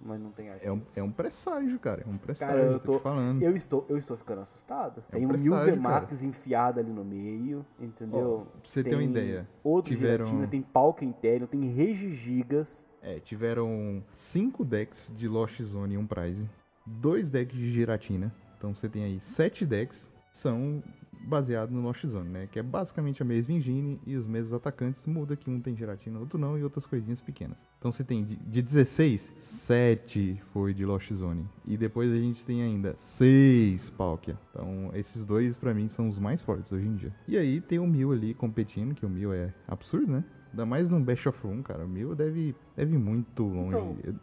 mas 0.00 0.20
não 0.20 0.30
tem 0.30 0.48
É 0.48 0.52
Arceus. 0.54 0.78
um, 0.78 0.82
é 0.96 1.02
um 1.02 1.10
presságio, 1.10 1.78
cara. 1.78 2.02
É 2.06 2.08
um 2.08 2.16
presságio, 2.18 2.56
Cara, 2.56 2.72
eu 2.72 2.80
tô, 2.80 2.92
tô, 2.94 3.00
falando. 3.00 3.42
eu 3.42 3.56
estou, 3.56 3.84
eu 3.88 3.96
estou 3.98 4.16
ficando 4.16 4.40
assustado. 4.42 5.02
É 5.10 5.16
tem 5.16 5.24
um 5.26 5.28
Mil 5.28 5.36
presságio, 5.52 5.76
Vmax 5.76 6.22
enfiado 6.22 6.80
ali 6.80 6.90
no 6.92 7.04
meio, 7.04 7.64
entendeu? 7.80 8.46
Ó, 8.46 8.58
pra 8.60 8.68
você 8.70 8.82
ter 8.82 8.90
uma 8.90 8.98
Tem 8.98 9.10
ideia, 9.10 9.48
Outro 9.64 9.94
tiveram- 9.94 10.24
Giratina, 10.26 10.46
tem 10.48 10.62
Palca 10.62 11.04
Interior, 11.04 11.48
tem 11.48 11.64
Regigigas. 11.68 12.86
É, 13.02 13.20
tiveram 13.20 14.02
cinco 14.12 14.64
decks 14.64 15.10
de 15.16 15.28
Lost 15.28 15.60
Zone 15.62 15.94
e 15.94 15.98
um 15.98 16.06
Prize. 16.06 16.48
Dois 16.84 17.30
decks 17.30 17.56
de 17.56 17.70
Giratina. 17.70 18.32
Então 18.56 18.74
você 18.74 18.88
tem 18.88 19.04
aí 19.04 19.20
sete 19.20 19.64
decks. 19.64 20.10
São 20.32 20.82
baseado 21.20 21.70
no 21.70 21.80
Lost 21.82 22.04
Zone, 22.06 22.28
né? 22.28 22.48
Que 22.50 22.58
é 22.58 22.62
basicamente 22.62 23.20
a 23.22 23.24
mesma 23.24 23.52
engine 23.54 24.00
e 24.06 24.16
os 24.16 24.26
mesmos 24.26 24.52
atacantes, 24.52 25.04
muda 25.06 25.36
que 25.36 25.50
um 25.50 25.60
tem 25.60 25.76
gelatina, 25.76 26.18
outro 26.18 26.38
não, 26.38 26.58
e 26.58 26.62
outras 26.62 26.86
coisinhas 26.86 27.20
pequenas. 27.20 27.56
Então 27.78 27.92
você 27.92 28.02
tem 28.02 28.24
de, 28.24 28.36
de 28.36 28.62
16, 28.62 29.32
7 29.38 30.40
foi 30.52 30.72
de 30.74 30.84
Lost 30.84 31.12
Zone. 31.12 31.46
E 31.66 31.76
depois 31.76 32.10
a 32.12 32.16
gente 32.16 32.44
tem 32.44 32.62
ainda 32.62 32.94
6 32.98 33.90
Palkia. 33.90 34.38
Então 34.50 34.90
esses 34.94 35.24
dois 35.24 35.56
pra 35.56 35.72
mim 35.74 35.88
são 35.88 36.08
os 36.08 36.18
mais 36.18 36.40
fortes 36.42 36.72
hoje 36.72 36.86
em 36.86 36.94
dia. 36.96 37.12
E 37.26 37.36
aí 37.36 37.60
tem 37.60 37.78
o 37.78 37.86
Mil 37.86 38.12
ali 38.12 38.34
competindo, 38.34 38.94
que 38.94 39.04
o 39.06 39.08
Mil 39.08 39.32
é 39.32 39.52
absurdo, 39.66 40.10
né? 40.10 40.24
Ainda 40.50 40.64
mais 40.64 40.88
num 40.88 41.02
Best 41.02 41.28
of 41.28 41.46
1, 41.46 41.62
cara. 41.62 41.84
O 41.84 41.88
Mil 41.88 42.14
deve, 42.14 42.54
deve 42.76 42.94
ir 42.94 42.98
muito 42.98 43.42
longe. 43.42 43.76
Então- 44.04 44.20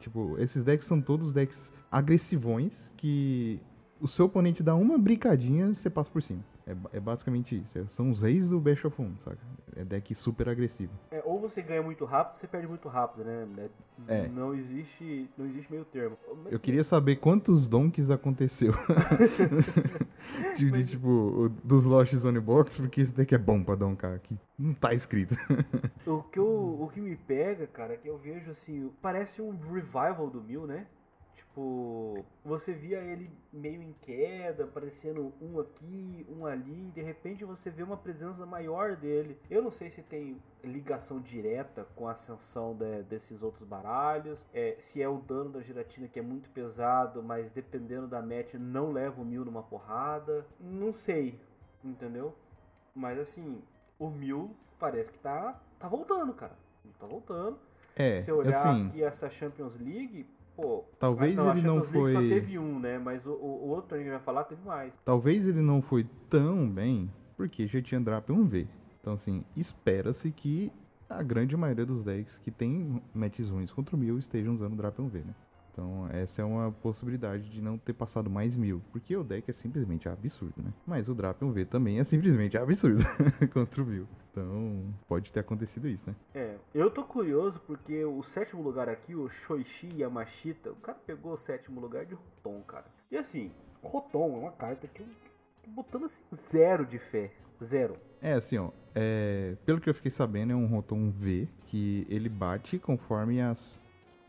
Tipo, 0.00 0.36
esses 0.38 0.64
decks 0.64 0.86
são 0.86 1.00
todos 1.00 1.32
decks 1.32 1.70
agressivões 1.90 2.90
que 2.96 3.60
o 4.02 4.08
seu 4.08 4.26
oponente 4.26 4.62
dá 4.64 4.74
uma 4.74 4.98
brincadinha, 4.98 5.72
você 5.72 5.88
passa 5.88 6.10
por 6.10 6.20
cima. 6.22 6.44
É, 6.66 6.74
é 6.96 7.00
basicamente 7.00 7.56
isso. 7.56 7.78
É- 7.78 7.84
São 7.86 8.10
os 8.10 8.22
reis 8.22 8.48
do 8.48 8.58
Best 8.60 8.84
of 8.86 9.00
1, 9.00 9.16
saca? 9.24 9.38
É 9.76 9.84
deck 9.84 10.12
super 10.14 10.48
agressivo. 10.48 10.92
É, 11.10 11.22
ou 11.24 11.40
você 11.40 11.62
ganha 11.62 11.82
muito 11.82 12.04
rápido, 12.04 12.34
ou 12.34 12.40
você 12.40 12.46
perde 12.48 12.66
muito 12.66 12.88
rápido, 12.88 13.24
né? 13.24 13.68
É. 14.08 14.28
Não 14.28 14.52
existe, 14.54 15.30
não 15.38 15.46
existe 15.46 15.70
meio 15.70 15.84
termo. 15.84 16.16
Eu 16.50 16.58
queria 16.58 16.82
saber 16.82 17.16
quantos 17.16 17.68
donks 17.68 18.10
aconteceu. 18.10 18.72
de, 20.58 20.70
de, 20.70 20.84
tipo, 20.84 21.50
dos 21.62 21.84
Lost 21.84 22.14
Zone 22.14 22.40
Box, 22.40 22.76
porque 22.76 23.02
esse 23.02 23.14
deck 23.14 23.34
é 23.34 23.38
bom 23.38 23.62
pra 23.62 23.74
doncar 23.76 24.14
aqui. 24.14 24.36
Não 24.58 24.74
tá 24.74 24.92
escrito. 24.92 25.36
O 26.06 26.22
que, 26.24 26.38
eu, 26.38 26.78
o 26.80 26.90
que 26.92 27.00
me 27.00 27.14
pega, 27.16 27.66
cara, 27.66 27.94
é 27.94 27.96
que 27.96 28.08
eu 28.08 28.18
vejo 28.18 28.50
assim, 28.50 28.90
parece 29.00 29.40
um 29.40 29.56
revival 29.56 30.28
do 30.28 30.42
Mil, 30.42 30.66
né? 30.66 30.86
Tipo, 31.34 32.24
você 32.44 32.72
via 32.72 32.98
ele 33.00 33.30
meio 33.52 33.82
em 33.82 33.92
queda, 34.00 34.64
aparecendo 34.64 35.32
um 35.40 35.58
aqui, 35.60 36.26
um 36.30 36.46
ali, 36.46 36.88
e 36.88 36.90
de 36.92 37.02
repente 37.02 37.44
você 37.44 37.68
vê 37.70 37.82
uma 37.82 37.96
presença 37.96 38.46
maior 38.46 38.96
dele. 38.96 39.38
Eu 39.50 39.60
não 39.62 39.70
sei 39.70 39.90
se 39.90 40.02
tem 40.02 40.40
ligação 40.64 41.20
direta 41.20 41.86
com 41.94 42.08
a 42.08 42.12
ascensão 42.12 42.74
de- 42.74 43.02
desses 43.02 43.42
outros 43.42 43.64
baralhos, 43.64 44.44
é, 44.54 44.76
se 44.78 45.02
é 45.02 45.08
o 45.08 45.18
dano 45.18 45.50
da 45.50 45.60
giratina 45.60 46.08
que 46.08 46.18
é 46.18 46.22
muito 46.22 46.48
pesado, 46.50 47.22
mas 47.22 47.52
dependendo 47.52 48.06
da 48.06 48.22
match 48.22 48.54
não 48.54 48.90
leva 48.92 49.20
o 49.20 49.24
Mil 49.24 49.44
numa 49.44 49.62
porrada. 49.62 50.46
Não 50.60 50.92
sei, 50.92 51.38
entendeu? 51.84 52.34
Mas 52.94 53.18
assim, 53.18 53.62
o 53.98 54.08
Mil 54.08 54.54
parece 54.78 55.10
que 55.12 55.18
tá, 55.18 55.60
tá 55.78 55.88
voltando, 55.88 56.32
cara. 56.32 56.56
Tá 56.98 57.06
voltando. 57.06 57.58
É, 57.94 58.20
Se 58.22 58.32
olhar 58.32 58.56
assim, 58.70 58.88
aqui 58.88 59.02
essa 59.02 59.28
Champions 59.28 59.74
League, 59.78 60.26
pô. 60.56 60.84
Talvez 60.98 61.38
a 61.38 61.50
ele 61.50 61.62
não 61.62 61.74
League 61.76 61.92
só 61.92 61.92
foi- 61.92 62.28
teve 62.28 62.58
um, 62.58 62.78
né? 62.78 62.98
Mas 62.98 63.26
o, 63.26 63.32
o, 63.32 63.68
outro 63.68 63.88
que 63.88 63.94
a 63.94 63.98
gente 63.98 64.10
vai 64.10 64.20
falar 64.20 64.44
teve 64.44 64.64
mais. 64.64 64.94
talvez 65.04 65.46
ele 65.46 65.60
não 65.60 65.80
foi 65.82 66.06
tão 66.28 66.68
bem, 66.68 67.10
porque 67.36 67.66
já 67.66 67.80
tinha 67.82 68.00
Drap 68.00 68.28
1V. 68.28 68.66
Então, 69.00 69.14
assim, 69.14 69.44
espera-se 69.56 70.30
que 70.30 70.70
a 71.08 71.22
grande 71.22 71.56
maioria 71.56 71.84
dos 71.84 72.02
decks 72.02 72.38
que 72.38 72.50
tem 72.50 73.02
matches 73.12 73.48
ruins 73.48 73.72
contra 73.72 73.96
o 73.96 73.98
Mil 73.98 74.18
estejam 74.18 74.54
usando 74.54 74.76
Drap 74.76 74.96
1V, 74.98 75.24
né? 75.24 75.34
Então, 75.72 76.06
essa 76.10 76.42
é 76.42 76.44
uma 76.44 76.70
possibilidade 76.70 77.48
de 77.48 77.62
não 77.62 77.78
ter 77.78 77.94
passado 77.94 78.28
mais 78.28 78.56
mil. 78.56 78.82
Porque 78.92 79.16
o 79.16 79.24
deck 79.24 79.48
é 79.48 79.52
simplesmente 79.54 80.08
absurdo, 80.08 80.54
né? 80.62 80.70
Mas 80.86 81.08
o 81.08 81.14
Drap 81.14 81.40
1V 81.40 81.66
também 81.66 81.98
é 81.98 82.04
simplesmente 82.04 82.58
absurdo 82.58 83.02
contra 83.52 83.82
o 83.82 83.86
Mil. 83.86 84.06
Então, 84.30 84.94
pode 85.08 85.32
ter 85.32 85.40
acontecido 85.40 85.88
isso, 85.88 86.04
né? 86.06 86.14
É, 86.34 86.56
eu 86.74 86.90
tô 86.90 87.02
curioso 87.04 87.60
porque 87.66 88.04
o 88.04 88.22
sétimo 88.22 88.62
lugar 88.62 88.88
aqui, 88.88 89.14
o 89.14 89.28
Shoichi 89.28 89.88
Yamashita, 89.96 90.70
o 90.70 90.76
cara 90.76 90.98
pegou 91.06 91.32
o 91.32 91.36
sétimo 91.36 91.80
lugar 91.80 92.04
de 92.04 92.14
Rotom, 92.14 92.62
cara. 92.62 92.86
E 93.10 93.16
assim, 93.16 93.50
Rotom 93.82 94.36
é 94.36 94.38
uma 94.38 94.52
carta 94.52 94.86
que 94.86 95.02
eu 95.02 95.06
tô 95.62 95.70
botando 95.70 96.04
assim, 96.04 96.22
zero 96.34 96.84
de 96.84 96.98
fé. 96.98 97.30
Zero. 97.62 97.96
É 98.20 98.32
assim, 98.32 98.58
ó. 98.58 98.70
é, 98.94 99.56
pelo 99.64 99.80
que 99.80 99.88
eu 99.88 99.94
fiquei 99.94 100.10
sabendo, 100.10 100.52
é 100.52 100.56
um 100.56 100.66
Rotom 100.66 101.10
V 101.10 101.48
que 101.66 102.06
ele 102.08 102.28
bate 102.28 102.78
conforme 102.78 103.40
as, 103.40 103.78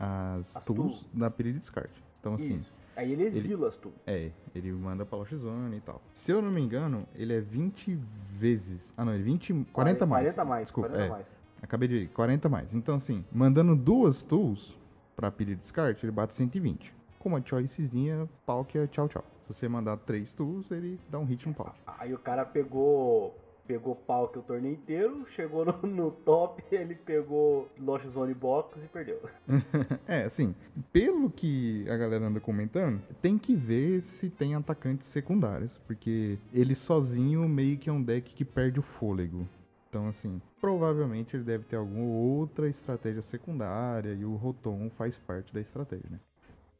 as, 0.04 0.56
As 0.56 0.64
tools 0.64 0.92
tools. 1.00 1.06
da 1.12 1.30
pilha 1.30 1.52
de 1.52 1.58
descarte. 1.58 2.02
Então, 2.20 2.34
assim, 2.34 2.56
Isso. 2.58 2.72
Aí 2.96 3.10
ele 3.12 3.24
exila 3.24 3.66
as 3.68 3.76
tu. 3.76 3.92
é, 4.06 4.30
ele 4.54 4.70
manda 4.72 5.04
pra 5.04 5.18
Lost 5.18 5.34
Zone 5.34 5.76
e 5.78 5.80
tal. 5.80 6.00
Se 6.12 6.30
eu 6.30 6.40
não 6.40 6.50
me 6.50 6.60
engano, 6.60 7.06
ele 7.14 7.34
é 7.34 7.40
20 7.40 7.98
vezes. 8.30 8.92
Ah, 8.96 9.04
não, 9.04 9.12
ele 9.12 9.22
é 9.22 9.24
20. 9.24 9.66
40 9.72 10.06
mais. 10.06 10.22
40 10.34 10.44
mais, 10.44 10.64
Desculpa, 10.66 10.88
40 10.90 11.04
é, 11.04 11.10
mais. 11.10 11.26
Acabei 11.60 11.88
de 11.88 11.98
ver, 12.00 12.08
40 12.10 12.48
mais. 12.48 12.72
Então, 12.74 12.94
assim, 12.94 13.24
mandando 13.32 13.74
duas 13.74 14.22
tools 14.22 14.78
pra 15.16 15.30
pilha 15.30 15.54
de 15.56 15.60
descarte, 15.62 16.04
ele 16.04 16.12
bate 16.12 16.34
120. 16.36 16.94
Com 17.18 17.30
uma 17.30 17.42
choicezinha, 17.44 18.28
pau 18.46 18.64
que 18.64 18.78
é 18.78 18.86
tchau, 18.86 19.08
tchau. 19.08 19.24
Se 19.48 19.54
você 19.54 19.68
mandar 19.68 19.96
três 19.96 20.32
tools, 20.32 20.70
ele 20.70 21.00
dá 21.10 21.18
um 21.18 21.24
hit 21.24 21.48
no 21.48 21.54
pau. 21.54 21.74
Aí 21.98 22.14
o 22.14 22.18
cara 22.18 22.44
pegou 22.44 23.34
pegou 23.66 23.94
pau 23.94 24.28
que 24.28 24.38
o 24.38 24.42
torneio 24.42 24.74
inteiro, 24.74 25.26
chegou 25.26 25.64
no, 25.64 25.72
no 25.86 26.10
top, 26.10 26.62
ele 26.70 26.94
pegou 26.94 27.68
Lost 27.78 28.06
Zone 28.06 28.34
Box 28.34 28.82
e 28.84 28.88
perdeu. 28.88 29.20
É, 30.06 30.24
assim, 30.24 30.54
pelo 30.92 31.30
que 31.30 31.88
a 31.88 31.96
galera 31.96 32.26
anda 32.26 32.40
comentando, 32.40 33.00
tem 33.22 33.38
que 33.38 33.54
ver 33.54 34.02
se 34.02 34.28
tem 34.28 34.54
atacantes 34.54 35.08
secundários, 35.08 35.78
porque 35.86 36.38
ele 36.52 36.74
sozinho 36.74 37.48
meio 37.48 37.78
que 37.78 37.88
é 37.88 37.92
um 37.92 38.02
deck 38.02 38.34
que 38.34 38.44
perde 38.44 38.78
o 38.80 38.82
fôlego. 38.82 39.48
Então, 39.88 40.08
assim, 40.08 40.42
provavelmente 40.60 41.36
ele 41.36 41.44
deve 41.44 41.64
ter 41.64 41.76
alguma 41.76 42.04
outra 42.04 42.68
estratégia 42.68 43.22
secundária 43.22 44.12
e 44.12 44.24
o 44.24 44.34
Rotom 44.34 44.90
faz 44.90 45.16
parte 45.16 45.54
da 45.54 45.60
estratégia, 45.60 46.10
né? 46.10 46.20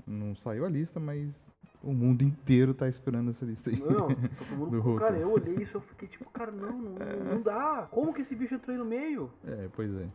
Não 0.07 0.35
saiu 0.35 0.67
a 0.67 0.69
lista, 0.69 1.01
mas 1.01 1.49
o 1.85 1.93
mundo 1.93 2.23
inteiro 2.23 2.73
tá 2.75 2.89
esperando 2.89 3.31
essa 3.31 3.45
lista 3.45 3.71
aí. 3.71 3.79
Não, 3.79 4.09
todo 4.09 4.57
mundo. 4.57 4.81
Do 4.83 4.97
cara, 4.97 5.17
eu 5.19 5.31
olhei 5.31 5.57
isso 5.57 5.77
eu 5.77 5.81
fiquei 5.81 6.09
tipo, 6.09 6.29
cara, 6.31 6.51
não, 6.51 6.73
não, 6.73 7.25
não 7.35 7.41
dá. 7.43 7.87
Como 7.91 8.13
que 8.13 8.23
esse 8.23 8.35
bicho 8.35 8.55
entrou 8.55 8.73
aí 8.73 8.79
no 8.79 8.85
meio? 8.85 9.31
É, 9.47 9.69
pois 9.75 9.95
é. 9.95 10.07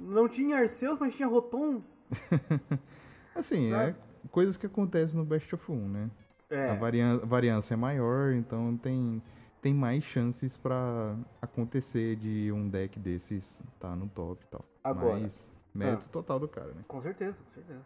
Não 0.00 0.28
tinha 0.28 0.56
Arceus, 0.58 0.98
mas 0.98 1.14
tinha 1.14 1.28
Rotom. 1.28 1.82
Assim, 3.34 3.72
é 3.72 3.76
Sabe? 3.86 3.96
coisas 4.30 4.56
que 4.56 4.66
acontecem 4.66 5.16
no 5.16 5.24
Best 5.24 5.54
of 5.54 5.70
1, 5.70 5.88
né? 5.88 6.10
A 6.50 6.54
É. 6.54 6.76
varian- 6.76 7.18
variância 7.18 7.74
é 7.74 7.76
maior, 7.76 8.32
então 8.32 8.76
tem, 8.76 9.22
tem 9.62 9.72
mais 9.72 10.02
chances 10.04 10.56
pra 10.56 11.14
acontecer 11.40 12.16
de 12.16 12.50
um 12.52 12.68
deck 12.68 12.98
desses 12.98 13.60
tá 13.78 13.94
no 13.94 14.08
top 14.08 14.42
e 14.44 14.48
tal. 14.48 14.64
Agora. 14.82 15.20
Mas 15.20 15.54
mérito 15.72 16.04
Ah. 16.06 16.12
total 16.12 16.40
do 16.40 16.48
cara, 16.48 16.68
né? 16.68 16.82
Com 16.88 17.00
certeza, 17.00 17.36
com 17.44 17.50
certeza. 17.52 17.80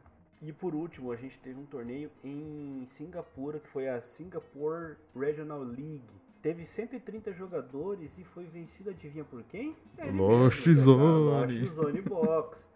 E 0.46 0.52
por 0.52 0.74
último, 0.74 1.10
a 1.10 1.16
gente 1.16 1.38
teve 1.38 1.58
um 1.58 1.64
torneio 1.64 2.10
em 2.22 2.84
Singapura, 2.84 3.58
que 3.58 3.68
foi 3.68 3.88
a 3.88 4.02
Singapore 4.02 4.96
Regional 5.16 5.62
League. 5.62 6.04
Teve 6.42 6.66
130 6.66 7.32
jogadores 7.32 8.18
e 8.18 8.24
foi 8.24 8.44
vencido, 8.44 8.90
adivinha 8.90 9.24
por 9.24 9.42
quem? 9.44 9.74
Ele 9.96 10.10
Lost 10.10 10.66
mesmo, 10.66 10.82
Zone. 10.82 11.60
Lost 11.60 11.74
Zone 11.74 12.02
Box. 12.02 12.70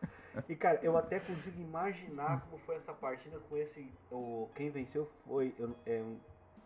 E 0.48 0.56
cara, 0.56 0.80
eu 0.82 0.96
até 0.96 1.20
consigo 1.20 1.60
imaginar 1.60 2.40
como 2.46 2.56
foi 2.62 2.76
essa 2.76 2.94
partida 2.94 3.38
com 3.38 3.56
esse. 3.58 3.86
O, 4.10 4.48
quem 4.54 4.70
venceu 4.70 5.04
foi. 5.26 5.54
Eu, 5.58 5.76
é, 5.84 6.02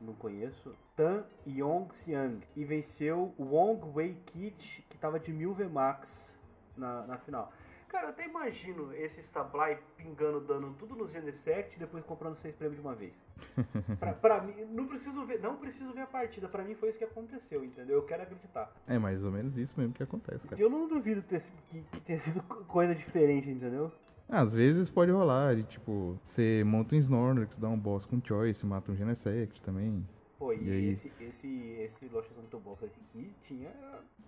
não 0.00 0.14
conheço. 0.14 0.72
Tan 0.94 1.24
Yong 1.44 1.92
Siang. 1.92 2.46
E 2.54 2.64
venceu 2.64 3.34
Wong 3.36 3.84
Wei 3.92 4.16
Kit, 4.26 4.86
que 4.88 4.96
tava 4.96 5.18
de 5.18 5.32
1000 5.32 5.52
VMAX 5.54 6.38
na, 6.76 7.06
na 7.06 7.18
final. 7.18 7.52
Cara, 7.92 8.06
eu 8.06 8.10
até 8.10 8.24
imagino 8.24 8.90
esse 8.94 9.22
Sablai 9.22 9.78
pingando, 9.98 10.40
dando 10.40 10.72
tudo 10.78 10.96
nos 10.96 11.10
Genesect 11.12 11.76
e 11.76 11.78
depois 11.78 12.02
comprando 12.02 12.34
seis 12.36 12.54
prêmios 12.54 12.80
de 12.80 12.86
uma 12.86 12.94
vez. 12.94 13.22
pra, 14.00 14.14
pra 14.14 14.40
mim, 14.40 14.54
não 14.70 14.86
preciso 14.86 15.26
ver, 15.26 15.38
não 15.40 15.56
preciso 15.56 15.92
ver 15.92 16.00
a 16.00 16.06
partida. 16.06 16.48
Pra 16.48 16.64
mim 16.64 16.74
foi 16.74 16.88
isso 16.88 16.96
que 16.96 17.04
aconteceu, 17.04 17.62
entendeu? 17.62 17.96
Eu 17.96 18.02
quero 18.02 18.22
acreditar. 18.22 18.72
É 18.86 18.98
mais 18.98 19.22
ou 19.22 19.30
menos 19.30 19.58
isso 19.58 19.78
mesmo 19.78 19.92
que 19.92 20.02
acontece, 20.02 20.48
cara. 20.48 20.60
Eu 20.60 20.70
não 20.70 20.88
duvido 20.88 21.20
ter, 21.20 21.42
que, 21.68 21.82
que 21.82 22.00
tenha 22.00 22.18
sido 22.18 22.42
co- 22.44 22.64
coisa 22.64 22.94
diferente, 22.94 23.50
entendeu? 23.50 23.92
Às 24.26 24.54
vezes 24.54 24.88
pode 24.88 25.10
rolar, 25.10 25.54
de 25.54 25.64
tipo, 25.64 26.18
você 26.24 26.62
monta 26.64 26.94
um 26.94 26.98
Snorlax, 26.98 27.58
dá 27.58 27.68
um 27.68 27.78
boss 27.78 28.06
com 28.06 28.18
choice, 28.24 28.64
mata 28.64 28.90
um 28.90 28.96
Genesect 28.96 29.60
também. 29.60 30.02
Pô, 30.38 30.50
e, 30.54 30.64
E 30.64 30.88
esse, 30.88 31.12
esse, 31.20 31.48
esse 31.80 32.08
Lost 32.08 32.30
Zone 32.32 32.48
Box 32.64 32.86
aqui 32.86 33.34
tinha, 33.42 33.70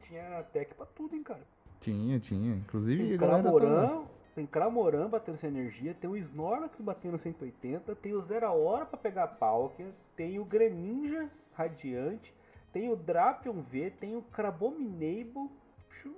tinha 0.03 0.43
tech 0.53 0.75
pra 0.75 0.85
tudo, 0.85 1.17
hein, 1.17 1.23
cara. 1.23 1.41
Tinha, 1.85 2.19
tinha. 2.19 2.57
Inclusive, 2.57 3.05
Tem 3.05 3.15
a 3.15 3.17
galera 3.19 3.89
tá- 3.89 4.03
tem 4.35 4.47
Cramoran 4.47 5.09
batendo 5.09 5.37
sem 5.37 5.51
energia, 5.51 5.95
tem 5.95 6.09
o 6.11 6.17
Snorlax 6.17 6.81
batendo 6.81 7.17
180, 7.19 7.95
tem 7.95 8.15
o 8.15 8.21
Zero 8.23 8.47
Hora 8.53 8.85
pra 8.87 8.99
pegar 8.99 9.25
a 9.25 9.29
Palkia, 9.29 9.87
tem 10.17 10.39
o 10.41 10.45
Greninja 10.45 11.29
Radiante, 11.53 12.35
tem 12.73 12.91
o 12.91 12.97
Drapion 12.97 13.61
V, 13.61 13.91
tem 14.01 14.17
o 14.17 14.23
Crabominable. 14.23 15.51
Puxa, 15.89 16.09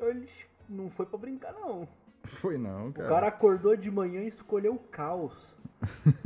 Ele 0.00 0.26
não 0.68 0.88
foi 0.90 1.04
pra 1.06 1.18
brincar, 1.18 1.52
não. 1.52 1.86
Foi 2.40 2.56
não, 2.58 2.88
O 2.88 2.92
cara. 2.92 3.08
cara 3.08 3.26
acordou 3.28 3.76
de 3.76 3.90
manhã 3.90 4.22
e 4.22 4.28
escolheu 4.28 4.74
o 4.74 4.78
caos. 4.78 5.56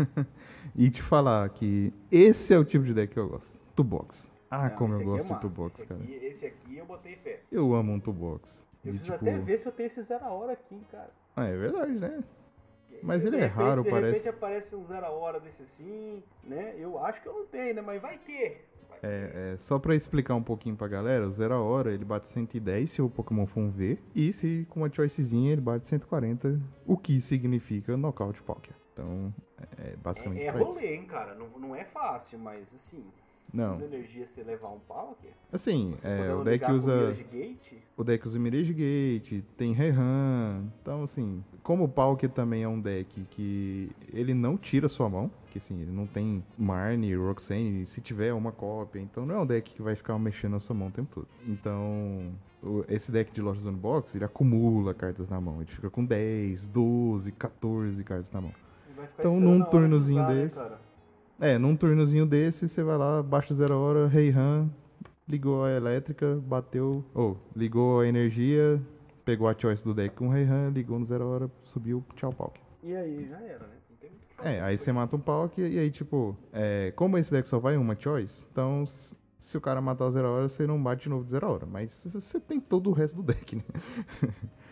E 0.76 0.90
te 0.90 1.00
falar 1.02 1.48
que 1.50 1.92
esse 2.10 2.52
é 2.52 2.58
o 2.58 2.64
tipo 2.64 2.84
de 2.84 2.92
deck 2.92 3.12
que 3.12 3.18
eu 3.18 3.28
gosto. 3.28 3.46
Tubox. 3.76 4.28
Ah, 4.50 4.68
Não, 4.70 4.76
como 4.76 4.94
eu 4.94 5.00
é 5.00 5.04
gosto 5.04 5.22
de 5.24 5.28
massa, 5.30 5.40
Tubox, 5.40 5.78
esse 5.78 5.86
cara. 5.86 6.00
Aqui, 6.00 6.12
esse 6.14 6.46
aqui 6.46 6.76
eu 6.78 6.84
botei 6.84 7.14
fé. 7.16 7.42
Eu 7.52 7.72
amo 7.74 7.92
um 7.92 8.00
Tubox. 8.00 8.60
Eu 8.85 8.93
De, 8.93 8.98
preciso 8.98 9.12
tipo... 9.19 9.24
até 9.31 9.39
ver 9.39 9.59
se 9.59 9.66
eu 9.66 9.73
tenho 9.73 9.86
esse 9.86 10.02
Zero 10.02 10.24
Hora 10.27 10.52
aqui, 10.52 10.81
cara. 10.90 11.11
Ah, 11.36 11.44
é 11.47 11.56
verdade, 11.56 11.93
né? 11.93 12.23
Mas 13.02 13.20
De 13.20 13.27
ele 13.27 13.36
é 13.36 13.40
repente- 13.40 13.56
raro, 13.56 13.82
de 13.82 13.90
parece. 13.90 14.12
repente 14.19 14.28
aparece 14.28 14.77
um 14.77 14.85
zero 14.86 15.06
hora 15.12 15.39
desse 15.40 15.62
assim, 15.65 16.23
né? 16.43 16.74
Eu 16.78 16.98
acho 17.05 17.20
que 17.20 17.28
eu 17.28 17.35
não 17.35 17.44
tenho, 17.47 17.74
né? 17.74 17.82
Mas 17.82 18.01
vai 18.01 18.16
ter. 18.19 18.66
É, 19.02 19.52
é, 19.55 19.56
só 19.59 19.78
pra 19.78 19.94
explicar 19.94 20.35
um 20.35 20.43
pouquinho 20.43 20.74
pra 20.77 20.89
galera, 20.89 21.27
o 21.27 21.31
Zero 21.32 21.55
Hora 21.62 21.93
ele 21.93 22.05
bate 22.05 22.28
110 22.28 22.90
se 22.90 23.02
o 23.02 23.11
Pokémon 23.11 23.44
for 23.47 23.61
um 23.61 23.69
V, 23.70 23.98
e 24.15 24.32
se 24.32 24.66
com 24.70 24.81
uma 24.81 24.90
choicezinha 24.90 25.52
ele 25.52 25.61
bate 25.61 25.86
140, 25.86 26.59
o 26.86 26.97
que 26.97 27.20
significa 27.20 27.94
Knockout 27.97 28.40
Poké. 28.44 28.70
Então, 28.94 29.35
é 29.77 29.97
basicamente 29.97 30.43
É, 30.43 30.47
é 30.47 30.51
rolê, 30.51 30.94
hein, 30.94 31.05
cara. 31.05 31.35
Não, 31.35 31.48
não 31.59 31.74
é 31.77 31.85
fácil, 31.85 32.39
mas 32.39 32.73
assim, 32.74 33.05
Não, 33.52 33.74
as 33.74 33.82
energias 33.82 34.30
você 34.30 34.42
levar 34.42 34.68
um 34.68 34.80
pau 34.80 35.16
aqui. 35.18 35.28
assim, 35.52 35.92
Você 35.96 36.08
é, 36.08 36.34
o 36.34 36.42
deck 36.42 36.68
usa... 36.72 37.14
Gate, 37.30 37.74
O 37.96 38.02
deck 38.02 38.26
usa 38.26 38.38
Mirage 38.38 38.72
Gate, 38.72 39.44
tem 39.56 39.72
Rehan. 39.72 40.64
Então, 40.82 41.04
assim, 41.04 41.44
como 41.62 41.84
o 41.84 41.88
Palkia 41.88 42.28
também 42.28 42.64
é 42.64 42.68
um 42.68 42.80
deck 42.80 43.24
que 43.30 43.90
ele 44.12 44.34
não 44.34 44.56
tira 44.56 44.88
sua 44.88 45.08
mão, 45.08 45.30
que 45.52 45.58
assim, 45.58 45.80
ele 45.80 45.92
não 45.92 46.04
tem 46.06 46.42
Marnie, 46.58 47.14
Roxane, 47.14 47.86
se 47.86 48.00
tiver 48.00 48.32
uma 48.32 48.50
cópia, 48.50 48.98
então 48.98 49.24
não 49.24 49.36
é 49.36 49.38
um 49.38 49.46
deck 49.46 49.72
que 49.72 49.82
vai 49.82 49.94
ficar 49.94 50.18
mexendo 50.18 50.52
na 50.52 50.60
sua 50.60 50.74
mão 50.74 50.88
o 50.88 50.90
tempo 50.90 51.14
todo. 51.14 51.28
Então, 51.46 52.32
esse 52.88 53.12
deck 53.12 53.30
de 53.32 53.40
Lost 53.40 53.60
Zone 53.60 53.76
Box, 53.76 54.16
ele 54.16 54.24
acumula 54.24 54.92
cartas 54.94 55.28
na 55.28 55.40
mão, 55.40 55.58
ele 55.62 55.70
fica 55.70 55.88
com 55.90 56.04
10, 56.04 56.66
12, 56.66 57.30
14 57.30 58.02
cartas 58.02 58.32
na 58.32 58.40
mão. 58.40 58.52
Então, 59.16 59.38
num 59.38 59.62
turnozinho 59.64 60.22
usar, 60.22 60.34
né, 60.34 60.42
desse- 60.42 60.56
cara? 60.56 60.80
É, 61.40 61.59
num 61.59 61.77
turnozinho 61.77 62.24
desse, 62.24 62.69
você 62.69 62.82
vai 62.82 62.97
lá, 62.97 63.23
baixa 63.23 63.55
zero 63.55 63.77
hora, 63.77 64.06
Reihan, 64.06 64.70
ligou 65.28 65.65
a 65.65 65.70
elétrica, 65.70 66.36
bateu, 66.36 67.05
ou 67.12 67.36
ligou 67.56 68.01
a 68.01 68.06
energia, 68.06 68.81
pegou 69.24 69.48
a 69.48 69.55
choice 69.59 69.82
do 69.82 69.93
deck 69.93 70.15
com 70.15 70.28
Reihan, 70.28 70.70
ligou 70.70 70.98
no 70.98 71.05
zero 71.06 71.27
hora, 71.27 71.51
subiu, 71.65 72.05
tchau, 72.15 72.32
Palk. 72.32 72.61
E 72.82 72.94
aí, 72.94 73.27
já 73.27 73.40
era, 73.40 73.66
né? 73.66 73.74
Não 73.90 73.97
tem 73.97 74.11
muito 74.11 74.23
o 74.23 74.28
que 74.28 74.35
fazer. 74.36 74.48
É, 74.48 74.61
aí 74.61 74.78
você 74.78 74.93
mata 74.93 75.16
um 75.16 75.20
Palk 75.20 75.61
e 75.61 75.78
aí, 75.78 75.90
tipo, 75.90 76.36
é, 76.52 76.93
como 76.94 77.19
esse 77.19 77.31
deck 77.31 77.48
só 77.48 77.59
vai 77.59 77.77
uma 77.77 77.97
choice, 77.98 78.44
então 78.52 78.85
se 79.44 79.58
o 79.58 79.60
cara 79.60 79.78
matar 79.80 80.06
o 80.06 80.10
zero 80.10 80.26
hora, 80.26 80.48
você 80.48 80.66
não 80.66 80.82
bate 80.82 81.02
de 81.02 81.10
novo 81.10 81.22
de 81.22 81.30
zero 81.30 81.46
hora, 81.46 81.66
mas 81.66 81.92
você 82.10 82.40
tem 82.40 82.58
todo 82.58 82.88
o 82.88 82.92
resto 82.94 83.16
do 83.16 83.22
deck, 83.22 83.56
né? 83.56 83.62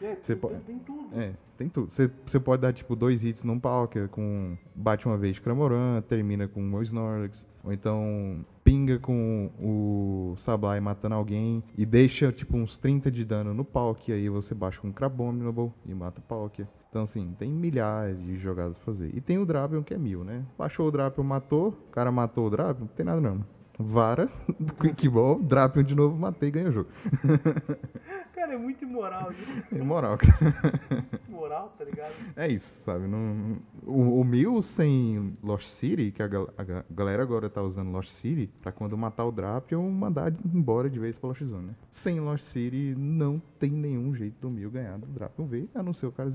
É, 0.01 0.15
você 0.25 0.33
tem, 0.33 0.37
pode- 0.37 0.61
tem 0.65 0.79
tudo. 0.79 1.09
É, 1.13 1.33
tem 1.59 1.69
tudo. 1.69 1.91
Você, 1.93 2.41
pode 2.41 2.63
dar, 2.63 2.73
tipo, 2.73 2.97
dois 2.97 3.23
hits 3.23 3.45
num 3.45 3.61
Palkia 3.61 4.09
com... 4.09 4.57
Bate 4.75 5.05
uma 5.05 5.19
vez 5.19 5.35
de 5.35 5.43
Cramoran, 5.43 6.01
termina 6.09 6.49
com 6.49 6.73
o 6.73 6.83
Snorlax. 6.83 7.47
Ou 7.63 7.71
então 7.73 8.45
pinga 8.65 8.99
com 8.99 9.51
o 9.61 10.35
Sableye 10.39 10.81
matando 10.81 11.15
alguém 11.17 11.63
e 11.77 11.85
deixa, 11.85 12.33
tipo, 12.33 12.57
uns 12.57 12.79
30 12.79 13.11
de 13.11 13.27
dano 13.27 13.53
no 13.53 13.67
Palkia. 13.67 14.15
Aí 14.15 14.29
você 14.31 14.55
baixa 14.55 14.81
com 14.81 14.89
o 14.89 14.93
Crabominable 14.93 15.71
e 15.85 15.93
mata 15.95 16.19
o 16.19 16.23
Palkia. 16.23 16.67
Então, 16.89 17.03
assim, 17.03 17.35
tem 17.39 17.51
milhares 17.51 18.19
de 18.23 18.37
jogadas 18.39 18.77
pra 18.79 18.87
fazer. 18.87 19.11
E 19.15 19.21
tem 19.21 19.37
o 19.39 19.45
Drapion, 19.45 19.83
que 19.83 19.93
é 19.93 19.99
mil, 19.99 20.25
né? 20.25 20.43
Baixou 20.59 20.89
o 20.89 20.91
Drapion, 20.91 21.23
matou. 21.23 21.69
O 21.69 21.93
cara 21.93 22.11
matou 22.11 22.47
o 22.47 22.51
Drapion, 22.51 22.81
não 22.87 22.89
tem 22.89 23.05
nada 23.05 23.21
não. 23.21 23.45
Vara, 23.83 24.29
Quick 24.81 25.09
Ball, 25.09 25.39
Drapion 25.41 25.83
de 25.83 25.95
novo, 25.95 26.17
matei 26.17 26.49
e 26.49 26.53
ganhei 26.53 26.69
o 26.69 26.73
jogo. 26.73 26.91
Cara, 28.35 28.55
é 28.55 28.59
muito 28.59 28.83
imoral 28.83 29.31
isso. 29.33 29.63
Tem 29.71 29.81
moral, 29.83 30.19
cara. 30.19 31.05
Moral, 31.29 31.73
tá 31.79 31.85
ligado? 31.85 32.13
É 32.37 32.49
isso, 32.49 32.83
sabe? 32.83 33.07
Não, 33.07 33.59
o, 33.87 34.21
o 34.21 34.25
Mil 34.25 34.61
sem 34.61 35.37
Lost 35.43 35.67
City, 35.69 36.11
que 36.11 36.21
a, 36.23 36.27
a 36.27 36.65
ga- 36.65 36.85
galera 36.91 37.23
agora 37.23 37.49
tá 37.49 37.63
usando 37.63 37.93
Lost 37.93 38.11
City, 38.11 38.51
pra 38.61 38.73
quando 38.73 38.97
matar 38.99 39.25
o 39.27 39.33
Drapion, 39.33 39.89
mandar 39.91 40.33
embora 40.53 40.91
de 40.91 40.99
vez 40.99 41.19
pra 41.19 41.29
Lost 41.29 41.43
Zone, 41.45 41.69
né? 41.69 41.75
Sem 41.89 42.19
Lost 42.21 42.45
City, 42.47 42.95
não 42.97 43.41
tem 43.61 43.71
nenhum 43.71 44.13
jeito 44.15 44.35
do 44.41 44.51
Mil 44.51 44.71
ganhar 44.71 44.99
do 44.99 45.07
Drapion 45.07 45.47
V, 45.47 45.69
a 45.75 45.83
não 45.83 45.93
ser 45.95 46.07
o 46.07 46.13
cara 46.13 46.31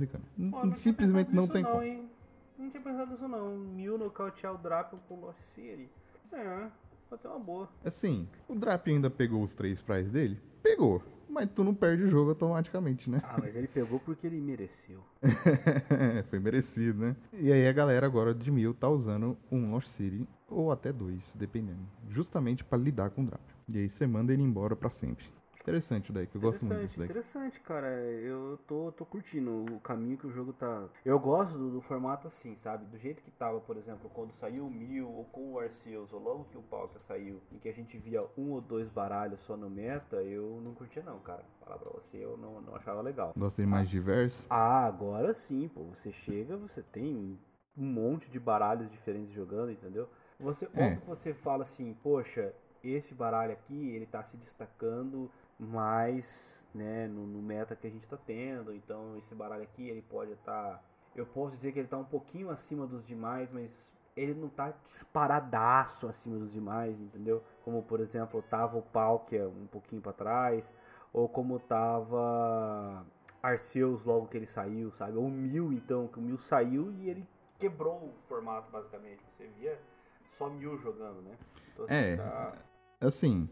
tinha 0.61 0.75
Simplesmente 0.75 1.35
não 1.35 1.47
tem 1.47 1.63
não, 1.63 1.71
como. 1.71 1.83
Hein? 1.83 2.09
Não 2.57 2.69
tinha 2.69 2.81
pensado 2.81 3.11
nisso 3.11 3.27
não. 3.27 3.57
Mil 3.57 3.97
nocautear 3.97 4.53
o 4.55 4.57
Drapion 4.57 4.97
com 5.09 5.19
Lost 5.19 5.39
City. 5.53 5.89
É, 6.31 6.67
pode 7.07 7.21
ser 7.21 7.27
uma 7.27 7.39
boa. 7.39 7.69
Assim, 7.83 8.27
o 8.47 8.55
Drapion 8.55 8.95
ainda 8.95 9.09
pegou 9.09 9.43
os 9.43 9.53
três 9.53 9.81
prizes 9.81 10.11
dele? 10.11 10.39
Pegou. 10.61 11.01
Mas 11.29 11.49
tu 11.51 11.63
não 11.63 11.73
perde 11.73 12.03
o 12.03 12.09
jogo 12.09 12.29
automaticamente, 12.29 13.09
né? 13.09 13.21
Ah, 13.23 13.37
mas 13.39 13.55
ele 13.55 13.67
pegou 13.67 13.99
porque 13.99 14.25
ele 14.25 14.41
mereceu. 14.41 14.99
Foi 16.29 16.39
merecido, 16.39 16.99
né? 16.99 17.15
E 17.33 17.51
aí 17.51 17.67
a 17.67 17.73
galera 17.73 18.05
agora 18.05 18.33
de 18.33 18.49
mil 18.49 18.73
tá 18.73 18.89
usando 18.89 19.37
um 19.51 19.71
Lost 19.71 19.89
City, 19.89 20.27
ou 20.49 20.71
até 20.71 20.91
dois, 20.91 21.31
dependendo. 21.35 21.85
Justamente 22.09 22.63
pra 22.63 22.77
lidar 22.77 23.11
com 23.11 23.21
o 23.21 23.25
Drapion. 23.25 23.55
E 23.69 23.77
aí 23.77 23.89
você 23.89 24.07
manda 24.07 24.33
ele 24.33 24.41
embora 24.41 24.75
pra 24.75 24.89
sempre. 24.89 25.25
Interessante 25.67 26.11
o 26.11 26.13
deck, 26.13 26.33
eu 26.33 26.39
gosto 26.39 26.63
muito 26.63 26.75
Interessante, 26.77 26.97
deck. 26.97 27.11
interessante, 27.11 27.59
cara. 27.59 27.87
Eu 27.89 28.57
tô, 28.65 28.89
tô 28.93 29.05
curtindo 29.05 29.65
o 29.75 29.81
caminho 29.81 30.17
que 30.17 30.25
o 30.25 30.31
jogo 30.31 30.53
tá. 30.53 30.87
Eu 31.03 31.19
gosto 31.19 31.57
do, 31.57 31.69
do 31.69 31.81
formato 31.81 32.25
assim, 32.25 32.55
sabe? 32.55 32.85
Do 32.85 32.97
jeito 32.97 33.21
que 33.21 33.29
tava, 33.31 33.59
por 33.59 33.75
exemplo, 33.75 34.09
quando 34.13 34.31
saiu 34.31 34.65
o 34.65 34.71
Mil 34.71 35.11
ou 35.11 35.25
com 35.25 35.51
o 35.51 35.59
Arceus, 35.59 36.13
ou 36.13 36.21
logo 36.21 36.45
que 36.45 36.57
o 36.57 36.61
Palkia 36.61 37.01
saiu, 37.01 37.41
em 37.51 37.57
que 37.59 37.67
a 37.67 37.73
gente 37.73 37.97
via 37.97 38.23
um 38.37 38.51
ou 38.53 38.61
dois 38.61 38.87
baralhos 38.87 39.41
só 39.41 39.57
no 39.57 39.69
meta, 39.69 40.15
eu 40.23 40.61
não 40.63 40.73
curtia 40.73 41.03
não, 41.03 41.19
cara. 41.19 41.43
Falar 41.59 41.77
pra 41.79 41.91
você, 41.91 42.15
eu 42.15 42.37
não, 42.37 42.61
não 42.61 42.73
achava 42.73 43.01
legal. 43.01 43.33
Gosto 43.35 43.57
dele 43.57 43.67
mais 43.69 43.89
diverso. 43.89 44.45
Ah, 44.49 44.85
agora 44.85 45.33
sim, 45.33 45.67
pô. 45.67 45.83
Você 45.93 46.13
chega, 46.13 46.55
você 46.55 46.81
tem 46.81 47.37
um 47.77 47.85
monte 47.85 48.31
de 48.31 48.39
baralhos 48.39 48.89
diferentes 48.89 49.33
jogando, 49.33 49.69
entendeu? 49.69 50.07
Você, 50.39 50.69
É. 50.73 50.95
que 50.95 51.05
você 51.05 51.33
fala 51.33 51.63
assim, 51.63 51.93
poxa, 52.01 52.53
esse 52.81 53.13
baralho 53.13 53.51
aqui, 53.51 53.89
ele 53.89 54.05
tá 54.05 54.23
se 54.23 54.37
destacando 54.37 55.29
mais, 55.59 56.65
né, 56.73 57.07
no, 57.07 57.25
no 57.25 57.41
meta 57.41 57.75
que 57.75 57.87
a 57.87 57.89
gente 57.89 58.07
tá 58.07 58.17
tendo. 58.17 58.73
Então, 58.73 59.17
esse 59.17 59.33
baralho 59.33 59.63
aqui, 59.63 59.87
ele 59.89 60.01
pode 60.01 60.31
estar... 60.33 60.83
eu 61.15 61.25
posso 61.25 61.55
dizer 61.55 61.71
que 61.71 61.79
ele 61.79 61.87
tá 61.87 61.97
um 61.97 62.03
pouquinho 62.05 62.49
acima 62.49 62.85
dos 62.85 63.05
demais, 63.05 63.51
mas 63.51 63.91
ele 64.15 64.33
não 64.33 64.49
tá 64.49 64.73
disparadaço 64.83 66.07
acima 66.07 66.37
dos 66.37 66.51
demais, 66.53 66.99
entendeu? 66.99 67.43
Como, 67.63 67.83
por 67.83 67.99
exemplo, 67.99 68.41
tava 68.49 68.77
o 68.77 68.81
Palkia 68.81 69.47
um 69.47 69.67
pouquinho 69.67 70.01
pra 70.01 70.13
trás, 70.13 70.73
ou 71.13 71.27
como 71.29 71.59
tava 71.59 73.05
Arceus 73.41 74.05
logo 74.05 74.27
que 74.27 74.37
ele 74.37 74.47
saiu, 74.47 74.91
sabe? 74.91 75.17
Ou 75.17 75.25
o 75.25 75.31
Mil, 75.31 75.71
então, 75.71 76.07
que 76.07 76.19
o 76.19 76.21
Mil 76.21 76.37
saiu 76.39 76.91
e 76.93 77.09
ele 77.09 77.27
quebrou 77.59 77.95
o 77.95 78.13
formato, 78.27 78.71
basicamente. 78.71 79.23
Você 79.31 79.47
via 79.59 79.79
só 80.25 80.49
Mil 80.49 80.77
jogando, 80.79 81.21
né? 81.21 81.35
Então, 81.73 81.85
assim, 81.85 81.93
É. 81.95 82.15
tá- 82.17 82.53
Assim, 82.99 83.47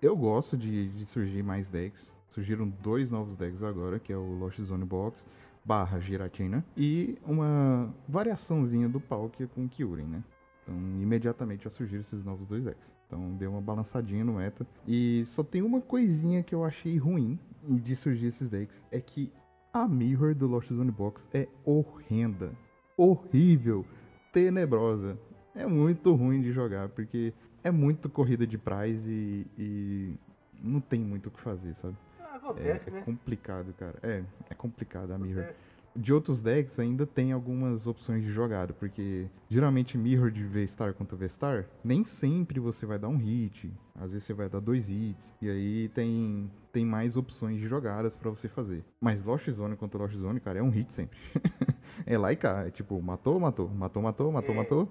eu 0.00 0.16
gosto 0.16 0.56
de, 0.56 0.88
de 0.88 1.06
surgir 1.06 1.42
mais 1.42 1.70
decks. 1.70 2.14
Surgiram 2.28 2.68
dois 2.68 3.10
novos 3.10 3.36
decks 3.36 3.62
agora, 3.62 3.98
que 3.98 4.12
é 4.12 4.16
o 4.16 4.38
Lost 4.38 4.60
Zone 4.60 4.84
Box 4.84 5.26
barra 5.66 5.98
Giratina 5.98 6.64
e 6.76 7.18
uma 7.26 7.92
variaçãozinha 8.08 8.88
do 8.88 9.00
Palkia 9.00 9.48
com 9.48 9.68
Kyurem, 9.68 10.06
né? 10.06 10.22
Então, 10.62 10.76
imediatamente 11.00 11.64
já 11.64 11.70
surgiram 11.70 12.00
esses 12.00 12.24
novos 12.24 12.46
dois 12.46 12.64
decks. 12.64 12.92
Então, 13.06 13.34
deu 13.36 13.50
uma 13.50 13.60
balançadinha 13.60 14.24
no 14.24 14.34
meta. 14.34 14.66
E 14.86 15.24
só 15.26 15.42
tem 15.42 15.62
uma 15.62 15.80
coisinha 15.80 16.42
que 16.42 16.54
eu 16.54 16.64
achei 16.64 16.96
ruim 16.98 17.38
de 17.68 17.96
surgir 17.96 18.26
esses 18.26 18.48
decks, 18.48 18.84
é 18.90 19.00
que 19.00 19.32
a 19.72 19.86
Mirror 19.86 20.34
do 20.34 20.46
Lost 20.46 20.72
Zone 20.72 20.90
Box 20.90 21.26
é 21.34 21.48
horrenda. 21.64 22.52
Horrível. 22.96 23.84
Tenebrosa. 24.32 25.18
É 25.54 25.66
muito 25.66 26.14
ruim 26.14 26.40
de 26.40 26.52
jogar, 26.52 26.88
porque 26.90 27.32
é 27.66 27.70
muito 27.70 28.08
corrida 28.08 28.46
de 28.46 28.56
prize 28.56 29.10
e, 29.10 29.46
e 29.58 30.14
não 30.62 30.80
tem 30.80 31.00
muito 31.00 31.26
o 31.26 31.30
que 31.30 31.40
fazer, 31.40 31.74
sabe? 31.76 31.96
Ah, 32.20 32.32
É, 32.34 32.36
acontece, 32.36 32.90
é 32.90 32.92
né? 32.92 33.02
complicado, 33.02 33.72
cara. 33.78 33.98
É, 34.02 34.22
é 34.50 34.54
complicado 34.54 35.10
a 35.12 35.18
Mirror. 35.18 35.42
Acontece. 35.44 35.76
De 35.96 36.12
outros 36.12 36.42
decks 36.42 36.78
ainda 36.78 37.06
tem 37.06 37.32
algumas 37.32 37.86
opções 37.86 38.22
de 38.22 38.30
jogada, 38.30 38.74
porque 38.74 39.26
geralmente 39.48 39.96
Mirror 39.96 40.30
de 40.30 40.44
V-Star 40.44 40.92
contra 40.92 41.16
V-Star, 41.16 41.64
nem 41.82 42.04
sempre 42.04 42.60
você 42.60 42.84
vai 42.84 42.98
dar 42.98 43.08
um 43.08 43.16
hit, 43.16 43.72
às 43.94 44.10
vezes 44.12 44.24
você 44.24 44.34
vai 44.34 44.46
dar 44.46 44.60
dois 44.60 44.90
hits, 44.90 45.34
e 45.40 45.48
aí 45.48 45.88
tem, 45.94 46.50
tem 46.70 46.84
mais 46.84 47.16
opções 47.16 47.58
de 47.58 47.66
jogadas 47.66 48.14
pra 48.14 48.28
você 48.28 48.46
fazer. 48.46 48.84
Mas 49.00 49.24
Lost 49.24 49.48
Zone 49.50 49.74
contra 49.74 49.98
Lost 49.98 50.14
Zone, 50.16 50.38
cara, 50.38 50.58
é 50.58 50.62
um 50.62 50.68
hit 50.68 50.92
sempre. 50.92 51.18
é 52.06 52.16
lá 52.16 52.32
e 52.32 52.36
cá, 52.36 52.66
é 52.66 52.70
tipo, 52.70 53.00
matou, 53.02 53.38
matou, 53.40 53.68
matou, 53.68 54.02
matou, 54.02 54.32
matou, 54.32 54.54
É. 54.54 54.58
matou. 54.58 54.88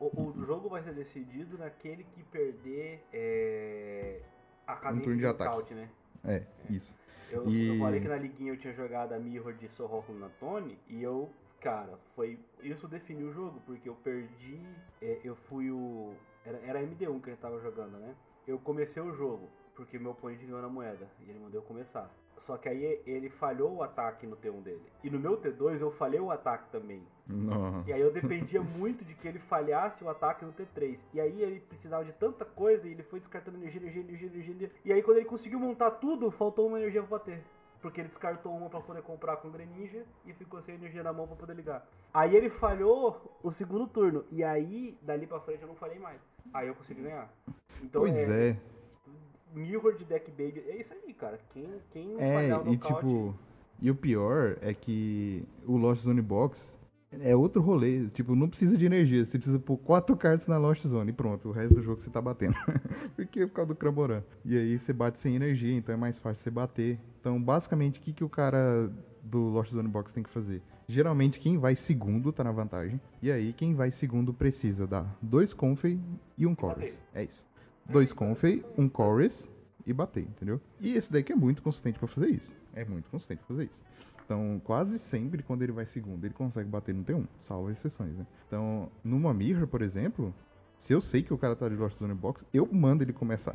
O, 0.00 0.30
o 0.30 0.44
jogo 0.44 0.68
vai 0.68 0.82
ser 0.82 0.92
decidido 0.94 1.58
naquele 1.58 2.04
que 2.04 2.22
perder 2.24 3.04
é, 3.12 4.20
a 4.66 4.74
cadência 4.76 5.04
turno 5.04 5.20
de 5.20 5.26
nocaute, 5.26 5.74
né? 5.74 5.88
É, 6.24 6.42
isso. 6.70 6.96
Eu, 7.30 7.48
E- 7.48 7.68
eu 7.68 7.78
falei 7.78 8.00
que 8.00 8.08
na 8.08 8.16
liguinha 8.16 8.52
eu 8.52 8.56
tinha 8.56 8.72
jogado 8.72 9.12
a 9.12 9.18
Mirror 9.18 9.52
de 9.54 9.68
Sorroco 9.68 10.12
na 10.12 10.28
Tony 10.40 10.78
e 10.88 11.02
eu, 11.02 11.30
cara, 11.60 11.98
foi. 12.14 12.38
Isso 12.62 12.86
definiu 12.88 13.28
o 13.28 13.32
jogo, 13.32 13.60
porque 13.66 13.88
eu 13.88 13.94
perdi. 13.94 14.60
é, 15.02 15.20
eu 15.24 15.34
fui 15.34 15.70
o. 15.70 16.14
Era, 16.46 16.58
era 16.64 16.82
MD1 16.82 17.20
que 17.20 17.30
a 17.30 17.32
gente 17.32 17.40
tava 17.42 17.58
jogando, 17.60 17.98
né? 17.98 18.14
Eu 18.46 18.58
comecei 18.58 19.02
o 19.02 19.12
jogo, 19.14 19.48
porque 19.74 19.98
meu 19.98 20.10
oponente 20.12 20.44
ganhou 20.44 20.60
na 20.60 20.68
moeda. 20.68 21.08
E 21.26 21.30
ele 21.30 21.38
mandou 21.38 21.60
eu 21.60 21.64
começar. 21.66 22.10
Só 22.36 22.56
que 22.56 22.68
aí 22.68 23.00
ele 23.06 23.30
falhou 23.30 23.76
o 23.76 23.82
ataque 23.82 24.26
no 24.26 24.36
T1 24.36 24.62
dele. 24.62 24.82
E 25.02 25.10
no 25.10 25.18
meu 25.18 25.40
T2 25.40 25.80
eu 25.80 25.90
falhei 25.90 26.20
o 26.20 26.30
ataque 26.30 26.68
também. 26.70 27.02
E 27.86 27.92
aí 27.92 28.00
eu 28.00 28.12
dependia 28.12 28.62
muito 28.62 29.04
de 29.04 29.14
que 29.14 29.26
ele 29.26 29.38
falhasse 29.38 30.04
o 30.04 30.08
ataque 30.08 30.44
no 30.44 30.52
T3. 30.52 30.98
E 31.12 31.20
aí 31.20 31.42
ele 31.42 31.60
precisava 31.60 32.04
de 32.04 32.12
tanta 32.12 32.44
coisa 32.44 32.86
e 32.88 32.92
ele 32.92 33.02
foi 33.02 33.20
descartando 33.20 33.56
energia, 33.56 33.80
energia, 33.80 34.02
energia, 34.02 34.40
energia. 34.40 34.70
E 34.84 34.92
aí 34.92 35.02
quando 35.02 35.18
ele 35.18 35.26
conseguiu 35.26 35.58
montar 35.58 35.92
tudo, 35.92 36.30
faltou 36.30 36.66
uma 36.68 36.78
energia 36.78 37.02
pra 37.02 37.18
bater. 37.18 37.42
Porque 37.80 38.00
ele 38.00 38.08
descartou 38.08 38.56
uma 38.56 38.70
pra 38.70 38.80
poder 38.80 39.02
comprar 39.02 39.36
com 39.36 39.48
o 39.48 39.50
Greninja 39.50 40.04
e 40.24 40.32
ficou 40.32 40.60
sem 40.62 40.74
energia 40.74 41.02
na 41.02 41.12
mão 41.12 41.26
pra 41.26 41.36
poder 41.36 41.54
ligar. 41.54 41.86
Aí 42.14 42.34
ele 42.34 42.48
falhou 42.48 43.38
o 43.42 43.52
segundo 43.52 43.86
turno. 43.86 44.24
E 44.30 44.42
aí, 44.42 44.98
dali 45.02 45.26
pra 45.26 45.38
frente, 45.40 45.60
eu 45.60 45.68
não 45.68 45.74
falhei 45.74 45.98
mais. 45.98 46.18
Aí 46.52 46.66
eu 46.66 46.74
consegui 46.74 47.02
ganhar. 47.02 47.30
Então 47.82 48.00
Pois 48.00 48.16
é. 48.16 48.56
Mirror 49.54 49.96
de 49.96 50.04
deck 50.04 50.30
baby, 50.30 50.64
é 50.68 50.78
isso 50.78 50.92
aí, 50.92 51.12
cara. 51.14 51.38
Quem, 51.50 51.66
quem 51.90 52.16
É, 52.18 52.34
falhar 52.34 52.62
o 52.62 52.68
e 52.68 52.76
nocaute... 52.76 52.94
tipo, 52.94 53.34
e 53.80 53.90
o 53.90 53.94
pior 53.94 54.56
é 54.60 54.72
que 54.74 55.44
o 55.66 55.76
Lost 55.76 56.02
Zone 56.02 56.22
Box 56.22 56.78
é 57.20 57.34
outro 57.34 57.62
rolê. 57.62 58.08
Tipo, 58.08 58.34
não 58.34 58.48
precisa 58.48 58.76
de 58.76 58.84
energia. 58.84 59.24
Você 59.24 59.38
precisa 59.38 59.58
pôr 59.58 59.76
quatro 59.78 60.16
cartas 60.16 60.46
na 60.48 60.58
Lost 60.58 60.84
Zone 60.86 61.10
e 61.10 61.12
pronto. 61.14 61.48
O 61.48 61.52
resto 61.52 61.74
do 61.74 61.82
jogo 61.82 62.00
você 62.00 62.10
tá 62.10 62.20
batendo. 62.20 62.54
Porque 63.14 63.46
por 63.46 63.52
causa 63.54 63.68
do 63.68 63.76
Cramboran. 63.76 64.22
E 64.44 64.56
aí 64.56 64.78
você 64.78 64.92
bate 64.92 65.18
sem 65.18 65.36
energia, 65.36 65.76
então 65.76 65.94
é 65.94 65.98
mais 65.98 66.18
fácil 66.18 66.42
você 66.42 66.50
bater. 66.50 66.98
Então, 67.20 67.40
basicamente, 67.40 68.00
o 68.00 68.02
que, 68.02 68.12
que 68.12 68.24
o 68.24 68.28
cara 68.28 68.90
do 69.22 69.48
Lost 69.48 69.72
Zone 69.72 69.88
Box 69.88 70.12
tem 70.12 70.22
que 70.22 70.30
fazer? 70.30 70.62
Geralmente, 70.86 71.40
quem 71.40 71.56
vai 71.56 71.74
segundo 71.74 72.30
tá 72.32 72.44
na 72.44 72.52
vantagem. 72.52 73.00
E 73.22 73.30
aí, 73.30 73.52
quem 73.54 73.74
vai 73.74 73.90
segundo 73.90 74.34
precisa 74.34 74.86
dar 74.86 75.16
dois 75.22 75.54
Confei 75.54 75.98
e 76.36 76.46
um 76.46 76.54
Chorus. 76.58 76.98
É 77.14 77.24
isso. 77.24 77.46
Dois 77.88 78.12
Confei, 78.12 78.64
um 78.76 78.90
Chorus 78.90 79.48
e 79.86 79.92
bater, 79.92 80.22
entendeu? 80.22 80.60
E 80.80 80.94
esse 80.94 81.12
deck 81.12 81.30
é 81.32 81.36
muito 81.36 81.62
consistente 81.62 81.98
pra 81.98 82.08
fazer 82.08 82.28
isso. 82.28 82.54
É 82.74 82.84
muito 82.84 83.10
consistente 83.10 83.38
pra 83.40 83.48
fazer 83.48 83.64
isso. 83.64 83.78
Então, 84.24 84.60
quase 84.64 84.98
sempre, 84.98 85.42
quando 85.42 85.62
ele 85.62 85.72
vai 85.72 85.84
segundo, 85.84 86.24
ele 86.24 86.32
consegue 86.32 86.68
bater 86.68 86.94
no 86.94 87.04
T1, 87.04 87.26
salvo 87.42 87.70
exceções, 87.70 88.16
né? 88.16 88.26
Então, 88.46 88.90
numa 89.04 89.34
Mirror, 89.34 89.66
por 89.66 89.82
exemplo, 89.82 90.34
se 90.78 90.94
eu 90.94 91.00
sei 91.00 91.22
que 91.22 91.34
o 91.34 91.38
cara 91.38 91.54
tá 91.54 91.68
de 91.68 91.76
Lost 91.76 91.98
Zone 91.98 92.14
Box, 92.14 92.46
eu 92.52 92.66
mando 92.72 93.04
ele 93.04 93.12
começar. 93.12 93.54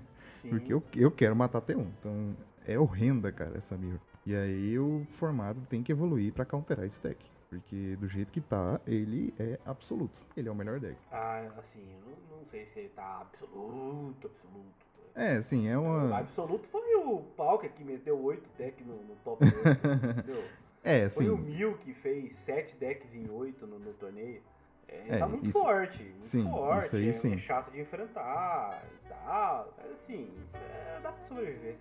Porque 0.48 0.72
eu, 0.72 0.82
eu 0.94 1.10
quero 1.10 1.36
matar 1.36 1.60
T1. 1.60 1.86
Então, 2.00 2.28
é 2.66 2.78
horrenda, 2.78 3.30
cara, 3.30 3.58
essa 3.58 3.76
Mirror. 3.76 4.00
E 4.24 4.34
aí, 4.34 4.78
o 4.78 5.04
formato 5.18 5.60
tem 5.68 5.82
que 5.82 5.92
evoluir 5.92 6.32
pra 6.32 6.44
counterar 6.44 6.86
esse 6.86 7.00
deck. 7.02 7.18
Porque 7.48 7.96
do 7.96 8.08
jeito 8.08 8.32
que 8.32 8.40
tá, 8.40 8.80
ele 8.86 9.32
é 9.38 9.58
absoluto. 9.64 10.20
Ele 10.36 10.48
é 10.48 10.52
o 10.52 10.54
melhor 10.54 10.80
deck. 10.80 10.96
Ah, 11.12 11.46
assim, 11.58 11.80
eu 11.92 12.00
não, 12.10 12.38
não 12.38 12.44
sei 12.46 12.66
se 12.66 12.80
ele 12.80 12.88
tá 12.88 13.20
absoluto, 13.20 14.26
absoluto. 14.26 14.86
É, 15.14 15.36
assim, 15.36 15.68
é 15.68 15.78
O 15.78 15.82
uma. 15.82 16.18
absoluto 16.18 16.66
foi 16.68 16.94
o 16.96 17.20
Palker 17.36 17.72
que 17.72 17.82
meteu 17.84 18.20
8 18.20 18.50
decks 18.58 18.84
no, 18.86 18.96
no 18.96 19.14
top 19.24 19.44
8, 19.44 19.58
entendeu? 20.14 20.44
É, 20.84 21.08
Foi 21.08 21.24
assim. 21.24 21.34
o 21.34 21.36
Mil 21.36 21.76
que 21.78 21.92
fez 21.92 22.32
7 22.36 22.76
decks 22.76 23.12
em 23.12 23.28
8 23.28 23.66
no, 23.66 23.76
no 23.76 23.92
torneio. 23.94 24.40
É, 24.86 25.16
É, 25.16 25.18
tá 25.18 25.26
muito 25.26 25.44
isso- 25.48 25.52
forte, 25.58 26.00
muito 26.04 26.28
sim, 26.28 26.44
forte. 26.44 26.86
isso 26.86 26.96
aí 26.96 27.08
é, 27.08 27.12
sim. 27.12 27.32
é 27.34 27.38
chato 27.38 27.72
de 27.72 27.80
enfrentar 27.80 28.84
e 29.04 29.08
tal. 29.08 29.74
Mas 29.78 29.90
assim, 29.94 30.32
é, 30.54 31.00
dá 31.02 31.10
pra 31.10 31.22
sobreviver. 31.22 31.76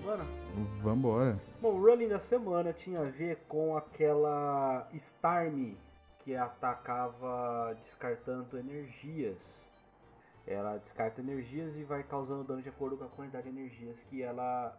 Semana? 0.00 0.24
Vambora. 0.82 1.38
Bom, 1.60 1.74
o 1.74 1.86
running 1.86 2.08
da 2.08 2.18
semana 2.18 2.72
tinha 2.72 3.00
a 3.00 3.04
ver 3.04 3.36
com 3.46 3.76
aquela 3.76 4.88
Starmie 4.94 5.76
que 6.20 6.34
atacava 6.34 7.74
descartando 7.78 8.58
energias. 8.58 9.68
Ela 10.46 10.78
descarta 10.78 11.20
energias 11.20 11.76
e 11.76 11.84
vai 11.84 12.02
causando 12.02 12.44
dano 12.44 12.62
de 12.62 12.68
acordo 12.70 12.96
com 12.96 13.04
a 13.04 13.08
quantidade 13.08 13.50
de 13.50 13.58
energias 13.58 14.02
que 14.04 14.22
ela 14.22 14.76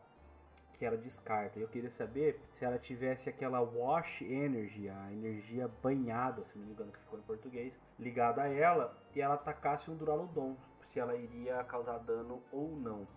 que 0.77 0.85
ela 0.85 0.97
descarta. 0.97 1.59
Eu 1.59 1.67
queria 1.67 1.91
saber 1.91 2.41
se 2.57 2.65
ela 2.65 2.79
tivesse 2.79 3.29
aquela 3.29 3.61
wash 3.61 4.23
energy, 4.23 4.89
a 4.89 5.11
energia 5.11 5.69
banhada, 5.83 6.41
se 6.41 6.57
não 6.57 6.65
me 6.65 6.71
engano 6.71 6.91
que 6.91 6.97
ficou 6.97 7.19
em 7.19 7.21
português, 7.21 7.79
ligada 7.99 8.41
a 8.41 8.47
ela 8.47 8.97
e 9.15 9.21
ela 9.21 9.35
atacasse 9.35 9.91
um 9.91 9.95
Duraludon, 9.95 10.57
se 10.81 10.99
ela 10.99 11.15
iria 11.15 11.63
causar 11.65 11.99
dano 11.99 12.41
ou 12.51 12.75
não. 12.75 13.07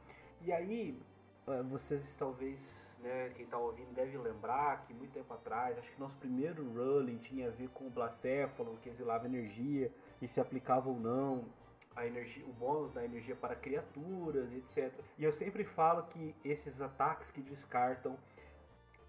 E 0.43 0.53
aí, 0.53 1.01
vocês 1.69 2.17
talvez, 2.17 2.97
né, 3.03 3.31
quem 3.35 3.45
tá 3.47 3.59
ouvindo 3.59 3.93
deve 3.93 4.17
lembrar 4.17 4.83
que 4.87 4.95
muito 4.95 5.13
tempo 5.13 5.33
atrás, 5.35 5.77
acho 5.79 5.93
que 5.93 6.01
nosso 6.01 6.17
primeiro 6.17 6.65
rolling 6.73 7.19
tinha 7.19 7.49
a 7.49 7.51
ver 7.51 7.69
com 7.69 7.87
o 7.87 7.91
Blacéfalo, 7.91 8.79
que 8.83 8.89
exilava 8.89 9.27
energia 9.27 9.93
e 10.23 10.29
se 10.29 10.41
aplicava 10.41 10.89
ou 10.89 10.99
não 10.99 11.45
a 11.97 12.07
energia, 12.07 12.45
o 12.47 12.53
bônus 12.53 12.93
da 12.93 13.05
energia 13.05 13.37
para 13.37 13.55
criaturas, 13.55 14.53
etc. 14.53 14.93
E 15.19 15.25
eu 15.25 15.33
sempre 15.33 15.65
falo 15.65 16.03
que 16.05 16.35
esses 16.45 16.81
ataques 16.81 17.31
que 17.31 17.41
descartam, 17.41 18.19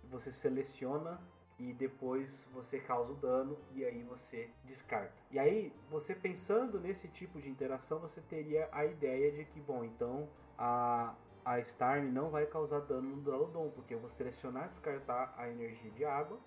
você 0.03 0.31
seleciona 0.31 1.19
e 1.57 1.73
depois 1.73 2.47
você 2.53 2.79
causa 2.79 3.13
o 3.13 3.15
dano 3.15 3.57
e 3.73 3.83
aí 3.83 4.03
você 4.03 4.49
descarta. 4.65 5.13
E 5.31 5.39
aí, 5.39 5.73
você 5.89 6.13
pensando 6.13 6.79
nesse 6.79 7.07
tipo 7.07 7.41
de 7.41 7.49
interação, 7.49 7.99
você 7.99 8.21
teria 8.21 8.69
a 8.71 8.85
ideia 8.85 9.31
de 9.31 9.45
que, 9.45 9.59
bom, 9.59 9.83
então 9.83 10.29
a, 10.57 11.15
a 11.45 11.59
Starmie 11.59 12.11
não 12.11 12.29
vai 12.31 12.45
causar 12.47 12.81
dano 12.81 13.15
no 13.15 13.21
Duraludon, 13.21 13.69
porque 13.69 13.93
eu 13.93 13.99
vou 13.99 14.09
selecionar 14.09 14.67
descartar 14.67 15.33
a 15.37 15.47
energia 15.47 15.91
de 15.91 16.03
água 16.03 16.39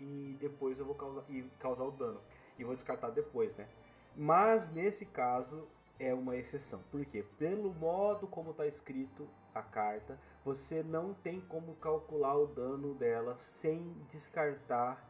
e 0.00 0.36
depois 0.40 0.78
eu 0.78 0.84
vou 0.84 0.96
causar, 0.96 1.22
e 1.30 1.42
causar 1.60 1.84
o 1.84 1.92
dano. 1.92 2.20
E 2.58 2.64
vou 2.64 2.74
descartar 2.74 3.10
depois, 3.10 3.54
né? 3.56 3.68
Mas 4.16 4.68
nesse 4.70 5.06
caso 5.06 5.66
é 5.98 6.12
uma 6.12 6.36
exceção. 6.36 6.80
Por 6.90 7.04
quê? 7.06 7.24
Pelo 7.38 7.72
modo 7.72 8.26
como 8.26 8.50
está 8.50 8.66
escrito 8.66 9.28
a 9.54 9.62
carta, 9.62 10.18
você 10.44 10.82
não 10.82 11.14
tem 11.14 11.40
como 11.40 11.74
calcular 11.76 12.36
o 12.36 12.46
dano 12.46 12.94
dela 12.94 13.36
sem 13.38 13.94
descartar 14.10 15.08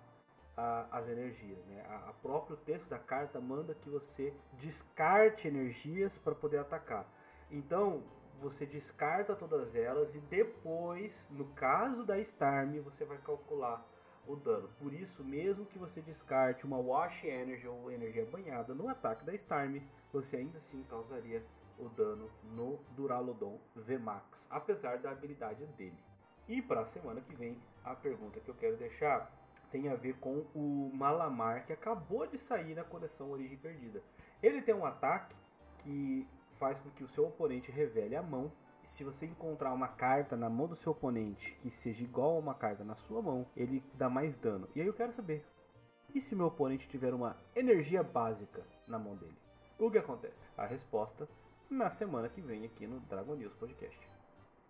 a- 0.57 0.87
as 0.91 1.09
energias. 1.09 1.65
Né? 1.67 1.83
A, 1.89 2.11
a 2.11 2.13
próprio 2.13 2.57
texto 2.59 2.87
da 2.89 2.99
carta 2.99 3.41
manda 3.41 3.75
que 3.75 3.89
você 3.89 4.35
descarte 4.53 5.49
energias 5.49 6.19
para 6.19 6.35
poder 6.35 6.59
atacar. 6.59 7.07
Então 7.51 8.03
você 8.43 8.66
descarta 8.66 9.36
todas 9.36 9.77
elas 9.77 10.16
e 10.16 10.20
depois, 10.20 11.31
no 11.31 11.47
caso 11.55 12.05
da 12.05 12.19
Starmie, 12.19 12.81
você 12.81 13.05
vai 13.05 13.19
calcular 13.19 13.86
o 14.27 14.35
dano. 14.35 14.69
Por 14.78 14.93
isso, 14.93 15.24
mesmo 15.24 15.64
que 15.64 15.78
você 15.78 16.02
descarte 16.02 16.66
uma 16.66 16.78
Wash 16.78 17.24
Energy 17.24 17.69
ou 17.69 17.90
energia 17.90 18.27
banhada 18.27 18.74
no 18.74 18.89
ataque 18.89 19.24
da 19.24 19.32
Starmie, 19.35 19.86
você 20.12 20.39
ainda 20.39 20.59
assim 20.59 20.82
causaria 20.85 21.44
o 21.78 21.89
dano 21.89 22.28
no 22.43 22.78
Duraludon 22.97 23.60
VMAX, 23.74 24.47
apesar 24.51 24.98
da 24.98 25.10
habilidade 25.10 25.64
dele. 25.66 25.98
E 26.48 26.60
para 26.60 26.81
a 26.81 26.85
semana 26.85 27.20
que 27.20 27.35
vem, 27.35 27.62
a 27.85 27.94
pergunta 27.94 28.40
que 28.40 28.48
eu 28.48 28.55
quero 28.55 28.77
deixar 28.77 29.31
tem 29.70 29.89
a 29.89 29.94
ver 29.94 30.14
com 30.19 30.44
o 30.55 30.90
Malamar, 30.93 31.64
que 31.64 31.73
acabou 31.73 32.27
de 32.27 32.36
sair 32.36 32.74
na 32.74 32.85
coleção 32.85 33.31
Origem 33.31 33.56
Perdida. 33.56 34.02
Ele 34.43 34.60
tem 34.60 34.74
um 34.74 34.85
ataque 34.85 35.35
que 35.78 36.28
faz 36.63 36.79
com 36.79 36.91
que 36.91 37.03
o 37.03 37.09
seu 37.09 37.27
oponente 37.27 37.73
revele 37.73 38.15
a 38.15 38.23
mão. 38.23 38.53
Se 38.85 39.03
você 39.03 39.27
encontrar 39.27 39.73
uma 39.73 39.89
carta 39.89 40.37
na 40.37 40.49
mão 40.49 40.69
do 40.69 40.77
seu 40.77 40.93
oponente 40.93 41.57
que 41.59 41.73
seja 41.73 42.05
igual 42.05 42.37
a 42.37 42.39
uma 42.39 42.55
carta 42.55 42.85
na 42.85 42.95
sua 42.95 43.21
mão, 43.21 43.45
ele 43.57 43.83
dá 43.95 44.09
mais 44.09 44.37
dano. 44.37 44.69
E 44.73 44.81
aí 44.81 44.87
eu 44.87 44.95
quero 44.95 45.13
saber: 45.13 45.45
e 46.15 46.21
se 46.21 46.37
meu 46.37 46.47
oponente 46.47 46.89
tiver 46.89 47.13
uma 47.13 47.37
energia 47.57 48.05
básica 48.05 48.63
na 48.87 48.97
mão 48.97 49.17
dele? 49.17 49.37
O 49.77 49.91
que 49.91 49.99
acontece? 49.99 50.47
A 50.57 50.65
resposta 50.65 51.29
na 51.69 51.91
semana 51.91 52.29
que 52.29 52.41
vem 52.41 52.65
aqui 52.65 52.87
no 52.87 53.01
Dragon 53.01 53.35
News 53.35 53.57
Podcast. 53.57 53.99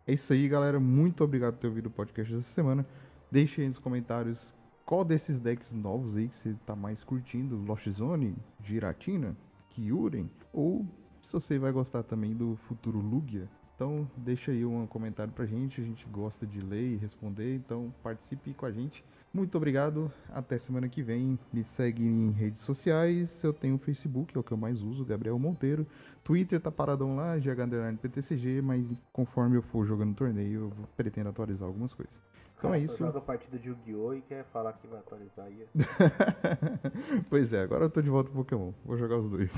É 0.06 0.14
isso 0.14 0.32
aí, 0.32 0.48
galera. 0.48 0.80
Muito 0.80 1.22
obrigado 1.22 1.56
por 1.56 1.60
ter 1.60 1.66
ouvido 1.66 1.86
o 1.88 1.90
podcast 1.90 2.34
dessa 2.34 2.54
semana. 2.54 2.86
Deixe 3.30 3.60
aí 3.60 3.68
nos 3.68 3.78
comentários 3.78 4.56
qual 4.86 5.04
desses 5.04 5.38
decks 5.40 5.74
novos 5.74 6.16
aí 6.16 6.28
que 6.28 6.36
você 6.36 6.56
tá 6.64 6.74
mais 6.74 7.04
curtindo. 7.04 7.62
Lost 7.66 7.86
Zone, 7.90 8.34
Giratina, 8.62 9.36
Kyurem, 9.68 10.30
ou 10.54 10.86
se 11.22 11.32
você 11.32 11.58
vai 11.58 11.72
gostar 11.72 12.02
também 12.02 12.34
do 12.34 12.56
futuro 12.68 12.98
Lugia. 12.98 13.48
Então 13.74 14.08
deixa 14.16 14.52
aí 14.52 14.64
um 14.64 14.86
comentário 14.86 15.32
pra 15.32 15.46
gente, 15.46 15.80
a 15.80 15.84
gente 15.84 16.06
gosta 16.06 16.46
de 16.46 16.60
ler 16.60 16.92
e 16.92 16.96
responder, 16.96 17.56
então 17.56 17.92
participe 18.02 18.52
com 18.54 18.66
a 18.66 18.70
gente. 18.70 19.04
Muito 19.32 19.56
obrigado, 19.56 20.12
até 20.28 20.58
semana 20.58 20.88
que 20.88 21.02
vem. 21.02 21.38
Me 21.50 21.64
segue 21.64 22.04
em 22.04 22.30
redes 22.32 22.60
sociais, 22.60 23.42
eu 23.42 23.52
tenho 23.52 23.76
o 23.76 23.78
Facebook, 23.78 24.36
é 24.36 24.40
o 24.40 24.42
que 24.42 24.52
eu 24.52 24.58
mais 24.58 24.82
uso, 24.82 25.04
Gabriel 25.04 25.38
Monteiro. 25.38 25.86
Twitter 26.22 26.60
tá 26.60 26.70
paradão 26.70 27.16
lá, 27.16 27.38
GH_PTCG, 27.38 28.60
mas 28.60 28.86
conforme 29.12 29.56
eu 29.56 29.62
for 29.62 29.86
jogando 29.86 30.14
torneio, 30.14 30.60
eu 30.60 30.72
pretendo 30.96 31.30
atualizar 31.30 31.66
algumas 31.66 31.94
coisas. 31.94 32.20
Então 32.62 32.70
Cara, 32.70 32.80
é 32.80 32.84
isso. 32.84 32.96
joga 32.96 33.18
a 33.18 33.20
partida 33.20 33.58
de 33.58 33.68
Yu-Gi-Oh! 33.70 34.14
e 34.14 34.22
quer 34.22 34.44
falar 34.44 34.72
que 34.74 34.86
vai 34.86 35.00
atualizar 35.00 35.46
aí. 35.46 35.66
pois 37.28 37.52
é, 37.52 37.60
agora 37.60 37.86
eu 37.86 37.90
tô 37.90 38.00
de 38.00 38.08
volta 38.08 38.30
pro 38.30 38.44
Pokémon. 38.44 38.72
Vou 38.84 38.96
jogar 38.96 39.16
os 39.16 39.28
dois. 39.28 39.52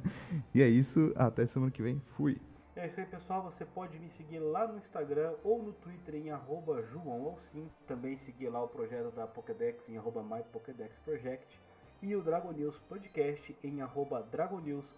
e 0.54 0.62
é 0.62 0.66
isso, 0.66 1.12
até 1.14 1.46
semana 1.46 1.70
que 1.70 1.82
vem. 1.82 2.00
Fui. 2.16 2.40
É 2.74 2.86
isso 2.86 3.00
aí, 3.00 3.04
pessoal. 3.04 3.42
Você 3.42 3.66
pode 3.66 3.98
me 3.98 4.08
seguir 4.08 4.38
lá 4.38 4.66
no 4.66 4.78
Instagram 4.78 5.34
ou 5.44 5.62
no 5.62 5.74
Twitter 5.74 6.14
em 6.14 6.30
arroba 6.30 6.82
joãoalcim. 6.84 7.68
Também 7.86 8.16
seguir 8.16 8.48
lá 8.48 8.64
o 8.64 8.68
projeto 8.68 9.14
da 9.14 9.26
Pokédex 9.26 9.86
em 9.90 9.98
arroba 9.98 10.22
mypokédexproject. 10.22 11.60
E 12.00 12.16
o 12.16 12.22
Dragon 12.22 12.52
News 12.52 12.78
Podcast 12.78 13.54
em 13.62 13.82
arroba 13.82 14.22
dragonews 14.22 14.94